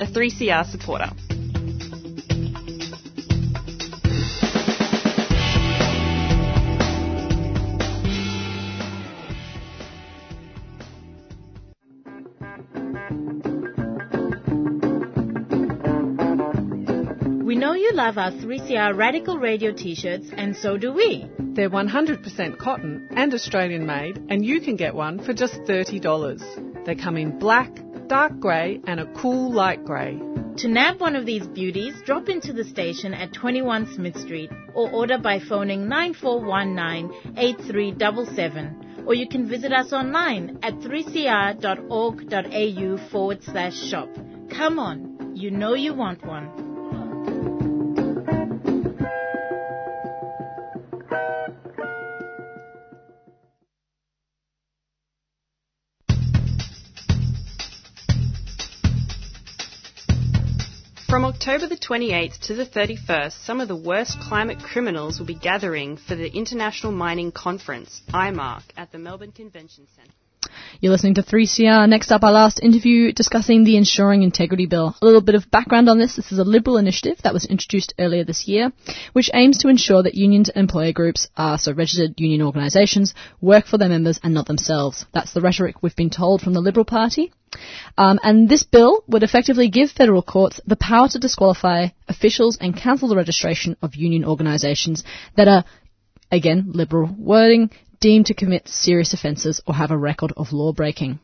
a 0.00 0.06
3CR 0.06 0.64
supporter. 0.70 1.10
We 17.44 17.56
know 17.56 17.72
you 17.72 17.92
love 17.92 18.18
our 18.18 18.30
3CR 18.30 18.96
Radical 18.96 19.38
Radio 19.38 19.72
t-shirts, 19.72 20.28
and 20.36 20.54
so 20.56 20.76
do 20.76 20.92
we. 20.92 21.28
They're 21.38 21.70
100% 21.70 22.58
cotton 22.58 23.08
and 23.10 23.34
Australian 23.34 23.84
made, 23.84 24.18
and 24.28 24.44
you 24.44 24.60
can 24.60 24.76
get 24.76 24.94
one 24.94 25.18
for 25.18 25.32
just 25.32 25.54
$30. 25.62 26.84
They 26.84 26.94
come 26.94 27.16
in 27.16 27.38
black, 27.38 27.70
dark 28.08 28.40
grey, 28.40 28.80
and 28.86 29.00
a 29.00 29.06
cool 29.14 29.52
light 29.52 29.84
grey. 29.84 30.18
To 30.58 30.68
nab 30.68 31.00
one 31.00 31.14
of 31.14 31.24
these 31.24 31.46
beauties, 31.46 31.94
drop 32.04 32.28
into 32.28 32.52
the 32.52 32.64
station 32.64 33.14
at 33.14 33.32
21 33.32 33.94
Smith 33.94 34.18
Street 34.18 34.50
or 34.74 34.90
order 34.90 35.18
by 35.18 35.38
phoning 35.38 35.88
9419 35.88 37.36
8377. 37.36 39.04
Or 39.06 39.14
you 39.14 39.28
can 39.28 39.48
visit 39.48 39.72
us 39.72 39.92
online 39.92 40.58
at 40.62 40.74
3cr.org.au 40.80 41.60
forward 43.10 43.44
slash 43.44 43.80
shop. 43.88 44.08
Come 44.50 44.78
on, 44.78 45.36
you 45.36 45.50
know 45.50 45.74
you 45.74 45.94
want 45.94 46.26
one. 46.26 46.67
October 61.48 61.74
the 61.74 61.80
28th 61.80 62.40
to 62.40 62.54
the 62.54 62.66
31st, 62.66 63.32
some 63.46 63.58
of 63.58 63.68
the 63.68 63.74
worst 63.74 64.20
climate 64.20 64.58
criminals 64.58 65.18
will 65.18 65.24
be 65.24 65.34
gathering 65.34 65.96
for 65.96 66.14
the 66.14 66.30
International 66.30 66.92
Mining 66.92 67.32
Conference, 67.32 68.02
IMARC, 68.12 68.64
at 68.76 68.92
the 68.92 68.98
Melbourne 68.98 69.32
Convention 69.32 69.86
Centre. 69.96 70.12
You're 70.78 70.92
listening 70.92 71.14
to 71.14 71.22
3CR. 71.22 71.88
Next 71.88 72.12
up, 72.12 72.22
our 72.22 72.32
last 72.32 72.62
interview 72.62 73.12
discussing 73.12 73.64
the 73.64 73.78
Ensuring 73.78 74.24
Integrity 74.24 74.66
Bill. 74.66 74.94
A 75.00 75.06
little 75.06 75.22
bit 75.22 75.36
of 75.36 75.50
background 75.50 75.88
on 75.88 75.98
this. 75.98 76.16
This 76.16 76.32
is 76.32 76.38
a 76.38 76.44
Liberal 76.44 76.76
initiative 76.76 77.16
that 77.22 77.32
was 77.32 77.46
introduced 77.46 77.94
earlier 77.98 78.24
this 78.24 78.46
year, 78.46 78.70
which 79.14 79.30
aims 79.32 79.56
to 79.58 79.68
ensure 79.68 80.02
that 80.02 80.14
unions 80.14 80.50
and 80.50 80.60
employer 80.64 80.92
groups 80.92 81.28
are, 81.34 81.56
so 81.56 81.72
registered 81.72 82.20
union 82.20 82.42
organisations, 82.42 83.14
work 83.40 83.64
for 83.64 83.78
their 83.78 83.88
members 83.88 84.20
and 84.22 84.34
not 84.34 84.48
themselves. 84.48 85.06
That's 85.14 85.32
the 85.32 85.40
rhetoric 85.40 85.82
we've 85.82 85.96
been 85.96 86.10
told 86.10 86.42
from 86.42 86.52
the 86.52 86.60
Liberal 86.60 86.84
Party. 86.84 87.32
Um, 87.96 88.18
and 88.22 88.48
this 88.48 88.62
bill 88.62 89.02
would 89.08 89.22
effectively 89.22 89.68
give 89.68 89.90
federal 89.90 90.22
courts 90.22 90.60
the 90.66 90.76
power 90.76 91.08
to 91.08 91.18
disqualify 91.18 91.88
officials 92.08 92.58
and 92.60 92.76
cancel 92.76 93.08
the 93.08 93.16
registration 93.16 93.76
of 93.82 93.94
union 93.94 94.24
organisations 94.24 95.04
that 95.36 95.48
are, 95.48 95.64
again, 96.30 96.72
Liberal 96.72 97.14
wording, 97.18 97.70
deemed 98.00 98.26
to 98.26 98.34
commit 98.34 98.68
serious 98.68 99.12
offences 99.12 99.60
or 99.66 99.74
have 99.74 99.90
a 99.90 99.98
record 99.98 100.32
of 100.36 100.52
law 100.52 100.72
breaking. 100.72 101.18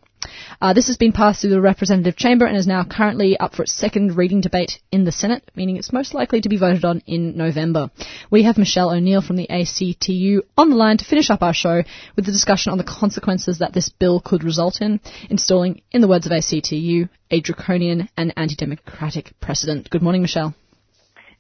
Uh, 0.60 0.72
this 0.72 0.86
has 0.86 0.96
been 0.96 1.12
passed 1.12 1.40
through 1.40 1.50
the 1.50 1.60
representative 1.60 2.16
chamber 2.16 2.46
and 2.46 2.56
is 2.56 2.66
now 2.66 2.84
currently 2.84 3.36
up 3.36 3.54
for 3.54 3.62
its 3.62 3.72
second 3.72 4.16
reading 4.16 4.40
debate 4.40 4.80
in 4.92 5.04
the 5.04 5.12
Senate, 5.12 5.50
meaning 5.54 5.76
it's 5.76 5.92
most 5.92 6.14
likely 6.14 6.40
to 6.40 6.48
be 6.48 6.56
voted 6.56 6.84
on 6.84 7.02
in 7.06 7.36
November. 7.36 7.90
We 8.30 8.44
have 8.44 8.58
Michelle 8.58 8.90
O'Neill 8.90 9.22
from 9.22 9.36
the 9.36 9.48
ACTU 9.50 10.42
on 10.56 10.70
the 10.70 10.76
line 10.76 10.98
to 10.98 11.04
finish 11.04 11.30
up 11.30 11.42
our 11.42 11.54
show 11.54 11.82
with 12.16 12.26
the 12.26 12.32
discussion 12.32 12.72
on 12.72 12.78
the 12.78 12.84
consequences 12.84 13.58
that 13.58 13.72
this 13.72 13.88
bill 13.88 14.20
could 14.20 14.44
result 14.44 14.80
in, 14.80 15.00
installing, 15.30 15.82
in 15.90 16.00
the 16.00 16.08
words 16.08 16.26
of 16.26 16.32
ACTU, 16.32 17.08
a 17.30 17.40
draconian 17.40 18.08
and 18.16 18.32
anti-democratic 18.36 19.38
precedent. 19.40 19.90
Good 19.90 20.02
morning, 20.02 20.22
Michelle. 20.22 20.54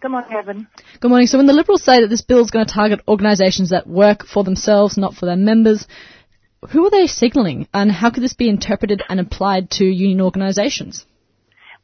Good 0.04 0.10
morning, 0.10 0.32
Evan. 0.36 0.66
Good 1.00 1.08
morning. 1.08 1.26
So 1.26 1.38
when 1.38 1.46
the 1.46 1.54
Liberals 1.54 1.82
say 1.82 2.02
that 2.02 2.08
this 2.08 2.20
bill 2.20 2.42
is 2.42 2.50
going 2.50 2.66
to 2.66 2.72
target 2.72 3.00
organisations 3.08 3.70
that 3.70 3.86
work 3.86 4.26
for 4.26 4.44
themselves, 4.44 4.98
not 4.98 5.14
for 5.14 5.24
their 5.24 5.34
members, 5.34 5.86
who 6.70 6.86
are 6.86 6.90
they 6.90 7.06
signalling 7.06 7.68
and 7.72 7.90
how 7.90 8.10
could 8.10 8.22
this 8.22 8.34
be 8.34 8.48
interpreted 8.48 9.02
and 9.08 9.20
applied 9.20 9.70
to 9.72 9.84
union 9.84 10.20
organisations? 10.20 11.04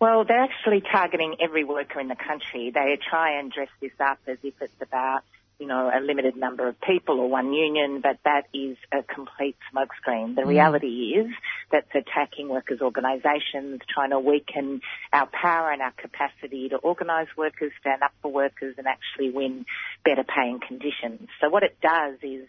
Well, 0.00 0.24
they're 0.24 0.42
actually 0.42 0.80
targeting 0.80 1.36
every 1.40 1.64
worker 1.64 2.00
in 2.00 2.08
the 2.08 2.16
country. 2.16 2.70
They 2.72 2.98
try 3.10 3.38
and 3.38 3.52
dress 3.52 3.68
this 3.80 3.92
up 4.00 4.18
as 4.26 4.38
if 4.42 4.54
it's 4.60 4.72
about 4.80 5.22
you 5.60 5.66
know, 5.66 5.90
a 5.94 6.00
limited 6.00 6.36
number 6.36 6.66
of 6.66 6.80
people 6.80 7.20
or 7.20 7.28
one 7.28 7.52
union, 7.52 8.00
but 8.02 8.18
that 8.24 8.44
is 8.54 8.78
a 8.92 9.02
complete 9.02 9.56
smokescreen. 9.70 10.34
The 10.34 10.42
Mm. 10.42 10.48
reality 10.48 11.12
is 11.14 11.30
that's 11.70 11.94
attacking 11.94 12.48
workers' 12.48 12.80
organisations, 12.80 13.82
trying 13.86 14.10
to 14.10 14.18
weaken 14.18 14.80
our 15.12 15.26
power 15.26 15.70
and 15.70 15.82
our 15.82 15.90
capacity 15.92 16.70
to 16.70 16.76
organise 16.78 17.28
workers, 17.36 17.72
stand 17.78 18.02
up 18.02 18.12
for 18.22 18.32
workers 18.32 18.76
and 18.78 18.86
actually 18.86 19.30
win 19.30 19.66
better 20.02 20.24
paying 20.24 20.60
conditions. 20.60 21.28
So 21.42 21.50
what 21.50 21.62
it 21.62 21.76
does 21.82 22.16
is 22.22 22.48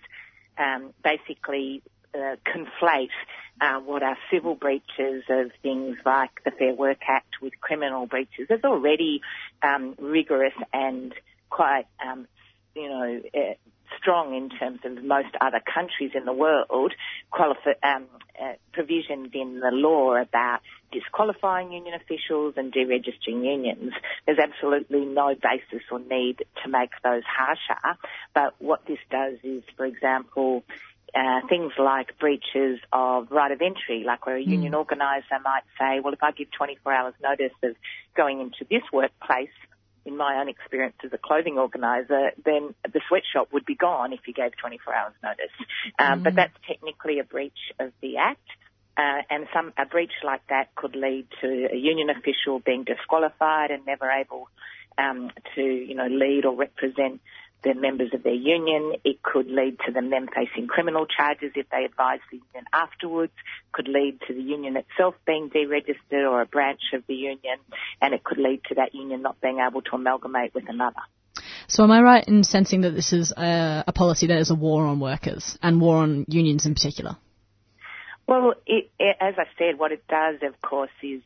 um, 0.58 0.94
basically 1.03 1.84
uh, 2.13 2.35
conflate 2.45 3.09
uh, 3.59 3.79
what 3.79 4.03
are 4.03 4.17
civil 4.31 4.55
breaches 4.55 5.23
of 5.29 5.51
things 5.61 5.97
like 6.05 6.31
the 6.43 6.51
Fair 6.51 6.73
Work 6.73 6.99
Act 7.07 7.35
with 7.41 7.53
criminal 7.61 8.05
breaches. 8.07 8.47
There's 8.49 8.63
already 8.63 9.21
um, 9.61 9.95
rigorous 9.99 10.53
and 10.73 11.13
quite 11.49 11.85
um, 12.05 12.27
you 12.75 12.89
know, 12.89 13.21
uh, 13.35 13.53
strong 13.97 14.33
in 14.35 14.49
terms 14.49 14.79
of 14.85 15.03
most 15.03 15.35
other 15.41 15.61
countries 15.73 16.11
in 16.15 16.25
the 16.25 16.33
world, 16.33 16.93
qualifi- 17.31 17.81
um, 17.83 18.07
uh, 18.41 18.53
provisions 18.73 19.29
in 19.33 19.59
the 19.59 19.71
law 19.71 20.15
about 20.15 20.59
disqualifying 20.91 21.71
union 21.71 21.93
officials 21.93 22.53
and 22.57 22.73
deregistering 22.73 23.43
unions. 23.43 23.93
There's 24.25 24.39
absolutely 24.39 25.05
no 25.05 25.35
basis 25.35 25.85
or 25.91 25.99
need 25.99 26.38
to 26.63 26.69
make 26.69 26.91
those 27.03 27.23
harsher. 27.25 27.97
But 28.33 28.55
what 28.59 28.85
this 28.88 28.99
does 29.09 29.35
is, 29.43 29.63
for 29.75 29.85
example, 29.85 30.63
uh, 31.13 31.47
things 31.47 31.73
like 31.77 32.17
breaches 32.19 32.79
of 32.93 33.31
right 33.31 33.51
of 33.51 33.61
entry, 33.61 34.03
like 34.05 34.25
where 34.25 34.38
a 34.38 34.41
union 34.41 34.73
organiser 34.73 35.39
might 35.43 35.63
say, 35.79 35.99
well, 35.99 36.13
if 36.13 36.23
I 36.23 36.31
give 36.31 36.47
24 36.51 36.93
hours 36.93 37.13
notice 37.21 37.53
of 37.63 37.75
going 38.15 38.39
into 38.39 38.65
this 38.69 38.83
workplace, 38.93 39.49
in 40.05 40.17
my 40.17 40.39
own 40.39 40.49
experience 40.49 40.95
as 41.03 41.13
a 41.13 41.17
clothing 41.17 41.57
organiser, 41.57 42.31
then 42.43 42.73
the 42.91 43.01
sweatshop 43.07 43.53
would 43.53 43.65
be 43.65 43.75
gone 43.75 44.13
if 44.13 44.21
you 44.25 44.33
gave 44.33 44.51
24 44.57 44.93
hours 44.95 45.13
notice. 45.21 45.53
Um, 45.99 46.23
But 46.23 46.35
that's 46.35 46.57
technically 46.67 47.19
a 47.19 47.23
breach 47.23 47.59
of 47.79 47.91
the 48.01 48.17
Act. 48.17 48.47
Uh, 48.97 49.21
and 49.29 49.47
some 49.53 49.71
a 49.77 49.85
breach 49.85 50.11
like 50.23 50.41
that 50.47 50.75
could 50.75 50.95
lead 50.95 51.25
to 51.41 51.47
a 51.71 51.75
union 51.75 52.09
official 52.09 52.59
being 52.59 52.83
disqualified 52.83 53.71
and 53.71 53.85
never 53.85 54.09
able 54.09 54.49
um, 54.97 55.31
to, 55.55 55.61
you 55.61 55.95
know, 55.95 56.07
lead 56.07 56.45
or 56.45 56.55
represent 56.55 57.21
the 57.63 57.73
members 57.73 58.13
of 58.13 58.23
their 58.23 58.33
union. 58.33 58.93
It 59.03 59.21
could 59.21 59.47
lead 59.47 59.77
to 59.85 59.91
them 59.91 60.09
then 60.09 60.27
facing 60.27 60.67
criminal 60.67 61.05
charges 61.05 61.51
if 61.55 61.69
they 61.69 61.85
advise 61.85 62.19
the 62.31 62.38
union 62.38 62.65
afterwards. 62.73 63.33
Could 63.71 63.88
lead 63.88 64.19
to 64.27 64.33
the 64.33 64.41
union 64.41 64.77
itself 64.77 65.15
being 65.25 65.49
deregistered 65.49 66.29
or 66.29 66.41
a 66.41 66.45
branch 66.45 66.81
of 66.93 67.03
the 67.07 67.15
union, 67.15 67.57
and 68.01 68.13
it 68.13 68.23
could 68.23 68.38
lead 68.38 68.61
to 68.69 68.75
that 68.75 68.93
union 68.95 69.21
not 69.21 69.39
being 69.41 69.59
able 69.65 69.81
to 69.81 69.95
amalgamate 69.95 70.53
with 70.53 70.67
another. 70.67 71.01
So 71.67 71.83
am 71.83 71.91
I 71.91 72.01
right 72.01 72.27
in 72.27 72.43
sensing 72.43 72.81
that 72.81 72.91
this 72.91 73.13
is 73.13 73.31
a, 73.31 73.85
a 73.88 73.93
policy 73.93 74.27
that 74.27 74.39
is 74.39 74.49
a 74.49 74.55
war 74.55 74.85
on 74.85 74.99
workers 74.99 75.57
and 75.61 75.79
war 75.79 75.97
on 75.97 76.25
unions 76.27 76.65
in 76.65 76.73
particular? 76.73 77.15
Well, 78.27 78.53
it, 78.65 78.89
it, 78.99 79.17
as 79.19 79.35
I 79.38 79.45
said, 79.57 79.79
what 79.79 79.91
it 79.91 80.05
does, 80.07 80.35
of 80.41 80.61
course, 80.61 80.91
is 81.01 81.21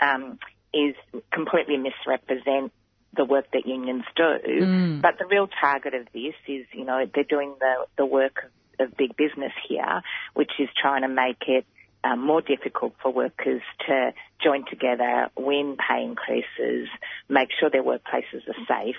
um, 0.00 0.38
is 0.72 0.94
completely 1.32 1.76
misrepresent 1.76 2.72
the 3.16 3.24
work 3.24 3.46
that 3.52 3.66
unions 3.66 4.04
do. 4.16 4.22
Mm. 4.22 5.02
But 5.02 5.18
the 5.18 5.26
real 5.26 5.48
target 5.60 5.94
of 5.94 6.06
this 6.12 6.34
is, 6.46 6.66
you 6.72 6.84
know, 6.84 7.04
they're 7.12 7.24
doing 7.24 7.54
the 7.58 7.86
the 7.96 8.06
work 8.06 8.50
of, 8.78 8.88
of 8.88 8.96
big 8.96 9.16
business 9.16 9.52
here, 9.68 10.02
which 10.34 10.52
is 10.58 10.68
trying 10.80 11.02
to 11.02 11.08
make 11.08 11.42
it 11.48 11.66
um, 12.02 12.24
more 12.24 12.40
difficult 12.40 12.94
for 13.02 13.12
workers 13.12 13.62
to 13.86 14.12
join 14.42 14.64
together, 14.68 15.28
win 15.36 15.76
pay 15.76 16.02
increases, 16.02 16.88
make 17.28 17.50
sure 17.58 17.68
their 17.70 17.82
workplaces 17.82 18.48
are 18.48 18.66
safe, 18.66 18.96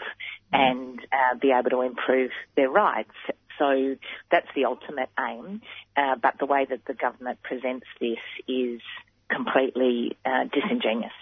and 0.51 0.99
uh, 1.11 1.37
be 1.39 1.51
able 1.51 1.69
to 1.71 1.81
improve 1.81 2.31
their 2.55 2.69
rights. 2.69 3.13
So 3.57 3.95
that's 4.29 4.47
the 4.55 4.65
ultimate 4.65 5.09
aim. 5.19 5.61
Uh, 5.95 6.15
but 6.21 6.35
the 6.39 6.45
way 6.45 6.65
that 6.69 6.85
the 6.85 6.93
government 6.93 7.41
presents 7.43 7.85
this 7.99 8.19
is 8.47 8.81
completely 9.29 10.17
uh, 10.25 10.45
disingenuous. 10.53 11.13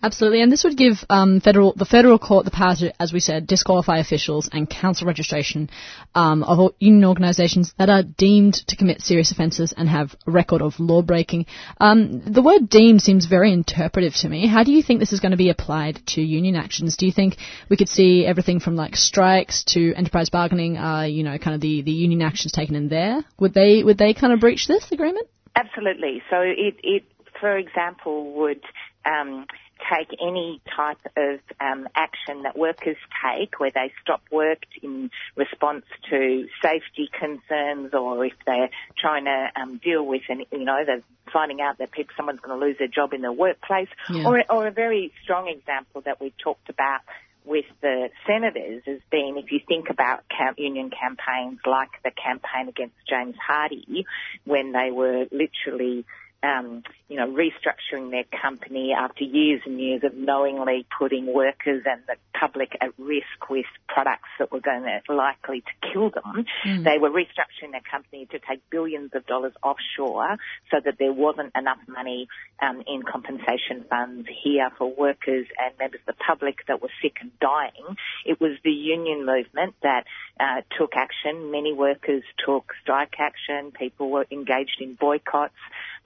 Absolutely, 0.00 0.42
and 0.42 0.52
this 0.52 0.62
would 0.62 0.76
give 0.76 1.04
um, 1.10 1.40
federal 1.40 1.72
the 1.72 1.84
federal 1.84 2.20
court 2.20 2.44
the 2.44 2.52
power 2.52 2.76
to, 2.76 3.02
as 3.02 3.12
we 3.12 3.18
said, 3.18 3.48
disqualify 3.48 3.98
officials 3.98 4.48
and 4.52 4.70
cancel 4.70 5.08
registration 5.08 5.68
um, 6.14 6.44
of 6.44 6.72
union 6.78 7.04
organisations 7.04 7.74
that 7.78 7.90
are 7.90 8.04
deemed 8.04 8.54
to 8.54 8.76
commit 8.76 9.02
serious 9.02 9.32
offences 9.32 9.74
and 9.76 9.88
have 9.88 10.14
a 10.24 10.30
record 10.30 10.62
of 10.62 10.78
law 10.78 11.02
breaking. 11.02 11.46
Um, 11.80 12.22
the 12.24 12.42
word 12.42 12.68
"deemed" 12.68 13.02
seems 13.02 13.26
very 13.26 13.52
interpretive 13.52 14.14
to 14.16 14.28
me. 14.28 14.46
How 14.46 14.62
do 14.62 14.70
you 14.70 14.84
think 14.84 15.00
this 15.00 15.12
is 15.12 15.18
going 15.18 15.32
to 15.32 15.36
be 15.36 15.50
applied 15.50 16.00
to 16.08 16.22
union 16.22 16.54
actions? 16.54 16.96
Do 16.96 17.06
you 17.06 17.12
think 17.12 17.36
we 17.68 17.76
could 17.76 17.88
see 17.88 18.24
everything 18.24 18.60
from 18.60 18.76
like 18.76 18.94
strikes 18.94 19.64
to 19.74 19.94
enterprise 19.94 20.30
bargaining? 20.30 20.78
Uh, 20.78 21.02
you 21.02 21.24
know, 21.24 21.38
kind 21.38 21.56
of 21.56 21.60
the, 21.60 21.82
the 21.82 21.90
union 21.90 22.22
actions 22.22 22.52
taken 22.52 22.76
in 22.76 22.88
there. 22.88 23.24
Would 23.40 23.52
they 23.52 23.82
would 23.82 23.98
they 23.98 24.14
kind 24.14 24.32
of 24.32 24.38
breach 24.38 24.68
this 24.68 24.92
agreement? 24.92 25.26
Absolutely. 25.56 26.22
So 26.30 26.40
it, 26.40 26.76
it 26.84 27.04
for 27.40 27.56
example, 27.56 28.32
would 28.34 28.62
um, 29.04 29.46
take 29.92 30.08
any 30.20 30.60
type 30.76 30.98
of 31.16 31.40
um, 31.60 31.88
action 31.94 32.42
that 32.42 32.56
workers 32.58 32.96
take 33.24 33.58
where 33.60 33.70
they 33.70 33.92
stop 34.02 34.22
work 34.30 34.62
in 34.82 35.10
response 35.36 35.84
to 36.10 36.46
safety 36.62 37.08
concerns 37.18 37.94
or 37.94 38.24
if 38.24 38.32
they're 38.46 38.70
trying 38.98 39.24
to 39.24 39.48
um, 39.60 39.78
deal 39.78 40.04
with 40.04 40.22
an, 40.28 40.44
you 40.52 40.64
know, 40.64 40.78
they're 40.84 41.02
finding 41.32 41.60
out 41.60 41.78
that 41.78 41.90
people, 41.90 42.12
someone's 42.16 42.40
going 42.40 42.58
to 42.58 42.66
lose 42.66 42.76
their 42.78 42.88
job 42.88 43.12
in 43.12 43.20
their 43.22 43.32
workplace 43.32 43.88
Yeah. 44.10 44.26
or, 44.26 44.42
or 44.50 44.66
a 44.66 44.72
very 44.72 45.12
strong 45.22 45.48
example 45.48 46.00
that 46.02 46.20
we 46.20 46.32
talked 46.42 46.68
about 46.68 47.00
with 47.44 47.64
the 47.80 48.10
senators 48.26 48.82
has 48.84 49.00
been 49.10 49.36
if 49.38 49.50
you 49.50 49.60
think 49.66 49.88
about 49.88 50.22
camp, 50.28 50.58
union 50.58 50.90
campaigns 50.90 51.58
like 51.66 51.88
the 52.04 52.10
campaign 52.10 52.68
against 52.68 52.94
James 53.08 53.36
Hardie 53.36 54.04
when 54.44 54.72
they 54.72 54.90
were 54.90 55.24
literally 55.32 56.04
um, 56.42 56.82
you 57.08 57.16
know, 57.16 57.26
restructuring 57.26 58.10
their 58.10 58.24
company 58.40 58.92
after 58.96 59.24
years 59.24 59.62
and 59.64 59.80
years 59.80 60.02
of 60.04 60.14
knowingly 60.14 60.86
putting 60.98 61.32
workers 61.32 61.82
and 61.86 62.02
the 62.06 62.16
public 62.38 62.76
at 62.80 62.90
risk 62.98 63.50
with 63.50 63.66
products 63.88 64.28
that 64.38 64.52
were 64.52 64.60
going 64.60 64.84
to 64.84 65.14
likely 65.14 65.62
to 65.62 65.92
kill 65.92 66.10
them. 66.10 66.44
Mm. 66.64 66.84
They 66.84 66.98
were 66.98 67.10
restructuring 67.10 67.72
their 67.72 67.82
company 67.90 68.26
to 68.26 68.38
take 68.38 68.60
billions 68.70 69.10
of 69.14 69.26
dollars 69.26 69.54
offshore 69.62 70.36
so 70.70 70.76
that 70.84 70.96
there 70.98 71.12
wasn't 71.12 71.52
enough 71.56 71.78
money 71.88 72.28
um, 72.62 72.82
in 72.86 73.02
compensation 73.02 73.84
funds 73.88 74.28
here 74.42 74.70
for 74.76 74.94
workers 74.94 75.46
and 75.58 75.76
members 75.78 76.00
of 76.06 76.14
the 76.14 76.24
public 76.24 76.58
that 76.68 76.80
were 76.80 76.90
sick 77.02 77.16
and 77.20 77.32
dying. 77.40 77.96
It 78.24 78.40
was 78.40 78.52
the 78.62 78.70
union 78.70 79.26
movement 79.26 79.74
that 79.82 80.04
uh, 80.38 80.62
took 80.78 80.92
action. 80.94 81.50
Many 81.50 81.72
workers 81.72 82.22
took 82.44 82.72
strike 82.82 83.14
action. 83.18 83.72
People 83.72 84.10
were 84.10 84.26
engaged 84.30 84.80
in 84.80 84.94
boycotts. 84.94 85.54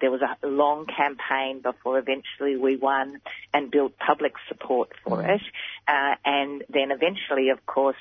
There 0.00 0.10
was 0.10 0.20
a 0.22 0.46
long 0.46 0.86
campaign 0.86 1.60
before 1.60 1.98
eventually 1.98 2.56
we 2.56 2.76
won 2.76 3.20
and 3.52 3.70
built 3.70 3.98
public 3.98 4.32
support 4.48 4.90
for 5.04 5.22
it. 5.22 5.40
Uh, 5.86 6.14
and 6.24 6.64
then 6.68 6.90
eventually, 6.90 7.50
of 7.50 7.64
course, 7.66 7.96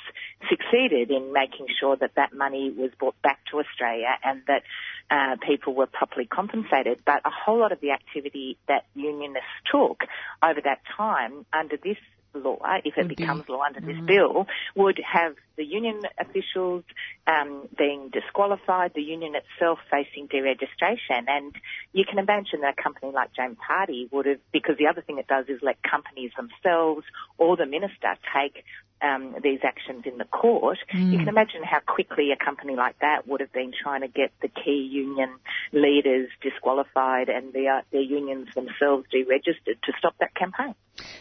succeeded 0.50 1.12
in 1.12 1.34
making 1.34 1.68
sure 1.80 1.96
that 1.96 2.16
that 2.16 2.34
money 2.34 2.72
was 2.72 2.92
brought 3.00 3.20
back 3.22 3.40
to 3.52 3.60
Australia 3.60 4.18
and 4.24 4.42
that 4.48 4.64
uh, 5.10 5.36
people 5.46 5.74
were 5.74 5.88
properly 5.88 6.26
compensated. 6.26 7.02
But 7.06 7.22
a 7.26 7.32
whole 7.32 7.60
lot 7.60 7.72
of 7.72 7.82
the 7.82 7.92
activity 7.92 8.58
that 8.68 8.86
unionists 8.96 9.50
took 9.72 10.02
over 10.44 10.62
that 10.62 10.82
time 10.98 11.46
under 11.54 11.78
this 11.78 11.98
law, 12.34 12.58
if 12.84 12.98
it 12.98 13.08
becomes 13.08 13.48
law 13.50 13.64
under 13.64 13.82
this 13.82 14.00
bill, 14.06 14.48
would 14.76 15.00
have 15.00 15.36
the 15.58 15.66
union 15.66 16.02
officials 16.20 16.84
um, 17.28 17.68
being 17.78 18.10
disqualified, 18.12 18.94
the 18.96 19.02
union 19.02 19.34
itself 19.36 19.80
facing 19.90 20.28
deregistration. 20.28 21.26
And 21.28 21.54
you 21.94 22.06
can 22.06 22.20
imagine 22.20 22.62
that 22.62 22.76
a 22.80 22.82
company 22.82 23.12
like 23.14 23.34
James 23.34 23.58
Hardie 23.70 24.12
would 24.12 24.26
have, 24.26 24.40
because 24.52 24.78
the 24.78 24.88
other 24.88 25.02
thing 25.02 25.18
it 25.18 25.28
does 25.28 25.46
is 25.48 25.60
let 25.62 25.78
companies 25.84 26.32
themselves 26.36 27.06
or 27.38 27.58
the 27.58 27.66
minister 27.66 28.18
take 28.36 28.64
um, 29.02 29.36
these 29.44 29.60
actions 29.64 30.04
in 30.06 30.18
the 30.18 30.26
court. 30.26 30.78
You 30.94 31.18
can 31.18 31.28
imagine 31.28 31.64
how 31.64 31.80
quickly 31.80 32.32
a 32.32 32.44
company 32.44 32.76
like 32.76 33.00
that 33.00 33.28
would 33.28 33.42
have 33.42 33.52
been 33.52 33.72
trying 33.72 34.02
to 34.02 34.08
get 34.08 34.32
the 34.42 34.48
key 34.48 34.88
union 34.92 35.30
leaders 35.74 36.30
disqualified 36.42 37.30
and 37.30 37.52
their, 37.54 37.84
their 37.92 38.02
unions 38.02 38.48
themselves 38.54 39.06
deregistered 39.14 39.82
to 39.84 39.94
stop 39.98 40.16
that 40.20 40.36
campaign. 40.36 40.76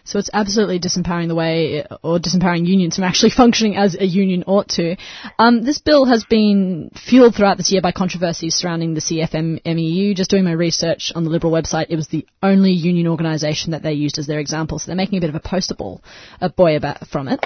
So 0.05 0.19
it's 0.19 0.31
absolutely 0.33 0.81
disempowering 0.81 1.29
the 1.29 1.35
way, 1.35 1.87
or 2.03 2.19
disempowering 2.19 2.67
unions 2.67 2.97
from 2.97 3.05
actually 3.05 3.31
functioning 3.37 3.77
as 3.77 3.95
a 3.95 4.05
union 4.05 4.45
ought 4.47 4.69
to. 4.71 4.97
Um, 5.39 5.63
this 5.63 5.79
bill 5.79 6.05
has 6.07 6.25
been 6.25 6.91
fueled 6.95 7.35
throughout 7.35 7.57
this 7.57 7.71
year 7.71 7.81
by 7.81 7.93
controversies 7.93 8.55
surrounding 8.55 8.95
the 8.95 9.01
CFMEU. 9.01 10.15
Just 10.15 10.31
doing 10.31 10.45
my 10.45 10.53
research 10.53 11.13
on 11.15 11.25
the 11.25 11.31
Liberal 11.31 11.53
website, 11.53 11.87
it 11.89 11.97
was 11.97 12.09
the 12.09 12.27
only 12.43 12.73
union 12.73 13.07
organisation 13.07 13.73
that 13.73 13.83
they 13.83 13.93
used 13.93 14.19
as 14.19 14.27
their 14.27 14.41
example. 14.41 14.79
So 14.79 14.87
they're 14.87 14.97
making 14.97 15.19
a 15.19 15.21
bit 15.21 15.31
of 15.31 15.37
a 15.37 15.41
poster 15.41 15.75
ball, 15.75 16.03
a 16.41 16.51
boy 16.51 16.77
about 16.77 17.07
from 17.09 17.29
it. 17.29 17.45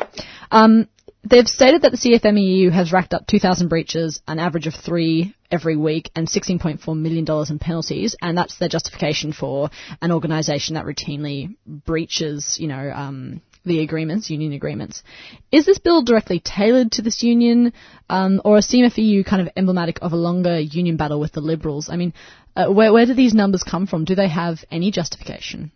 Um, 0.50 0.88
They've 1.26 1.48
stated 1.48 1.82
that 1.82 1.90
the 1.90 1.96
CFMEU 1.96 2.70
has 2.70 2.92
racked 2.92 3.14
up 3.14 3.26
2,000 3.26 3.68
breaches, 3.68 4.20
an 4.28 4.38
average 4.38 4.66
of 4.66 4.74
three 4.74 5.34
every 5.50 5.74
week, 5.74 6.10
and 6.14 6.28
$16.4 6.28 6.96
million 6.98 7.26
in 7.48 7.58
penalties, 7.58 8.14
and 8.20 8.36
that's 8.36 8.58
their 8.58 8.68
justification 8.68 9.32
for 9.32 9.70
an 10.02 10.12
organisation 10.12 10.74
that 10.74 10.84
routinely 10.84 11.56
breaches, 11.66 12.58
you 12.60 12.68
know, 12.68 12.92
um, 12.94 13.40
the 13.64 13.80
agreements, 13.80 14.28
union 14.28 14.52
agreements. 14.52 15.02
Is 15.50 15.64
this 15.64 15.78
bill 15.78 16.02
directly 16.02 16.40
tailored 16.40 16.92
to 16.92 17.02
this 17.02 17.22
union, 17.22 17.72
um, 18.10 18.42
or 18.44 18.58
is 18.58 18.68
CFMEU 18.68 19.24
kind 19.24 19.40
of 19.40 19.48
emblematic 19.56 20.00
of 20.02 20.12
a 20.12 20.16
longer 20.16 20.60
union 20.60 20.98
battle 20.98 21.20
with 21.20 21.32
the 21.32 21.40
Liberals? 21.40 21.88
I 21.88 21.96
mean, 21.96 22.12
uh, 22.54 22.66
where, 22.66 22.92
where 22.92 23.06
do 23.06 23.14
these 23.14 23.32
numbers 23.32 23.62
come 23.62 23.86
from? 23.86 24.04
Do 24.04 24.14
they 24.14 24.28
have 24.28 24.62
any 24.70 24.90
justification? 24.90 25.72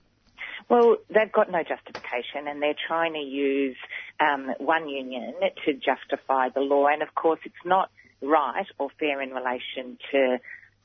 Well, 0.69 0.99
they've 1.09 1.32
got 1.32 1.51
no 1.51 1.62
justification 1.62 2.47
and 2.47 2.62
they're 2.62 2.74
trying 2.86 3.15
to 3.15 3.20
use 3.20 3.77
um, 4.20 4.53
one 4.59 4.89
union 4.89 5.35
to 5.65 5.73
justify 5.73 6.51
the 6.51 6.61
law. 6.61 6.86
And 6.89 7.03
of 7.03 7.15
course, 7.15 7.40
it's 7.45 7.65
not 7.65 7.90
right 8.20 8.66
or 8.78 8.90
fair 8.99 9.23
in 9.23 9.31
relation 9.31 9.99
to 10.12 10.39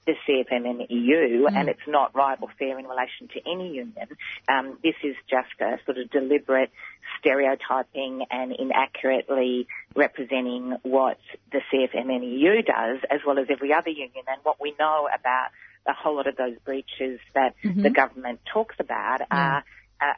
the 0.06 0.14
CFMMEU, 0.28 1.44
Mm. 1.44 1.56
and 1.56 1.70
it's 1.70 1.88
not 1.88 2.14
right 2.14 2.38
or 2.42 2.50
fair 2.60 2.78
in 2.78 2.86
relation 2.88 3.30
to 3.30 3.40
any 3.50 3.74
union. 3.74 4.08
Um, 4.50 4.78
this 4.84 4.96
is 5.04 5.16
just 5.30 5.60
a 5.62 5.80
sort 5.86 5.98
of 5.98 6.10
deliberate 6.10 6.72
stereotyping 7.20 8.26
and 8.30 8.52
inaccurately 8.52 9.68
representing 9.96 10.78
what 10.84 11.20
the 11.52 11.62
CFMMEU 11.72 12.66
does, 12.66 13.00
as 13.10 13.22
well 13.26 13.40
as 13.40 13.48
every 13.50 13.74
other 13.74 13.90
union. 13.90 14.26
And 14.28 14.40
what 14.44 14.60
we 14.60 14.74
know 14.78 15.08
about 15.08 15.52
a 15.88 15.94
whole 15.94 16.16
lot 16.16 16.28
of 16.28 16.36
those 16.36 16.58
breaches 16.66 17.20
that 17.34 17.56
Mhm. 17.64 17.84
the 17.84 17.90
government 17.90 18.40
talks 18.46 18.76
about 18.80 19.22
are 19.32 19.64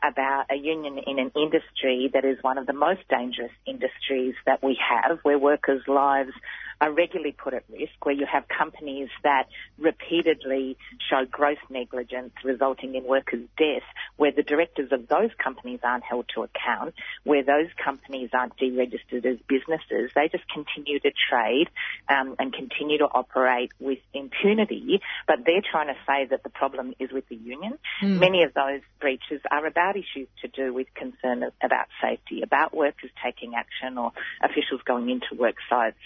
about 0.02 0.46
a 0.50 0.56
union 0.56 0.98
in 0.98 1.20
an 1.20 1.32
industry 1.36 2.10
that 2.14 2.26
is 2.26 2.42
one 2.42 2.58
of 2.58 2.66
the 2.66 2.74
most 2.74 3.08
dangerous 3.08 3.52
industries 3.68 4.34
that 4.46 4.64
we 4.64 4.76
have, 4.76 5.20
where 5.24 5.38
workers' 5.38 5.88
lives 5.88 6.34
are 6.82 6.92
regularly 6.92 7.32
put 7.32 7.54
at 7.54 7.64
risk, 7.72 7.94
where 8.04 8.16
you 8.16 8.26
have 8.32 8.44
companies 8.48 9.10
that 9.24 9.48
repeatedly 9.78 10.78
show 11.10 11.26
gross 11.30 11.58
negligence 11.70 12.34
resulting 12.44 12.96
in 12.96 13.04
workers' 13.04 13.48
death, 13.58 13.84
where 14.18 14.32
the 14.32 14.44
directors 14.44 14.92
of 14.92 15.08
those 15.08 15.30
companies 15.42 15.80
aren't 15.84 16.04
held 16.04 16.26
to 16.36 16.44
account, 16.44 16.94
where 17.24 17.44
those 17.44 17.70
companies 17.84 18.30
aren't 18.34 18.58
deregistered 18.58 19.26
as 19.26 19.38
businesses. 19.48 20.12
They 20.16 20.30
just 20.32 20.46
continue 20.54 21.00
to 21.00 21.12
trade 21.30 21.68
um, 22.10 22.36
and 22.40 22.54
continue 22.54 22.98
to 23.00 23.06
operate 23.06 23.72
with 23.80 24.00
impunity, 24.14 25.02
but 25.28 25.40
they're 25.46 25.64
trying 25.70 25.88
to 25.88 26.00
say 26.08 26.26
that 26.30 26.44
the 26.44 26.50
problem 26.50 26.94
is 27.00 27.12
with 27.12 27.28
the 27.30 27.36
union. 27.36 27.78
Mm. 28.02 28.20
Many 28.20 28.44
of 28.44 28.54
those 28.54 28.82
breaches 29.00 29.42
are 29.50 29.66
about 29.66 29.96
issues 29.96 30.28
to 30.42 30.48
do 30.48 30.74
with 30.74 30.88
concern 30.94 31.44
about 31.64 31.88
safety, 32.02 32.42
about 32.42 32.76
workers 32.76 33.12
taking 33.24 33.54
action 33.56 33.98
or 33.98 34.12
officials 34.44 34.82
going 34.86 35.10
into 35.10 35.36
work 35.40 35.56
sites 35.70 35.98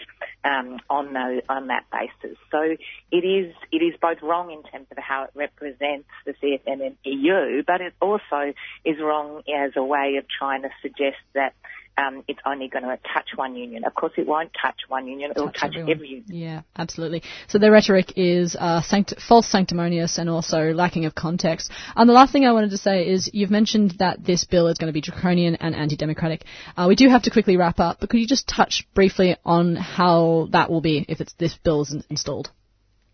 um, 0.44 0.59
Um, 0.60 0.78
on 0.90 1.14
those, 1.14 1.42
on 1.48 1.68
that 1.68 1.86
basis. 1.92 2.38
So 2.52 2.76
it 3.12 3.26
is 3.26 3.54
it 3.72 3.78
is 3.78 3.94
both 4.02 4.22
wrong 4.22 4.52
in 4.52 4.64
terms 4.64 4.88
of 4.92 4.98
how 4.98 5.24
it 5.24 5.32
represents 5.36 6.08
the 6.26 6.34
CFMMEU, 6.34 7.66
but 7.66 7.82
it 7.82 7.94
also 8.02 8.54
is 8.84 8.98
wrong 9.00 9.44
as 9.54 9.72
a 9.76 9.84
way 9.84 10.16
of 10.18 10.26
trying 10.28 10.64
to 10.64 10.70
suggest 10.82 11.18
that 11.34 11.54
um, 12.00 12.24
it's 12.28 12.40
only 12.46 12.68
going 12.68 12.84
to 12.84 12.98
touch 13.14 13.30
one 13.36 13.56
union. 13.56 13.84
Of 13.84 13.94
course, 13.94 14.14
it 14.18 14.28
won't 14.28 14.52
touch 14.60 14.82
one 14.88 15.08
union; 15.08 15.32
it'll 15.32 15.52
touch, 15.52 15.72
everyone. 15.76 15.92
every 15.92 16.08
union. 16.08 16.26
Yeah, 16.28 16.62
absolutely. 16.78 17.24
So 17.48 17.58
their 17.58 17.72
rhetoric 17.72 18.14
is 18.16 18.56
uh, 18.58 18.82
sanct- 18.82 19.16
false 19.28 19.48
sanctimonious 19.48 20.18
and 20.18 20.30
also 20.30 20.74
lacking 20.74 21.06
of 21.06 21.16
context. 21.16 21.72
And 21.96 22.08
the 22.08 22.14
last 22.14 22.32
thing 22.32 22.46
I 22.46 22.54
wanted 22.54 22.72
to 22.72 22.78
say 22.78 23.08
is 23.08 23.30
you've 23.34 23.52
mentioned 23.52 23.96
that 24.00 24.24
this 24.24 24.46
bill 24.46 24.68
is 24.68 24.78
going 24.78 24.88
to 24.88 24.94
be 24.94 25.02
draconian 25.02 25.56
and 25.56 25.76
anti-democratic. 25.76 26.46
Uh, 26.78 26.86
we 26.88 26.96
do 26.96 27.10
have 27.10 27.24
to 27.24 27.32
quickly 27.32 27.58
wrap 27.58 27.80
up, 27.80 27.98
but 28.00 28.10
could 28.10 28.20
you 28.20 28.28
just 28.28 28.48
touch 28.48 28.88
briefly 28.94 29.36
on 29.46 29.76
how 29.76 30.48
that 30.52 30.70
will 30.70 30.82
be 30.82 31.06
if 31.08 31.22
it's 31.22 31.34
this 31.34 31.58
bill 31.64 31.82
is 31.82 31.94
in- 31.94 32.04
installed? 32.10 32.52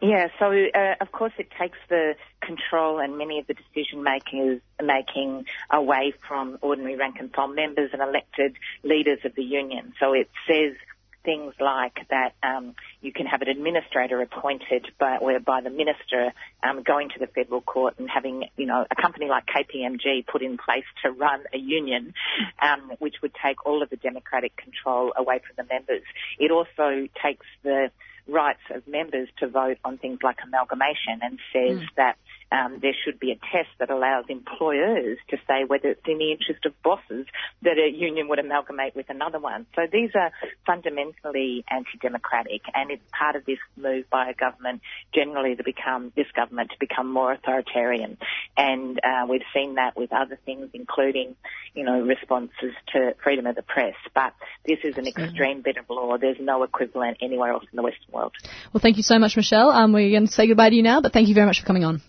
Yeah, 0.05 0.27
so 0.37 0.51
uh, 0.51 0.93
of 1.01 1.11
course 1.11 1.33
it 1.39 1.47
takes 1.59 1.79
the 1.89 2.13
control 2.39 2.99
and 2.99 3.17
many 3.17 3.39
of 3.39 3.47
the 3.47 3.55
decision 3.55 4.03
makers 4.03 4.61
making 4.79 5.45
away 5.71 6.13
from 6.27 6.59
ordinary 6.61 6.95
rank 6.95 7.15
and 7.19 7.33
file 7.33 7.47
members 7.47 7.89
and 7.91 8.03
elected 8.03 8.55
leaders 8.83 9.17
of 9.25 9.33
the 9.33 9.41
union. 9.41 9.93
So 9.99 10.13
it 10.13 10.29
says 10.47 10.75
things 11.23 11.55
like 11.59 11.97
that 12.11 12.35
um, 12.43 12.75
you 13.01 13.11
can 13.13 13.25
have 13.25 13.41
an 13.41 13.47
administrator 13.47 14.21
appointed 14.21 14.85
by, 14.99 15.17
whereby 15.19 15.61
the 15.61 15.71
minister 15.71 16.33
um, 16.61 16.83
going 16.83 17.09
to 17.09 17.19
the 17.19 17.25
federal 17.25 17.61
court 17.61 17.95
and 17.97 18.07
having 18.07 18.43
you 18.57 18.67
know 18.67 18.85
a 18.91 19.01
company 19.01 19.25
like 19.25 19.45
KPMG 19.47 20.27
put 20.27 20.43
in 20.43 20.59
place 20.59 20.85
to 21.03 21.09
run 21.09 21.41
a 21.51 21.57
union, 21.57 22.13
um, 22.61 22.91
which 22.99 23.15
would 23.23 23.33
take 23.43 23.65
all 23.65 23.81
of 23.81 23.89
the 23.89 23.97
democratic 23.97 24.55
control 24.55 25.13
away 25.17 25.39
from 25.39 25.65
the 25.65 25.73
members. 25.73 26.03
It 26.37 26.51
also 26.51 27.07
takes 27.23 27.47
the 27.63 27.89
rights 28.27 28.61
of 28.73 28.87
members 28.87 29.29
to 29.39 29.47
vote 29.47 29.77
on 29.85 29.97
things 29.97 30.19
like 30.23 30.37
amalgamation 30.43 31.19
and 31.21 31.39
says 31.53 31.79
mm. 31.79 31.87
that 31.95 32.17
um, 32.51 32.79
there 32.81 32.93
should 33.03 33.19
be 33.19 33.31
a 33.31 33.35
test 33.35 33.69
that 33.79 33.89
allows 33.89 34.25
employers 34.29 35.17
to 35.29 35.37
say 35.47 35.63
whether 35.65 35.89
it's 35.89 36.07
in 36.07 36.17
the 36.17 36.31
interest 36.31 36.65
of 36.65 36.73
bosses 36.83 37.25
that 37.63 37.77
a 37.77 37.89
union 37.89 38.27
would 38.27 38.39
amalgamate 38.39 38.95
with 38.95 39.09
another 39.09 39.39
one. 39.39 39.65
So 39.75 39.83
these 39.91 40.11
are 40.15 40.31
fundamentally 40.65 41.65
anti-democratic 41.69 42.61
and 42.73 42.91
it's 42.91 43.03
part 43.17 43.35
of 43.35 43.45
this 43.45 43.57
move 43.75 44.09
by 44.09 44.29
a 44.29 44.33
government 44.33 44.81
generally 45.13 45.55
to 45.55 45.63
become, 45.63 46.11
this 46.15 46.27
government 46.35 46.71
to 46.71 46.77
become 46.79 47.11
more 47.11 47.33
authoritarian. 47.33 48.17
And 48.55 48.99
uh, 49.03 49.25
we've 49.27 49.41
seen 49.53 49.75
that 49.75 49.97
with 49.97 50.13
other 50.13 50.37
things 50.45 50.69
including, 50.73 51.35
you 51.73 51.83
know, 51.83 52.01
responses 52.01 52.73
to 52.93 53.15
freedom 53.23 53.47
of 53.47 53.55
the 53.55 53.63
press. 53.63 53.95
But 54.13 54.33
this 54.65 54.79
is 54.83 54.97
an 54.97 55.07
extreme 55.07 55.61
bit 55.61 55.77
of 55.77 55.89
law. 55.89 56.17
There's 56.17 56.39
no 56.39 56.63
equivalent 56.63 57.17
anywhere 57.21 57.51
else 57.51 57.65
in 57.71 57.75
the 57.75 57.83
Western 57.83 58.13
world. 58.13 58.33
Well, 58.73 58.81
thank 58.81 58.97
you 58.97 59.03
so 59.03 59.19
much, 59.19 59.35
Michelle. 59.35 59.69
Um, 59.69 59.93
we're 59.93 60.11
going 60.11 60.27
to 60.27 60.31
say 60.31 60.47
goodbye 60.47 60.69
to 60.69 60.75
you 60.75 60.83
now, 60.83 61.01
but 61.01 61.13
thank 61.13 61.27
you 61.27 61.33
very 61.33 61.47
much 61.47 61.59
for 61.59 61.65
coming 61.65 61.83
on. 61.83 62.01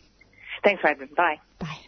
Thanks, 0.67 0.83
Raven. 0.83 1.09
Bye. 1.17 1.39
Bye. 1.61 1.79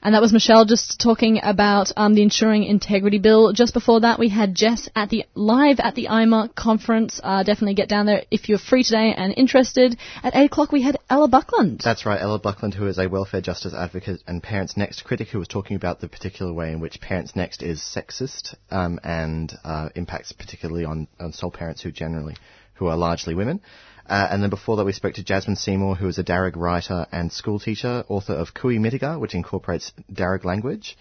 And 0.00 0.14
that 0.14 0.22
was 0.22 0.32
Michelle 0.32 0.64
just 0.64 1.00
talking 1.00 1.40
about 1.42 1.90
um, 1.96 2.14
the 2.14 2.22
Ensuring 2.22 2.62
Integrity 2.62 3.18
Bill. 3.18 3.52
Just 3.52 3.74
before 3.74 4.02
that, 4.02 4.16
we 4.16 4.28
had 4.28 4.54
Jess 4.54 4.88
at 4.94 5.10
the 5.10 5.24
live 5.34 5.80
at 5.80 5.96
the 5.96 6.06
IMARC 6.06 6.54
conference. 6.54 7.20
Uh, 7.20 7.42
definitely 7.42 7.74
get 7.74 7.88
down 7.88 8.06
there 8.06 8.22
if 8.30 8.48
you're 8.48 8.58
free 8.58 8.84
today 8.84 9.12
and 9.16 9.34
interested. 9.36 9.98
At 10.22 10.36
eight 10.36 10.46
o'clock, 10.52 10.70
we 10.70 10.82
had 10.82 10.98
Ella 11.10 11.26
Buckland. 11.26 11.80
That's 11.84 12.06
right, 12.06 12.20
Ella 12.20 12.38
Buckland, 12.38 12.74
who 12.74 12.86
is 12.86 12.96
a 12.96 13.08
welfare 13.08 13.40
justice 13.40 13.74
advocate 13.74 14.22
and 14.28 14.40
Parents 14.40 14.76
Next 14.76 15.02
critic, 15.02 15.26
who 15.30 15.40
was 15.40 15.48
talking 15.48 15.74
about 15.74 16.00
the 16.00 16.08
particular 16.08 16.52
way 16.52 16.70
in 16.70 16.78
which 16.78 17.00
Parents 17.00 17.34
Next 17.34 17.60
is 17.60 17.80
sexist 17.80 18.54
um, 18.70 19.00
and 19.02 19.52
uh, 19.64 19.88
impacts 19.96 20.30
particularly 20.30 20.84
on, 20.84 21.08
on 21.18 21.32
sole 21.32 21.50
parents 21.50 21.82
who 21.82 21.90
generally 21.90 22.36
who 22.74 22.86
are 22.86 22.96
largely 22.96 23.34
women. 23.34 23.60
Uh, 24.06 24.28
and 24.30 24.42
then 24.42 24.50
before 24.50 24.76
that, 24.76 24.84
we 24.84 24.92
spoke 24.92 25.14
to 25.14 25.24
Jasmine 25.24 25.56
Seymour, 25.56 25.96
who 25.96 26.08
is 26.08 26.18
a 26.18 26.24
Darug 26.24 26.56
writer 26.56 27.06
and 27.12 27.32
schoolteacher, 27.32 28.04
author 28.08 28.34
of 28.34 28.54
Cooee 28.54 28.78
Mittigar, 28.78 29.18
which 29.20 29.34
incorporates 29.34 29.92
Darug 30.12 30.44
language. 30.44 30.96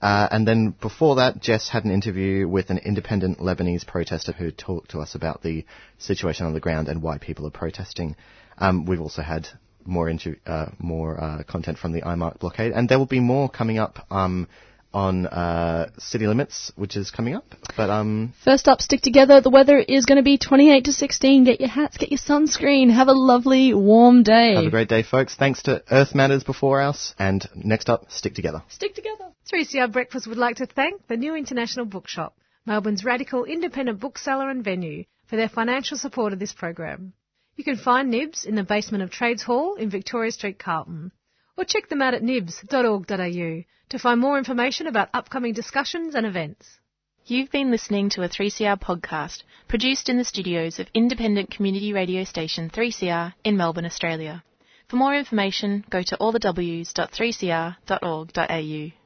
Uh, 0.00 0.28
and 0.32 0.46
then 0.46 0.74
before 0.80 1.16
that, 1.16 1.40
Jess 1.40 1.68
had 1.68 1.84
an 1.84 1.92
interview 1.92 2.48
with 2.48 2.70
an 2.70 2.78
independent 2.78 3.38
Lebanese 3.38 3.86
protester 3.86 4.32
who 4.32 4.50
talked 4.50 4.90
to 4.90 4.98
us 4.98 5.14
about 5.14 5.42
the 5.42 5.64
situation 5.98 6.44
on 6.44 6.54
the 6.54 6.60
ground 6.60 6.88
and 6.88 7.02
why 7.02 7.18
people 7.18 7.46
are 7.46 7.50
protesting. 7.50 8.16
Um, 8.58 8.84
we've 8.84 9.00
also 9.00 9.22
had 9.22 9.46
more 9.84 10.08
inter- 10.08 10.38
uh, 10.44 10.66
more 10.78 11.22
uh, 11.22 11.42
content 11.44 11.78
from 11.78 11.92
the 11.92 12.02
IMARC 12.02 12.40
blockade, 12.40 12.72
and 12.72 12.88
there 12.88 12.98
will 12.98 13.06
be 13.06 13.20
more 13.20 13.48
coming 13.48 13.78
up 13.78 14.06
um, 14.10 14.48
on 14.94 15.26
uh, 15.26 15.90
City 15.98 16.26
Limits, 16.26 16.72
which 16.76 16.96
is 16.96 17.10
coming 17.10 17.34
up. 17.34 17.44
But 17.76 17.90
um, 17.90 18.34
First 18.44 18.68
up, 18.68 18.80
stick 18.80 19.00
together. 19.02 19.40
The 19.40 19.50
weather 19.50 19.78
is 19.78 20.04
going 20.04 20.16
to 20.16 20.22
be 20.22 20.38
28 20.38 20.84
to 20.84 20.92
16. 20.92 21.44
Get 21.44 21.60
your 21.60 21.68
hats, 21.68 21.96
get 21.96 22.10
your 22.10 22.18
sunscreen. 22.18 22.90
Have 22.92 23.08
a 23.08 23.12
lovely, 23.12 23.74
warm 23.74 24.22
day. 24.22 24.54
have 24.54 24.64
a 24.64 24.70
great 24.70 24.88
day, 24.88 25.02
folks. 25.02 25.34
Thanks 25.34 25.62
to 25.64 25.82
Earth 25.90 26.14
Matters 26.14 26.44
before 26.44 26.80
us, 26.80 27.14
and 27.18 27.46
next 27.54 27.88
up, 27.88 28.10
stick 28.10 28.34
together. 28.34 28.62
Stick 28.68 28.94
together. 28.94 29.32
3CR 29.52 29.92
Breakfast 29.92 30.26
would 30.26 30.38
like 30.38 30.56
to 30.56 30.66
thank 30.66 31.06
the 31.08 31.16
New 31.16 31.34
International 31.34 31.84
Bookshop, 31.84 32.36
Melbourne's 32.66 33.04
radical 33.04 33.44
independent 33.44 34.00
bookseller 34.00 34.48
and 34.50 34.64
venue, 34.64 35.04
for 35.26 35.36
their 35.36 35.48
financial 35.48 35.96
support 35.96 36.32
of 36.32 36.38
this 36.38 36.52
program. 36.52 37.12
You 37.56 37.64
can 37.64 37.76
find 37.76 38.10
Nibs 38.10 38.44
in 38.46 38.54
the 38.54 38.62
basement 38.62 39.02
of 39.02 39.10
Trades 39.10 39.42
Hall 39.42 39.74
in 39.74 39.90
Victoria 39.90 40.32
Street, 40.32 40.58
Carlton, 40.58 41.12
or 41.56 41.64
check 41.64 41.88
them 41.88 42.02
out 42.02 42.14
at 42.14 42.22
nibs.org.au 42.22 43.64
to 43.88 43.98
find 43.98 44.20
more 44.20 44.38
information 44.38 44.86
about 44.86 45.10
upcoming 45.12 45.52
discussions 45.52 46.14
and 46.14 46.24
events. 46.26 46.78
You've 47.26 47.50
been 47.50 47.70
listening 47.70 48.08
to 48.10 48.22
a 48.22 48.28
3CR 48.28 48.80
podcast 48.80 49.42
produced 49.68 50.08
in 50.08 50.18
the 50.18 50.24
studios 50.24 50.80
of 50.80 50.88
independent 50.92 51.50
community 51.50 51.92
radio 51.92 52.24
station 52.24 52.70
3CR 52.70 53.34
in 53.44 53.56
Melbourne, 53.56 53.86
Australia. 53.86 54.42
For 54.88 54.96
more 54.96 55.14
information, 55.14 55.84
go 55.88 56.02
to 56.02 56.16
allthews.3cr.org.au. 56.16 59.01